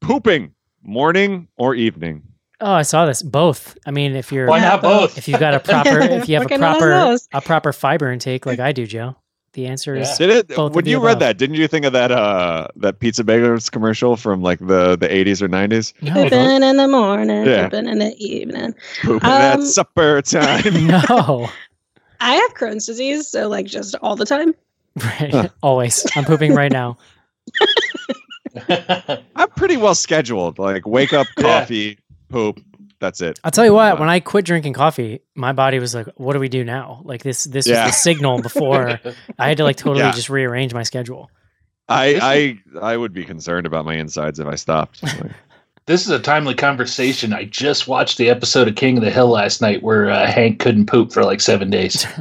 pooping 0.00 0.52
morning 0.82 1.48
or 1.56 1.74
evening. 1.74 2.22
Oh, 2.60 2.72
I 2.72 2.82
saw 2.82 3.04
this. 3.06 3.22
Both. 3.22 3.76
I 3.86 3.90
mean, 3.90 4.16
if 4.16 4.32
you're 4.32 4.46
Why 4.46 4.60
not 4.60 4.80
both? 4.82 5.18
if 5.18 5.28
you've 5.28 5.40
got 5.40 5.54
a 5.54 5.60
proper 5.60 5.98
if 6.00 6.28
you 6.28 6.36
have 6.40 6.50
a 6.50 6.58
proper 6.58 7.16
a 7.32 7.40
proper 7.40 7.72
fiber 7.72 8.10
intake 8.10 8.46
like 8.46 8.60
I 8.60 8.72
do, 8.72 8.86
Joe, 8.86 9.14
The 9.52 9.66
answer 9.66 9.94
is 9.94 10.08
Yeah. 10.18 10.26
Did 10.26 10.36
it? 10.36 10.56
Both 10.56 10.74
when 10.74 10.84
the 10.84 10.92
you 10.92 10.98
read 10.98 11.12
above. 11.12 11.20
that, 11.20 11.38
didn't 11.38 11.56
you 11.56 11.68
think 11.68 11.84
of 11.84 11.92
that 11.92 12.10
uh 12.12 12.68
that 12.76 12.98
Pizza 13.00 13.24
Bagels 13.24 13.70
commercial 13.70 14.16
from 14.16 14.40
like 14.42 14.58
the 14.60 14.96
the 14.96 15.06
80s 15.08 15.42
or 15.42 15.48
90s? 15.48 15.92
no. 16.02 16.14
Pooping 16.14 16.62
in 16.62 16.76
the 16.78 16.88
morning, 16.88 17.44
Yeah. 17.44 17.64
pooping 17.68 17.88
in 17.88 17.98
the 17.98 18.14
evening. 18.18 18.74
Pooping 19.02 19.28
at 19.28 19.56
Um, 19.56 19.64
supper 19.66 20.22
time. 20.22 20.86
no. 21.10 21.48
I 22.20 22.34
have 22.34 22.54
Crohn's 22.54 22.86
disease, 22.86 23.28
so 23.28 23.48
like 23.48 23.66
just 23.66 23.94
all 24.02 24.16
the 24.16 24.24
time. 24.26 24.54
Right. 25.02 25.50
Always. 25.62 26.06
I'm 26.16 26.24
pooping 26.24 26.54
right 26.54 26.72
now. 26.72 26.96
I'm 29.36 29.50
pretty 29.56 29.76
well 29.76 29.94
scheduled. 29.94 30.58
Like 30.58 30.86
wake 30.86 31.12
up, 31.12 31.26
Yeah. 31.36 31.42
coffee, 31.60 31.98
poop. 32.28 32.60
That's 32.98 33.20
it. 33.20 33.38
I'll 33.44 33.50
tell 33.50 33.66
you 33.66 33.74
what, 33.74 34.00
when 34.00 34.08
I 34.08 34.20
quit 34.20 34.46
drinking 34.46 34.72
coffee, 34.72 35.20
my 35.34 35.52
body 35.52 35.78
was 35.78 35.94
like, 35.94 36.06
what 36.16 36.32
do 36.32 36.40
we 36.40 36.48
do 36.48 36.64
now? 36.64 37.02
Like 37.04 37.22
this 37.22 37.44
this 37.44 37.66
Yeah. 37.66 37.84
was 37.84 37.92
the 37.92 37.98
signal 37.98 38.40
before 38.40 38.98
I 39.38 39.48
had 39.48 39.58
to 39.58 39.64
like 39.64 39.76
totally 39.76 40.04
Yeah. 40.04 40.12
just 40.12 40.30
rearrange 40.30 40.72
my 40.72 40.82
schedule. 40.82 41.30
I 41.88 42.58
I 42.74 42.92
I 42.92 42.96
would 42.96 43.12
be 43.12 43.24
concerned 43.24 43.66
about 43.66 43.84
my 43.84 43.94
insides 43.96 44.40
if 44.40 44.46
I 44.46 44.54
stopped. 44.54 45.02
Like, 45.02 45.32
This 45.86 46.02
is 46.02 46.10
a 46.10 46.18
timely 46.18 46.54
conversation. 46.54 47.32
I 47.32 47.44
just 47.44 47.86
watched 47.86 48.18
the 48.18 48.28
episode 48.28 48.66
of 48.66 48.74
King 48.74 48.98
of 48.98 49.04
the 49.04 49.10
Hill 49.10 49.28
last 49.28 49.62
night 49.62 49.84
where 49.84 50.10
uh, 50.10 50.26
Hank 50.26 50.58
couldn't 50.58 50.86
poop 50.86 51.12
for 51.12 51.22
like 51.24 51.40
seven 51.40 51.70
days. 51.70 52.06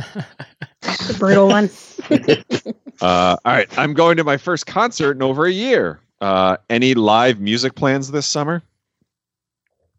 The 1.08 1.16
brutal 1.18 1.48
one. 1.48 1.70
uh, 3.02 3.38
all 3.44 3.54
right, 3.54 3.68
I'm 3.76 3.96
going 3.96 4.18
to 4.18 4.24
my 4.24 4.38
first 4.38 4.68
concert 4.68 5.14
in 5.14 5.24
over 5.24 5.48
a 5.48 5.52
year. 5.52 6.00
Uh, 6.22 6.58
any 6.70 6.94
live 6.94 7.40
music 7.40 7.74
plans 7.74 8.12
this 8.12 8.28
summer? 8.28 8.62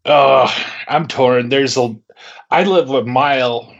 Oh, 0.05 0.49
I'm 0.87 1.05
torn. 1.09 1.49
There's 1.49 1.75
a. 1.75 1.93
I 2.51 2.63
live 2.63 2.89
a 2.89 3.03
mile 3.03 3.73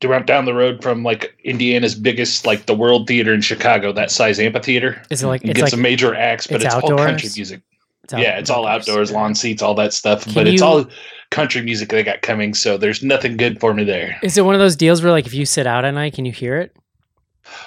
down 0.00 0.26
down 0.26 0.44
the 0.44 0.54
road 0.54 0.82
from 0.82 1.04
like 1.04 1.38
Indiana's 1.44 1.94
biggest, 1.94 2.44
like 2.44 2.66
the 2.66 2.74
World 2.74 3.06
Theater 3.06 3.32
in 3.32 3.40
Chicago, 3.40 3.92
that 3.92 4.10
size 4.10 4.40
amphitheater. 4.40 5.00
Is 5.10 5.22
it 5.22 5.28
like 5.28 5.44
You 5.44 5.50
it's 5.50 5.58
get 5.58 5.62
like 5.62 5.70
some 5.70 5.82
major 5.82 6.16
acts, 6.16 6.48
but 6.48 6.56
it's 6.56 6.64
it's, 6.64 6.74
all 6.74 6.96
country 6.96 7.30
music. 7.36 7.62
It's 8.08 8.14
out- 8.14 8.20
yeah, 8.20 8.38
it's 8.38 8.48
all 8.48 8.66
outdoors, 8.66 9.12
lawn 9.12 9.34
seats, 9.34 9.60
all 9.62 9.74
that 9.74 9.92
stuff. 9.92 10.24
Can 10.24 10.32
but 10.32 10.46
it's 10.46 10.62
all 10.62 10.86
country 11.30 11.60
music 11.60 11.90
they 11.90 12.02
got 12.02 12.22
coming, 12.22 12.54
so 12.54 12.78
there's 12.78 13.02
nothing 13.02 13.36
good 13.36 13.60
for 13.60 13.74
me 13.74 13.84
there. 13.84 14.16
Is 14.22 14.38
it 14.38 14.46
one 14.46 14.54
of 14.54 14.60
those 14.60 14.76
deals 14.76 15.02
where 15.02 15.12
like 15.12 15.26
if 15.26 15.34
you 15.34 15.44
sit 15.44 15.66
out 15.66 15.84
at 15.84 15.92
night, 15.92 16.14
can 16.14 16.24
you 16.24 16.32
hear 16.32 16.56
it? 16.56 16.74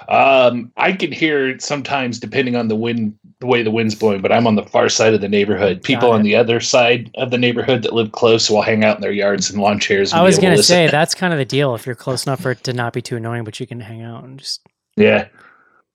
Um, 0.09 0.71
I 0.77 0.93
can 0.93 1.11
hear 1.11 1.49
it 1.49 1.61
sometimes 1.61 2.19
depending 2.19 2.55
on 2.55 2.69
the 2.69 2.75
wind, 2.75 3.15
the 3.39 3.45
way 3.45 3.61
the 3.61 3.69
wind's 3.69 3.93
blowing. 3.93 4.21
But 4.21 4.31
I'm 4.31 4.47
on 4.47 4.55
the 4.55 4.63
far 4.63 4.89
side 4.89 5.13
of 5.13 5.21
the 5.21 5.29
neighborhood. 5.29 5.83
People 5.83 6.11
on 6.11 6.23
the 6.23 6.35
other 6.35 6.59
side 6.59 7.11
of 7.15 7.29
the 7.29 7.37
neighborhood 7.37 7.83
that 7.83 7.93
live 7.93 8.11
close 8.11 8.49
will 8.49 8.61
hang 8.63 8.83
out 8.83 8.95
in 8.95 9.01
their 9.01 9.11
yards 9.11 9.49
and 9.51 9.61
lawn 9.61 9.79
chairs. 9.79 10.11
And 10.11 10.21
I 10.21 10.23
was 10.23 10.37
able 10.37 10.41
to 10.41 10.47
gonna 10.47 10.63
say 10.63 10.87
that's 10.91 11.13
kind 11.13 11.33
of 11.33 11.39
the 11.39 11.45
deal. 11.45 11.75
If 11.75 11.85
you're 11.85 11.95
close 11.95 12.25
enough 12.25 12.41
for 12.41 12.51
it 12.51 12.63
to 12.63 12.73
not 12.73 12.93
be 12.93 13.01
too 13.01 13.17
annoying, 13.17 13.43
but 13.43 13.59
you 13.59 13.67
can 13.67 13.79
hang 13.79 14.01
out 14.01 14.23
and 14.23 14.39
just 14.39 14.61
yeah. 14.97 15.27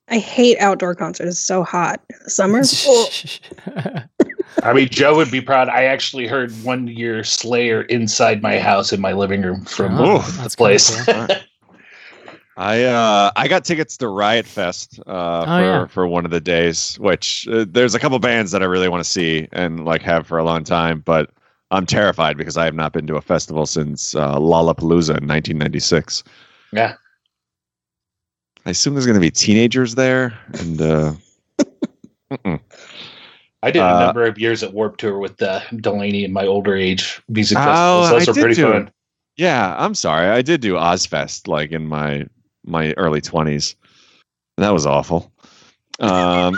I 0.08 0.18
hate 0.18 0.58
outdoor 0.58 0.94
concerts. 0.94 1.30
It's 1.30 1.40
so 1.40 1.64
hot 1.64 2.00
in 2.10 2.16
the 2.22 2.30
summer. 2.30 2.62
I 4.62 4.72
mean, 4.72 4.88
Joe 4.88 5.16
would 5.16 5.30
be 5.30 5.40
proud. 5.40 5.68
I 5.68 5.84
actually 5.84 6.26
heard 6.26 6.50
one 6.64 6.86
year 6.88 7.22
Slayer 7.24 7.82
inside 7.82 8.42
my 8.42 8.58
house 8.58 8.92
in 8.92 9.00
my 9.00 9.12
living 9.12 9.42
room 9.42 9.64
from 9.64 9.98
Oh, 9.98 10.18
the 10.18 10.32
that's 10.42 10.56
place. 10.56 11.04
cool. 11.04 11.26
I 12.58 12.84
uh 12.84 13.30
I 13.36 13.48
got 13.48 13.66
tickets 13.66 13.98
to 13.98 14.08
Riot 14.08 14.46
Fest 14.46 14.98
uh 15.06 15.44
for 15.44 15.50
Oh, 15.50 15.58
yeah. 15.58 15.86
for 15.88 16.06
one 16.06 16.24
of 16.24 16.30
the 16.30 16.40
days, 16.40 16.96
which 16.98 17.46
uh, 17.52 17.66
there's 17.68 17.94
a 17.94 17.98
couple 17.98 18.18
bands 18.18 18.50
that 18.52 18.62
I 18.62 18.64
really 18.64 18.88
want 18.88 19.04
to 19.04 19.10
see 19.10 19.46
and 19.52 19.84
like 19.84 20.00
have 20.02 20.26
for 20.26 20.38
a 20.38 20.44
long 20.44 20.64
time, 20.64 21.00
but 21.00 21.30
I'm 21.70 21.84
terrified 21.84 22.38
because 22.38 22.56
I 22.56 22.64
have 22.64 22.74
not 22.74 22.92
been 22.94 23.06
to 23.08 23.16
a 23.16 23.20
festival 23.20 23.66
since 23.66 24.14
uh, 24.14 24.36
Lollapalooza 24.36 25.18
in 25.18 25.26
1996. 25.28 26.24
yeah. 26.72 26.94
I 28.64 28.70
assume 28.70 28.94
there's 28.94 29.06
going 29.06 29.14
to 29.14 29.20
be 29.20 29.30
teenagers 29.30 29.94
there, 29.94 30.36
and 30.54 30.80
uh. 30.80 31.12
I 33.66 33.70
did 33.72 33.80
a 33.82 33.84
Uh, 33.96 34.00
number 34.06 34.24
of 34.24 34.38
years 34.38 34.62
at 34.62 34.72
Warp 34.72 34.96
Tour 34.96 35.18
with 35.18 35.42
uh, 35.42 35.60
Delaney 35.76 36.24
in 36.24 36.32
my 36.32 36.46
older 36.46 36.76
age 36.76 37.20
music 37.28 37.58
Oh, 37.58 37.62
festivals. 37.62 38.10
Those 38.10 38.28
I 38.28 38.30
are 38.30 38.34
did 38.34 38.40
pretty 38.42 38.62
fun. 38.62 38.90
yeah, 39.36 39.74
I'm 39.76 39.94
sorry, 39.94 40.28
I 40.28 40.40
did 40.42 40.60
do 40.60 40.74
Ozzfest 40.74 41.48
like 41.48 41.72
in 41.72 41.86
my 41.86 42.26
my 42.64 42.92
early 42.96 43.20
20s. 43.20 43.74
That 44.58 44.72
was 44.72 44.86
awful. 44.86 45.32
Um, 46.00 46.54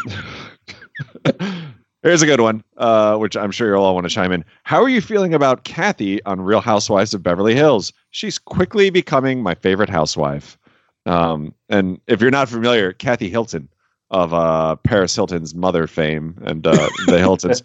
here's 2.03 2.23
a 2.23 2.27
good 2.27 2.41
one, 2.41 2.63
uh, 2.77 3.17
which 3.17 3.37
I'm 3.37 3.51
sure 3.51 3.69
you'll 3.69 3.83
all 3.85 3.95
want 3.95 4.09
to 4.09 4.15
chime 4.15 4.33
in. 4.33 4.45
How 4.65 4.83
are 4.83 4.89
you 4.89 5.01
feeling 5.01 5.35
about 5.35 5.65
Kathy 5.65 6.23
on 6.25 6.41
Real 6.41 6.61
Housewives 6.61 7.15
of 7.15 7.23
Beverly 7.23 7.55
Hills? 7.55 7.93
She's 8.11 8.39
quickly 8.39 8.91
becoming 8.91 9.43
my 9.43 9.55
favorite 9.55 9.89
housewife. 9.91 10.59
Um, 11.07 11.55
and 11.69 12.01
if 12.07 12.21
you're 12.21 12.31
not 12.31 12.49
familiar, 12.49 12.93
Kathy 12.93 13.29
Hilton 13.31 13.69
of 14.11 14.33
uh, 14.33 14.77
Paris 14.77 15.15
Hilton's 15.15 15.55
mother 15.55 15.87
fame 15.87 16.37
and 16.45 16.67
uh, 16.67 16.89
the 17.07 17.19
Hiltons, 17.19 17.63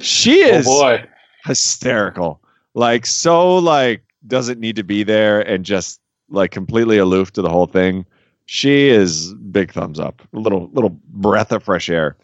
she 0.00 0.44
Oh 0.44 0.48
is 0.56 0.66
boy. 0.66 1.04
hysterical. 1.44 2.40
Like 2.74 3.06
so 3.06 3.56
like 3.56 4.02
doesn't 4.26 4.60
need 4.60 4.76
to 4.76 4.84
be 4.84 5.02
there 5.02 5.40
and 5.40 5.64
just 5.64 6.00
like 6.28 6.50
completely 6.50 6.98
aloof 6.98 7.32
to 7.32 7.42
the 7.42 7.48
whole 7.48 7.66
thing. 7.66 8.04
She 8.46 8.88
is 8.88 9.34
big 9.50 9.72
thumbs 9.72 9.98
up. 9.98 10.22
A 10.32 10.38
little 10.38 10.70
little 10.72 10.90
breath 11.08 11.52
of 11.52 11.62
fresh 11.64 11.88
air. 11.88 12.16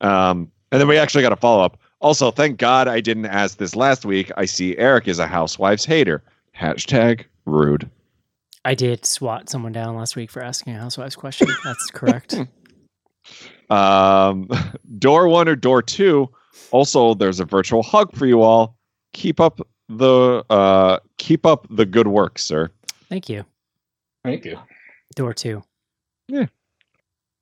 Um 0.00 0.50
and 0.70 0.80
then 0.80 0.88
we 0.88 0.96
actually 0.98 1.22
got 1.22 1.32
a 1.32 1.36
follow 1.36 1.64
up. 1.64 1.78
Also, 2.00 2.30
thank 2.30 2.58
God 2.58 2.86
I 2.86 3.00
didn't 3.00 3.26
ask 3.26 3.58
this 3.58 3.74
last 3.74 4.04
week. 4.04 4.30
I 4.36 4.44
see 4.44 4.76
Eric 4.78 5.08
is 5.08 5.18
a 5.18 5.26
housewife's 5.26 5.84
hater. 5.84 6.22
Hashtag 6.56 7.24
rude. 7.46 7.90
I 8.64 8.74
did 8.74 9.04
swat 9.06 9.48
someone 9.48 9.72
down 9.72 9.96
last 9.96 10.14
week 10.14 10.30
for 10.30 10.42
asking 10.42 10.74
a 10.76 10.78
housewife's 10.78 11.16
question. 11.16 11.48
That's 11.64 11.90
correct. 11.90 12.36
Um, 13.70 14.48
door 14.98 15.28
one 15.28 15.48
or 15.48 15.56
door 15.56 15.82
two. 15.82 16.28
Also, 16.70 17.14
there's 17.14 17.40
a 17.40 17.44
virtual 17.44 17.82
hug 17.82 18.14
for 18.14 18.26
you 18.26 18.42
all. 18.42 18.76
Keep 19.12 19.40
up 19.40 19.60
the 19.88 20.44
uh, 20.50 20.98
keep 21.16 21.46
up 21.46 21.66
the 21.70 21.86
good 21.86 22.08
work, 22.08 22.38
sir. 22.38 22.70
Thank 23.08 23.28
you. 23.28 23.44
Thank 24.24 24.44
you. 24.44 24.58
Door 25.14 25.34
two. 25.34 25.62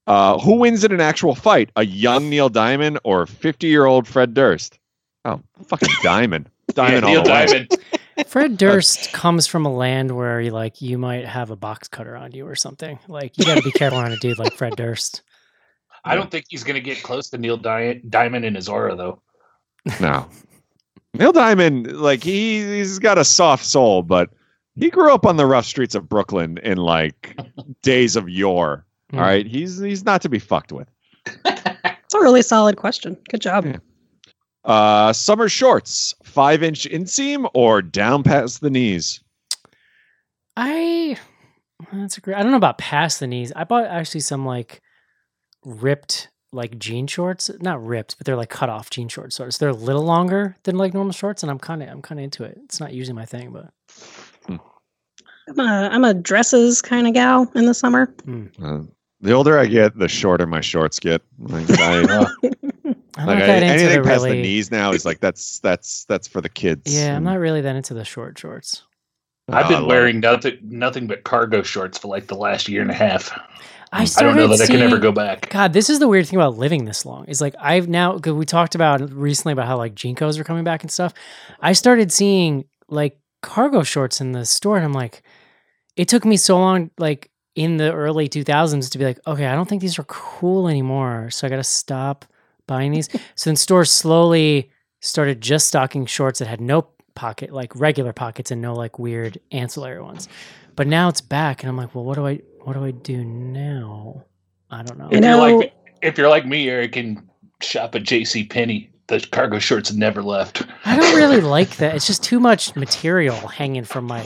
Uh, 0.07 0.39
who 0.39 0.57
wins 0.57 0.85
in 0.85 0.93
an 0.93 1.01
actual 1.01 1.35
fight? 1.35 1.71
A 1.77 1.85
young 1.85 2.31
Neil 2.31 2.49
Diamond 2.49 3.01
or 3.03 3.27
50 3.27 3.67
year 3.67 3.87
old 3.87 4.07
Fred 4.07 4.35
Durst? 4.35 4.79
Oh, 5.25 5.41
fucking 5.67 5.89
Diamond. 6.03 6.49
Diamond 6.75 7.03
yeah, 7.03 7.09
all 7.09 7.15
Neil 7.15 7.25
the 7.25 7.31
way. 7.31 7.47
Diamond. 7.47 7.77
Fred 8.27 8.57
Durst 8.57 9.13
comes 9.13 9.47
from 9.47 9.67
a 9.67 9.73
land 9.75 10.17
where 10.17 10.41
you 10.41 10.51
like 10.51 10.81
you 10.81 10.97
might 10.97 11.27
have 11.27 11.51
a 11.51 11.57
box 11.57 11.89
cutter 11.89 12.17
on 12.17 12.33
you 12.33 12.47
or 12.47 12.55
something. 12.55 12.99
Like 13.09 13.37
you 13.37 13.45
got 13.45 13.57
to 13.57 13.63
be 13.63 13.73
careful 13.73 13.99
on 13.99 14.13
a 14.13 14.17
dude 14.17 14.39
like 14.39 14.55
Fred 14.55 14.77
Durst. 14.77 15.23
I 16.07 16.15
don't 16.15 16.31
think 16.31 16.47
he's 16.49 16.65
going 16.65 16.75
to 16.75 16.81
get 16.81 17.03
close 17.03 17.29
to 17.31 17.39
Neil 17.39 17.57
Di- 17.57 18.01
Diamond 18.09 18.45
in 18.45 18.55
his 18.55 18.69
aura, 18.69 18.95
though. 18.95 19.21
No. 20.01 20.29
Neil 21.15 21.33
Diamond, 21.33 21.97
like 21.97 22.23
he, 22.23 22.61
he's 22.63 22.99
got 22.99 23.19
a 23.19 23.25
soft 23.25 23.65
soul, 23.65 24.03
but 24.03 24.31
he 24.77 24.91
grew 24.91 25.13
up 25.13 25.27
on 25.27 25.37
the 25.37 25.47
rough 25.47 25.65
streets 25.65 25.95
of 25.95 26.09
Brooklyn 26.09 26.59
in 26.59 26.79
like 26.79 27.37
days 27.83 28.17
of 28.17 28.29
yore. 28.29 28.85
Hmm. 29.11 29.19
All 29.19 29.25
right. 29.25 29.47
He's 29.47 29.79
he's 29.79 30.05
not 30.05 30.21
to 30.23 30.29
be 30.29 30.39
fucked 30.39 30.73
with. 30.73 30.89
It's 32.07 32.15
a 32.15 32.21
really 32.21 32.43
solid 32.43 32.77
question. 32.77 33.17
Good 33.31 33.41
job. 33.41 33.67
Yeah. 33.67 33.79
Uh 34.65 35.13
summer 35.13 35.49
shorts, 35.49 36.15
five 36.23 36.63
inch 36.63 36.85
inseam 36.89 37.51
or 37.53 37.83
down 37.83 38.23
past 38.23 38.61
the 38.61 38.71
knees. 38.71 39.21
I 40.57 41.19
that's 41.93 42.17
a 42.17 42.21
great. 42.21 42.37
I 42.37 42.43
don't 42.43 42.53
know 42.53 42.59
about 42.59 42.79
past 42.79 43.19
the 43.19 43.27
knees. 43.27 43.53
I 43.57 43.65
bought 43.65 43.87
actually 43.87 44.21
some 44.21 44.47
like 44.47 44.81
ripped 45.67 46.29
like 46.53 46.79
jean 46.79 47.07
shorts. 47.07 47.51
Not 47.61 47.85
ripped, 47.85 48.17
but 48.19 48.25
they're 48.25 48.37
like 48.37 48.51
cut 48.51 48.69
off 48.69 48.91
jean 48.91 49.09
shorts. 49.09 49.37
So 49.37 49.49
they're 49.49 49.69
a 49.69 49.75
little 49.75 50.05
longer 50.05 50.57
than 50.63 50.79
like 50.79 50.95
normal 50.95 51.13
shorts, 51.13 51.43
and 51.43 51.51
I'm 51.51 51.59
kind 51.59 51.83
of 51.83 51.89
I'm 51.89 52.03
kind 52.03 52.19
of 52.21 52.25
into 52.25 52.45
it. 52.45 52.59
It's 52.65 52.81
not 52.81 52.95
usually 52.95 53.15
my 53.15 53.27
thing, 53.27 53.51
but 53.53 53.71
hmm. 54.47 54.57
I'm 55.49 55.61
a 55.61 55.89
I'm 55.93 56.05
a 56.05 56.15
dresses 56.15 56.81
kind 56.81 57.07
of 57.07 57.15
gal 57.15 57.51
in 57.55 57.67
the 57.67 57.75
summer. 57.75 58.07
Hmm. 58.25 58.47
Uh, 58.63 58.81
the 59.21 59.33
older 59.33 59.59
I 59.59 59.67
get, 59.67 59.99
the 59.99 60.09
shorter 60.09 60.47
my 60.47 60.61
shorts 60.61 61.01
get. 61.01 61.23
Like, 61.39 61.71
I, 61.71 62.01
I'm 63.17 63.27
like 63.27 63.39
not 63.39 63.49
I- 63.49 63.63
anything 63.63 64.03
past 64.05 64.25
really. 64.25 64.37
the 64.37 64.43
knees 64.43 64.71
now 64.71 64.93
is 64.93 65.05
like 65.05 65.21
that's 65.21 65.59
that's 65.61 66.05
that's 66.05 66.29
for 66.29 66.41
the 66.41 66.49
kids. 66.49 66.95
Yeah, 66.95 67.17
I'm 67.17 67.23
mm. 67.23 67.27
not 67.27 67.39
really 67.39 67.61
that 67.63 67.77
into 67.77 67.95
the 67.95 68.05
short 68.05 68.39
shorts. 68.39 68.83
oh, 69.49 69.55
I've 69.55 69.69
been 69.69 69.79
oh, 69.79 69.81
love 69.81 69.89
wearing 69.89 70.21
nothing 70.21 70.59
nothing 70.63 71.07
but 71.07 71.25
cargo 71.25 71.63
shorts 71.63 71.99
for 71.99 72.09
like 72.09 72.27
the 72.27 72.37
last 72.37 72.69
year 72.69 72.83
and 72.83 72.91
a 72.91 72.95
half. 72.95 73.31
I 73.93 74.03
I 74.03 74.23
don't 74.23 74.37
know 74.37 74.49
that 74.49 74.61
I 74.61 74.67
can 74.67 74.81
ever 74.81 74.99
go 74.99 75.13
back. 75.13 75.49
God, 75.51 75.73
this 75.73 75.89
is 75.89 75.99
the 75.99 76.09
weird 76.09 76.27
thing 76.27 76.39
about 76.39 76.59
living 76.59 76.85
this 76.85 77.07
long. 77.07 77.27
Is 77.27 77.41
like 77.41 77.55
I've 77.59 77.89
now 77.89 78.19
cause 78.19 78.35
we 78.35 78.45
talked 78.45 78.75
about 78.75 79.13
recently 79.13 79.53
about 79.53 79.67
how 79.67 79.77
like 79.77 79.95
JNCOs 79.95 80.39
are 80.39 80.45
coming 80.45 80.65
back 80.65 80.83
and 80.83 80.91
stuff. 80.91 81.15
I 81.61 81.73
started 81.73 82.13
seeing 82.13 82.65
like 82.89 83.19
cargo 83.43 83.83
shorts 83.83 84.21
in 84.21 84.33
the 84.33 84.45
store, 84.45 84.77
and 84.77 84.85
I'm 84.85 84.93
like, 84.93 85.23
it 85.97 86.09
took 86.09 86.25
me 86.25 86.37
so 86.37 86.59
long, 86.59 86.91
like 86.99 87.31
in 87.55 87.77
the 87.79 87.93
early 87.93 88.29
2000s, 88.29 88.91
to 88.91 88.99
be 88.99 89.05
like, 89.05 89.19
okay, 89.27 89.47
I 89.47 89.55
don't 89.55 89.69
think 89.69 89.81
these 89.81 89.99
are 89.99 90.05
cool 90.05 90.69
anymore, 90.69 91.31
so 91.31 91.47
I 91.47 91.51
got 91.51 91.57
to 91.57 91.65
stop 91.65 92.25
buying 92.67 92.93
these. 92.93 93.09
so 93.35 93.51
then 93.51 93.57
stores 93.57 93.91
slowly 93.91 94.71
started 95.01 95.41
just 95.41 95.69
stocking 95.69 96.07
shorts 96.07 96.41
that 96.41 96.49
had 96.49 96.61
no 96.61 96.89
pocket, 97.15 97.53
like 97.53 97.75
regular 97.75 98.13
pockets, 98.13 98.51
and 98.51 98.61
no 98.61 98.75
like 98.75 98.99
weird 98.99 99.39
ancillary 99.53 100.03
ones. 100.03 100.29
But 100.75 100.87
now 100.87 101.09
it's 101.09 101.21
back, 101.23 101.63
and 101.63 101.71
I'm 101.71 101.77
like, 101.77 101.95
well, 101.95 102.05
what 102.05 102.17
do 102.17 102.27
I? 102.27 102.41
What 102.67 102.73
do 102.73 102.85
I 102.85 102.91
do 102.91 103.25
now? 103.25 104.25
I 104.71 104.83
don't 104.83 104.99
know. 104.99 105.09
If 105.13 105.21
know- 105.21 105.47
you're 105.47 105.59
like 105.61 105.73
if 106.03 106.19
you're 106.19 106.29
like 106.29 106.45
me, 106.47 106.69
Eric, 106.69 106.97
and 106.97 107.23
shop 107.61 107.95
at 107.95 108.03
J.C. 108.03 108.45
Penney, 108.45 108.91
the 109.07 109.21
cargo 109.31 109.59
shorts 109.61 109.93
never 109.93 110.21
left. 110.23 110.65
I 110.85 110.97
don't 110.97 111.15
really 111.23 111.41
like 111.41 111.77
that. 111.77 111.95
It's 111.95 112.07
just 112.09 112.25
too 112.25 112.41
much 112.41 112.75
material 112.75 113.37
hanging 113.37 113.85
from 113.85 114.05
my 114.05 114.23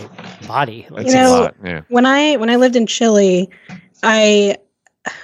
body. 0.49 0.87
Like, 0.91 1.07
That's 1.07 1.15
You 1.15 1.21
a 1.21 1.23
know- 1.25 1.41
lot. 1.43 1.55
Yeah. 1.63 1.81
when 1.89 2.07
I 2.07 2.37
when 2.37 2.49
I 2.49 2.57
lived 2.57 2.77
in 2.77 2.87
Chile, 2.87 3.51
I 4.03 4.57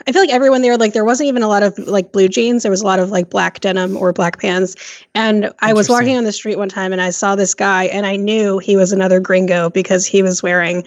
I 0.06 0.12
feel 0.12 0.20
like 0.22 0.30
everyone 0.30 0.60
there 0.62 0.76
like 0.76 0.92
there 0.92 1.04
wasn't 1.06 1.28
even 1.28 1.42
a 1.42 1.48
lot 1.48 1.62
of 1.62 1.76
like 1.78 2.12
blue 2.12 2.28
jeans. 2.28 2.62
There 2.64 2.70
was 2.70 2.82
a 2.82 2.86
lot 2.86 2.98
of 2.98 3.10
like 3.10 3.30
black 3.30 3.60
denim 3.60 3.96
or 3.96 4.12
black 4.12 4.38
pants. 4.40 4.76
And 5.14 5.50
I 5.60 5.72
was 5.72 5.88
walking 5.88 6.16
on 6.18 6.24
the 6.24 6.32
street 6.32 6.56
one 6.58 6.68
time 6.68 6.92
and 6.92 7.00
I 7.00 7.08
saw 7.10 7.34
this 7.34 7.54
guy 7.54 7.84
and 7.84 8.04
I 8.06 8.16
knew 8.16 8.58
he 8.58 8.76
was 8.76 8.92
another 8.92 9.20
gringo 9.20 9.70
because 9.70 10.04
he 10.04 10.22
was 10.22 10.42
wearing 10.42 10.86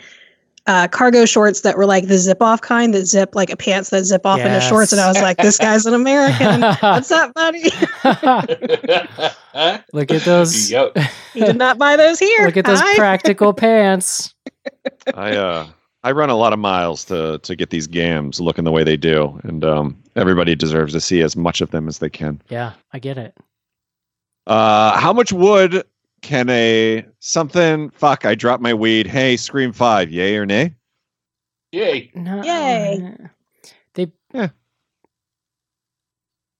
uh, 0.69 0.87
cargo 0.87 1.25
shorts 1.25 1.61
that 1.61 1.75
were 1.77 1.87
like 1.87 2.07
the 2.07 2.17
zip 2.19 2.43
off 2.43 2.61
kind 2.61 2.93
that 2.93 3.05
zip 3.05 3.33
like 3.33 3.49
a 3.49 3.57
pants 3.57 3.89
that 3.89 4.03
zip 4.03 4.23
off 4.23 4.39
into 4.39 4.61
shorts. 4.61 4.91
And 4.91 5.01
I 5.01 5.07
was 5.07 5.19
like, 5.19 5.37
this 5.37 5.57
guy's 5.57 5.87
an 5.87 5.95
American. 5.95 6.61
What's 6.79 7.09
up, 7.11 7.33
buddy? 7.33 7.63
Look 9.93 10.11
at 10.11 10.21
those. 10.25 10.69
Yep. 10.69 10.97
you 11.33 11.45
did 11.45 11.57
not 11.57 11.79
buy 11.79 11.95
those 11.95 12.19
here. 12.19 12.45
Look 12.45 12.57
at 12.57 12.65
those 12.65 12.79
Hi. 12.79 12.95
practical 12.95 13.51
pants. 13.51 14.35
I 15.15 15.35
uh 15.35 15.67
I 16.03 16.11
run 16.11 16.29
a 16.29 16.35
lot 16.35 16.53
of 16.53 16.59
miles 16.59 17.03
to 17.05 17.39
to 17.39 17.55
get 17.55 17.71
these 17.71 17.87
gams 17.87 18.39
looking 18.39 18.63
the 18.63 18.71
way 18.71 18.83
they 18.83 18.95
do, 18.95 19.39
and 19.43 19.65
um, 19.65 20.01
everybody 20.15 20.55
deserves 20.55 20.93
to 20.93 21.01
see 21.01 21.21
as 21.21 21.35
much 21.35 21.61
of 21.61 21.71
them 21.71 21.87
as 21.87 21.97
they 21.97 22.09
can. 22.09 22.41
Yeah, 22.47 22.73
I 22.93 22.99
get 22.99 23.17
it. 23.17 23.35
Uh, 24.47 24.97
how 24.97 25.13
much 25.13 25.33
wood 25.33 25.83
can 26.21 26.49
a 26.49 27.05
something? 27.19 27.89
Fuck! 27.91 28.25
I 28.25 28.35
dropped 28.35 28.61
my 28.61 28.73
weed. 28.73 29.07
Hey, 29.07 29.37
Scream 29.37 29.71
Five, 29.73 30.11
yay 30.11 30.35
or 30.37 30.45
nay? 30.45 30.75
Yay. 31.71 32.11
No, 32.15 32.43
Yay. 32.43 33.15
They. 33.93 34.11
Yeah. 34.33 34.49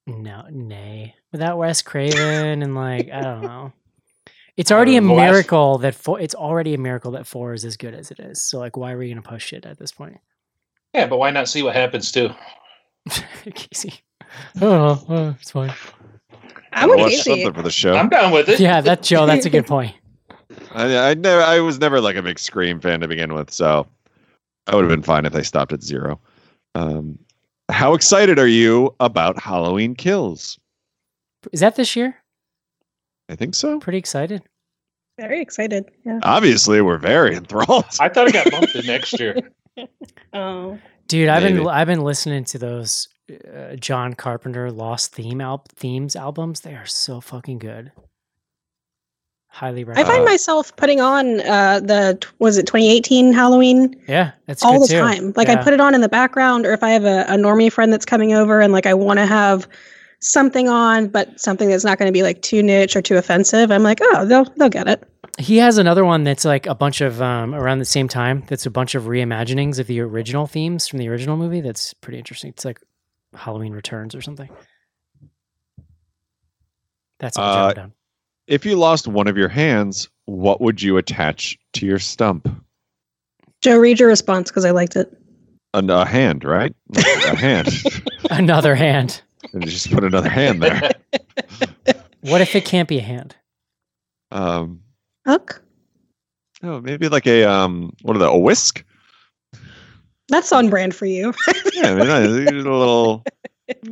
No, 0.08 0.46
nay. 0.50 1.16
Without 1.32 1.58
Wes 1.58 1.82
Craven 1.82 2.64
and 2.64 2.76
like 2.76 3.10
I 3.12 3.22
don't 3.22 3.42
know. 3.42 3.74
It's 4.58 4.72
already 4.72 4.98
a 4.98 5.02
the 5.02 5.08
last- 5.14 5.32
miracle 5.32 5.78
that 5.80 5.96
four. 5.96 6.20
It's 6.20 6.36
already 6.36 6.74
a 6.74 6.78
miracle 6.78 7.12
that 7.12 7.28
four 7.28 7.54
is 7.54 7.64
as 7.66 7.78
good 7.78 7.94
as 7.94 8.12
it 8.12 8.20
is. 8.20 8.42
So 8.42 8.60
like, 8.60 8.76
why 8.76 8.92
are 8.94 8.98
we 8.98 9.10
gonna 9.10 9.22
push 9.22 9.54
it 9.54 9.66
at 9.66 9.78
this 9.80 9.92
point? 9.92 10.18
Yeah, 10.94 11.08
but 11.08 11.18
why 11.18 11.30
not 11.32 11.48
see 11.48 11.62
what 11.64 11.76
happens 11.76 12.12
too? 12.12 12.30
Casey. 13.56 13.94
Oh, 14.62 15.04
oh, 15.10 15.36
it's 15.42 15.50
fine. 15.50 15.74
I'm 16.74 16.90
Watch 16.90 16.98
with 17.00 17.10
Casey. 17.10 17.30
something 17.30 17.54
for 17.54 17.62
the 17.62 17.72
show. 17.72 17.96
I'm 17.96 18.10
down 18.10 18.32
with 18.32 18.50
it. 18.50 18.60
Yeah, 18.60 18.82
that 18.82 19.04
Joe. 19.04 19.26
That's 19.26 19.46
a 19.46 19.50
good 19.50 19.66
point. 19.68 19.96
I, 20.74 21.12
I 21.12 21.14
never. 21.14 21.42
I 21.42 21.60
was 21.60 21.80
never 21.80 22.00
like 22.02 22.16
a 22.16 22.22
big 22.22 22.40
Scream 22.40 22.80
fan 22.80 23.00
to 23.02 23.08
begin 23.08 23.34
with, 23.34 23.52
so 23.52 23.88
I 24.68 24.76
would 24.76 24.84
have 24.84 24.90
been 24.90 25.04
fine 25.04 25.26
if 25.26 25.34
they 25.34 25.44
stopped 25.44 25.74
at 25.74 25.82
zero. 25.84 26.20
Um, 26.76 27.18
how 27.70 27.94
excited 27.94 28.40
are 28.40 28.48
you 28.48 28.96
about 29.00 29.40
Halloween 29.40 29.96
Kills? 29.96 30.60
Is 31.52 31.60
that 31.60 31.76
this 31.76 31.96
year? 31.96 32.16
I 33.30 33.36
think 33.36 33.56
so. 33.56 33.80
Pretty 33.80 33.98
excited. 34.00 34.42
Very 35.20 35.42
excited. 35.42 35.90
Yeah. 36.06 36.20
Obviously, 36.24 36.82
we're 36.82 36.98
very 36.98 37.36
enthralled. 37.36 37.86
I 38.00 38.10
thought 38.10 38.28
it 38.28 38.34
got 38.34 38.50
bumped 38.52 38.72
to 38.74 38.82
next 38.84 39.20
year. 39.20 39.38
Oh. 40.34 40.78
Dude, 41.08 41.30
I've 41.30 41.42
been 41.42 41.66
I've 41.66 41.88
been 41.88 42.04
listening 42.04 42.44
to 42.46 42.58
those 42.60 43.08
uh, 43.30 43.76
John 43.76 44.14
Carpenter 44.14 44.72
Lost 44.72 45.14
Theme 45.14 45.42
al- 45.42 45.66
themes 45.76 46.16
albums. 46.16 46.62
They 46.62 46.76
are 46.76 46.86
so 46.86 47.22
fucking 47.22 47.60
good. 47.60 47.92
Highly 49.52 49.84
recommend. 49.84 50.08
I 50.08 50.12
find 50.12 50.26
myself 50.26 50.76
putting 50.76 51.02
on 51.02 51.42
uh, 51.42 51.80
the 51.80 52.24
was 52.38 52.58
it 52.58 52.68
2018 52.68 53.34
Halloween 53.34 54.00
yeah, 54.08 54.32
that's 54.46 54.64
all 54.64 54.80
the 54.80 54.88
too. 54.88 55.00
time. 55.00 55.34
Like 55.36 55.50
I 55.50 55.56
put 55.56 55.74
it 55.74 55.82
on 55.82 55.96
in 55.96 56.02
the 56.02 56.10
background, 56.10 56.68
or 56.68 56.74
if 56.74 56.84
I 56.84 56.92
have 56.92 57.04
a, 57.04 57.22
a 57.22 57.36
normie 57.36 57.72
friend 57.72 57.92
that's 57.92 58.06
coming 58.06 58.34
over 58.34 58.62
and 58.62 58.72
like 58.72 58.86
I 58.86 58.94
want 58.94 59.18
to 59.18 59.26
have 59.26 59.68
something 60.20 60.70
on, 60.70 61.08
but 61.08 61.40
something 61.40 61.68
that's 61.70 61.84
not 61.84 61.98
going 61.98 62.08
to 62.08 62.14
be 62.14 62.22
like 62.22 62.42
too 62.44 62.62
niche 62.62 62.96
or 62.96 63.02
too 63.02 63.18
offensive, 63.18 63.72
I'm 63.72 63.82
like, 63.82 64.00
oh, 64.02 64.26
they'll 64.26 64.46
they'll 64.58 64.70
get 64.70 64.88
it. 64.88 65.04
He 65.40 65.58
has 65.58 65.78
another 65.78 66.06
one 66.06 66.24
that's 66.24 66.46
like 66.46 66.68
a 66.68 66.76
bunch 66.76 67.02
of 67.02 67.20
um, 67.22 67.56
around 67.56 67.80
the 67.80 67.86
same 67.86 68.08
time. 68.08 68.44
That's 68.48 68.68
a 68.68 68.72
bunch 68.72 68.94
of 68.94 69.04
reimaginings 69.06 69.80
of 69.80 69.88
the 69.88 70.00
original 70.02 70.46
themes 70.46 70.88
from 70.88 71.00
the 71.00 71.10
original 71.10 71.38
movie. 71.38 71.62
That's 71.62 71.94
pretty 71.96 72.20
interesting. 72.20 72.52
It's 72.52 72.66
like 72.66 72.80
Halloween 73.36 73.74
Returns 73.74 74.16
or 74.16 74.22
something. 74.22 74.50
That's 77.20 77.38
all 77.38 77.44
Uh, 77.50 77.54
jotted 77.54 77.76
down. 77.76 77.94
If 78.48 78.66
you 78.66 78.76
lost 78.78 79.08
one 79.08 79.28
of 79.28 79.38
your 79.38 79.50
hands, 79.50 80.10
what 80.26 80.62
would 80.62 80.82
you 80.82 80.98
attach 80.98 81.58
to 81.74 81.86
your 81.86 82.00
stump? 82.00 82.48
Joe, 83.62 83.78
read 83.78 84.00
your 84.00 84.10
response 84.10 84.50
because 84.50 84.66
I 84.66 84.72
liked 84.72 84.96
it. 84.96 85.12
A, 85.74 85.84
a 85.86 86.06
hand, 86.06 86.44
right? 86.44 86.74
a 86.96 87.36
hand. 87.36 87.70
Another 88.32 88.74
hand. 88.74 89.22
And 89.54 89.64
you 89.64 89.70
just 89.72 89.92
put 89.92 90.04
another 90.04 90.30
hand 90.30 90.64
there. 90.64 90.92
What 92.22 92.42
if 92.42 92.54
it 92.54 92.66
can't 92.66 92.90
be 92.90 92.98
a 92.98 93.02
hand? 93.02 93.34
Um, 94.30 94.82
Hook. 95.26 95.64
oh, 96.62 96.82
maybe 96.82 97.08
like 97.08 97.26
a 97.26 97.46
um, 97.46 97.94
what 98.02 98.14
are 98.18 98.20
the 98.20 98.28
a 98.30 98.38
whisk? 98.38 98.84
That's 100.30 100.52
on 100.52 100.70
brand 100.70 100.96
for 100.96 101.06
you. 101.06 101.34
Yeah, 101.74 101.92
I 101.92 102.28
mean, 102.28 102.48
a 102.68 102.78
little. 102.78 103.24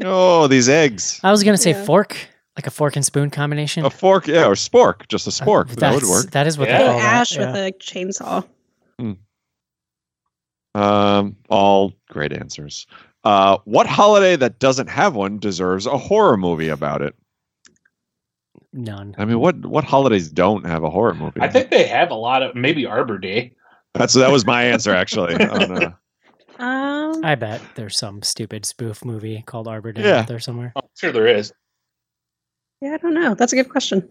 Oh, 0.04 0.48
these 0.48 0.68
eggs. 0.68 1.20
I 1.24 1.32
was 1.32 1.44
gonna 1.44 1.56
say 1.58 1.72
Yeah. 1.72 1.86
fork, 1.86 2.18
like 2.58 2.68
a 2.68 2.72
fork 2.72 2.96
and 2.98 3.06
spoon 3.06 3.30
combination. 3.30 3.86
A 3.86 3.90
fork, 3.90 4.28
yeah, 4.28 4.46
or 4.46 4.56
spork, 4.56 5.08
just 5.08 5.26
a 5.28 5.30
Uh, 5.44 5.46
spork. 5.46 5.70
that 5.76 5.94
would 5.94 6.04
work. 6.04 6.32
That 6.32 6.48
is 6.48 6.58
what 6.58 6.68
Yeah. 6.68 6.80
they 6.80 6.84
An 6.86 6.92
call 6.92 7.00
that. 7.00 7.14
ash 7.14 7.38
yeah. 7.38 7.52
with 7.52 7.56
a 7.56 7.72
chainsaw. 7.80 8.46
Um, 10.76 11.36
all 11.50 11.94
great 12.10 12.34
answers. 12.34 12.86
Uh, 13.24 13.58
what 13.66 13.88
holiday 13.88 14.36
that 14.36 14.60
doesn't 14.60 14.88
have 14.90 15.16
one 15.16 15.40
deserves 15.40 15.86
a 15.86 15.98
horror 15.98 16.38
movie 16.38 16.70
about 16.70 17.02
it? 17.02 17.16
None. 18.74 19.16
I 19.18 19.26
mean, 19.26 19.40
what 19.40 19.66
what 19.66 19.84
holidays 19.86 20.30
don't 20.30 20.66
have 20.68 20.84
a 20.84 20.90
horror 20.90 21.16
movie? 21.16 21.42
I 21.42 21.48
think 21.48 21.72
they 21.72 21.88
have 21.88 22.12
a 22.12 22.16
lot 22.16 22.44
of 22.44 22.54
maybe 22.56 22.86
Arbor 22.86 23.18
Day. 23.18 23.54
that's 23.94 24.14
that 24.14 24.30
was 24.32 24.46
my 24.46 24.64
answer 24.66 24.94
actually. 24.94 25.34
on, 25.50 25.84
uh, 25.84 25.92
I 27.28 27.36
bet 27.36 27.62
there's 27.76 27.98
some 27.98 28.22
stupid 28.24 28.66
spoof 28.66 29.04
movie 29.04 29.44
called 29.46 29.68
Arbor 29.68 29.92
Day 29.92 30.04
Yeah. 30.04 30.20
out 30.22 30.28
there 30.28 30.40
somewhere. 30.40 30.72
I'm 30.78 30.84
sure 30.98 31.12
there 31.12 31.28
is. 31.28 31.52
yeah, 32.82 32.94
I 32.94 32.98
don't 32.98 33.14
know. 33.14 33.34
That's 33.36 33.52
a 33.52 33.56
good 33.58 33.70
question. 33.70 34.08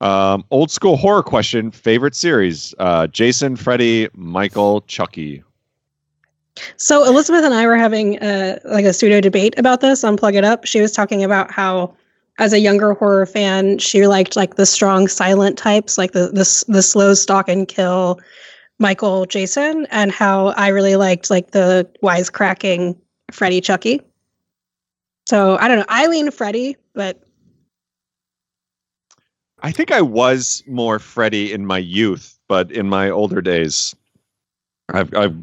um, 0.00 0.44
old 0.50 0.70
school 0.70 0.96
horror 0.96 1.22
question: 1.22 1.70
favorite 1.70 2.14
series? 2.14 2.74
Uh, 2.78 3.06
Jason, 3.08 3.56
Freddy, 3.56 4.08
Michael, 4.14 4.80
Chucky. 4.82 5.42
So 6.76 7.04
Elizabeth 7.04 7.44
and 7.44 7.52
I 7.54 7.66
were 7.66 7.76
having 7.76 8.18
uh, 8.20 8.58
like 8.64 8.84
a 8.86 8.92
pseudo 8.92 9.20
debate 9.20 9.54
about 9.58 9.80
this 9.82 10.02
on 10.04 10.16
Plug 10.16 10.34
It 10.34 10.44
Up. 10.44 10.64
She 10.66 10.80
was 10.80 10.92
talking 10.92 11.22
about 11.24 11.50
how, 11.50 11.94
as 12.38 12.52
a 12.54 12.58
younger 12.58 12.94
horror 12.94 13.26
fan, 13.26 13.78
she 13.78 14.06
liked 14.06 14.34
like 14.34 14.56
the 14.56 14.66
strong 14.66 15.08
silent 15.08 15.58
types, 15.58 15.98
like 15.98 16.12
the 16.12 16.28
the, 16.28 16.64
the 16.72 16.82
slow 16.82 17.12
stalk 17.14 17.48
and 17.48 17.68
kill, 17.68 18.18
Michael 18.82 19.24
Jason, 19.26 19.86
and 19.90 20.10
how 20.12 20.48
I 20.48 20.68
really 20.68 20.96
liked 20.96 21.30
like 21.30 21.52
the 21.52 21.88
wisecracking 22.02 22.98
Freddy 23.30 23.60
Chucky. 23.60 24.02
So 25.26 25.56
I 25.58 25.68
don't 25.68 25.78
know. 25.78 25.86
I 25.88 26.08
lean 26.08 26.30
Freddy, 26.32 26.76
but 26.94 27.22
I 29.60 29.70
think 29.70 29.92
I 29.92 30.02
was 30.02 30.64
more 30.66 30.98
Freddy 30.98 31.52
in 31.52 31.64
my 31.64 31.78
youth, 31.78 32.38
but 32.48 32.72
in 32.72 32.88
my 32.88 33.08
older 33.08 33.40
days, 33.40 33.94
I've 34.92 35.14
I've 35.14 35.36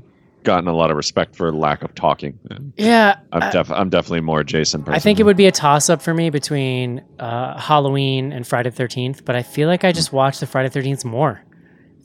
gotten 0.43 0.67
a 0.67 0.75
lot 0.75 0.91
of 0.91 0.97
respect 0.97 1.35
for 1.35 1.51
lack 1.53 1.81
of 1.81 1.95
talking. 1.95 2.37
Yeah, 2.75 3.17
I'm 3.31 3.43
I- 3.43 3.51
def- 3.51 3.71
I'm 3.71 3.89
definitely 3.89 4.21
more 4.21 4.43
Jason. 4.43 4.83
I 4.87 4.99
think 4.99 5.19
it 5.19 5.23
would 5.23 5.37
be 5.37 5.45
a 5.47 5.51
toss 5.51 5.89
up 5.89 6.01
for 6.01 6.13
me 6.13 6.29
between 6.29 7.01
uh, 7.19 7.57
Halloween 7.57 8.33
and 8.33 8.45
Friday 8.45 8.69
Thirteenth, 8.69 9.23
but 9.23 9.37
I 9.37 9.43
feel 9.43 9.69
like 9.69 9.85
I 9.85 9.93
just 9.93 10.11
watch 10.11 10.39
the 10.41 10.45
Friday 10.45 10.69
Thirteenth 10.69 11.05
more. 11.05 11.41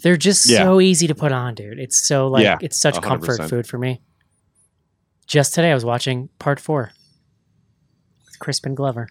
They're 0.05 0.19
just 0.19 0.47
Yeah. 0.49 0.65
so 0.65 0.81
easy 0.83 1.07
to 1.07 1.15
put 1.15 1.33
on, 1.33 1.55
dude. 1.55 1.79
It's 1.79 1.97
so 2.07 2.29
like 2.29 2.43
Yeah, 2.45 2.59
it's 2.61 2.77
such 2.77 2.99
a 2.99 3.01
hundred 3.01 3.27
comfort 3.27 3.49
food 3.49 3.67
for 3.67 3.79
me. 3.79 4.03
Just 5.27 5.55
today, 5.55 5.71
I 5.71 5.75
was 5.75 5.85
watching 5.85 6.29
Part 6.39 6.61
Four 6.61 6.93
with 8.27 8.39
Crispin 8.39 8.75
Glover. 8.75 9.09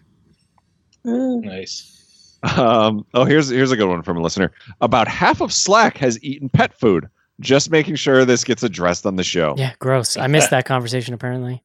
mm, 1.04 1.42
Nice. 1.42 2.38
Um, 2.56 3.04
oh, 3.14 3.24
here's 3.24 3.48
here's 3.48 3.72
a 3.72 3.76
good 3.76 3.88
one 3.88 4.02
from 4.02 4.18
a 4.18 4.20
listener. 4.20 4.52
About 4.80 5.08
half 5.08 5.40
of 5.40 5.52
Slack 5.52 5.96
has 5.98 6.22
eaten 6.22 6.48
pet 6.48 6.78
food. 6.78 7.08
Just 7.40 7.70
making 7.72 7.96
sure 7.96 8.24
this 8.24 8.44
gets 8.44 8.62
addressed 8.62 9.04
on 9.04 9.16
the 9.16 9.24
show. 9.24 9.54
Yeah, 9.58 9.72
gross. 9.80 10.16
I 10.16 10.28
missed 10.28 10.50
that 10.50 10.64
conversation. 10.64 11.12
Apparently, 11.14 11.60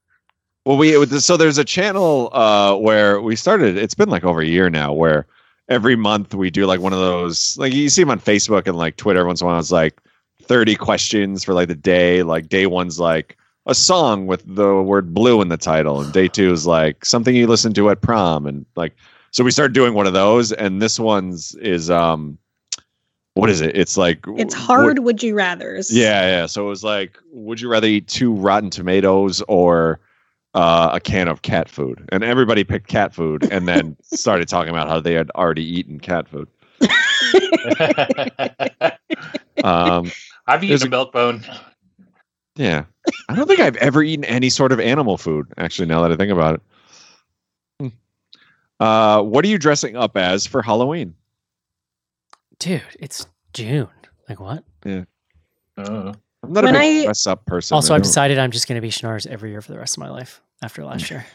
Well, 0.65 0.77
we 0.77 1.05
so 1.19 1.37
there's 1.37 1.59
a 1.59 1.63
channel 1.65 2.29
uh, 2.33 2.75
where 2.77 3.21
we 3.21 3.35
started. 3.35 3.77
It's 3.77 3.93
been 3.93 4.09
like 4.09 4.23
over 4.23 4.41
a 4.41 4.45
year 4.47 4.71
now, 4.71 4.91
where 4.93 5.27
every 5.69 5.95
month 5.95 6.33
we 6.33 6.49
do 6.49 6.65
like 6.65 6.81
one 6.81 6.93
of 6.93 6.99
those. 6.99 7.57
Like 7.57 7.73
you 7.73 7.89
see 7.89 8.01
them 8.01 8.09
on 8.09 8.19
Facebook 8.19 8.67
and 8.67 8.75
like 8.75 8.97
Twitter. 8.97 9.25
Once 9.25 9.41
in 9.41 9.45
a 9.45 9.49
while, 9.49 9.59
it's 9.59 9.71
like 9.71 9.99
30 10.41 10.75
questions 10.75 11.43
for 11.43 11.53
like 11.53 11.67
the 11.67 11.75
day. 11.75 12.23
Like 12.23 12.49
day 12.49 12.65
one's 12.65 12.99
like 12.99 13.37
a 13.65 13.75
song 13.75 14.25
with 14.25 14.43
the 14.55 14.81
word 14.81 15.13
blue 15.13 15.41
in 15.41 15.49
the 15.49 15.57
title, 15.57 16.01
and 16.01 16.11
day 16.11 16.27
two 16.27 16.51
is 16.51 16.65
like 16.65 17.05
something 17.05 17.35
you 17.35 17.47
listen 17.47 17.73
to 17.73 17.89
at 17.89 18.01
prom, 18.01 18.47
and 18.47 18.65
like 18.75 18.95
so 19.31 19.43
we 19.43 19.51
started 19.51 19.73
doing 19.73 19.93
one 19.93 20.07
of 20.07 20.13
those, 20.13 20.51
and 20.51 20.81
this 20.81 20.99
one's 20.99 21.55
is 21.55 21.89
um 21.89 22.37
what 23.35 23.49
is 23.49 23.61
it? 23.61 23.77
It's 23.77 23.95
like 23.95 24.25
It's 24.35 24.53
hard. 24.53 24.99
Would 24.99 25.23
you 25.23 25.35
rather's? 25.35 25.95
Yeah, 25.95 26.23
yeah. 26.23 26.45
So 26.45 26.65
it 26.65 26.69
was 26.69 26.83
like, 26.83 27.17
would 27.31 27.61
you 27.61 27.69
rather 27.69 27.87
eat 27.87 28.07
two 28.07 28.33
rotten 28.33 28.69
tomatoes 28.69 29.41
or 29.47 29.99
uh, 30.59 30.89
a 30.93 30.99
can 30.99 31.27
of 31.27 31.41
cat 31.41 31.69
food? 31.69 32.07
And 32.11 32.23
everybody 32.23 32.63
picked 32.63 32.87
cat 32.87 33.13
food, 33.13 33.47
and 33.51 33.67
then 33.67 33.95
started 34.03 34.47
talking 34.47 34.71
about 34.71 34.87
how 34.87 34.99
they 34.99 35.13
had 35.13 35.29
already 35.31 35.63
eaten 35.63 35.99
cat 35.99 36.27
food. 36.27 36.47
Um, 39.63 40.09
I've 40.47 40.63
eaten 40.63 40.87
a 40.87 40.89
milk 40.89 41.11
bone. 41.11 41.43
yeah, 42.55 42.85
I 43.27 43.35
don't 43.35 43.45
think 43.45 43.59
I've 43.59 43.75
ever 43.77 44.01
eaten 44.01 44.23
any 44.23 44.49
sort 44.49 44.71
of 44.71 44.79
animal 44.79 45.17
food. 45.17 45.47
Actually, 45.57 45.87
now 45.89 46.01
that 46.01 46.13
I 46.13 46.15
think 46.15 46.31
about 46.31 46.55
it. 46.55 46.61
Hmm. 47.81 47.87
Uh, 48.79 49.21
what 49.21 49.43
are 49.43 49.49
you 49.49 49.57
dressing 49.59 49.97
up 49.97 50.15
as 50.15 50.47
for 50.47 50.61
Halloween? 50.61 51.13
Dude, 52.59 52.81
it's 53.01 53.27
June. 53.53 53.89
Like 54.29 54.39
what? 54.39 54.63
Oh. 54.85 56.13
I'm 56.41 56.53
not 56.53 56.63
When 56.63 56.75
a 56.75 56.79
big 56.79 57.01
I- 57.01 57.05
dress 57.05 57.27
up 57.27 57.45
person. 57.45 57.75
Also, 57.75 57.93
I 57.93 57.97
I've 57.97 58.03
decided 58.03 58.39
I'm 58.39 58.51
just 58.51 58.65
going 58.67 58.77
to 58.77 58.81
be 58.81 58.91
Schnars 58.91 59.27
every 59.27 59.51
year 59.51 59.61
for 59.61 59.73
the 59.73 59.77
rest 59.77 59.97
of 59.97 59.99
my 60.01 60.09
life 60.09 60.41
after 60.61 60.83
last 60.85 61.09
year. 61.09 61.25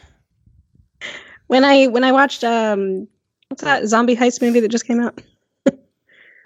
When 1.47 1.63
I 1.63 1.87
when 1.87 2.03
I 2.03 2.11
watched 2.11 2.43
um 2.43 3.07
what's 3.49 3.63
that 3.63 3.85
zombie 3.87 4.15
heist 4.15 4.41
movie 4.41 4.59
that 4.59 4.69
just 4.71 4.85
came 4.85 4.99
out? 5.01 5.19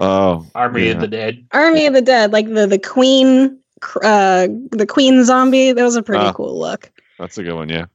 Oh, 0.01 0.45
Army 0.55 0.85
yeah. 0.85 0.91
of 0.93 1.01
the 1.01 1.09
Dead. 1.09 1.45
Army 1.51 1.85
of 1.85 1.93
the 1.93 2.01
Dead, 2.01 2.31
like 2.31 2.47
the 2.47 2.65
the 2.65 2.79
Queen, 2.79 3.59
uh, 4.01 4.47
the 4.71 4.85
Queen 4.87 5.25
zombie. 5.25 5.73
That 5.73 5.83
was 5.83 5.97
a 5.97 6.01
pretty 6.01 6.23
Ah. 6.23 6.31
cool 6.31 6.57
look. 6.57 6.89
That's 7.19 7.37
a 7.37 7.43
good 7.43 7.55
one, 7.55 7.67
yeah. 7.67 7.87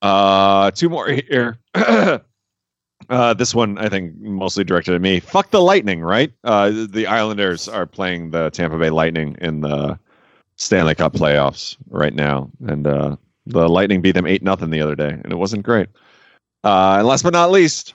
Uh, 0.00 0.70
two 0.70 0.88
more 0.88 1.08
here. 1.08 1.58
uh, 1.74 3.34
this 3.34 3.54
one 3.54 3.76
I 3.76 3.90
think 3.90 4.16
mostly 4.18 4.64
directed 4.64 4.94
at 4.94 5.02
me. 5.02 5.20
Fuck 5.20 5.50
the 5.50 5.60
Lightning, 5.60 6.00
right? 6.00 6.32
Uh, 6.42 6.70
the 6.88 7.06
Islanders 7.06 7.68
are 7.68 7.84
playing 7.84 8.30
the 8.30 8.48
Tampa 8.48 8.78
Bay 8.78 8.88
Lightning 8.88 9.36
in 9.42 9.60
the 9.60 9.98
Stanley 10.56 10.94
Cup 10.94 11.12
playoffs 11.12 11.76
right 11.90 12.14
now, 12.14 12.50
and 12.66 12.86
uh, 12.86 13.16
the 13.46 13.68
Lightning 13.68 14.00
beat 14.00 14.12
them 14.12 14.26
eight 14.26 14.42
nothing 14.42 14.70
the 14.70 14.80
other 14.80 14.94
day, 14.94 15.10
and 15.10 15.32
it 15.32 15.36
wasn't 15.36 15.62
great. 15.62 15.88
Uh, 16.62 16.96
and 16.98 17.06
last 17.06 17.22
but 17.22 17.32
not 17.32 17.50
least, 17.50 17.94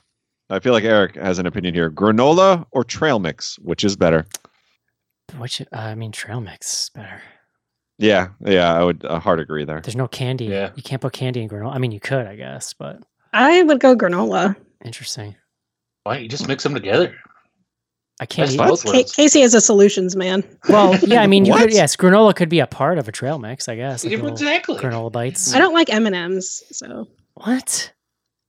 I 0.50 0.60
feel 0.60 0.74
like 0.74 0.84
Eric 0.84 1.16
has 1.16 1.40
an 1.40 1.46
opinion 1.46 1.74
here: 1.74 1.90
granola 1.90 2.66
or 2.72 2.84
trail 2.84 3.20
mix, 3.20 3.58
which 3.60 3.84
is 3.84 3.96
better? 3.96 4.26
Which 5.38 5.62
uh, 5.62 5.66
I 5.72 5.96
mean, 5.96 6.12
trail 6.12 6.42
mix 6.42 6.84
is 6.84 6.90
better. 6.90 7.22
Yeah, 7.98 8.30
yeah, 8.46 8.74
I 8.74 8.84
would 8.84 9.04
uh, 9.04 9.20
hard 9.20 9.40
agree 9.40 9.66
there. 9.66 9.82
There's 9.82 9.96
no 9.96 10.08
candy. 10.08 10.46
Yeah. 10.46 10.72
You 10.76 10.84
can't 10.84 11.02
put 11.02 11.14
candy 11.14 11.42
in 11.42 11.50
granola. 11.50 11.76
I 11.76 11.80
mean, 11.80 11.92
you 11.92 12.00
could, 12.00 12.26
I 12.28 12.36
guess, 12.36 12.74
but 12.74 13.04
I 13.34 13.62
would 13.64 13.80
go 13.80 13.96
granola. 13.96 14.56
interesting. 14.86 15.36
Why 16.04 16.16
don't 16.16 16.24
you 16.24 16.30
just 16.30 16.48
mix 16.48 16.64
them 16.64 16.74
together? 16.74 17.14
I 18.20 18.26
can't 18.26 18.50
That's 18.50 18.56
eat. 18.56 18.68
both 18.68 18.84
Ca- 18.84 19.04
Casey 19.16 19.42
is 19.42 19.54
a 19.54 19.62
solutions 19.62 20.16
man. 20.16 20.44
Well, 20.68 20.98
yeah, 21.00 21.22
I 21.22 21.28
mean, 21.28 21.46
you 21.46 21.54
could, 21.56 21.72
yes, 21.74 21.96
granola 21.96 22.36
could 22.36 22.50
be 22.50 22.60
a 22.60 22.68
part 22.68 22.98
of 22.98 23.08
a 23.08 23.12
trail 23.12 23.40
mix, 23.40 23.70
I 23.70 23.76
guess. 23.76 24.04
like 24.04 24.14
exactly. 24.14 24.76
Granola 24.78 25.12
bites. 25.12 25.54
I 25.54 25.58
don't 25.60 25.74
like 25.74 25.90
M 25.92 26.06
and 26.06 26.16
M's, 26.16 26.62
so 26.72 27.08
What? 27.36 27.94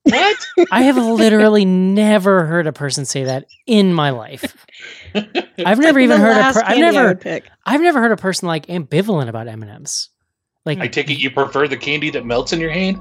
What? 0.02 0.46
I 0.72 0.82
have 0.82 0.96
literally 0.96 1.64
never 1.64 2.46
heard 2.46 2.66
a 2.66 2.72
person 2.72 3.04
say 3.04 3.24
that 3.24 3.46
in 3.66 3.92
my 3.94 4.10
life. 4.10 4.56
I've 5.14 5.78
never 5.78 6.00
Like 6.00 6.02
even 6.04 6.20
heard 6.20 6.36
a 6.36 6.40
last 6.40 6.54
per- 6.56 6.62
I've 6.64 6.78
never 6.78 7.14
pick. 7.14 7.48
I've 7.66 7.80
never 7.80 8.00
heard 8.00 8.12
a 8.12 8.16
person 8.16 8.48
like 8.48 8.66
ambivalent 8.66 9.28
about 9.28 9.46
M&Ms. 9.46 10.08
Like 10.66 10.78
I 10.78 10.88
take 10.88 11.10
it 11.10 11.18
you 11.18 11.30
prefer 11.30 11.68
the 11.68 11.76
candy 11.76 12.10
that 12.10 12.26
melts 12.26 12.52
in 12.52 12.60
your 12.60 12.70
hand? 12.70 13.00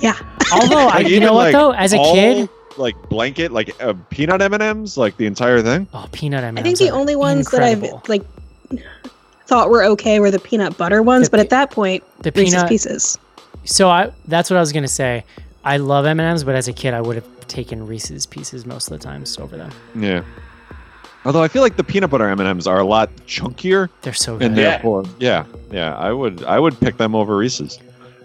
Yeah, 0.00 0.16
although 0.52 0.88
I, 0.92 1.00
you 1.00 1.16
even, 1.16 1.22
know 1.24 1.34
what 1.34 1.52
though, 1.52 1.70
as 1.72 1.92
a 1.92 1.98
all, 1.98 2.14
kid, 2.14 2.48
like 2.78 2.94
blanket, 3.08 3.52
like 3.52 3.70
uh, 3.82 3.94
peanut 4.10 4.40
M 4.42 4.54
and 4.54 4.62
M's, 4.62 4.96
like 4.96 5.16
the 5.16 5.26
entire 5.26 5.60
thing. 5.62 5.86
oh, 5.94 6.08
peanut 6.12 6.44
M&Ms. 6.44 6.60
I 6.60 6.62
think 6.62 6.78
the 6.78 6.90
only 6.90 7.16
ones 7.16 7.40
incredible. 7.46 7.88
that 7.88 7.94
I've 8.04 8.08
like 8.08 8.22
thought 9.46 9.70
were 9.70 9.84
okay 9.84 10.20
were 10.20 10.30
the 10.30 10.38
peanut 10.38 10.76
butter 10.76 11.02
ones, 11.02 11.26
The 11.28 11.30
but 11.32 11.40
at 11.40 11.50
that 11.50 11.70
point, 11.70 12.04
the 12.22 12.30
Reese's 12.32 12.54
peanut 12.54 12.68
Pieces. 12.68 13.18
So 13.64 13.88
I 13.90 14.12
that's 14.26 14.50
what 14.50 14.56
I 14.56 14.60
was 14.60 14.72
gonna 14.72 14.88
say. 14.88 15.24
I 15.64 15.76
love 15.78 16.06
M 16.06 16.20
and 16.20 16.28
M's, 16.28 16.44
but 16.44 16.54
as 16.54 16.68
a 16.68 16.72
kid, 16.72 16.94
I 16.94 17.00
would 17.00 17.16
have 17.16 17.48
taken 17.48 17.86
Reese's 17.86 18.26
Pieces 18.26 18.64
most 18.66 18.90
of 18.90 18.98
the 18.98 19.04
times 19.04 19.38
over 19.38 19.56
them. 19.56 19.70
Yeah. 19.94 20.22
Although 21.24 21.42
I 21.42 21.48
feel 21.48 21.62
like 21.62 21.76
the 21.76 21.84
peanut 21.84 22.10
butter 22.10 22.28
M 22.28 22.38
and 22.40 22.48
M's 22.48 22.66
are 22.66 22.78
a 22.78 22.84
lot 22.84 23.14
chunkier, 23.26 23.88
They're 24.02 24.12
so 24.14 24.38
good. 24.38 24.46
and 24.48 24.56
Yeah. 24.56 24.62
therefore, 24.70 25.04
yeah, 25.18 25.44
yeah, 25.70 25.94
I 25.96 26.12
would, 26.12 26.44
I 26.44 26.58
would 26.58 26.78
pick 26.80 26.96
them 26.96 27.14
over 27.14 27.36
Reese's. 27.36 27.78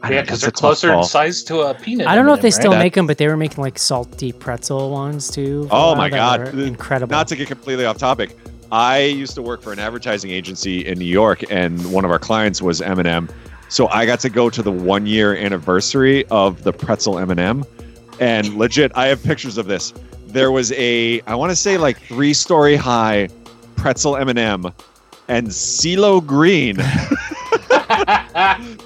I 0.03 0.09
don't 0.09 0.17
Yeah, 0.17 0.21
because 0.23 0.41
they're 0.41 0.51
closer 0.51 0.93
in 0.93 1.03
size 1.05 1.41
to 1.43 1.61
a 1.61 1.73
peanut. 1.73 2.07
I 2.07 2.15
don't 2.15 2.25
know 2.25 2.33
if 2.33 2.41
they 2.41 2.51
still 2.51 2.73
right? 2.73 2.79
make 2.79 2.93
them, 2.93 3.07
but 3.07 3.17
they 3.17 3.27
were 3.27 3.37
making 3.37 3.63
like 3.63 3.79
salty 3.79 4.33
pretzel 4.33 4.91
ones 4.91 5.31
too. 5.31 5.67
Oh 5.71 5.95
my 5.95 6.09
God. 6.09 6.53
incredible! 6.59 7.11
Not 7.11 7.29
to 7.29 7.37
get 7.37 7.47
completely 7.47 7.85
off 7.85 7.97
topic, 7.97 8.35
I 8.73 9.03
used 9.03 9.35
to 9.35 9.41
work 9.41 9.61
for 9.61 9.71
an 9.71 9.79
advertising 9.79 10.31
agency 10.31 10.85
in 10.85 10.99
New 10.99 11.05
York, 11.05 11.49
and 11.49 11.93
one 11.93 12.03
of 12.03 12.11
our 12.11 12.17
clients 12.17 12.61
was 12.61 12.81
M&M. 12.81 13.29
So 13.69 13.87
I 13.87 14.05
got 14.05 14.19
to 14.21 14.29
go 14.29 14.49
to 14.49 14.61
the 14.61 14.71
one 14.71 15.05
year 15.05 15.37
anniversary 15.37 16.25
of 16.25 16.63
the 16.63 16.73
pretzel 16.73 17.19
M&M, 17.19 17.63
and 18.19 18.55
legit, 18.55 18.91
I 18.95 19.07
have 19.07 19.23
pictures 19.23 19.57
of 19.57 19.67
this. 19.67 19.93
There 20.25 20.51
was 20.51 20.71
a, 20.71 21.21
I 21.21 21.35
want 21.35 21.51
to 21.51 21.55
say 21.55 21.77
like 21.77 22.01
three 22.01 22.33
story 22.33 22.75
high 22.75 23.29
pretzel 23.75 24.17
M&M, 24.17 24.65
and 25.27 25.47
CeeLo 25.47 26.25
Green, 26.25 26.77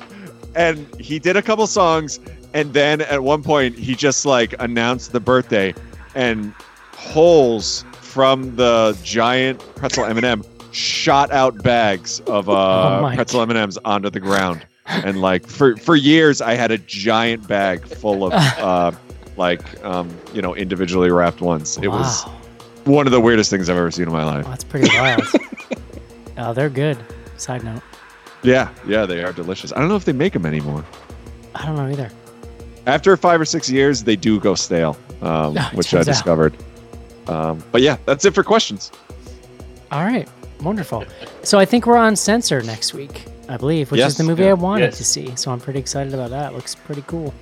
and 0.57 0.87
he 0.99 1.19
did 1.19 1.37
a 1.37 1.41
couple 1.41 1.65
songs, 1.67 2.19
and 2.53 2.73
then 2.73 3.01
at 3.01 3.23
one 3.23 3.43
point 3.43 3.77
he 3.77 3.95
just 3.95 4.25
like 4.25 4.53
announced 4.59 5.11
the 5.13 5.19
birthday, 5.19 5.73
and 6.15 6.53
holes 6.93 7.85
from 7.93 8.55
the 8.55 8.97
giant 9.03 9.59
pretzel 9.75 10.03
M&M 10.05 10.43
shot 10.71 11.31
out 11.31 11.61
bags 11.63 12.19
of 12.21 12.49
Oh 12.49 12.53
uh, 12.53 12.99
my 13.01 13.15
pretzel 13.15 13.41
M&Ms 13.41 13.77
onto 13.85 14.09
the 14.09 14.19
ground. 14.19 14.65
And 14.87 15.21
like 15.21 15.45
for 15.45 15.75
for 15.77 15.95
years, 15.95 16.41
I 16.41 16.53
had 16.55 16.71
a 16.71 16.77
giant 16.77 17.47
bag 17.47 17.85
full 17.85 18.25
of 18.25 18.33
uh, 18.33 18.91
like 19.35 19.83
um, 19.83 20.09
you 20.33 20.41
know 20.41 20.55
individually 20.55 21.11
wrapped 21.11 21.41
ones. 21.41 21.77
It 21.81 21.89
was 21.89 22.23
one 22.85 23.05
of 23.05 23.11
the 23.11 23.19
weirdest 23.19 23.49
things 23.49 23.69
I've 23.69 23.77
ever 23.77 23.91
seen 23.91 24.07
in 24.07 24.13
my 24.13 24.23
life. 24.23 24.45
Wow, 24.45 24.51
that's 24.51 24.63
pretty 24.63 24.87
wild. 24.97 25.21
oh, 26.37 26.53
they're 26.53 26.69
good. 26.69 26.97
Side 27.35 27.63
note, 27.63 27.83
Yeah, 28.47 28.69
yeah, 28.87 29.05
they 29.05 29.23
are 29.23 29.33
delicious. 29.33 29.73
I 29.73 29.79
don't 29.79 29.89
know 29.89 29.97
if 29.97 30.05
they 30.05 30.13
make 30.13 30.31
them 30.31 30.45
anymore. 30.45 30.85
I 31.53 31.65
don't 31.65 31.75
know 31.75 31.87
either. 31.89 32.09
After 32.85 33.17
five 33.17 33.41
or 33.41 33.45
six 33.45 33.69
years, 33.69 34.05
they 34.05 34.15
do 34.15 34.39
go 34.39 34.55
stale, 34.55 34.97
um, 35.21 35.55
Ah, 35.57 35.69
which 35.73 35.93
I 35.93 36.03
discovered. 36.03 36.55
Um, 37.27 37.61
but 37.73 37.81
yeah, 37.81 37.97
that's 38.05 38.23
it 38.23 38.33
for 38.33 38.43
questions. 38.43 38.89
All 39.91 40.05
right, 40.05 40.29
wonderful. 40.61 41.03
So 41.43 41.59
I 41.59 41.65
think 41.65 41.85
we're 41.85 41.97
on 41.97 42.15
Censor 42.15 42.61
next 42.63 42.93
week, 42.93 43.25
I 43.49 43.57
believe, 43.57 43.91
which 43.91 43.99
Yes, 43.99 44.11
is 44.11 44.17
the 44.17 44.23
movie 44.23 44.43
yeah. 44.43 44.51
I 44.51 44.53
wanted 44.53 44.85
Yes. 44.85 44.97
to 44.99 45.03
see. 45.03 45.35
So 45.35 45.51
I'm 45.51 45.59
pretty 45.59 45.79
excited 45.79 46.13
about 46.13 46.29
that. 46.29 46.53
Looks 46.53 46.73
pretty 46.73 47.03
cool. 47.07 47.33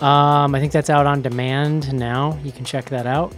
Um, 0.00 0.54
I 0.54 0.60
think 0.60 0.72
that's 0.72 0.90
out 0.90 1.06
on 1.06 1.22
demand 1.22 1.94
now. 1.94 2.38
You 2.44 2.52
can 2.52 2.66
check 2.66 2.90
that 2.90 3.06
out. 3.06 3.32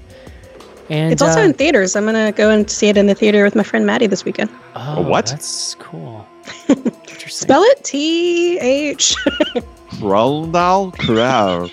And 0.91 1.13
It's 1.13 1.23
also 1.23 1.43
uh, 1.43 1.45
in 1.45 1.53
theaters. 1.55 1.95
I'm 1.95 2.05
gonna 2.07 2.33
go 2.33 2.51
and 2.51 2.69
see 2.69 2.89
it 2.89 2.97
in 2.97 3.07
the 3.07 3.15
theater 3.15 3.45
with 3.45 3.55
my 3.55 3.63
friend 3.63 3.87
Maddie 3.87 4.09
this 4.09 4.25
weekend. 4.25 4.51
oh, 4.75 5.01
what? 5.03 5.27
That's 5.27 5.77
cool. 5.77 6.27
Interesting. 6.69 7.29
Spell 7.29 7.63
it 7.63 7.85
T 7.85 8.59
H. 8.59 9.15
Roldal 10.01 10.93
Crow. 10.93 11.69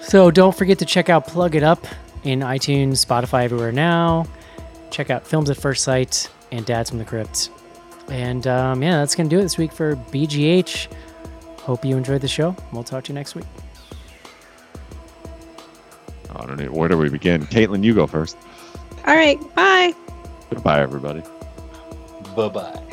So 0.00 0.30
don't 0.30 0.54
forget 0.54 0.78
to 0.80 0.84
check 0.84 1.08
out 1.08 1.26
Plug 1.26 1.54
It 1.54 1.62
Up 1.62 1.86
in 2.24 2.40
iTunes, 2.40 3.04
Spotify, 3.04 3.44
everywhere 3.44 3.72
now. 3.72 4.26
Check 4.90 5.10
out 5.10 5.26
Films 5.26 5.48
at 5.48 5.56
First 5.56 5.84
Sight 5.84 6.28
and 6.50 6.66
Dads 6.66 6.90
from 6.90 6.98
the 6.98 7.04
Crypt. 7.04 7.50
And 8.08 8.46
um, 8.46 8.82
yeah, 8.82 8.98
that's 8.98 9.14
going 9.14 9.28
to 9.28 9.34
do 9.34 9.38
it 9.38 9.42
this 9.42 9.56
week 9.56 9.72
for 9.72 9.96
BGH. 9.96 10.88
Hope 11.60 11.84
you 11.84 11.96
enjoyed 11.96 12.20
the 12.20 12.28
show. 12.28 12.54
We'll 12.72 12.84
talk 12.84 13.04
to 13.04 13.12
you 13.12 13.14
next 13.14 13.34
week. 13.34 13.46
I 16.34 16.46
don't 16.46 16.58
know. 16.58 16.66
Where 16.72 16.88
do 16.88 16.98
we 16.98 17.08
begin? 17.08 17.42
Caitlin, 17.46 17.82
you 17.84 17.94
go 17.94 18.06
first. 18.06 18.36
All 19.06 19.14
right, 19.16 19.38
bye. 19.54 19.94
Goodbye, 20.50 20.80
everybody. 20.80 21.22
Bye 22.36 22.48
bye. 22.48 22.91